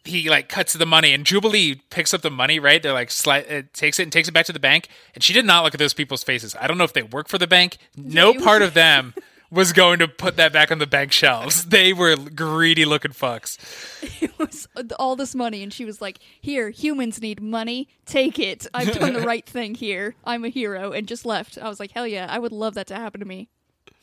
he 0.05 0.29
like 0.29 0.49
cuts 0.49 0.73
the 0.73 0.85
money, 0.85 1.13
and 1.13 1.25
Jubilee 1.25 1.75
picks 1.89 2.13
up 2.13 2.21
the 2.21 2.31
money. 2.31 2.59
Right, 2.59 2.81
they're 2.81 2.93
like 2.93 3.09
sli- 3.09 3.59
uh, 3.59 3.63
takes 3.73 3.99
it 3.99 4.03
and 4.03 4.11
takes 4.11 4.27
it 4.27 4.33
back 4.33 4.45
to 4.45 4.53
the 4.53 4.59
bank. 4.59 4.87
And 5.13 5.23
she 5.23 5.33
did 5.33 5.45
not 5.45 5.63
look 5.63 5.73
at 5.73 5.79
those 5.79 5.93
people's 5.93 6.23
faces. 6.23 6.55
I 6.59 6.67
don't 6.67 6.77
know 6.77 6.83
if 6.83 6.93
they 6.93 7.03
work 7.03 7.27
for 7.27 7.37
the 7.37 7.47
bank. 7.47 7.77
No 7.97 8.33
part 8.33 8.61
of 8.63 8.73
them 8.73 9.13
was 9.53 9.71
going 9.71 9.99
to 9.99 10.07
put 10.07 10.35
that 10.37 10.51
back 10.51 10.71
on 10.71 10.79
the 10.79 10.87
bank 10.87 11.11
shelves. 11.11 11.65
They 11.73 11.93
were 11.93 12.15
greedy 12.15 12.85
looking 12.85 13.11
fucks. 13.11 13.57
it 14.21 14.37
was 14.37 14.67
all 14.99 15.15
this 15.15 15.33
money 15.35 15.63
and 15.63 15.71
she 15.71 15.85
was 15.85 16.01
like 16.01 16.19
here 16.41 16.69
humans 16.69 17.21
need 17.21 17.41
money 17.41 17.87
take 18.05 18.37
it 18.39 18.67
i've 18.73 18.91
done 18.93 19.13
the 19.13 19.21
right 19.33 19.45
thing 19.45 19.75
here 19.75 20.15
i'm 20.25 20.43
a 20.45 20.49
hero 20.49 20.91
and 20.91 21.07
just 21.07 21.25
left 21.25 21.57
i 21.61 21.67
was 21.69 21.79
like 21.79 21.91
hell 21.91 22.05
yeah 22.05 22.27
i 22.29 22.37
would 22.37 22.51
love 22.51 22.73
that 22.75 22.87
to 22.87 22.95
happen 22.95 23.19
to 23.19 23.25
me 23.25 23.49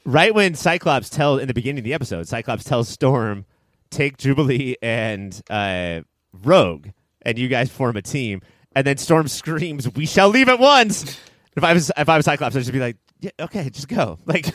right 0.04 0.34
when 0.34 0.54
Cyclops 0.54 1.08
tells 1.10 1.40
in 1.40 1.48
the 1.48 1.54
beginning 1.54 1.78
of 1.80 1.84
the 1.84 1.94
episode, 1.94 2.26
Cyclops 2.26 2.64
tells 2.64 2.88
Storm, 2.88 3.44
"Take 3.90 4.16
Jubilee 4.16 4.76
and 4.82 5.40
uh, 5.50 6.00
Rogue, 6.42 6.88
and 7.22 7.38
you 7.38 7.48
guys 7.48 7.70
form 7.70 7.96
a 7.96 8.02
team." 8.02 8.40
And 8.74 8.86
then 8.86 8.96
Storm 8.96 9.28
screams, 9.28 9.92
"We 9.94 10.06
shall 10.06 10.28
leave 10.28 10.48
at 10.48 10.58
once." 10.58 11.18
If 11.60 11.64
I 11.64 11.72
was 11.74 11.92
if 11.96 12.08
I 12.08 12.16
was 12.16 12.24
Cyclops, 12.24 12.56
I'd 12.56 12.60
just 12.60 12.72
be 12.72 12.78
like, 12.80 12.96
"Yeah, 13.20 13.30
okay, 13.40 13.68
just 13.70 13.88
go." 13.88 14.18
Like, 14.26 14.46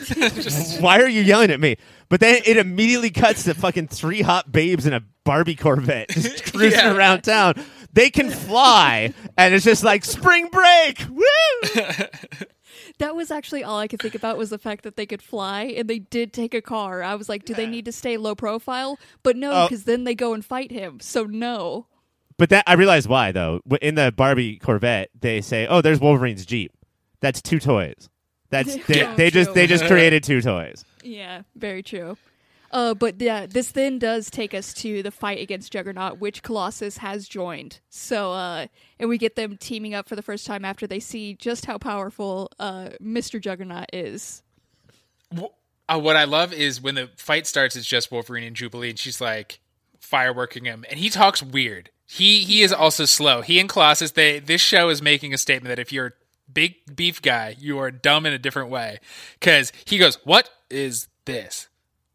why 0.79 0.99
are 1.01 1.07
you 1.07 1.21
yelling 1.21 1.51
at 1.51 1.59
me? 1.59 1.77
But 2.09 2.19
then 2.19 2.41
it 2.45 2.57
immediately 2.57 3.11
cuts 3.11 3.43
to 3.43 3.53
fucking 3.53 3.87
three 3.89 4.21
hot 4.21 4.51
babes 4.51 4.85
in 4.85 4.93
a 4.93 5.01
Barbie 5.23 5.55
Corvette 5.55 6.09
just 6.09 6.51
cruising 6.53 6.79
Yeah. 6.79 6.95
around 6.95 7.21
town. 7.21 7.53
They 7.93 8.09
can 8.09 8.29
fly, 8.29 9.13
and 9.37 9.53
it's 9.53 9.63
just 9.65 9.83
like 9.83 10.03
spring 10.03 10.49
break. 10.51 11.05
Woo! 11.09 12.05
that 12.99 13.15
was 13.15 13.31
actually 13.31 13.63
all 13.63 13.77
i 13.79 13.87
could 13.87 14.01
think 14.01 14.15
about 14.15 14.37
was 14.37 14.49
the 14.49 14.57
fact 14.57 14.83
that 14.83 14.95
they 14.95 15.05
could 15.05 15.21
fly 15.21 15.63
and 15.63 15.89
they 15.89 15.99
did 15.99 16.31
take 16.33 16.53
a 16.53 16.61
car 16.61 17.01
i 17.03 17.15
was 17.15 17.27
like 17.29 17.45
do 17.45 17.53
they 17.53 17.65
need 17.65 17.85
to 17.85 17.91
stay 17.91 18.17
low 18.17 18.35
profile 18.35 18.97
but 19.23 19.35
no 19.35 19.51
Oh. 19.51 19.65
because 19.67 19.83
then 19.85 20.03
they 20.03 20.15
go 20.15 20.33
and 20.33 20.43
fight 20.45 20.71
him 20.71 20.99
so 20.99 21.23
no 21.23 21.87
But 22.37 22.49
that 22.49 22.63
I 22.67 22.73
realized 22.73 23.07
why 23.07 23.31
though. 23.31 23.61
In 23.81 23.95
the 23.95 24.11
Barbie 24.15 24.57
Corvette, 24.59 25.09
they 25.17 25.39
say, 25.39 25.67
"Oh, 25.67 25.79
there's 25.81 26.01
Wolverine's 26.01 26.45
Jeep." 26.45 26.73
That's 27.25 27.41
two 27.41 27.59
toys. 27.59 28.07
That's 28.51 28.75
they, 28.85 28.99
Yeah, 28.99 29.15
they 29.15 29.31
just 29.31 29.47
true. 29.47 29.53
they 29.55 29.65
just 29.65 29.85
created 29.85 30.23
two 30.23 30.41
toys. 30.43 30.85
Yeah, 31.03 31.41
very 31.55 31.81
true. 31.81 32.17
Uh, 32.69 32.93
but 32.93 33.19
yeah, 33.19 33.47
this 33.47 33.71
then 33.71 33.97
does 33.97 34.29
take 34.29 34.53
us 34.53 34.75
to 34.75 35.01
the 35.01 35.09
fight 35.09 35.39
against 35.39 35.71
Juggernaut, 35.73 36.19
which 36.19 36.43
Colossus 36.43 36.97
has 36.97 37.27
joined. 37.27 37.79
So, 37.89 38.33
uh, 38.33 38.67
and 38.99 39.09
we 39.09 39.17
get 39.17 39.35
them 39.35 39.57
teaming 39.57 39.95
up 39.95 40.07
for 40.07 40.15
the 40.15 40.21
first 40.21 40.45
time 40.45 40.63
after 40.63 40.85
they 40.85 40.99
see 40.99 41.33
just 41.33 41.65
how 41.65 41.79
powerful 41.79 42.51
uh, 42.59 42.89
Mr. 43.01 43.41
Juggernaut 43.41 43.87
is. 43.91 44.43
Uh, 45.35 45.99
what 45.99 46.15
I 46.15 46.25
love 46.25 46.53
is 46.53 46.79
when 46.79 46.93
the 46.93 47.09
fight 47.17 47.47
starts, 47.47 47.75
it's 47.75 47.87
just 47.87 48.11
Wolverine 48.11 48.43
and 48.43 48.55
Jubilee, 48.55 48.91
and 48.91 48.99
she's 48.99 49.19
like 49.19 49.61
fireworking 49.99 50.65
him, 50.65 50.85
and 50.91 50.99
he 50.99 51.09
talks 51.09 51.41
weird. 51.41 51.89
He 52.05 52.43
he 52.43 52.61
is 52.61 52.71
also 52.71 53.05
slow. 53.05 53.41
He 53.41 53.59
and 53.59 53.67
Colossus, 53.67 54.11
they 54.11 54.37
this 54.37 54.61
show 54.61 54.89
is 54.89 55.01
making 55.01 55.33
a 55.33 55.39
statement 55.39 55.69
that 55.69 55.79
if 55.79 55.91
you're 55.91 56.07
a 56.07 56.13
big 56.55 56.95
beef 56.95 57.21
guy, 57.21 57.55
you 57.59 57.77
are 57.77 57.91
dumb 57.91 58.25
in 58.25 58.33
a 58.33 58.39
different 58.39 58.71
way. 58.71 58.97
Because 59.39 59.71
he 59.85 59.99
goes, 59.99 60.17
"What 60.23 60.49
is 60.71 61.07
this?" 61.25 61.67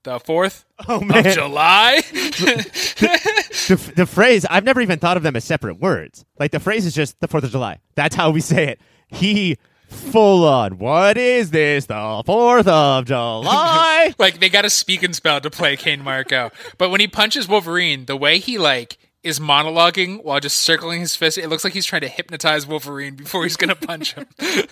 the 0.03 0.19
4th 0.19 0.65
Oh 0.89 1.03
of 1.03 1.27
July. 1.27 2.01
the, 2.11 3.93
the 3.97 4.07
phrase 4.07 4.47
I've 4.49 4.65
never 4.65 4.81
even 4.81 4.99
thought 4.99 5.17
of 5.17 5.23
them 5.23 5.37
as 5.37 5.45
separate 5.45 5.79
words. 5.79 6.25
Like 6.39 6.53
the 6.53 6.61
phrase 6.61 6.87
is 6.87 6.95
just 6.95 7.21
the 7.21 7.29
Fourth 7.29 7.45
of 7.45 7.51
July. 7.51 7.79
That's 7.95 8.17
how 8.17 8.31
we 8.31 8.41
say 8.41 8.69
it. 8.69 8.81
He 9.09 9.59
full 9.89 10.47
on. 10.47 10.79
What 10.79 11.19
is 11.19 11.51
this? 11.51 11.87
The 11.87 12.23
Fourth 12.25 12.67
of 12.67 13.05
July. 13.05 14.15
like 14.19 14.41
they 14.41 14.49
got 14.49 14.65
a 14.65 14.71
speak 14.71 15.03
and 15.03 15.15
spell 15.15 15.41
to 15.41 15.51
play 15.51 15.77
Cain 15.77 16.03
Marko. 16.03 16.51
But 16.79 16.91
when 16.91 17.01
he 17.01 17.09
punches 17.09 17.49
Wolverine, 17.49 18.07
the 18.07 18.17
way 18.17 18.39
he 18.39 18.57
like 18.57 18.99
is 19.23 19.39
monologuing 19.39 20.25
while 20.25 20.41
just 20.41 20.59
circling 20.59 21.01
his 21.01 21.17
fist, 21.17 21.39
it 21.39 21.49
looks 21.49 21.65
like 21.65 21.73
he's 21.73 21.87
trying 21.87 22.03
to 22.03 22.09
hypnotize 22.09 22.67
Wolverine 22.67 23.17
before 23.17 23.43
he's 23.43 23.57
gonna 23.57 23.75
punch 23.75 24.15
him. 24.15 24.27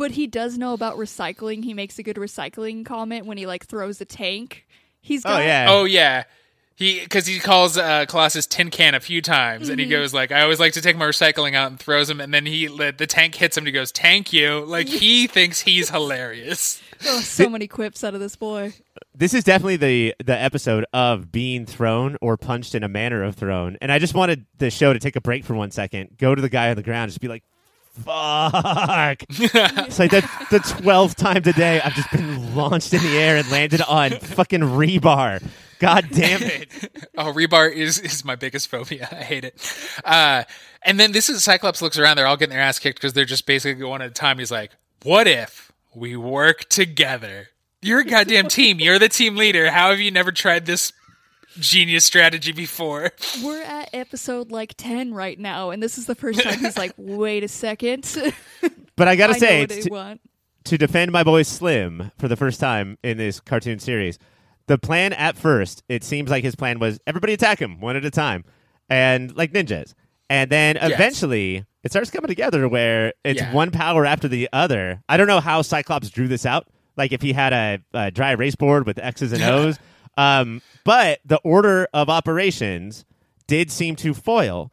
But 0.00 0.12
he 0.12 0.26
does 0.26 0.56
know 0.56 0.72
about 0.72 0.96
recycling. 0.96 1.62
He 1.62 1.74
makes 1.74 1.98
a 1.98 2.02
good 2.02 2.16
recycling 2.16 2.86
comment 2.86 3.26
when 3.26 3.36
he 3.36 3.44
like 3.44 3.66
throws 3.66 4.00
a 4.00 4.06
tank. 4.06 4.66
He's 5.02 5.24
got 5.24 5.42
oh 5.42 5.44
yeah. 5.44 5.66
oh 5.68 5.84
yeah. 5.84 6.24
He 6.74 7.00
because 7.00 7.26
he 7.26 7.38
calls 7.38 7.76
uh, 7.76 8.06
Colossus 8.06 8.46
tin 8.46 8.70
can 8.70 8.94
a 8.94 9.00
few 9.00 9.20
times, 9.20 9.68
and 9.68 9.78
he 9.78 9.84
goes 9.84 10.14
like, 10.14 10.32
"I 10.32 10.40
always 10.40 10.58
like 10.58 10.72
to 10.72 10.80
take 10.80 10.96
my 10.96 11.04
recycling 11.04 11.54
out," 11.54 11.70
and 11.70 11.78
throws 11.78 12.08
him, 12.08 12.18
and 12.18 12.32
then 12.32 12.46
he 12.46 12.66
the 12.66 12.94
the 12.96 13.06
tank 13.06 13.34
hits 13.34 13.58
him. 13.58 13.64
and 13.64 13.68
He 13.68 13.72
goes, 13.72 13.90
"Thank 13.90 14.32
you!" 14.32 14.64
Like 14.64 14.88
he 14.88 15.26
thinks 15.26 15.60
he's 15.60 15.90
hilarious. 15.90 16.80
Oh, 17.06 17.20
so 17.20 17.48
many 17.48 17.66
quips 17.66 18.04
out 18.04 18.14
of 18.14 18.20
this 18.20 18.36
boy. 18.36 18.72
this 19.14 19.34
is 19.34 19.44
definitely 19.44 19.76
the 19.76 20.14
the 20.24 20.36
episode 20.36 20.84
of 20.92 21.32
being 21.32 21.66
thrown 21.66 22.16
or 22.20 22.36
punched 22.36 22.74
in 22.74 22.82
a 22.82 22.88
manner 22.88 23.22
of 23.22 23.34
thrown. 23.34 23.76
And 23.80 23.90
I 23.92 23.98
just 23.98 24.14
wanted 24.14 24.46
the 24.58 24.70
show 24.70 24.92
to 24.92 24.98
take 24.98 25.16
a 25.16 25.20
break 25.20 25.44
for 25.44 25.54
one 25.54 25.70
second, 25.70 26.16
go 26.18 26.34
to 26.34 26.42
the 26.42 26.48
guy 26.48 26.70
on 26.70 26.76
the 26.76 26.82
ground, 26.82 27.10
just 27.10 27.20
be 27.20 27.28
like, 27.28 27.44
"Fuck!" 28.04 29.24
it's 29.28 29.98
like 29.98 30.10
the 30.10 30.28
the 30.50 30.60
twelfth 30.60 31.16
time 31.16 31.42
today 31.42 31.80
I've 31.80 31.94
just 31.94 32.10
been 32.10 32.54
launched 32.54 32.92
in 32.94 33.02
the 33.02 33.18
air 33.18 33.36
and 33.36 33.50
landed 33.50 33.82
on 33.82 34.10
fucking 34.12 34.60
rebar. 34.60 35.42
God 35.78 36.08
damn 36.12 36.42
it! 36.42 36.68
Oh, 37.16 37.32
rebar 37.32 37.72
is 37.72 37.98
is 37.98 38.24
my 38.24 38.36
biggest 38.36 38.68
phobia. 38.68 39.08
I 39.10 39.22
hate 39.22 39.44
it. 39.44 39.56
Uh, 40.04 40.44
and 40.82 41.00
then 41.00 41.12
this 41.12 41.30
is 41.30 41.42
Cyclops 41.42 41.80
looks 41.80 41.98
around. 41.98 42.16
They're 42.16 42.26
all 42.26 42.36
getting 42.36 42.54
their 42.54 42.62
ass 42.62 42.78
kicked 42.78 42.98
because 42.98 43.14
they're 43.14 43.24
just 43.24 43.46
basically 43.46 43.84
one 43.84 44.02
at 44.02 44.10
a 44.10 44.12
time. 44.12 44.38
He's 44.38 44.50
like, 44.50 44.72
"What 45.02 45.26
if 45.26 45.69
we 45.94 46.16
work 46.16 46.68
together? 46.68 47.48
You're 47.82 48.00
a 48.00 48.04
goddamn 48.04 48.48
team. 48.48 48.78
You're 48.78 48.98
the 48.98 49.08
team 49.08 49.36
leader. 49.36 49.70
How 49.70 49.90
have 49.90 50.00
you 50.00 50.10
never 50.10 50.32
tried 50.32 50.66
this 50.66 50.92
genius 51.58 52.04
strategy 52.04 52.52
before?" 52.52 53.12
We're 53.42 53.62
at 53.62 53.90
episode 53.92 54.50
like 54.50 54.74
10 54.76 55.14
right 55.14 55.38
now, 55.38 55.70
and 55.70 55.82
this 55.82 55.98
is 55.98 56.06
the 56.06 56.14
first 56.14 56.42
time 56.42 56.58
he's 56.58 56.76
like, 56.76 56.92
wait 56.96 57.44
a 57.44 57.48
second. 57.48 58.06
But 58.96 59.08
I 59.08 59.16
gotta 59.16 59.32
I 59.32 59.38
say, 59.38 59.62
it's 59.62 59.86
to, 59.86 60.18
to 60.64 60.76
defend 60.76 61.10
my 61.10 61.24
boy 61.24 61.42
Slim 61.42 62.10
for 62.18 62.28
the 62.28 62.36
first 62.36 62.60
time 62.60 62.98
in 63.02 63.16
this 63.16 63.40
cartoon 63.40 63.78
series, 63.78 64.18
the 64.66 64.76
plan 64.76 65.14
at 65.14 65.38
first, 65.38 65.82
it 65.88 66.04
seems 66.04 66.30
like 66.30 66.44
his 66.44 66.54
plan 66.54 66.78
was 66.78 67.00
everybody 67.06 67.32
attack 67.32 67.58
him 67.60 67.80
one 67.80 67.96
at 67.96 68.04
a 68.04 68.10
time, 68.10 68.44
and 68.90 69.34
like 69.34 69.52
ninjas, 69.54 69.94
and 70.28 70.50
then 70.50 70.76
eventually 70.76 71.64
it 71.82 71.90
starts 71.92 72.10
coming 72.10 72.28
together 72.28 72.68
where 72.68 73.12
it's 73.24 73.40
Yeah. 73.40 73.52
one 73.52 73.70
power 73.70 74.04
after 74.06 74.28
the 74.28 74.48
other. 74.52 75.02
I 75.08 75.16
don't 75.16 75.26
know 75.26 75.40
how 75.40 75.62
Cyclops 75.62 76.10
drew 76.10 76.28
this 76.28 76.44
out, 76.46 76.66
like 76.96 77.12
if 77.12 77.22
he 77.22 77.32
had 77.32 77.52
a, 77.52 77.78
a 77.94 78.10
dry 78.10 78.32
erase 78.32 78.54
board 78.56 78.86
with 78.86 78.98
X's 78.98 79.32
and 79.32 79.42
O's, 79.42 79.78
um, 80.16 80.60
but 80.84 81.20
the 81.24 81.38
order 81.38 81.88
of 81.94 82.08
operations 82.10 83.04
did 83.46 83.70
seem 83.70 83.96
to 83.96 84.14
foil 84.14 84.70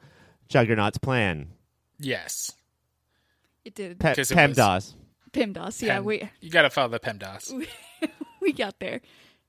Juggernaut's 0.49 0.97
plan. 0.97 1.49
Yes, 1.99 2.51
It 3.65 3.73
did. 3.75 3.99
Pe- 3.99 4.15
'Cause 4.15 4.31
it 4.31 4.35
was- 4.35 4.93
PEMDAS. 5.33 5.81
Yeah, 5.83 5.95
Pen- 5.95 6.03
we, 6.05 6.29
you 6.41 6.49
got 6.49 6.61
to 6.63 6.69
follow 6.69 6.87
the 6.89 6.99
PEMDAS. 6.99 7.67
we 8.41 8.53
got 8.53 8.79
there. 8.79 9.01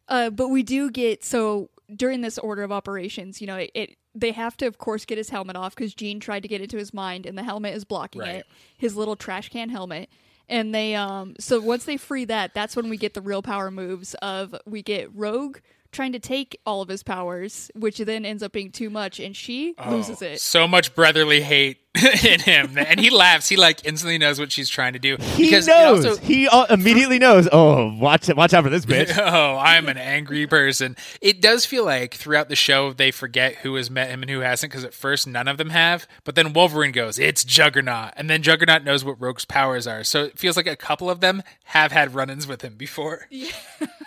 Uh, 0.08 0.30
but 0.30 0.48
we 0.48 0.62
do 0.62 0.90
get 0.90 1.22
so 1.24 1.70
during 1.94 2.20
this 2.20 2.36
order 2.38 2.62
of 2.62 2.72
operations, 2.72 3.40
you 3.40 3.46
know, 3.46 3.56
it, 3.56 3.70
it 3.74 3.96
they 4.14 4.32
have 4.32 4.56
to 4.58 4.66
of 4.66 4.78
course 4.78 5.04
get 5.04 5.18
his 5.18 5.30
helmet 5.30 5.56
off 5.56 5.74
because 5.74 5.94
Jean 5.94 6.20
tried 6.20 6.42
to 6.42 6.48
get 6.48 6.60
into 6.60 6.76
his 6.76 6.92
mind 6.94 7.26
and 7.26 7.36
the 7.36 7.42
helmet 7.42 7.74
is 7.74 7.84
blocking 7.84 8.22
Right. 8.22 8.36
it. 8.36 8.46
His 8.76 8.96
little 8.96 9.16
trash 9.16 9.48
can 9.48 9.68
helmet. 9.68 10.08
And 10.48 10.74
they 10.74 10.94
um 10.94 11.34
so 11.38 11.60
once 11.60 11.84
they 11.84 11.96
free 11.96 12.24
that, 12.24 12.54
that's 12.54 12.74
when 12.74 12.88
we 12.88 12.96
get 12.96 13.14
the 13.14 13.20
real 13.20 13.42
power 13.42 13.70
moves 13.70 14.14
of 14.14 14.54
we 14.66 14.82
get 14.82 15.14
Rogue 15.14 15.58
trying 15.92 16.12
to 16.12 16.18
take 16.18 16.58
all 16.66 16.82
of 16.82 16.88
his 16.88 17.02
powers, 17.02 17.70
which 17.74 17.98
then 17.98 18.24
ends 18.24 18.42
up 18.42 18.52
being 18.52 18.70
too 18.70 18.90
much 18.90 19.18
and 19.20 19.34
she 19.36 19.74
loses 19.88 20.22
it. 20.22 20.40
So 20.40 20.68
much 20.68 20.94
brotherly 20.94 21.40
hate 21.40 21.78
in 22.24 22.38
him, 22.40 22.76
and 22.78 23.00
he 23.00 23.10
laughs. 23.10 23.48
He 23.48 23.56
like 23.56 23.84
instantly 23.84 24.18
knows 24.18 24.38
what 24.38 24.52
she's 24.52 24.68
trying 24.68 24.92
to 24.92 24.98
do 25.00 25.16
He 25.18 25.50
knows. 25.50 25.68
also- 26.06 26.16
he 26.18 26.46
uh, 26.46 26.66
immediately 26.70 27.18
knows. 27.18 27.48
Oh, 27.50 27.92
watch 27.98 28.28
it! 28.28 28.36
Watch 28.36 28.52
out 28.54 28.62
for 28.62 28.70
this 28.70 28.84
bitch. 28.86 29.16
oh, 29.18 29.56
I'm 29.58 29.88
an 29.88 29.96
angry 29.96 30.46
person. 30.46 30.96
It 31.20 31.40
does 31.40 31.64
feel 31.66 31.84
like 31.84 32.14
throughout 32.14 32.48
the 32.50 32.54
show 32.56 32.92
they 32.92 33.10
forget 33.10 33.56
who 33.56 33.74
has 33.76 33.90
met 33.90 34.10
him 34.10 34.22
and 34.22 34.30
who 34.30 34.40
hasn't 34.40 34.70
because 34.70 34.84
at 34.84 34.94
first 34.94 35.26
none 35.26 35.48
of 35.48 35.56
them 35.56 35.70
have, 35.70 36.06
but 36.24 36.34
then 36.36 36.52
Wolverine 36.52 36.92
goes, 36.92 37.18
"It's 37.18 37.42
Juggernaut," 37.42 38.12
and 38.16 38.30
then 38.30 38.42
Juggernaut 38.42 38.84
knows 38.84 39.04
what 39.04 39.20
Rogue's 39.20 39.46
powers 39.46 39.86
are. 39.88 40.04
So 40.04 40.24
it 40.24 40.38
feels 40.38 40.56
like 40.56 40.68
a 40.68 40.76
couple 40.76 41.10
of 41.10 41.20
them 41.20 41.42
have 41.64 41.90
had 41.90 42.14
run-ins 42.14 42.46
with 42.46 42.62
him 42.62 42.74
before. 42.76 43.26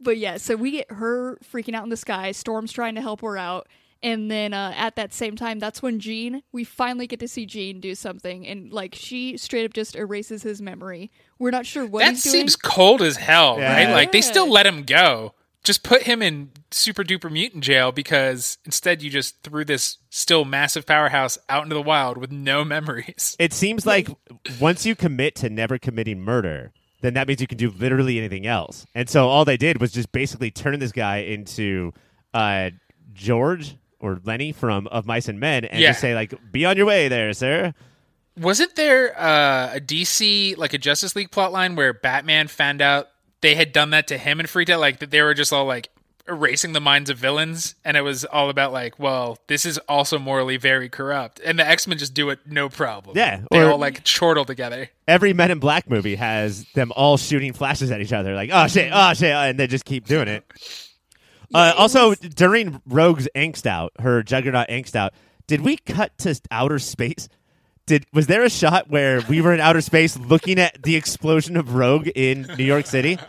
But 0.00 0.18
yeah, 0.18 0.36
so 0.36 0.54
we 0.56 0.70
get 0.72 0.90
her 0.92 1.38
freaking 1.52 1.74
out 1.74 1.84
in 1.84 1.90
the 1.90 1.96
sky. 1.96 2.32
Storm's 2.32 2.72
trying 2.72 2.94
to 2.94 3.00
help 3.02 3.20
her 3.22 3.36
out. 3.36 3.68
And 4.00 4.30
then 4.30 4.54
uh, 4.54 4.72
at 4.76 4.94
that 4.94 5.12
same 5.12 5.34
time, 5.34 5.58
that's 5.58 5.82
when 5.82 5.98
Jean, 5.98 6.42
we 6.52 6.62
finally 6.62 7.08
get 7.08 7.18
to 7.18 7.26
see 7.26 7.46
Jean 7.46 7.80
do 7.80 7.96
something. 7.96 8.46
And 8.46 8.72
like 8.72 8.94
she 8.94 9.36
straight 9.36 9.64
up 9.64 9.72
just 9.72 9.96
erases 9.96 10.44
his 10.44 10.62
memory. 10.62 11.10
We're 11.40 11.50
not 11.50 11.66
sure 11.66 11.84
what 11.84 12.00
that 12.04 12.10
he's 12.10 12.22
doing. 12.22 12.32
seems 12.32 12.54
cold 12.54 13.02
as 13.02 13.16
hell, 13.16 13.56
Yeah. 13.58 13.72
right? 13.72 13.92
Like 13.92 14.12
they 14.12 14.20
still 14.20 14.48
let 14.48 14.66
him 14.66 14.84
go. 14.84 15.34
Just 15.64 15.82
put 15.82 16.04
him 16.04 16.22
in 16.22 16.52
super 16.70 17.02
duper 17.02 17.30
mutant 17.30 17.64
jail 17.64 17.90
because 17.90 18.58
instead 18.64 19.02
you 19.02 19.10
just 19.10 19.42
threw 19.42 19.64
this 19.64 19.98
still 20.10 20.44
massive 20.44 20.86
powerhouse 20.86 21.36
out 21.48 21.64
into 21.64 21.74
the 21.74 21.82
wild 21.82 22.16
with 22.18 22.30
no 22.30 22.64
memories. 22.76 23.34
It 23.40 23.52
seems 23.52 23.84
like 23.84 24.08
once 24.60 24.86
you 24.86 24.94
commit 24.94 25.34
to 25.36 25.50
never 25.50 25.76
committing 25.76 26.20
murder, 26.20 26.72
then 27.00 27.14
that 27.14 27.28
means 27.28 27.40
you 27.40 27.46
can 27.46 27.58
do 27.58 27.70
literally 27.78 28.18
anything 28.18 28.46
else. 28.46 28.86
And 28.94 29.08
so 29.08 29.28
all 29.28 29.44
they 29.44 29.56
did 29.56 29.80
was 29.80 29.92
just 29.92 30.10
basically 30.12 30.50
turn 30.50 30.78
this 30.80 30.92
guy 30.92 31.18
into 31.18 31.92
uh, 32.34 32.70
George 33.12 33.76
or 34.00 34.20
Lenny 34.24 34.52
from 34.52 34.86
Of 34.88 35.06
Mice 35.06 35.28
and 35.28 35.40
Men, 35.40 35.64
and 35.64 35.80
Yeah. 35.80 35.88
just 35.90 36.00
say 36.00 36.14
like, 36.14 36.32
"Be 36.52 36.64
on 36.64 36.76
your 36.76 36.86
way, 36.86 37.08
there, 37.08 37.32
sir." 37.32 37.74
Wasn't 38.38 38.76
there 38.76 39.18
uh, 39.20 39.72
a 39.74 39.80
DC 39.80 40.56
like 40.56 40.72
a 40.72 40.78
Justice 40.78 41.16
League 41.16 41.30
plotline 41.30 41.74
where 41.76 41.92
Batman 41.92 42.46
found 42.46 42.80
out 42.80 43.08
they 43.40 43.54
had 43.56 43.72
done 43.72 43.90
that 43.90 44.06
to 44.08 44.18
him 44.18 44.38
and 44.38 44.48
freaked 44.48 44.70
out, 44.70 44.78
like 44.80 45.00
that 45.00 45.10
they 45.10 45.22
were 45.22 45.34
just 45.34 45.52
all 45.52 45.64
like 45.64 45.88
erasing 46.28 46.72
the 46.72 46.80
minds 46.80 47.10
of 47.10 47.18
villains, 47.18 47.74
and 47.84 47.96
it 47.96 48.02
was 48.02 48.24
all 48.24 48.50
about 48.50 48.72
like, 48.72 48.98
well, 48.98 49.38
this 49.46 49.64
is 49.64 49.78
also 49.88 50.18
morally 50.18 50.56
very 50.56 50.88
corrupt, 50.88 51.40
and 51.44 51.58
the 51.58 51.66
X 51.66 51.86
Men 51.86 51.98
just 51.98 52.14
do 52.14 52.30
it 52.30 52.40
no 52.46 52.68
problem. 52.68 53.16
Yeah, 53.16 53.42
they 53.50 53.60
or- 53.62 53.70
all 53.72 53.78
like 53.78 54.04
chortle 54.04 54.44
together. 54.44 54.90
Every 55.06 55.32
Men 55.32 55.50
in 55.50 55.58
Black 55.58 55.88
movie 55.88 56.16
has 56.16 56.64
them 56.74 56.92
all 56.94 57.16
shooting 57.16 57.52
flashes 57.52 57.90
at 57.90 58.00
each 58.00 58.12
other, 58.12 58.34
like, 58.34 58.50
"Oh 58.52 58.66
shit, 58.68 58.90
oh 58.94 59.14
shit," 59.14 59.32
and 59.32 59.58
they 59.58 59.66
just 59.66 59.84
keep 59.84 60.06
doing 60.06 60.28
it. 60.28 60.44
uh, 61.54 61.72
it 61.74 61.80
also, 61.80 62.10
was- 62.10 62.18
during 62.18 62.80
Rogue's 62.86 63.28
angst 63.34 63.66
out, 63.66 63.92
her 64.00 64.22
Juggernaut 64.22 64.68
angst 64.68 64.94
out, 64.94 65.14
did 65.46 65.62
we 65.62 65.76
cut 65.78 66.16
to 66.18 66.38
outer 66.50 66.78
space? 66.78 67.28
Did 67.86 68.04
was 68.12 68.26
there 68.26 68.44
a 68.44 68.50
shot 68.50 68.90
where 68.90 69.22
we 69.30 69.40
were 69.40 69.54
in 69.54 69.60
outer 69.60 69.80
space 69.80 70.14
looking 70.18 70.58
at 70.58 70.82
the 70.82 70.94
explosion 70.94 71.56
of 71.56 71.74
Rogue 71.74 72.08
in 72.14 72.42
New 72.58 72.64
York 72.64 72.84
City? 72.84 73.18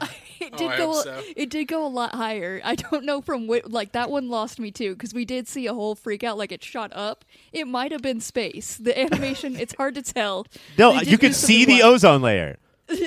it 0.54 0.56
Oh, 0.56 0.58
did 0.58 0.72
I 0.72 0.78
go. 0.78 0.94
so. 1.02 1.22
It 1.36 1.50
did 1.50 1.66
go 1.68 1.86
a 1.86 1.90
lot 1.90 2.14
higher. 2.14 2.62
I 2.64 2.76
don't 2.76 3.06
know 3.06 3.22
from 3.22 3.48
what. 3.48 3.72
Like 3.72 3.92
that 3.94 4.10
one 4.10 4.30
lost 4.30 4.60
me 4.60 4.72
too 4.72 4.94
because 4.96 5.14
we 5.14 5.26
did 5.26 5.48
see 5.48 5.68
a 5.68 5.74
whole 5.74 5.96
freak 5.96 6.24
out. 6.24 6.38
Like 6.38 6.52
it 6.52 6.64
shot 6.64 6.92
up. 6.94 7.26
It 7.54 7.68
might 7.68 7.92
have 7.92 8.02
been 8.02 8.20
space. 8.22 8.78
The 8.78 8.98
animation. 9.00 9.56
it's 9.56 9.74
hard 9.76 9.96
to 9.96 10.02
tell. 10.02 10.46
No, 10.78 10.94
you 10.94 11.06
do 11.12 11.18
could 11.18 11.36
see 11.36 11.66
the 11.66 11.82
wild. 11.82 11.96
ozone 11.96 12.22
layer. 12.22 12.58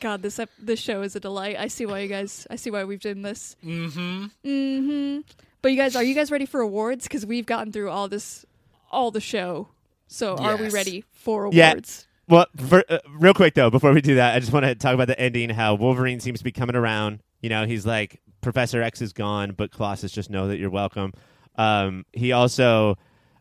God, 0.00 0.22
this 0.22 0.38
ep- 0.38 0.50
this 0.58 0.78
show 0.78 1.02
is 1.02 1.16
a 1.16 1.20
delight. 1.20 1.56
I 1.58 1.66
see 1.68 1.86
why 1.86 2.00
you 2.00 2.08
guys. 2.08 2.46
I 2.50 2.56
see 2.56 2.70
why 2.70 2.84
we've 2.84 3.00
done 3.00 3.22
this. 3.22 3.56
Mm-hmm. 3.64 4.26
Mm-hmm. 4.44 5.20
But 5.62 5.72
you 5.72 5.76
guys, 5.76 5.96
are 5.96 6.02
you 6.04 6.14
guys 6.14 6.30
ready 6.30 6.46
for 6.46 6.60
awards? 6.60 7.04
Because 7.04 7.26
we've 7.26 7.46
gotten 7.46 7.72
through 7.72 7.90
all 7.90 8.08
this, 8.08 8.46
all 8.92 9.10
the 9.10 9.20
show. 9.20 9.68
So 10.06 10.36
are 10.36 10.56
we 10.56 10.68
ready 10.70 11.04
for 11.12 11.48
Yeah. 11.52 11.70
awards? 11.72 12.06
Well, 12.30 12.46
for, 12.56 12.84
uh, 12.88 12.98
real 13.18 13.34
quick 13.34 13.54
though, 13.54 13.70
before 13.70 13.92
we 13.92 14.00
do 14.00 14.14
that, 14.14 14.34
I 14.36 14.40
just 14.40 14.52
want 14.52 14.64
to 14.64 14.74
talk 14.76 14.94
about 14.94 15.08
the 15.08 15.18
ending. 15.20 15.50
How 15.50 15.74
Wolverine 15.74 16.20
seems 16.20 16.38
to 16.38 16.44
be 16.44 16.52
coming 16.52 16.76
around. 16.76 17.20
You 17.42 17.50
know, 17.50 17.66
he's 17.66 17.84
like 17.84 18.20
Professor 18.40 18.80
X 18.82 19.02
is 19.02 19.12
gone, 19.12 19.52
but 19.52 19.72
Colossus 19.72 20.12
just 20.12 20.30
know 20.30 20.48
that 20.48 20.58
you're 20.58 20.70
welcome. 20.70 21.12
Um, 21.56 22.06
he 22.12 22.32
also 22.32 22.96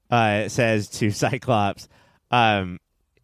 uh, 0.10 0.48
says 0.50 0.88
to 0.90 1.12
Cyclops, 1.12 1.88
um, 2.32 2.80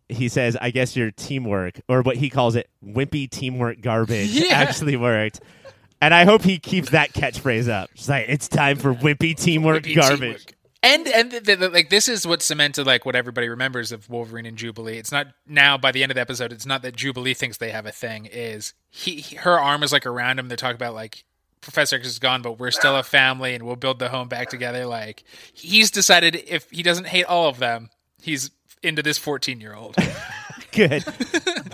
he 0.08 0.30
says, 0.30 0.56
"I 0.62 0.70
guess 0.70 0.96
your 0.96 1.10
teamwork, 1.12 1.82
or 1.90 2.04
what 2.04 2.16
he 2.18 2.30
calls 2.30 2.56
it, 2.56 2.70
wimpy 2.86 3.28
teamwork 3.30 3.82
garbage, 3.82 4.30
Yeah. 4.32 4.54
actually 4.54 4.96
worked." 4.98 5.40
And 6.02 6.14
I 6.14 6.26
hope 6.26 6.44
he 6.44 6.60
keeps 6.60 6.92
that 6.92 7.14
catchphrase 7.14 7.70
up. 7.70 7.90
It's 7.96 8.08
like 8.08 8.26
it's 8.30 8.48
time 8.48 8.78
for 8.78 8.94
wimpy 8.94 9.36
teamwork 9.36 9.84
Wimpy 9.84 9.96
garbage. 9.96 10.20
teamwork. 10.20 10.55
And 10.86 11.08
and 11.08 11.32
the, 11.32 11.56
the, 11.56 11.70
like 11.70 11.90
this 11.90 12.08
is 12.08 12.26
what 12.26 12.42
cemented 12.42 12.86
like 12.86 13.06
what 13.06 13.16
everybody 13.16 13.50
remembers 13.50 13.92
of 13.92 14.10
Wolverine 14.10 14.46
and 14.46 14.58
Jubilee. 14.58 14.98
It's 14.98 15.12
not 15.12 15.28
now 15.48 15.78
by 15.78 15.92
the 15.92 16.04
end 16.04 16.12
of 16.12 16.16
the 16.16 16.22
episode. 16.22 16.52
It's 16.54 16.66
not 16.66 16.82
that 16.84 16.96
Jubilee 16.96 17.34
thinks 17.34 17.58
they 17.58 17.72
have 17.72 17.86
a 17.86 17.92
thing. 17.92 18.26
Is 18.32 18.74
he? 18.90 19.16
he- 19.22 19.36
Her 19.38 19.60
arm 19.60 19.84
is 19.84 19.92
like 19.92 20.06
around 20.06 20.40
him. 20.40 20.48
They're 20.48 20.58
talking 20.58 20.76
about 20.76 20.94
like 20.94 21.24
Professor 21.62 21.96
X 21.96 22.08
is 22.08 22.20
gone, 22.20 22.42
but 22.44 22.60
we're 22.60 22.72
still 22.72 22.96
a 22.96 23.04
family, 23.04 23.56
and 23.56 23.64
we'll 23.66 23.76
build 23.76 23.98
the 24.00 24.10
home 24.10 24.28
back 24.28 24.50
together. 24.50 24.86
Like 24.86 25.24
he's 25.54 25.90
decided 25.92 26.36
if 26.48 26.70
he 26.70 26.84
doesn't 26.84 27.08
hate 27.08 27.26
all 27.26 27.48
of 27.50 27.58
them, 27.60 27.90
he's 28.22 28.52
into 28.84 29.02
this 29.02 29.18
fourteen 29.18 29.60
year 29.60 29.74
old. 29.74 29.96
Good. 30.72 31.04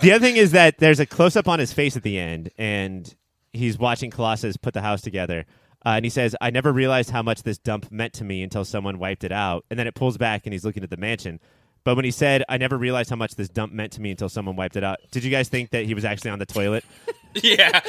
the 0.00 0.12
other 0.14 0.24
thing 0.24 0.36
is 0.36 0.52
that 0.52 0.78
there's 0.78 1.00
a 1.00 1.06
close 1.06 1.36
up 1.36 1.48
on 1.48 1.58
his 1.58 1.72
face 1.72 1.96
at 1.96 2.02
the 2.04 2.18
end, 2.18 2.50
and 2.56 3.12
he's 3.52 3.76
watching 3.78 4.10
Colossus 4.10 4.56
put 4.56 4.74
the 4.74 4.80
house 4.80 5.02
together. 5.02 5.44
Uh, 5.84 5.90
and 5.90 6.04
he 6.04 6.10
says, 6.10 6.36
I 6.40 6.50
never 6.50 6.72
realized 6.72 7.10
how 7.10 7.22
much 7.22 7.42
this 7.42 7.58
dump 7.58 7.90
meant 7.90 8.12
to 8.14 8.24
me 8.24 8.42
until 8.42 8.64
someone 8.64 8.98
wiped 8.98 9.24
it 9.24 9.32
out. 9.32 9.64
And 9.70 9.78
then 9.78 9.86
it 9.86 9.94
pulls 9.94 10.16
back 10.16 10.42
and 10.46 10.52
he's 10.52 10.64
looking 10.64 10.82
at 10.84 10.90
the 10.90 10.96
mansion. 10.96 11.40
But 11.84 11.96
when 11.96 12.04
he 12.04 12.12
said, 12.12 12.44
I 12.48 12.58
never 12.58 12.78
realized 12.78 13.10
how 13.10 13.16
much 13.16 13.34
this 13.34 13.48
dump 13.48 13.72
meant 13.72 13.92
to 13.94 14.00
me 14.00 14.12
until 14.12 14.28
someone 14.28 14.54
wiped 14.54 14.76
it 14.76 14.84
out, 14.84 14.98
did 15.10 15.24
you 15.24 15.30
guys 15.32 15.48
think 15.48 15.70
that 15.70 15.84
he 15.84 15.94
was 15.94 16.04
actually 16.04 16.30
on 16.30 16.38
the 16.38 16.46
toilet 16.46 16.84
yeah, 17.42 17.80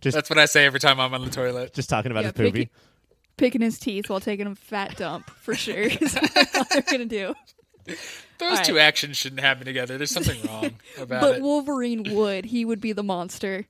Just- 0.00 0.14
that's 0.14 0.30
what 0.30 0.38
I 0.38 0.44
say 0.46 0.64
every 0.66 0.78
time 0.78 1.00
I'm 1.00 1.12
on 1.14 1.24
the 1.24 1.30
toilet. 1.30 1.72
just 1.74 1.88
talking 1.88 2.10
about 2.12 2.20
Yeah, 2.24 2.28
his 2.28 2.32
poopy? 2.34 2.50
picking, 2.52 2.70
picking 3.36 3.60
his 3.62 3.78
teeth 3.80 4.08
while 4.08 4.20
taking 4.20 4.46
a 4.46 4.54
fat 4.54 4.96
dump 4.96 5.28
for 5.30 5.54
sure. 5.54 5.74
is 5.74 6.14
what 6.54 6.68
they're 6.70 6.82
gonna 6.82 7.06
do. 7.06 7.34
Those 8.38 8.58
All 8.58 8.64
two 8.64 8.76
right. 8.76 8.82
actions 8.82 9.16
shouldn't 9.16 9.40
happen 9.40 9.64
together. 9.64 9.98
There's 9.98 10.10
something 10.10 10.40
wrong 10.46 10.72
about 10.98 11.20
but 11.22 11.36
it. 11.36 11.42
Wolverine 11.42 12.14
would. 12.14 12.44
He 12.44 12.64
would 12.64 12.80
be 12.80 12.92
the 12.92 13.02
monster. 13.02 13.66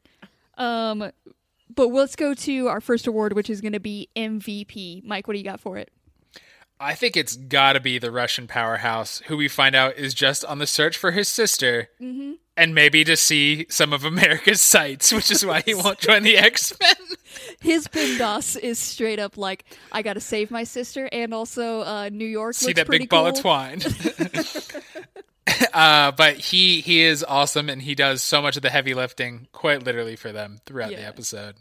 Um, 0.59 1.11
but 1.73 1.89
let's 1.89 2.17
go 2.17 2.35
to 2.35 2.69
our 2.69 2.81
first 2.81 3.07
award, 3.07 3.33
which 3.35 3.51
is 3.51 3.61
going 3.61 3.73
to 3.73 3.81
be 3.81 4.09
MVP. 4.17 5.05
Mike, 5.05 5.27
what 5.27 5.35
do 5.35 5.39
you 5.39 5.45
got 5.45 5.61
for 5.61 5.79
it? 5.79 5.91
I 6.81 6.95
think 6.95 7.17
it's 7.17 7.37
got 7.37 7.75
to 7.75 7.81
be 7.81 7.99
the 7.99 8.11
Russian 8.11 8.47
powerhouse, 8.49 9.21
who 9.27 9.37
we 9.37 9.49
find 9.49 9.75
out 9.77 9.97
is 9.97 10.13
just 10.13 10.45
on 10.45 10.59
the 10.59 10.67
search 10.67 10.97
for 10.97 11.13
his 11.13 11.29
sister, 11.29 11.89
and 12.57 12.75
maybe 12.75 13.05
to 13.05 13.17
see 13.17 13.67
some 13.71 13.93
of 13.93 14.05
America's 14.05 14.61
sights, 14.75 15.13
which 15.13 15.31
is 15.31 15.47
why 15.47 15.61
he 15.61 15.75
won't 15.75 15.99
join 15.99 16.25
the 16.25 16.37
X 16.37 16.79
Men. 16.81 16.95
His 17.61 17.87
Bindos 17.89 18.59
is 18.59 18.79
straight 18.79 19.19
up 19.19 19.37
like, 19.37 19.65
I 19.93 20.03
got 20.03 20.15
to 20.15 20.21
save 20.21 20.51
my 20.51 20.65
sister, 20.65 21.09
and 21.13 21.33
also 21.33 21.83
uh, 21.83 22.09
New 22.13 22.27
York. 22.27 22.55
see 22.55 22.73
that 22.73 22.89
big 22.89 23.09
ball 23.09 23.29
of 23.29 23.41
twine. 23.41 23.81
uh, 25.75 26.13
but 26.13 26.37
he 26.37 26.81
he 26.81 27.03
is 27.03 27.25
awesome, 27.27 27.69
and 27.69 27.83
he 27.83 27.95
does 27.95 28.23
so 28.23 28.41
much 28.41 28.57
of 28.57 28.63
the 28.63 28.71
heavy 28.71 28.95
lifting, 28.95 29.49
quite 29.53 29.83
literally, 29.83 30.17
for 30.17 30.33
them 30.33 30.61
throughout 30.67 30.91
the 30.91 31.07
episode. 31.07 31.57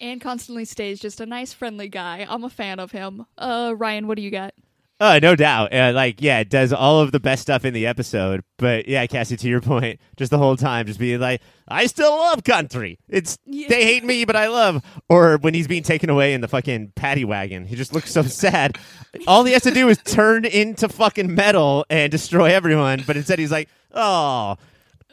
And 0.00 0.20
constantly 0.20 0.64
stays 0.66 1.00
just 1.00 1.20
a 1.20 1.26
nice, 1.26 1.52
friendly 1.52 1.88
guy. 1.88 2.26
I'm 2.28 2.44
a 2.44 2.50
fan 2.50 2.78
of 2.78 2.92
him. 2.92 3.26
Uh, 3.38 3.74
Ryan, 3.76 4.06
what 4.06 4.16
do 4.16 4.22
you 4.22 4.30
got? 4.30 4.54
Oh, 4.98 5.18
no 5.20 5.36
doubt. 5.36 5.74
Uh, 5.74 5.92
like, 5.94 6.22
yeah, 6.22 6.38
it 6.38 6.48
does 6.48 6.72
all 6.72 7.00
of 7.00 7.12
the 7.12 7.20
best 7.20 7.42
stuff 7.42 7.66
in 7.66 7.74
the 7.74 7.86
episode. 7.86 8.42
But 8.56 8.88
yeah, 8.88 9.06
Cassie, 9.06 9.36
to 9.36 9.46
your 9.48 9.60
point, 9.72 10.00
just 10.16 10.30
the 10.30 10.38
whole 10.38 10.56
time, 10.56 10.86
just 10.86 10.98
being 10.98 11.20
like, 11.20 11.42
I 11.68 11.86
still 11.86 12.16
love 12.16 12.44
country. 12.44 12.98
It's 13.08 13.36
Yeah. 13.44 13.68
they 13.68 13.84
hate 13.84 14.04
me, 14.04 14.24
but 14.24 14.36
I 14.36 14.48
love. 14.48 14.82
Or 15.10 15.36
when 15.36 15.52
he's 15.52 15.68
being 15.68 15.82
taken 15.82 16.08
away 16.08 16.32
in 16.32 16.40
the 16.40 16.48
fucking 16.48 16.92
paddy 16.96 17.26
wagon, 17.26 17.66
he 17.66 17.76
just 17.76 17.92
looks 17.92 18.10
so 18.10 18.22
sad. 18.24 18.78
All 19.26 19.44
he 19.44 19.52
has 19.52 19.62
to 19.64 19.70
do 19.70 19.88
is 19.90 19.98
turn 19.98 20.46
into 20.46 20.88
fucking 20.88 21.34
metal 21.34 21.84
and 21.90 22.10
destroy 22.10 22.46
everyone. 22.54 23.04
But 23.06 23.18
instead, 23.18 23.38
he's 23.38 23.52
like, 23.52 23.68
oh, 23.92 24.56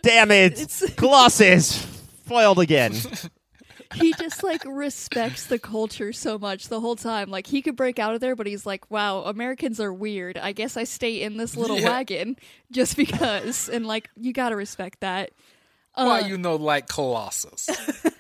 damn 0.02 0.32
it, 0.32 0.54
It's- 0.54 0.94
Colossus 0.96 1.86
foiled 2.26 2.60
again. 2.60 2.94
he 3.96 4.14
just 4.14 4.44
like 4.44 4.64
respects 4.66 5.46
the 5.48 5.60
culture 5.60 6.14
so 6.14 6.38
much 6.38 6.68
the 6.68 6.80
whole 6.80 6.96
time. 6.96 7.30
Like 7.30 7.48
he 7.48 7.62
could 7.62 7.76
break 7.76 8.00
out 8.00 8.14
of 8.16 8.22
there, 8.22 8.36
but 8.36 8.48
he's 8.48 8.66
like, 8.66 8.90
"Wow, 8.92 9.24
Americans 9.24 9.80
are 9.80 9.94
weird. 9.94 10.38
I 10.38 10.52
guess 10.52 10.76
I 10.78 10.84
stay 10.84 11.22
in 11.22 11.38
this 11.38 11.56
little 11.56 11.80
Yeah. 11.80 11.90
wagon 11.90 12.38
just 12.72 12.96
because." 12.98 13.70
And 13.70 13.86
like, 13.86 14.10
you 14.20 14.34
gotta 14.34 14.56
respect 14.56 15.00
that. 15.02 15.32
why 15.96 16.22
Uh, 16.22 16.28
you 16.28 16.38
know 16.38 16.56
like 16.56 16.88
Colossus? 16.88 17.70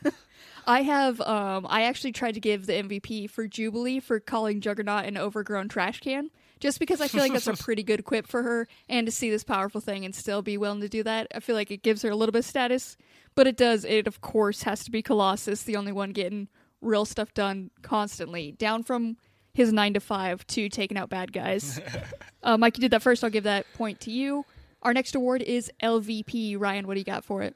I 0.66 0.84
have, 0.84 1.20
um, 1.20 1.68
I 1.70 1.84
actually 1.84 2.14
tried 2.14 2.36
to 2.36 2.40
give 2.40 2.68
the 2.68 2.74
MVP 2.74 3.30
for 3.30 3.48
Jubilee 3.48 4.00
for 4.00 4.20
calling 4.22 4.62
Juggernaut 4.62 5.04
an 5.04 5.18
overgrown 5.18 5.68
trash 5.68 6.00
can, 6.00 6.30
just 6.62 6.80
because 6.80 7.02
I 7.02 7.10
feel 7.10 7.20
like 7.22 7.34
that's 7.34 7.48
a 7.48 7.54
pretty 7.64 7.84
good 7.84 8.06
quip 8.06 8.28
for 8.28 8.44
her, 8.44 8.68
and 8.88 9.06
to 9.06 9.12
see 9.12 9.30
this 9.30 9.44
powerful 9.44 9.82
thing 9.82 10.06
and 10.06 10.16
still 10.16 10.42
be 10.42 10.58
willing 10.58 10.80
to 10.80 10.88
do 10.88 11.04
that, 11.04 11.28
I 11.36 11.42
feel 11.42 11.56
like 11.58 11.70
it 11.70 11.84
gives 11.84 12.02
her 12.04 12.10
a 12.10 12.16
little 12.16 12.32
bit 12.32 12.40
of 12.40 12.46
status. 12.46 12.96
But 13.36 13.48
it 13.48 13.58
does, 13.58 13.84
it 13.86 14.08
of 14.08 14.22
course 14.22 14.64
has 14.64 14.84
to 14.84 14.92
be 14.92 15.02
Colossus, 15.02 15.64
the 15.64 15.76
only 15.76 15.92
one 15.92 16.12
getting 16.12 16.48
real 16.82 17.06
stuff 17.06 17.34
done 17.34 17.72
constantly, 17.82 18.52
down 18.54 18.84
from 18.84 19.18
his 19.54 19.72
nine 19.72 19.94
to 19.94 20.00
five 20.00 20.46
to 20.48 20.70
taking 20.70 20.98
out 20.98 21.10
bad 21.10 21.32
guys. 21.32 21.80
uh, 22.44 22.58
Mike, 22.58 22.78
you 22.78 22.82
did 22.82 22.92
that 22.92 23.02
first. 23.02 23.24
I'll 23.24 23.30
give 23.30 23.44
that 23.46 23.66
point 23.74 24.00
to 24.02 24.12
you. 24.12 24.46
Our 24.82 24.94
next 24.94 25.16
award 25.16 25.42
is 25.42 25.72
LVP. 25.82 26.60
Ryan, 26.60 26.88
what 26.88 26.96
do 26.96 27.00
you 27.00 27.06
got 27.06 27.24
for 27.24 27.42
it? 27.42 27.56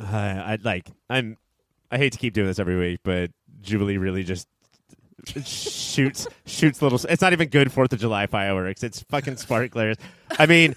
Uh, 0.00 0.42
I'd 0.46 0.64
like. 0.64 0.88
I'm. 1.10 1.36
I 1.90 1.98
hate 1.98 2.12
to 2.14 2.18
keep 2.18 2.32
doing 2.32 2.46
this 2.46 2.58
every 2.58 2.78
week, 2.78 3.00
but 3.02 3.30
Jubilee 3.60 3.98
really 3.98 4.24
just 4.24 4.48
shoots 5.44 6.26
shoots 6.46 6.80
little. 6.80 6.98
It's 7.08 7.20
not 7.20 7.32
even 7.32 7.48
good 7.48 7.70
Fourth 7.70 7.92
of 7.92 8.00
July 8.00 8.26
fireworks. 8.26 8.82
It's 8.82 9.02
fucking 9.02 9.36
sparklers. 9.36 9.96
I 10.38 10.46
mean, 10.46 10.74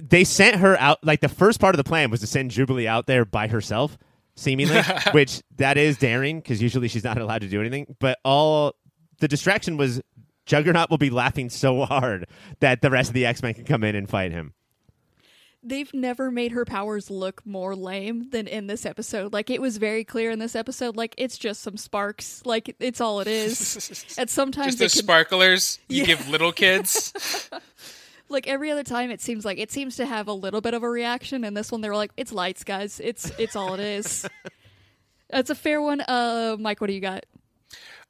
they 0.00 0.24
sent 0.24 0.56
her 0.56 0.78
out. 0.78 0.98
Like 1.04 1.20
the 1.20 1.28
first 1.28 1.60
part 1.60 1.74
of 1.74 1.76
the 1.78 1.84
plan 1.84 2.10
was 2.10 2.20
to 2.20 2.26
send 2.26 2.50
Jubilee 2.50 2.86
out 2.86 3.06
there 3.06 3.24
by 3.24 3.48
herself, 3.48 3.96
seemingly, 4.36 4.80
which 5.12 5.42
that 5.56 5.76
is 5.78 5.96
daring 5.98 6.40
because 6.40 6.60
usually 6.62 6.88
she's 6.88 7.04
not 7.04 7.18
allowed 7.18 7.40
to 7.42 7.48
do 7.48 7.60
anything. 7.60 7.96
But 7.98 8.18
all 8.24 8.74
the 9.20 9.28
distraction 9.28 9.76
was 9.76 10.00
Juggernaut 10.46 10.90
will 10.90 10.98
be 10.98 11.10
laughing 11.10 11.50
so 11.50 11.84
hard 11.84 12.26
that 12.60 12.82
the 12.82 12.90
rest 12.90 13.10
of 13.10 13.14
the 13.14 13.26
X 13.26 13.42
Men 13.42 13.54
can 13.54 13.64
come 13.64 13.84
in 13.84 13.94
and 13.94 14.08
fight 14.08 14.32
him. 14.32 14.54
they've 15.62 15.92
never 15.92 16.30
made 16.30 16.52
her 16.52 16.64
powers 16.64 17.10
look 17.10 17.44
more 17.44 17.76
lame 17.76 18.30
than 18.30 18.46
in 18.46 18.66
this 18.66 18.86
episode. 18.86 19.30
Like 19.32 19.50
it 19.50 19.60
was 19.60 19.76
very 19.76 20.04
clear 20.04 20.30
in 20.30 20.38
this 20.38 20.56
episode, 20.56 20.96
like 20.96 21.14
it's 21.18 21.36
just 21.36 21.60
some 21.60 21.76
sparks. 21.76 22.40
Like 22.46 22.74
it's 22.80 23.00
all 23.00 23.20
it 23.20 23.26
is. 23.28 24.14
And 24.18 24.28
sometimes 24.30 24.68
Just 24.68 24.76
it 24.76 24.80
those 24.84 24.92
can, 24.94 25.02
sparklers 25.02 25.78
you 25.88 26.00
Yeah. 26.00 26.06
give 26.06 26.28
little 26.30 26.52
kids. 26.52 27.12
like 28.30 28.46
every 28.46 28.70
other 28.70 28.84
time 28.84 29.10
it 29.10 29.20
seems 29.20 29.44
like 29.44 29.58
it 29.58 29.70
seems 29.70 29.96
to 29.96 30.06
have 30.06 30.28
a 30.28 30.32
little 30.32 30.60
bit 30.60 30.74
of 30.74 30.82
a 30.82 30.88
reaction 30.88 31.44
and 31.44 31.56
this 31.56 31.70
one 31.70 31.80
they 31.80 31.88
were 31.88 31.96
like, 31.96 32.12
It's 32.16 32.32
lights, 32.32 32.64
guys. 32.64 33.00
It's 33.00 33.30
it's 33.38 33.56
all 33.56 33.74
it 33.74 33.80
is. 33.80 34.26
That's 35.30 35.50
a 35.50 35.54
fair 35.54 35.82
one. 35.82 36.00
Uh 36.00 36.56
Mike, 36.58 36.80
what 36.80 36.86
do 36.88 36.94
you 36.94 37.00
got? 37.00 37.24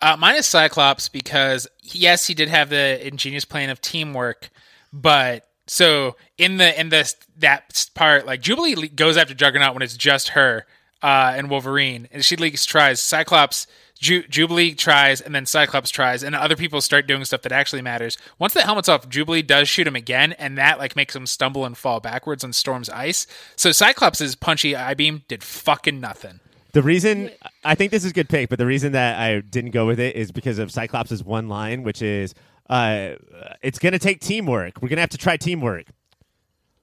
Uh, 0.03 0.17
mine 0.17 0.37
is 0.37 0.47
Cyclops 0.47 1.09
because 1.09 1.69
yes, 1.83 2.27
he 2.27 2.35
did 2.35 2.49
have 2.49 2.71
the 2.71 3.07
ingenious 3.07 3.45
plan 3.45 3.69
of 3.69 3.81
teamwork, 3.81 4.51
but 4.93 5.47
so 5.67 6.17
in 6.39 6.57
the 6.57 6.79
in 6.81 6.89
this 6.89 7.17
that 7.39 7.87
part, 7.95 8.25
like 8.27 8.41
Jubilee 8.41 8.89
goes 8.89 9.17
after 9.17 9.35
Juggernaut 9.35 9.75
when 9.75 9.83
it's 9.83 9.97
just 9.97 10.31
her 10.31 10.67
uh, 11.03 11.33
and 11.37 11.51
Wolverine, 11.51 12.09
and 12.13 12.25
she 12.25 12.37
leaks 12.37 12.65
tries. 12.65 13.01
Cyclops, 13.01 13.67
Ju- 14.01 14.27
Jubilee 14.28 14.74
tries, 14.74 15.20
and 15.20 15.35
then 15.35 15.44
Cyclops 15.44 15.90
tries, 15.90 16.22
and 16.22 16.35
other 16.35 16.56
people 16.56 16.81
start 16.81 17.06
doing 17.06 17.24
stuff 17.27 17.43
that 17.43 17.52
actually 17.52 17.82
matters. 17.82 18.16
Once 18.39 18.55
the 18.55 18.62
helmet's 18.62 18.89
off, 18.89 19.09
Jubilee 19.09 19.43
does 19.43 19.68
shoot 19.68 19.86
him 19.86 19.94
again, 19.94 20.32
and 20.32 20.56
that 20.56 20.78
like 20.78 20.97
makes 20.97 21.14
him 21.14 21.27
stumble 21.27 21.66
and 21.66 21.77
fall 21.77 22.01
backwards 22.01 22.43
on 22.43 22.52
Storm's 22.55 22.89
ice. 22.89 23.27
So 23.56 23.72
Cyclops' 23.72 24.35
punchy 24.35 24.74
eye 24.74 24.94
beam 24.94 25.22
did 25.28 25.44
fucking 25.44 26.01
nothing. 26.01 26.40
The 26.72 26.82
reason 26.82 27.31
I 27.64 27.74
think 27.74 27.90
this 27.90 28.05
is 28.05 28.12
a 28.12 28.14
good 28.14 28.28
pick, 28.28 28.48
but 28.48 28.59
the 28.59 28.66
reason 28.66 28.93
that 28.93 29.18
I 29.18 29.40
didn't 29.40 29.72
go 29.72 29.86
with 29.86 30.01
it 30.01 30.16
is 30.16 30.32
because 30.32 30.59
of 30.59 30.70
Cyclops' 30.70 31.22
one 31.22 31.48
line, 31.48 31.82
which 31.82 32.01
is, 32.01 32.35
uh, 32.70 33.10
"It's 33.60 33.78
going 33.78 33.93
to 33.93 33.98
take 33.98 34.20
teamwork. 34.20 34.81
We're 34.81 34.89
going 34.89 34.97
to 34.97 35.02
have 35.02 35.10
to 35.10 35.18
try 35.18 35.36
teamwork 35.36 35.86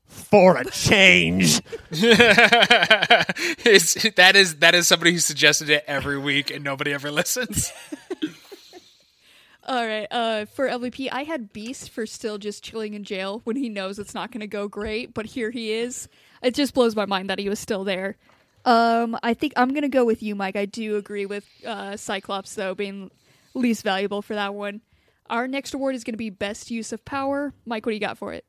for 0.07 0.57
a 0.57 0.65
change." 0.65 1.61
It's, 3.69 3.95
that 4.15 4.35
is 4.35 4.55
that 4.57 4.75
is 4.75 4.87
somebody 4.87 5.11
who 5.11 5.19
suggested 5.19 5.69
it 5.69 5.83
every 5.87 6.17
week 6.17 6.51
and 6.51 6.63
nobody 6.63 6.93
ever 6.93 7.11
listens. 7.11 7.73
All 9.67 9.85
right. 9.85 10.07
Uh, 10.09 10.45
for 10.45 10.69
LVP, 10.69 11.09
I 11.11 11.23
had 11.23 11.51
Beast 11.51 11.89
for 11.89 12.05
still 12.05 12.37
just 12.37 12.63
chilling 12.63 12.93
in 12.93 13.03
jail 13.03 13.41
when 13.43 13.57
he 13.57 13.67
knows 13.67 13.99
it's 13.99 14.13
not 14.13 14.31
going 14.31 14.39
to 14.39 14.47
go 14.47 14.69
great, 14.69 15.13
but 15.13 15.25
here 15.25 15.51
he 15.51 15.73
is. 15.73 16.07
It 16.41 16.55
just 16.55 16.73
blows 16.73 16.95
my 16.95 17.05
mind 17.05 17.29
that 17.29 17.39
he 17.39 17.49
was 17.49 17.59
still 17.59 17.83
there. 17.83 18.15
Um, 18.63 19.17
I 19.21 19.33
think 19.33 19.53
I'm 19.57 19.69
going 19.69 19.81
to 19.81 19.89
go 19.89 20.05
with 20.05 20.23
you, 20.23 20.35
Mike. 20.35 20.55
I 20.55 20.65
do 20.65 20.95
agree 20.95 21.25
with 21.25 21.45
uh, 21.65 21.97
Cyclops 21.97 22.55
though 22.55 22.75
being 22.75 23.11
least 23.53 23.83
valuable 23.83 24.21
for 24.21 24.35
that 24.35 24.53
one. 24.53 24.81
Our 25.29 25.47
next 25.47 25.73
award 25.73 25.95
is 25.95 26.05
going 26.05 26.13
to 26.13 26.17
be 26.17 26.29
best 26.29 26.71
use 26.71 26.93
of 26.93 27.03
power. 27.03 27.53
Mike, 27.65 27.85
what 27.85 27.91
do 27.91 27.95
you 27.95 27.99
got 27.99 28.17
for 28.17 28.33
it? 28.33 28.45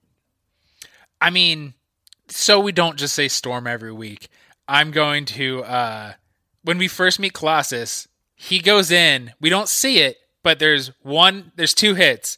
I 1.20 1.30
mean, 1.30 1.74
so 2.28 2.60
we 2.60 2.72
don't 2.72 2.98
just 2.98 3.14
say 3.14 3.28
Storm 3.28 3.66
every 3.66 3.92
week. 3.92 4.28
I'm 4.66 4.90
going 4.90 5.24
to 5.26 5.62
uh 5.64 6.12
when 6.62 6.78
we 6.78 6.88
first 6.88 7.18
meet 7.18 7.32
Colossus, 7.32 8.08
he 8.34 8.60
goes 8.60 8.90
in, 8.90 9.32
we 9.40 9.48
don't 9.48 9.68
see 9.68 10.00
it, 10.00 10.18
but 10.42 10.58
there's 10.58 10.90
one 11.02 11.52
there's 11.56 11.74
two 11.74 11.94
hits. 11.94 12.36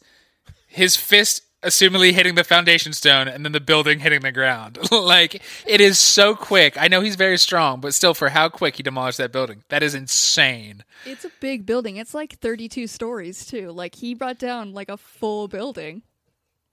His 0.67 0.95
fist 0.95 1.43
assumingly 1.63 2.11
hitting 2.11 2.35
the 2.35 2.43
foundation 2.43 2.91
stone 2.91 3.27
and 3.27 3.45
then 3.45 3.51
the 3.51 3.59
building 3.59 3.99
hitting 3.99 4.21
the 4.21 4.31
ground. 4.31 4.79
like 4.91 5.41
it 5.65 5.81
is 5.81 5.99
so 5.99 6.35
quick. 6.35 6.75
I 6.79 6.87
know 6.87 7.01
he's 7.01 7.15
very 7.15 7.37
strong, 7.37 7.81
but 7.81 7.93
still 7.93 8.13
for 8.13 8.29
how 8.29 8.49
quick 8.49 8.77
he 8.77 8.83
demolished 8.83 9.17
that 9.19 9.31
building. 9.31 9.63
That 9.69 9.83
is 9.83 9.93
insane. 9.93 10.83
It's 11.05 11.25
a 11.25 11.31
big 11.39 11.65
building. 11.65 11.97
It's 11.97 12.13
like 12.13 12.39
32 12.39 12.87
stories 12.87 13.45
too. 13.45 13.71
Like 13.71 13.95
he 13.95 14.13
brought 14.13 14.39
down 14.39 14.73
like 14.73 14.89
a 14.89 14.97
full 14.97 15.47
building. 15.47 16.03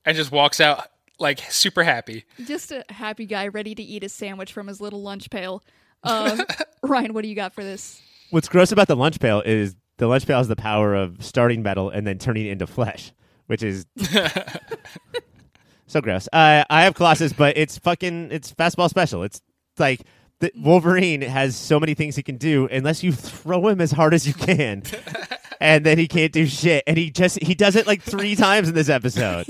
And 0.05 0.16
just 0.16 0.32
walks 0.32 0.60
out 0.60 0.86
like 1.19 1.40
super 1.51 1.82
happy. 1.82 2.24
Just 2.45 2.70
a 2.73 2.85
happy 2.89 3.27
guy 3.27 3.49
ready 3.49 3.74
to 3.74 3.82
eat 3.82 4.05
a 4.05 4.09
sandwich 4.09 4.53
from 4.53 4.66
his 4.66 4.81
little 4.81 5.03
lunch 5.03 5.31
pail. 5.31 5.62
Um, 6.03 6.43
Ryan, 6.82 7.15
what 7.15 7.23
do 7.23 7.28
you 7.28 7.35
got 7.35 7.53
for 7.53 7.65
this? 7.65 8.01
What's 8.31 8.49
gross 8.49 8.73
about 8.73 8.89
the 8.89 8.97
lunch 8.97 9.20
pail 9.20 9.43
is 9.45 9.74
the 9.97 10.07
lunch 10.07 10.27
pail 10.27 10.39
has 10.39 10.49
the 10.49 10.57
power 10.57 10.95
of 10.95 11.24
starting 11.24 11.62
metal 11.62 11.90
and 11.90 12.07
then 12.07 12.19
turning 12.19 12.47
it 12.47 12.51
into 12.53 12.66
flesh, 12.66 13.12
which 13.47 13.62
is 13.62 13.86
so 15.86 16.01
gross. 16.01 16.28
Uh, 16.32 16.65
I 16.70 16.85
have 16.85 16.95
Colossus, 16.95 17.32
but 17.32 17.57
it's 17.57 17.78
fucking 17.78 18.31
it's 18.31 18.53
fastball 18.53 18.89
special. 18.89 19.23
It's 19.23 19.40
like 19.78 20.03
the 20.40 20.53
Wolverine 20.57 21.23
has 21.23 21.57
so 21.57 21.81
many 21.81 21.95
things 21.95 22.16
he 22.16 22.23
can 22.23 22.36
do 22.36 22.69
unless 22.70 23.03
you 23.03 23.12
throw 23.12 23.66
him 23.69 23.81
as 23.81 23.90
hard 23.90 24.15
as 24.15 24.27
you 24.27 24.35
can. 24.35 24.82
and 25.61 25.85
then 25.85 25.99
he 25.99 26.07
can't 26.07 26.32
do 26.32 26.47
shit. 26.47 26.85
And 26.86 26.97
he 26.97 27.11
just 27.11 27.43
he 27.43 27.55
does 27.55 27.77
it 27.77 27.86
like 27.86 28.03
three 28.03 28.36
times 28.36 28.69
in 28.69 28.74
this 28.74 28.89
episode. 28.89 29.47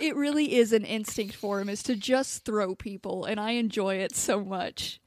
It 0.00 0.14
really 0.14 0.56
is 0.56 0.72
an 0.72 0.84
instinct 0.84 1.34
for 1.34 1.60
him 1.60 1.68
is 1.68 1.82
to 1.84 1.96
just 1.96 2.44
throw 2.44 2.74
people, 2.74 3.24
and 3.24 3.40
I 3.40 3.52
enjoy 3.52 3.96
it 3.96 4.14
so 4.14 4.44
much. 4.44 5.00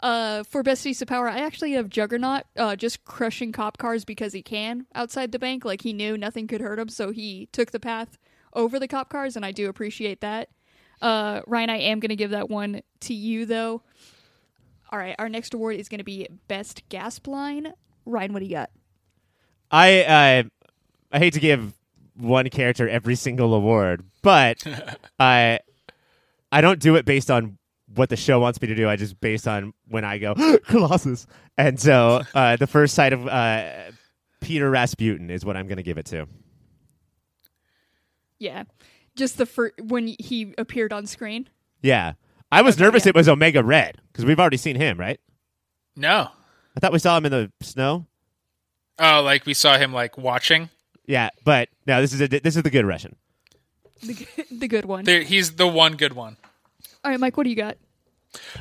Uh, 0.00 0.44
for 0.44 0.62
best 0.62 0.86
use 0.86 1.02
of 1.02 1.08
power, 1.08 1.28
I 1.28 1.38
actually 1.38 1.72
have 1.72 1.88
Juggernaut 1.88 2.44
uh, 2.56 2.76
just 2.76 3.04
crushing 3.04 3.50
cop 3.50 3.78
cars 3.78 4.04
because 4.04 4.32
he 4.32 4.42
can 4.42 4.86
outside 4.94 5.32
the 5.32 5.40
bank. 5.40 5.64
Like 5.64 5.82
he 5.82 5.92
knew 5.92 6.16
nothing 6.16 6.46
could 6.46 6.60
hurt 6.60 6.78
him, 6.78 6.88
so 6.88 7.10
he 7.10 7.48
took 7.50 7.72
the 7.72 7.80
path 7.80 8.16
over 8.52 8.78
the 8.78 8.86
cop 8.86 9.10
cars, 9.10 9.34
and 9.34 9.44
I 9.44 9.50
do 9.50 9.68
appreciate 9.68 10.20
that. 10.20 10.50
Uh, 11.02 11.42
Ryan, 11.46 11.70
I 11.70 11.78
am 11.78 12.00
going 12.00 12.10
to 12.10 12.16
give 12.16 12.30
that 12.30 12.48
one 12.48 12.82
to 13.00 13.14
you 13.14 13.44
though. 13.44 13.82
All 14.90 14.98
right, 14.98 15.16
our 15.18 15.28
next 15.28 15.52
award 15.52 15.76
is 15.76 15.88
going 15.88 15.98
to 15.98 16.04
be 16.04 16.28
best 16.46 16.88
gasp 16.88 17.26
line. 17.26 17.72
Ryan, 18.06 18.32
what 18.32 18.38
do 18.38 18.46
you 18.46 18.52
got? 18.52 18.70
I 19.70 20.02
uh, 20.04 20.42
I 21.12 21.18
hate 21.18 21.34
to 21.34 21.40
give 21.40 21.74
one 22.18 22.48
character 22.50 22.88
every 22.88 23.14
single 23.14 23.54
award, 23.54 24.04
but 24.22 24.62
I 25.18 25.60
I 26.52 26.60
don't 26.60 26.80
do 26.80 26.96
it 26.96 27.04
based 27.04 27.30
on 27.30 27.58
what 27.94 28.08
the 28.10 28.16
show 28.16 28.40
wants 28.40 28.60
me 28.60 28.68
to 28.68 28.74
do. 28.74 28.88
I 28.88 28.96
just 28.96 29.20
based 29.20 29.48
on 29.48 29.72
when 29.88 30.04
I 30.04 30.18
go 30.18 30.34
Colossus, 30.66 31.26
and 31.56 31.80
so 31.80 32.22
uh, 32.34 32.56
the 32.56 32.66
first 32.66 32.94
sight 32.94 33.12
of 33.12 33.26
uh, 33.26 33.70
Peter 34.40 34.68
Rasputin 34.70 35.30
is 35.30 35.44
what 35.44 35.56
I'm 35.56 35.66
going 35.66 35.76
to 35.78 35.82
give 35.82 35.98
it 35.98 36.06
to. 36.06 36.26
Yeah, 38.38 38.64
just 39.16 39.38
the 39.38 39.46
first 39.46 39.74
when 39.80 40.06
he 40.18 40.54
appeared 40.58 40.92
on 40.92 41.06
screen. 41.06 41.48
Yeah, 41.82 42.14
I 42.52 42.62
was 42.62 42.76
Okay, 42.76 42.84
nervous 42.84 43.04
yeah. 43.04 43.10
it 43.10 43.14
was 43.14 43.28
Omega 43.28 43.62
Red 43.64 44.00
because 44.12 44.24
we've 44.24 44.38
already 44.40 44.56
seen 44.56 44.76
him, 44.76 44.98
right? 44.98 45.20
No. 45.96 46.28
I 46.76 46.80
thought 46.80 46.92
we 46.92 46.98
saw 47.00 47.16
him 47.16 47.26
in 47.26 47.32
the 47.32 47.50
snow. 47.60 48.06
Oh, 49.00 49.22
like 49.22 49.46
we 49.46 49.54
saw 49.54 49.76
him 49.78 49.92
like 49.92 50.16
watching. 50.18 50.70
Yeah, 51.08 51.30
but 51.42 51.70
no, 51.86 52.02
this 52.02 52.12
is 52.12 52.20
a 52.20 52.28
this 52.28 52.54
is 52.54 52.62
the 52.62 52.70
good 52.70 52.84
Russian. 52.84 53.16
The, 54.02 54.14
g- 54.14 54.26
the 54.52 54.68
good 54.68 54.84
one. 54.84 55.04
There, 55.04 55.22
he's 55.22 55.56
the 55.56 55.66
one 55.66 55.96
good 55.96 56.12
one. 56.12 56.36
All 57.02 57.10
right, 57.10 57.18
Mike, 57.18 57.36
what 57.36 57.44
do 57.44 57.50
you 57.50 57.56
got? 57.56 57.78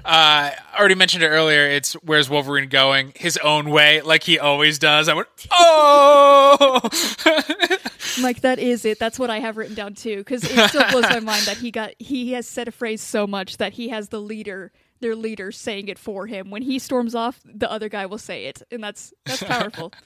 Uh, 0.06 0.56
I 0.56 0.56
already 0.80 0.96
mentioned 0.96 1.24
it 1.24 1.28
earlier. 1.28 1.68
It's 1.68 1.94
where's 1.96 2.30
Wolverine 2.30 2.70
going? 2.70 3.12
His 3.18 3.36
own 3.38 3.70
way, 3.70 4.00
like 4.00 4.24
he 4.24 4.40
always 4.40 4.80
does. 4.80 5.10
I 5.10 5.14
went, 5.14 5.28
oh, 5.52 6.80
Mike, 8.22 8.40
that 8.42 8.60
is 8.60 8.86
it. 8.86 8.98
That's 8.98 9.20
what 9.20 9.30
I 9.30 9.40
have 9.40 9.58
written 9.58 9.76
down 9.76 9.94
too, 9.94 10.18
because 10.18 10.46
it 10.46 10.70
still 10.70 10.90
blows 10.90 11.04
my 11.10 11.20
mind 11.20 11.46
that 11.48 11.58
he 11.58 11.70
got 11.70 11.92
he 12.00 12.32
has 12.32 12.48
said 12.48 12.70
a 12.70 12.72
phrase 12.72 13.02
so 13.02 13.28
much 13.28 13.58
that 13.58 13.74
he 13.74 13.90
has 13.90 14.08
the 14.08 14.22
leader, 14.22 14.72
their 15.02 15.18
leader, 15.18 15.52
saying 15.52 15.90
it 15.90 16.00
for 16.00 16.28
him. 16.28 16.50
When 16.50 16.62
he 16.62 16.80
storms 16.80 17.14
off, 17.14 17.42
the 17.44 17.70
other 17.70 17.90
guy 17.90 18.06
will 18.06 18.18
say 18.18 18.46
it, 18.46 18.62
and 18.72 18.82
that's 18.82 19.14
that's 19.26 19.44
powerful. 19.44 19.92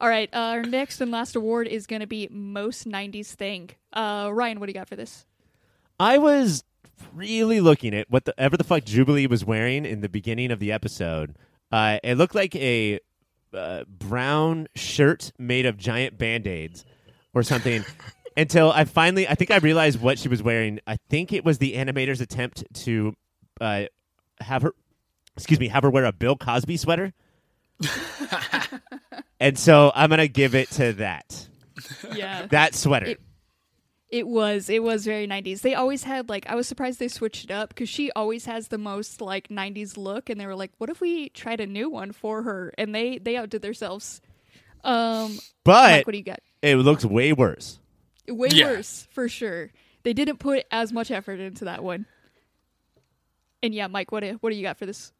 All 0.00 0.08
right, 0.08 0.30
uh, 0.32 0.38
our 0.38 0.62
next 0.62 1.00
and 1.00 1.10
last 1.10 1.36
award 1.36 1.68
is 1.68 1.86
going 1.86 2.00
to 2.00 2.06
be 2.06 2.26
most 2.30 2.88
'90s 2.88 3.34
thing. 3.34 3.70
Uh, 3.92 4.30
Ryan, 4.32 4.58
what 4.58 4.66
do 4.66 4.70
you 4.70 4.74
got 4.74 4.88
for 4.88 4.96
this? 4.96 5.26
I 5.98 6.16
was 6.16 6.64
really 7.12 7.60
looking 7.60 7.94
at 7.94 8.10
what 8.10 8.24
the 8.24 8.38
ever 8.40 8.56
the 8.56 8.64
fuck 8.64 8.84
Jubilee 8.84 9.26
was 9.26 9.44
wearing 9.44 9.84
in 9.84 10.00
the 10.00 10.08
beginning 10.08 10.50
of 10.50 10.58
the 10.58 10.72
episode. 10.72 11.36
Uh, 11.70 11.98
it 12.02 12.16
looked 12.16 12.34
like 12.34 12.56
a 12.56 13.00
uh, 13.52 13.84
brown 13.86 14.68
shirt 14.74 15.32
made 15.38 15.66
of 15.66 15.76
giant 15.76 16.16
band 16.16 16.46
aids 16.46 16.84
or 17.34 17.42
something. 17.42 17.84
until 18.36 18.72
I 18.72 18.84
finally, 18.84 19.28
I 19.28 19.34
think 19.34 19.50
I 19.50 19.58
realized 19.58 20.00
what 20.00 20.18
she 20.18 20.28
was 20.28 20.42
wearing. 20.42 20.80
I 20.86 20.96
think 21.08 21.32
it 21.32 21.44
was 21.44 21.58
the 21.58 21.74
animator's 21.74 22.20
attempt 22.20 22.64
to 22.84 23.14
uh, 23.60 23.84
have 24.40 24.62
her, 24.62 24.74
excuse 25.36 25.60
me, 25.60 25.68
have 25.68 25.82
her 25.82 25.90
wear 25.90 26.04
a 26.04 26.12
Bill 26.12 26.36
Cosby 26.36 26.76
sweater. 26.76 27.12
and 29.40 29.58
so 29.58 29.90
I'm 29.94 30.10
gonna 30.10 30.28
give 30.28 30.54
it 30.54 30.70
to 30.72 30.92
that 30.94 31.48
Yeah, 32.14 32.46
that 32.46 32.74
sweater. 32.74 33.06
It- 33.06 33.20
It 34.10 34.26
was. 34.26 34.68
It 34.68 34.82
was 34.82 35.04
very 35.04 35.28
90s. 35.28 35.60
They 35.62 35.74
always 35.76 36.02
had 36.02 36.28
like 36.28 36.44
I 36.48 36.56
was 36.56 36.66
surprised 36.66 36.98
they 36.98 37.06
switched 37.06 37.44
it 37.44 37.50
up 37.52 37.68
because 37.68 37.88
she 37.88 38.10
always 38.12 38.44
has 38.46 38.66
the 38.66 38.76
most 38.76 39.20
like 39.20 39.48
90s 39.50 39.96
look, 39.96 40.28
and 40.28 40.40
they 40.40 40.46
were 40.46 40.56
like, 40.56 40.72
"What 40.78 40.90
if 40.90 41.00
we 41.00 41.28
tried 41.28 41.60
a 41.60 41.66
new 41.66 41.88
one 41.88 42.10
for 42.10 42.42
her?" 42.42 42.72
And 42.76 42.92
they 42.92 43.18
they 43.18 43.36
outdid 43.36 43.62
themselves. 43.62 44.20
Um, 44.82 45.38
but 45.62 45.90
Mike, 45.92 46.06
what 46.08 46.12
do 46.12 46.18
you 46.18 46.24
got? 46.24 46.40
it 46.60 46.74
looks 46.76 47.04
way 47.04 47.32
worse. 47.32 47.78
Way 48.28 48.48
Yeah. 48.50 48.66
worse 48.72 49.06
for 49.12 49.28
sure. 49.28 49.70
They 50.02 50.12
didn't 50.12 50.38
put 50.38 50.64
as 50.72 50.92
much 50.92 51.12
effort 51.12 51.38
into 51.38 51.64
that 51.66 51.84
one. 51.84 52.06
And 53.62 53.72
yeah, 53.74 53.86
Mike, 53.86 54.10
what 54.10 54.24
do, 54.24 54.38
what 54.40 54.50
do 54.50 54.56
you 54.56 54.62
got 54.62 54.76
for 54.78 54.86
this? 54.86 55.12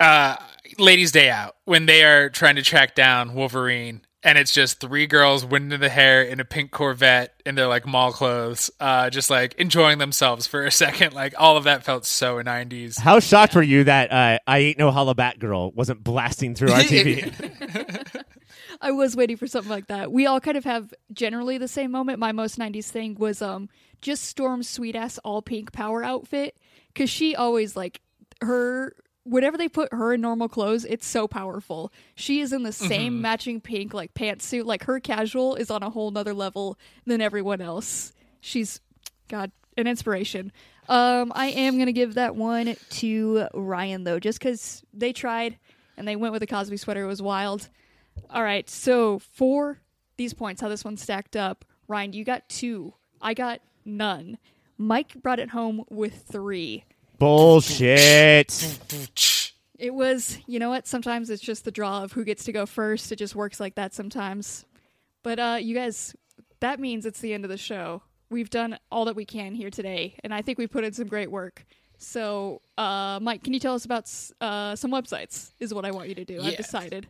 Uh, 0.00 0.36
Ladies' 0.78 1.12
Day 1.12 1.30
Out 1.30 1.56
when 1.64 1.86
they 1.86 2.04
are 2.04 2.30
trying 2.30 2.56
to 2.56 2.62
track 2.62 2.94
down 2.94 3.34
Wolverine, 3.34 4.02
and 4.22 4.36
it's 4.36 4.52
just 4.52 4.80
three 4.80 5.06
girls 5.06 5.44
wind 5.44 5.72
in 5.72 5.80
the 5.80 5.88
hair 5.88 6.22
in 6.22 6.40
a 6.40 6.44
pink 6.44 6.70
Corvette 6.70 7.40
in 7.46 7.54
their 7.54 7.66
like 7.66 7.86
mall 7.86 8.12
clothes, 8.12 8.70
uh, 8.80 9.10
just 9.10 9.30
like 9.30 9.54
enjoying 9.54 9.98
themselves 9.98 10.46
for 10.46 10.64
a 10.64 10.70
second. 10.72 11.14
Like 11.14 11.34
all 11.38 11.56
of 11.56 11.64
that 11.64 11.84
felt 11.84 12.04
so 12.04 12.36
90s. 12.42 12.98
How 12.98 13.20
shocked 13.20 13.54
were 13.54 13.62
you 13.62 13.84
that 13.84 14.12
uh, 14.12 14.38
I 14.46 14.58
Ain't 14.58 14.78
No 14.78 14.90
Holla 14.90 15.14
Back 15.14 15.38
Girl 15.38 15.70
wasn't 15.72 16.02
blasting 16.02 16.54
through 16.54 16.72
our 16.72 16.80
TV? 16.80 17.32
I 18.80 18.92
was 18.92 19.16
waiting 19.16 19.36
for 19.36 19.46
something 19.46 19.70
like 19.70 19.88
that. 19.88 20.12
We 20.12 20.26
all 20.26 20.40
kind 20.40 20.56
of 20.56 20.64
have 20.64 20.92
generally 21.12 21.58
the 21.58 21.68
same 21.68 21.90
moment. 21.90 22.18
My 22.18 22.32
most 22.32 22.58
90s 22.58 22.86
thing 22.86 23.14
was 23.14 23.40
um 23.42 23.68
just 24.00 24.24
Storm's 24.24 24.68
sweet 24.68 24.94
ass 24.94 25.18
all 25.18 25.42
pink 25.42 25.72
power 25.72 26.04
outfit 26.04 26.56
cuz 26.94 27.10
she 27.10 27.34
always 27.34 27.76
like 27.76 28.00
her 28.40 28.94
whenever 29.28 29.56
they 29.56 29.68
put 29.68 29.92
her 29.92 30.12
in 30.14 30.20
normal 30.20 30.48
clothes, 30.48 30.84
it's 30.84 31.06
so 31.06 31.28
powerful. 31.28 31.92
She 32.14 32.40
is 32.40 32.52
in 32.52 32.62
the 32.62 32.72
same 32.72 33.20
matching 33.20 33.60
pink 33.60 33.94
like 33.94 34.14
pantsuit. 34.14 34.64
Like 34.64 34.84
her 34.84 35.00
casual 35.00 35.54
is 35.54 35.70
on 35.70 35.82
a 35.82 35.90
whole 35.90 36.10
nother 36.10 36.34
level 36.34 36.78
than 37.06 37.20
everyone 37.20 37.60
else. 37.60 38.12
She's 38.40 38.80
god, 39.28 39.52
an 39.76 39.86
inspiration. 39.86 40.52
Um 40.88 41.32
I 41.34 41.46
am 41.48 41.74
going 41.74 41.86
to 41.86 41.92
give 41.92 42.14
that 42.14 42.34
one 42.34 42.76
to 42.90 43.46
Ryan 43.54 44.04
though 44.04 44.18
just 44.18 44.40
cuz 44.40 44.82
they 44.92 45.12
tried 45.12 45.58
and 45.96 46.06
they 46.08 46.16
went 46.16 46.32
with 46.32 46.42
a 46.42 46.46
Cosby 46.46 46.76
sweater. 46.76 47.04
It 47.04 47.08
was 47.08 47.20
wild. 47.20 47.68
All 48.30 48.42
right, 48.42 48.68
so 48.68 49.18
for 49.18 49.80
these 50.16 50.34
points, 50.34 50.60
how 50.60 50.68
this 50.68 50.84
one 50.84 50.96
stacked 50.96 51.36
up, 51.36 51.64
Ryan, 51.86 52.12
you 52.12 52.24
got 52.24 52.48
two. 52.48 52.94
I 53.20 53.34
got 53.34 53.60
none. 53.84 54.38
Mike 54.76 55.20
brought 55.22 55.40
it 55.40 55.50
home 55.50 55.84
with 55.88 56.24
three. 56.30 56.84
Bullshit. 57.18 58.78
It 59.78 59.94
was, 59.94 60.38
you 60.46 60.58
know 60.58 60.68
what? 60.70 60.86
Sometimes 60.86 61.30
it's 61.30 61.42
just 61.42 61.64
the 61.64 61.70
draw 61.70 62.02
of 62.02 62.12
who 62.12 62.24
gets 62.24 62.44
to 62.44 62.52
go 62.52 62.66
first. 62.66 63.12
It 63.12 63.16
just 63.16 63.34
works 63.36 63.60
like 63.60 63.76
that 63.76 63.94
sometimes. 63.94 64.64
But 65.22 65.38
uh, 65.38 65.58
you 65.60 65.74
guys, 65.74 66.14
that 66.60 66.80
means 66.80 67.06
it's 67.06 67.20
the 67.20 67.32
end 67.34 67.44
of 67.44 67.50
the 67.50 67.56
show. 67.56 68.02
We've 68.30 68.50
done 68.50 68.78
all 68.90 69.04
that 69.06 69.16
we 69.16 69.24
can 69.24 69.54
here 69.54 69.70
today, 69.70 70.16
and 70.22 70.34
I 70.34 70.42
think 70.42 70.58
we 70.58 70.66
put 70.66 70.84
in 70.84 70.92
some 70.92 71.06
great 71.06 71.30
work. 71.30 71.64
So, 71.96 72.60
uh, 72.76 73.18
Mike, 73.22 73.42
can 73.42 73.54
you 73.54 73.60
tell 73.60 73.74
us 73.74 73.84
about 73.84 74.10
uh, 74.40 74.76
some 74.76 74.90
websites? 74.92 75.50
Is 75.60 75.72
what 75.74 75.84
I 75.84 75.90
want 75.90 76.08
you 76.08 76.14
to 76.16 76.24
do. 76.24 76.38
I've 76.40 76.46
Yes. 76.52 76.56
decided. 76.58 77.08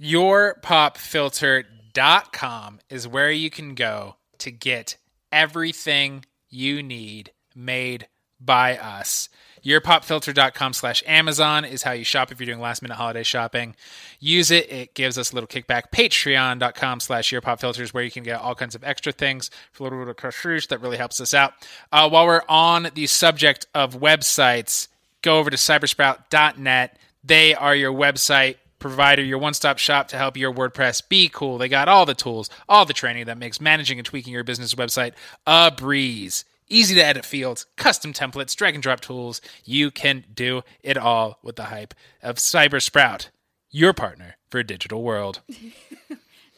yourpopfilter.com 0.00 2.80
is 2.90 3.06
where 3.06 3.30
you 3.30 3.50
can 3.50 3.74
go 3.74 4.16
to 4.38 4.50
get 4.50 4.96
everything 5.30 6.24
you 6.48 6.82
need 6.82 7.30
made 7.54 8.08
by 8.44 8.76
us. 8.78 9.28
Yourpopfilter.com 9.64 10.72
slash 10.72 11.04
Amazon 11.06 11.64
is 11.64 11.84
how 11.84 11.92
you 11.92 12.02
shop 12.02 12.32
if 12.32 12.40
you're 12.40 12.46
doing 12.46 12.60
last 12.60 12.82
minute 12.82 12.96
holiday 12.96 13.22
shopping. 13.22 13.76
Use 14.18 14.50
it. 14.50 14.70
It 14.72 14.94
gives 14.94 15.16
us 15.18 15.30
a 15.30 15.34
little 15.34 15.46
kickback. 15.46 15.92
Patreon.com 15.92 17.00
slash 17.00 17.30
yourpopfilters 17.30 17.94
where 17.94 18.02
you 18.02 18.10
can 18.10 18.24
get 18.24 18.40
all 18.40 18.56
kinds 18.56 18.74
of 18.74 18.82
extra 18.82 19.12
things 19.12 19.50
for 19.70 19.82
a 19.82 19.84
little 19.84 20.00
bit 20.00 20.08
of 20.08 20.16
cash 20.16 20.66
that 20.66 20.80
really 20.80 20.96
helps 20.96 21.20
us 21.20 21.32
out. 21.32 21.54
Uh, 21.92 22.08
while 22.08 22.26
we're 22.26 22.42
on 22.48 22.88
the 22.94 23.06
subject 23.06 23.66
of 23.72 24.00
websites, 24.00 24.88
go 25.22 25.38
over 25.38 25.50
to 25.50 25.56
cybersprout.net. 25.56 26.98
They 27.22 27.54
are 27.54 27.76
your 27.76 27.92
website 27.92 28.56
provider, 28.80 29.22
your 29.22 29.38
one 29.38 29.54
stop 29.54 29.78
shop 29.78 30.08
to 30.08 30.16
help 30.16 30.36
your 30.36 30.52
WordPress 30.52 31.08
be 31.08 31.28
cool. 31.32 31.56
They 31.56 31.68
got 31.68 31.86
all 31.86 32.04
the 32.04 32.14
tools, 32.14 32.50
all 32.68 32.84
the 32.84 32.92
training 32.92 33.26
that 33.26 33.38
makes 33.38 33.60
managing 33.60 33.98
and 34.00 34.04
tweaking 34.04 34.32
your 34.32 34.42
business 34.42 34.74
website 34.74 35.12
a 35.46 35.70
breeze. 35.70 36.44
Easy 36.72 36.94
to 36.94 37.04
edit 37.04 37.26
fields, 37.26 37.66
custom 37.76 38.12
templates, 38.14 38.56
drag 38.56 38.74
and 38.74 38.82
drop 38.82 39.00
tools. 39.00 39.42
You 39.62 39.90
can 39.90 40.24
do 40.32 40.62
it 40.82 40.96
all 40.96 41.38
with 41.42 41.56
the 41.56 41.64
hype 41.64 41.92
of 42.22 42.36
Cybersprout, 42.36 43.28
your 43.70 43.92
partner 43.92 44.36
for 44.50 44.60
a 44.60 44.64
digital 44.64 45.02
world. 45.02 45.42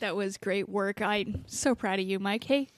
That 0.01 0.17
was 0.17 0.37
great 0.37 0.69
work. 0.69 1.01
I'm 1.01 1.45
so 1.47 1.75
proud 1.75 1.99
of 1.99 2.07
you, 2.07 2.19
Mike. 2.19 2.45
Hey, 2.45 2.69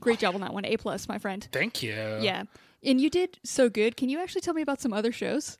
great 0.00 0.18
job 0.18 0.34
on 0.34 0.40
that 0.40 0.52
one. 0.52 0.64
A 0.64 0.76
plus, 0.78 1.06
my 1.06 1.18
friend. 1.18 1.46
Thank 1.52 1.82
you. 1.82 1.92
Yeah. 1.92 2.44
And 2.82 3.00
you 3.00 3.08
did 3.08 3.38
so 3.44 3.68
good. 3.68 3.96
Can 3.96 4.08
you 4.08 4.18
actually 4.18 4.40
tell 4.40 4.54
me 4.54 4.62
about 4.62 4.80
some 4.80 4.92
other 4.92 5.12
shows? 5.12 5.58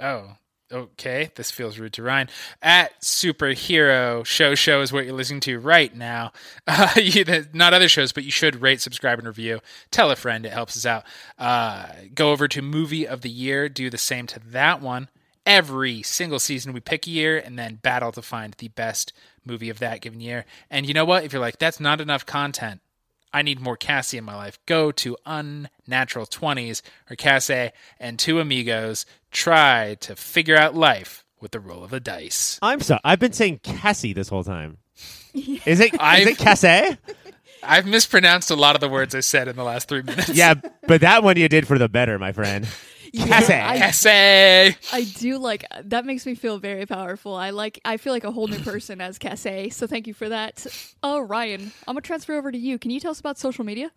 Oh, 0.00 0.32
okay. 0.72 1.30
This 1.34 1.50
feels 1.50 1.78
rude 1.78 1.92
to 1.94 2.02
Ryan. 2.02 2.28
At 2.60 3.00
Superhero 3.00 4.24
Show 4.24 4.54
Show 4.54 4.80
is 4.80 4.92
what 4.92 5.04
you're 5.04 5.14
listening 5.14 5.40
to 5.40 5.58
right 5.58 5.94
now. 5.94 6.32
Uh, 6.74 6.88
you, 6.96 7.24
not 7.52 7.74
other 7.74 7.88
shows, 7.88 8.12
but 8.12 8.24
you 8.24 8.30
should 8.30 8.62
rate, 8.62 8.80
subscribe, 8.80 9.18
and 9.18 9.26
review. 9.26 9.60
Tell 9.90 10.10
a 10.10 10.16
friend. 10.16 10.46
It 10.46 10.52
helps 10.52 10.76
us 10.76 10.86
out. 10.86 11.04
Uh, 11.38 11.86
go 12.14 12.30
over 12.30 12.48
to 12.48 12.62
Movie 12.62 13.06
of 13.06 13.20
the 13.20 13.28
Year. 13.28 13.68
Do 13.68 13.90
the 13.90 13.98
same 13.98 14.26
to 14.28 14.40
that 14.50 14.80
one. 14.80 15.08
Every 15.44 16.02
single 16.02 16.38
season, 16.38 16.72
we 16.72 16.80
pick 16.80 17.06
a 17.06 17.10
year 17.10 17.36
and 17.36 17.58
then 17.58 17.80
battle 17.82 18.12
to 18.12 18.22
find 18.22 18.54
the 18.54 18.68
best 18.68 19.12
movie 19.44 19.70
of 19.70 19.80
that 19.80 20.00
given 20.00 20.20
year. 20.20 20.44
And 20.70 20.86
you 20.86 20.94
know 20.94 21.04
what? 21.04 21.24
If 21.24 21.32
you're 21.32 21.42
like, 21.42 21.58
that's 21.58 21.80
not 21.80 22.00
enough 22.00 22.24
content, 22.24 22.80
I 23.32 23.42
need 23.42 23.60
more 23.60 23.76
Cassie 23.76 24.18
in 24.18 24.24
my 24.24 24.34
life. 24.34 24.58
Go 24.66 24.92
to 24.92 25.16
Unnatural 25.24 26.26
20s 26.26 26.82
or 27.10 27.16
Cassie 27.16 27.70
and 27.98 28.18
two 28.18 28.40
amigos 28.40 29.06
try 29.30 29.96
to 30.00 30.14
figure 30.14 30.56
out 30.56 30.74
life 30.74 31.24
with 31.40 31.52
the 31.52 31.60
roll 31.60 31.82
of 31.82 31.92
a 31.92 32.00
dice. 32.00 32.58
I'm 32.62 32.80
sorry. 32.80 33.00
I've 33.04 33.18
been 33.18 33.32
saying 33.32 33.60
Cassie 33.62 34.12
this 34.12 34.28
whole 34.28 34.44
time. 34.44 34.78
Is 35.34 35.80
it? 35.80 35.94
Is 35.94 36.26
it 36.26 36.38
Cassie? 36.38 36.98
I've 37.62 37.86
mispronounced 37.86 38.50
a 38.50 38.56
lot 38.56 38.74
of 38.74 38.80
the 38.80 38.88
words 38.88 39.14
I 39.14 39.20
said 39.20 39.48
in 39.48 39.56
the 39.56 39.64
last 39.64 39.88
three 39.88 40.02
minutes. 40.02 40.30
Yeah, 40.30 40.54
but 40.86 41.00
that 41.02 41.22
one 41.22 41.36
you 41.36 41.48
did 41.48 41.66
for 41.66 41.78
the 41.78 41.88
better, 41.88 42.18
my 42.18 42.32
friend. 42.32 42.66
Cassie. 43.16 43.52
I, 43.54 43.78
Cassie! 43.78 44.76
I 44.92 45.04
do 45.16 45.38
like 45.38 45.64
that 45.84 46.04
makes 46.06 46.24
me 46.24 46.34
feel 46.34 46.58
very 46.58 46.86
powerful. 46.86 47.34
I 47.34 47.50
like 47.50 47.80
I 47.84 47.96
feel 47.96 48.12
like 48.12 48.24
a 48.24 48.30
whole 48.30 48.48
new 48.48 48.58
person 48.64 49.00
as 49.00 49.18
Cassie. 49.18 49.70
So 49.70 49.86
thank 49.86 50.06
you 50.06 50.14
for 50.14 50.28
that. 50.28 50.66
Oh, 51.02 51.20
Ryan, 51.20 51.72
I'm 51.86 51.94
gonna 51.94 52.00
transfer 52.00 52.34
over 52.34 52.50
to 52.50 52.58
you. 52.58 52.78
Can 52.78 52.90
you 52.90 53.00
tell 53.00 53.10
us 53.10 53.20
about 53.20 53.38
social 53.38 53.64
media? 53.64 53.90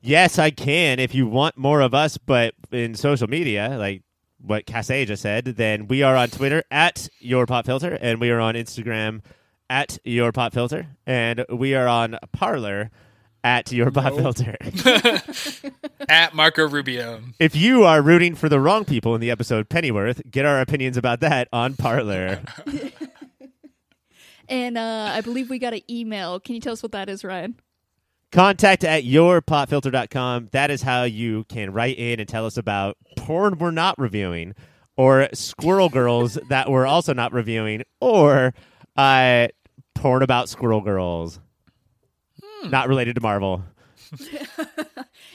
Yes, 0.00 0.38
I 0.38 0.50
can. 0.50 0.98
If 0.98 1.14
you 1.14 1.26
want 1.26 1.56
more 1.56 1.80
of 1.80 1.94
us, 1.94 2.18
but 2.18 2.54
in 2.70 2.94
social 2.94 3.26
media, 3.26 3.76
like 3.78 4.02
what 4.38 4.66
Cassie 4.66 5.06
just 5.06 5.22
said, 5.22 5.46
then 5.46 5.88
we 5.88 6.02
are 6.02 6.14
on 6.14 6.28
Twitter 6.28 6.62
at 6.70 7.08
Your 7.18 7.46
Pop 7.46 7.64
Filter, 7.64 7.96
and 8.00 8.20
we 8.20 8.30
are 8.30 8.40
on 8.40 8.54
Instagram 8.54 9.22
at 9.70 9.98
Your 10.04 10.30
Pop 10.30 10.52
Filter, 10.52 10.88
and 11.06 11.46
we 11.50 11.74
are 11.74 11.88
on 11.88 12.18
Parler 12.32 12.90
at 13.44 13.70
Your 13.70 13.90
Pop 13.92 14.14
Filter. 14.14 14.56
At 16.08 16.34
Marco 16.34 16.66
Rubio. 16.68 17.22
if 17.38 17.54
you 17.54 17.84
are 17.84 18.02
rooting 18.02 18.34
for 18.34 18.48
the 18.48 18.58
wrong 18.58 18.84
people 18.84 19.14
in 19.14 19.20
the 19.20 19.30
episode 19.30 19.68
Pennyworth, 19.68 20.22
get 20.30 20.44
our 20.44 20.60
opinions 20.60 20.96
about 20.96 21.20
that 21.20 21.48
on 21.52 21.74
Parler. 21.76 22.42
And 24.46 24.76
uh, 24.76 25.10
I 25.10 25.22
believe 25.22 25.48
we 25.48 25.58
got 25.58 25.72
an 25.72 25.80
email. 25.90 26.38
Can 26.38 26.54
you 26.54 26.60
tell 26.60 26.74
us 26.74 26.82
what 26.82 26.92
that 26.92 27.08
is, 27.08 27.24
Ryan? 27.24 27.58
Contact 28.30 28.84
at 28.84 29.02
yourpopfilter.com. 29.04 30.50
That 30.52 30.70
is 30.70 30.82
how 30.82 31.04
you 31.04 31.44
can 31.44 31.72
write 31.72 31.96
in 31.98 32.20
and 32.20 32.28
tell 32.28 32.44
us 32.44 32.58
about 32.58 32.98
porn 33.16 33.56
we're 33.58 33.70
not 33.70 33.98
reviewing, 33.98 34.54
or 34.98 35.30
squirrel 35.32 35.88
girls 35.88 36.38
that 36.50 36.70
we're 36.70 36.84
also 36.84 37.14
not 37.14 37.32
reviewing, 37.32 37.84
or 38.02 38.52
uh, 38.98 39.48
porn 39.94 40.22
about 40.22 40.50
squirrel 40.50 40.82
girls. 40.82 41.40
Not 42.70 42.88
related 42.88 43.14
to 43.16 43.20
Marvel. 43.20 43.62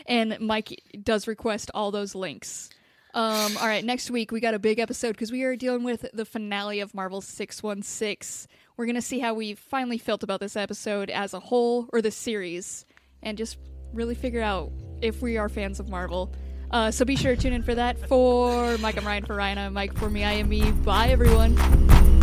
And 0.05 0.39
Mike 0.39 0.81
does 1.03 1.27
request 1.27 1.69
all 1.73 1.91
those 1.91 2.15
links. 2.15 2.69
Um, 3.13 3.57
all 3.57 3.67
right, 3.67 3.85
next 3.85 4.11
week 4.11 4.31
we 4.31 4.39
got 4.39 4.53
a 4.53 4.59
big 4.59 4.79
episode 4.79 5.11
because 5.11 5.31
we 5.31 5.43
are 5.43 5.55
dealing 5.55 5.83
with 5.83 6.05
the 6.13 6.25
finale 6.25 6.79
of 6.79 6.93
Marvel 6.93 7.21
616. 7.21 8.47
We're 8.75 8.85
going 8.85 8.95
to 8.95 9.01
see 9.01 9.19
how 9.19 9.33
we 9.33 9.55
finally 9.55 9.97
felt 9.97 10.23
about 10.23 10.39
this 10.39 10.55
episode 10.55 11.09
as 11.09 11.33
a 11.33 11.39
whole 11.39 11.89
or 11.93 12.01
the 12.01 12.11
series 12.11 12.85
and 13.21 13.37
just 13.37 13.57
really 13.93 14.15
figure 14.15 14.41
out 14.41 14.71
if 15.01 15.21
we 15.21 15.37
are 15.37 15.49
fans 15.49 15.79
of 15.79 15.89
Marvel. 15.89 16.33
Uh, 16.71 16.91
so 16.91 17.03
be 17.05 17.15
sure 17.15 17.35
to 17.35 17.41
tune 17.41 17.53
in 17.53 17.63
for 17.63 17.75
that. 17.75 18.07
For 18.07 18.77
Mike, 18.77 18.97
I'm 18.97 19.05
Ryan. 19.05 19.25
For 19.25 19.35
Ryan, 19.35 19.57
I'm 19.57 19.73
Mike. 19.73 19.97
For 19.97 20.09
me, 20.09 20.23
I 20.23 20.33
am 20.33 20.49
me. 20.49 20.71
Bye, 20.71 21.09
everyone. 21.09 22.18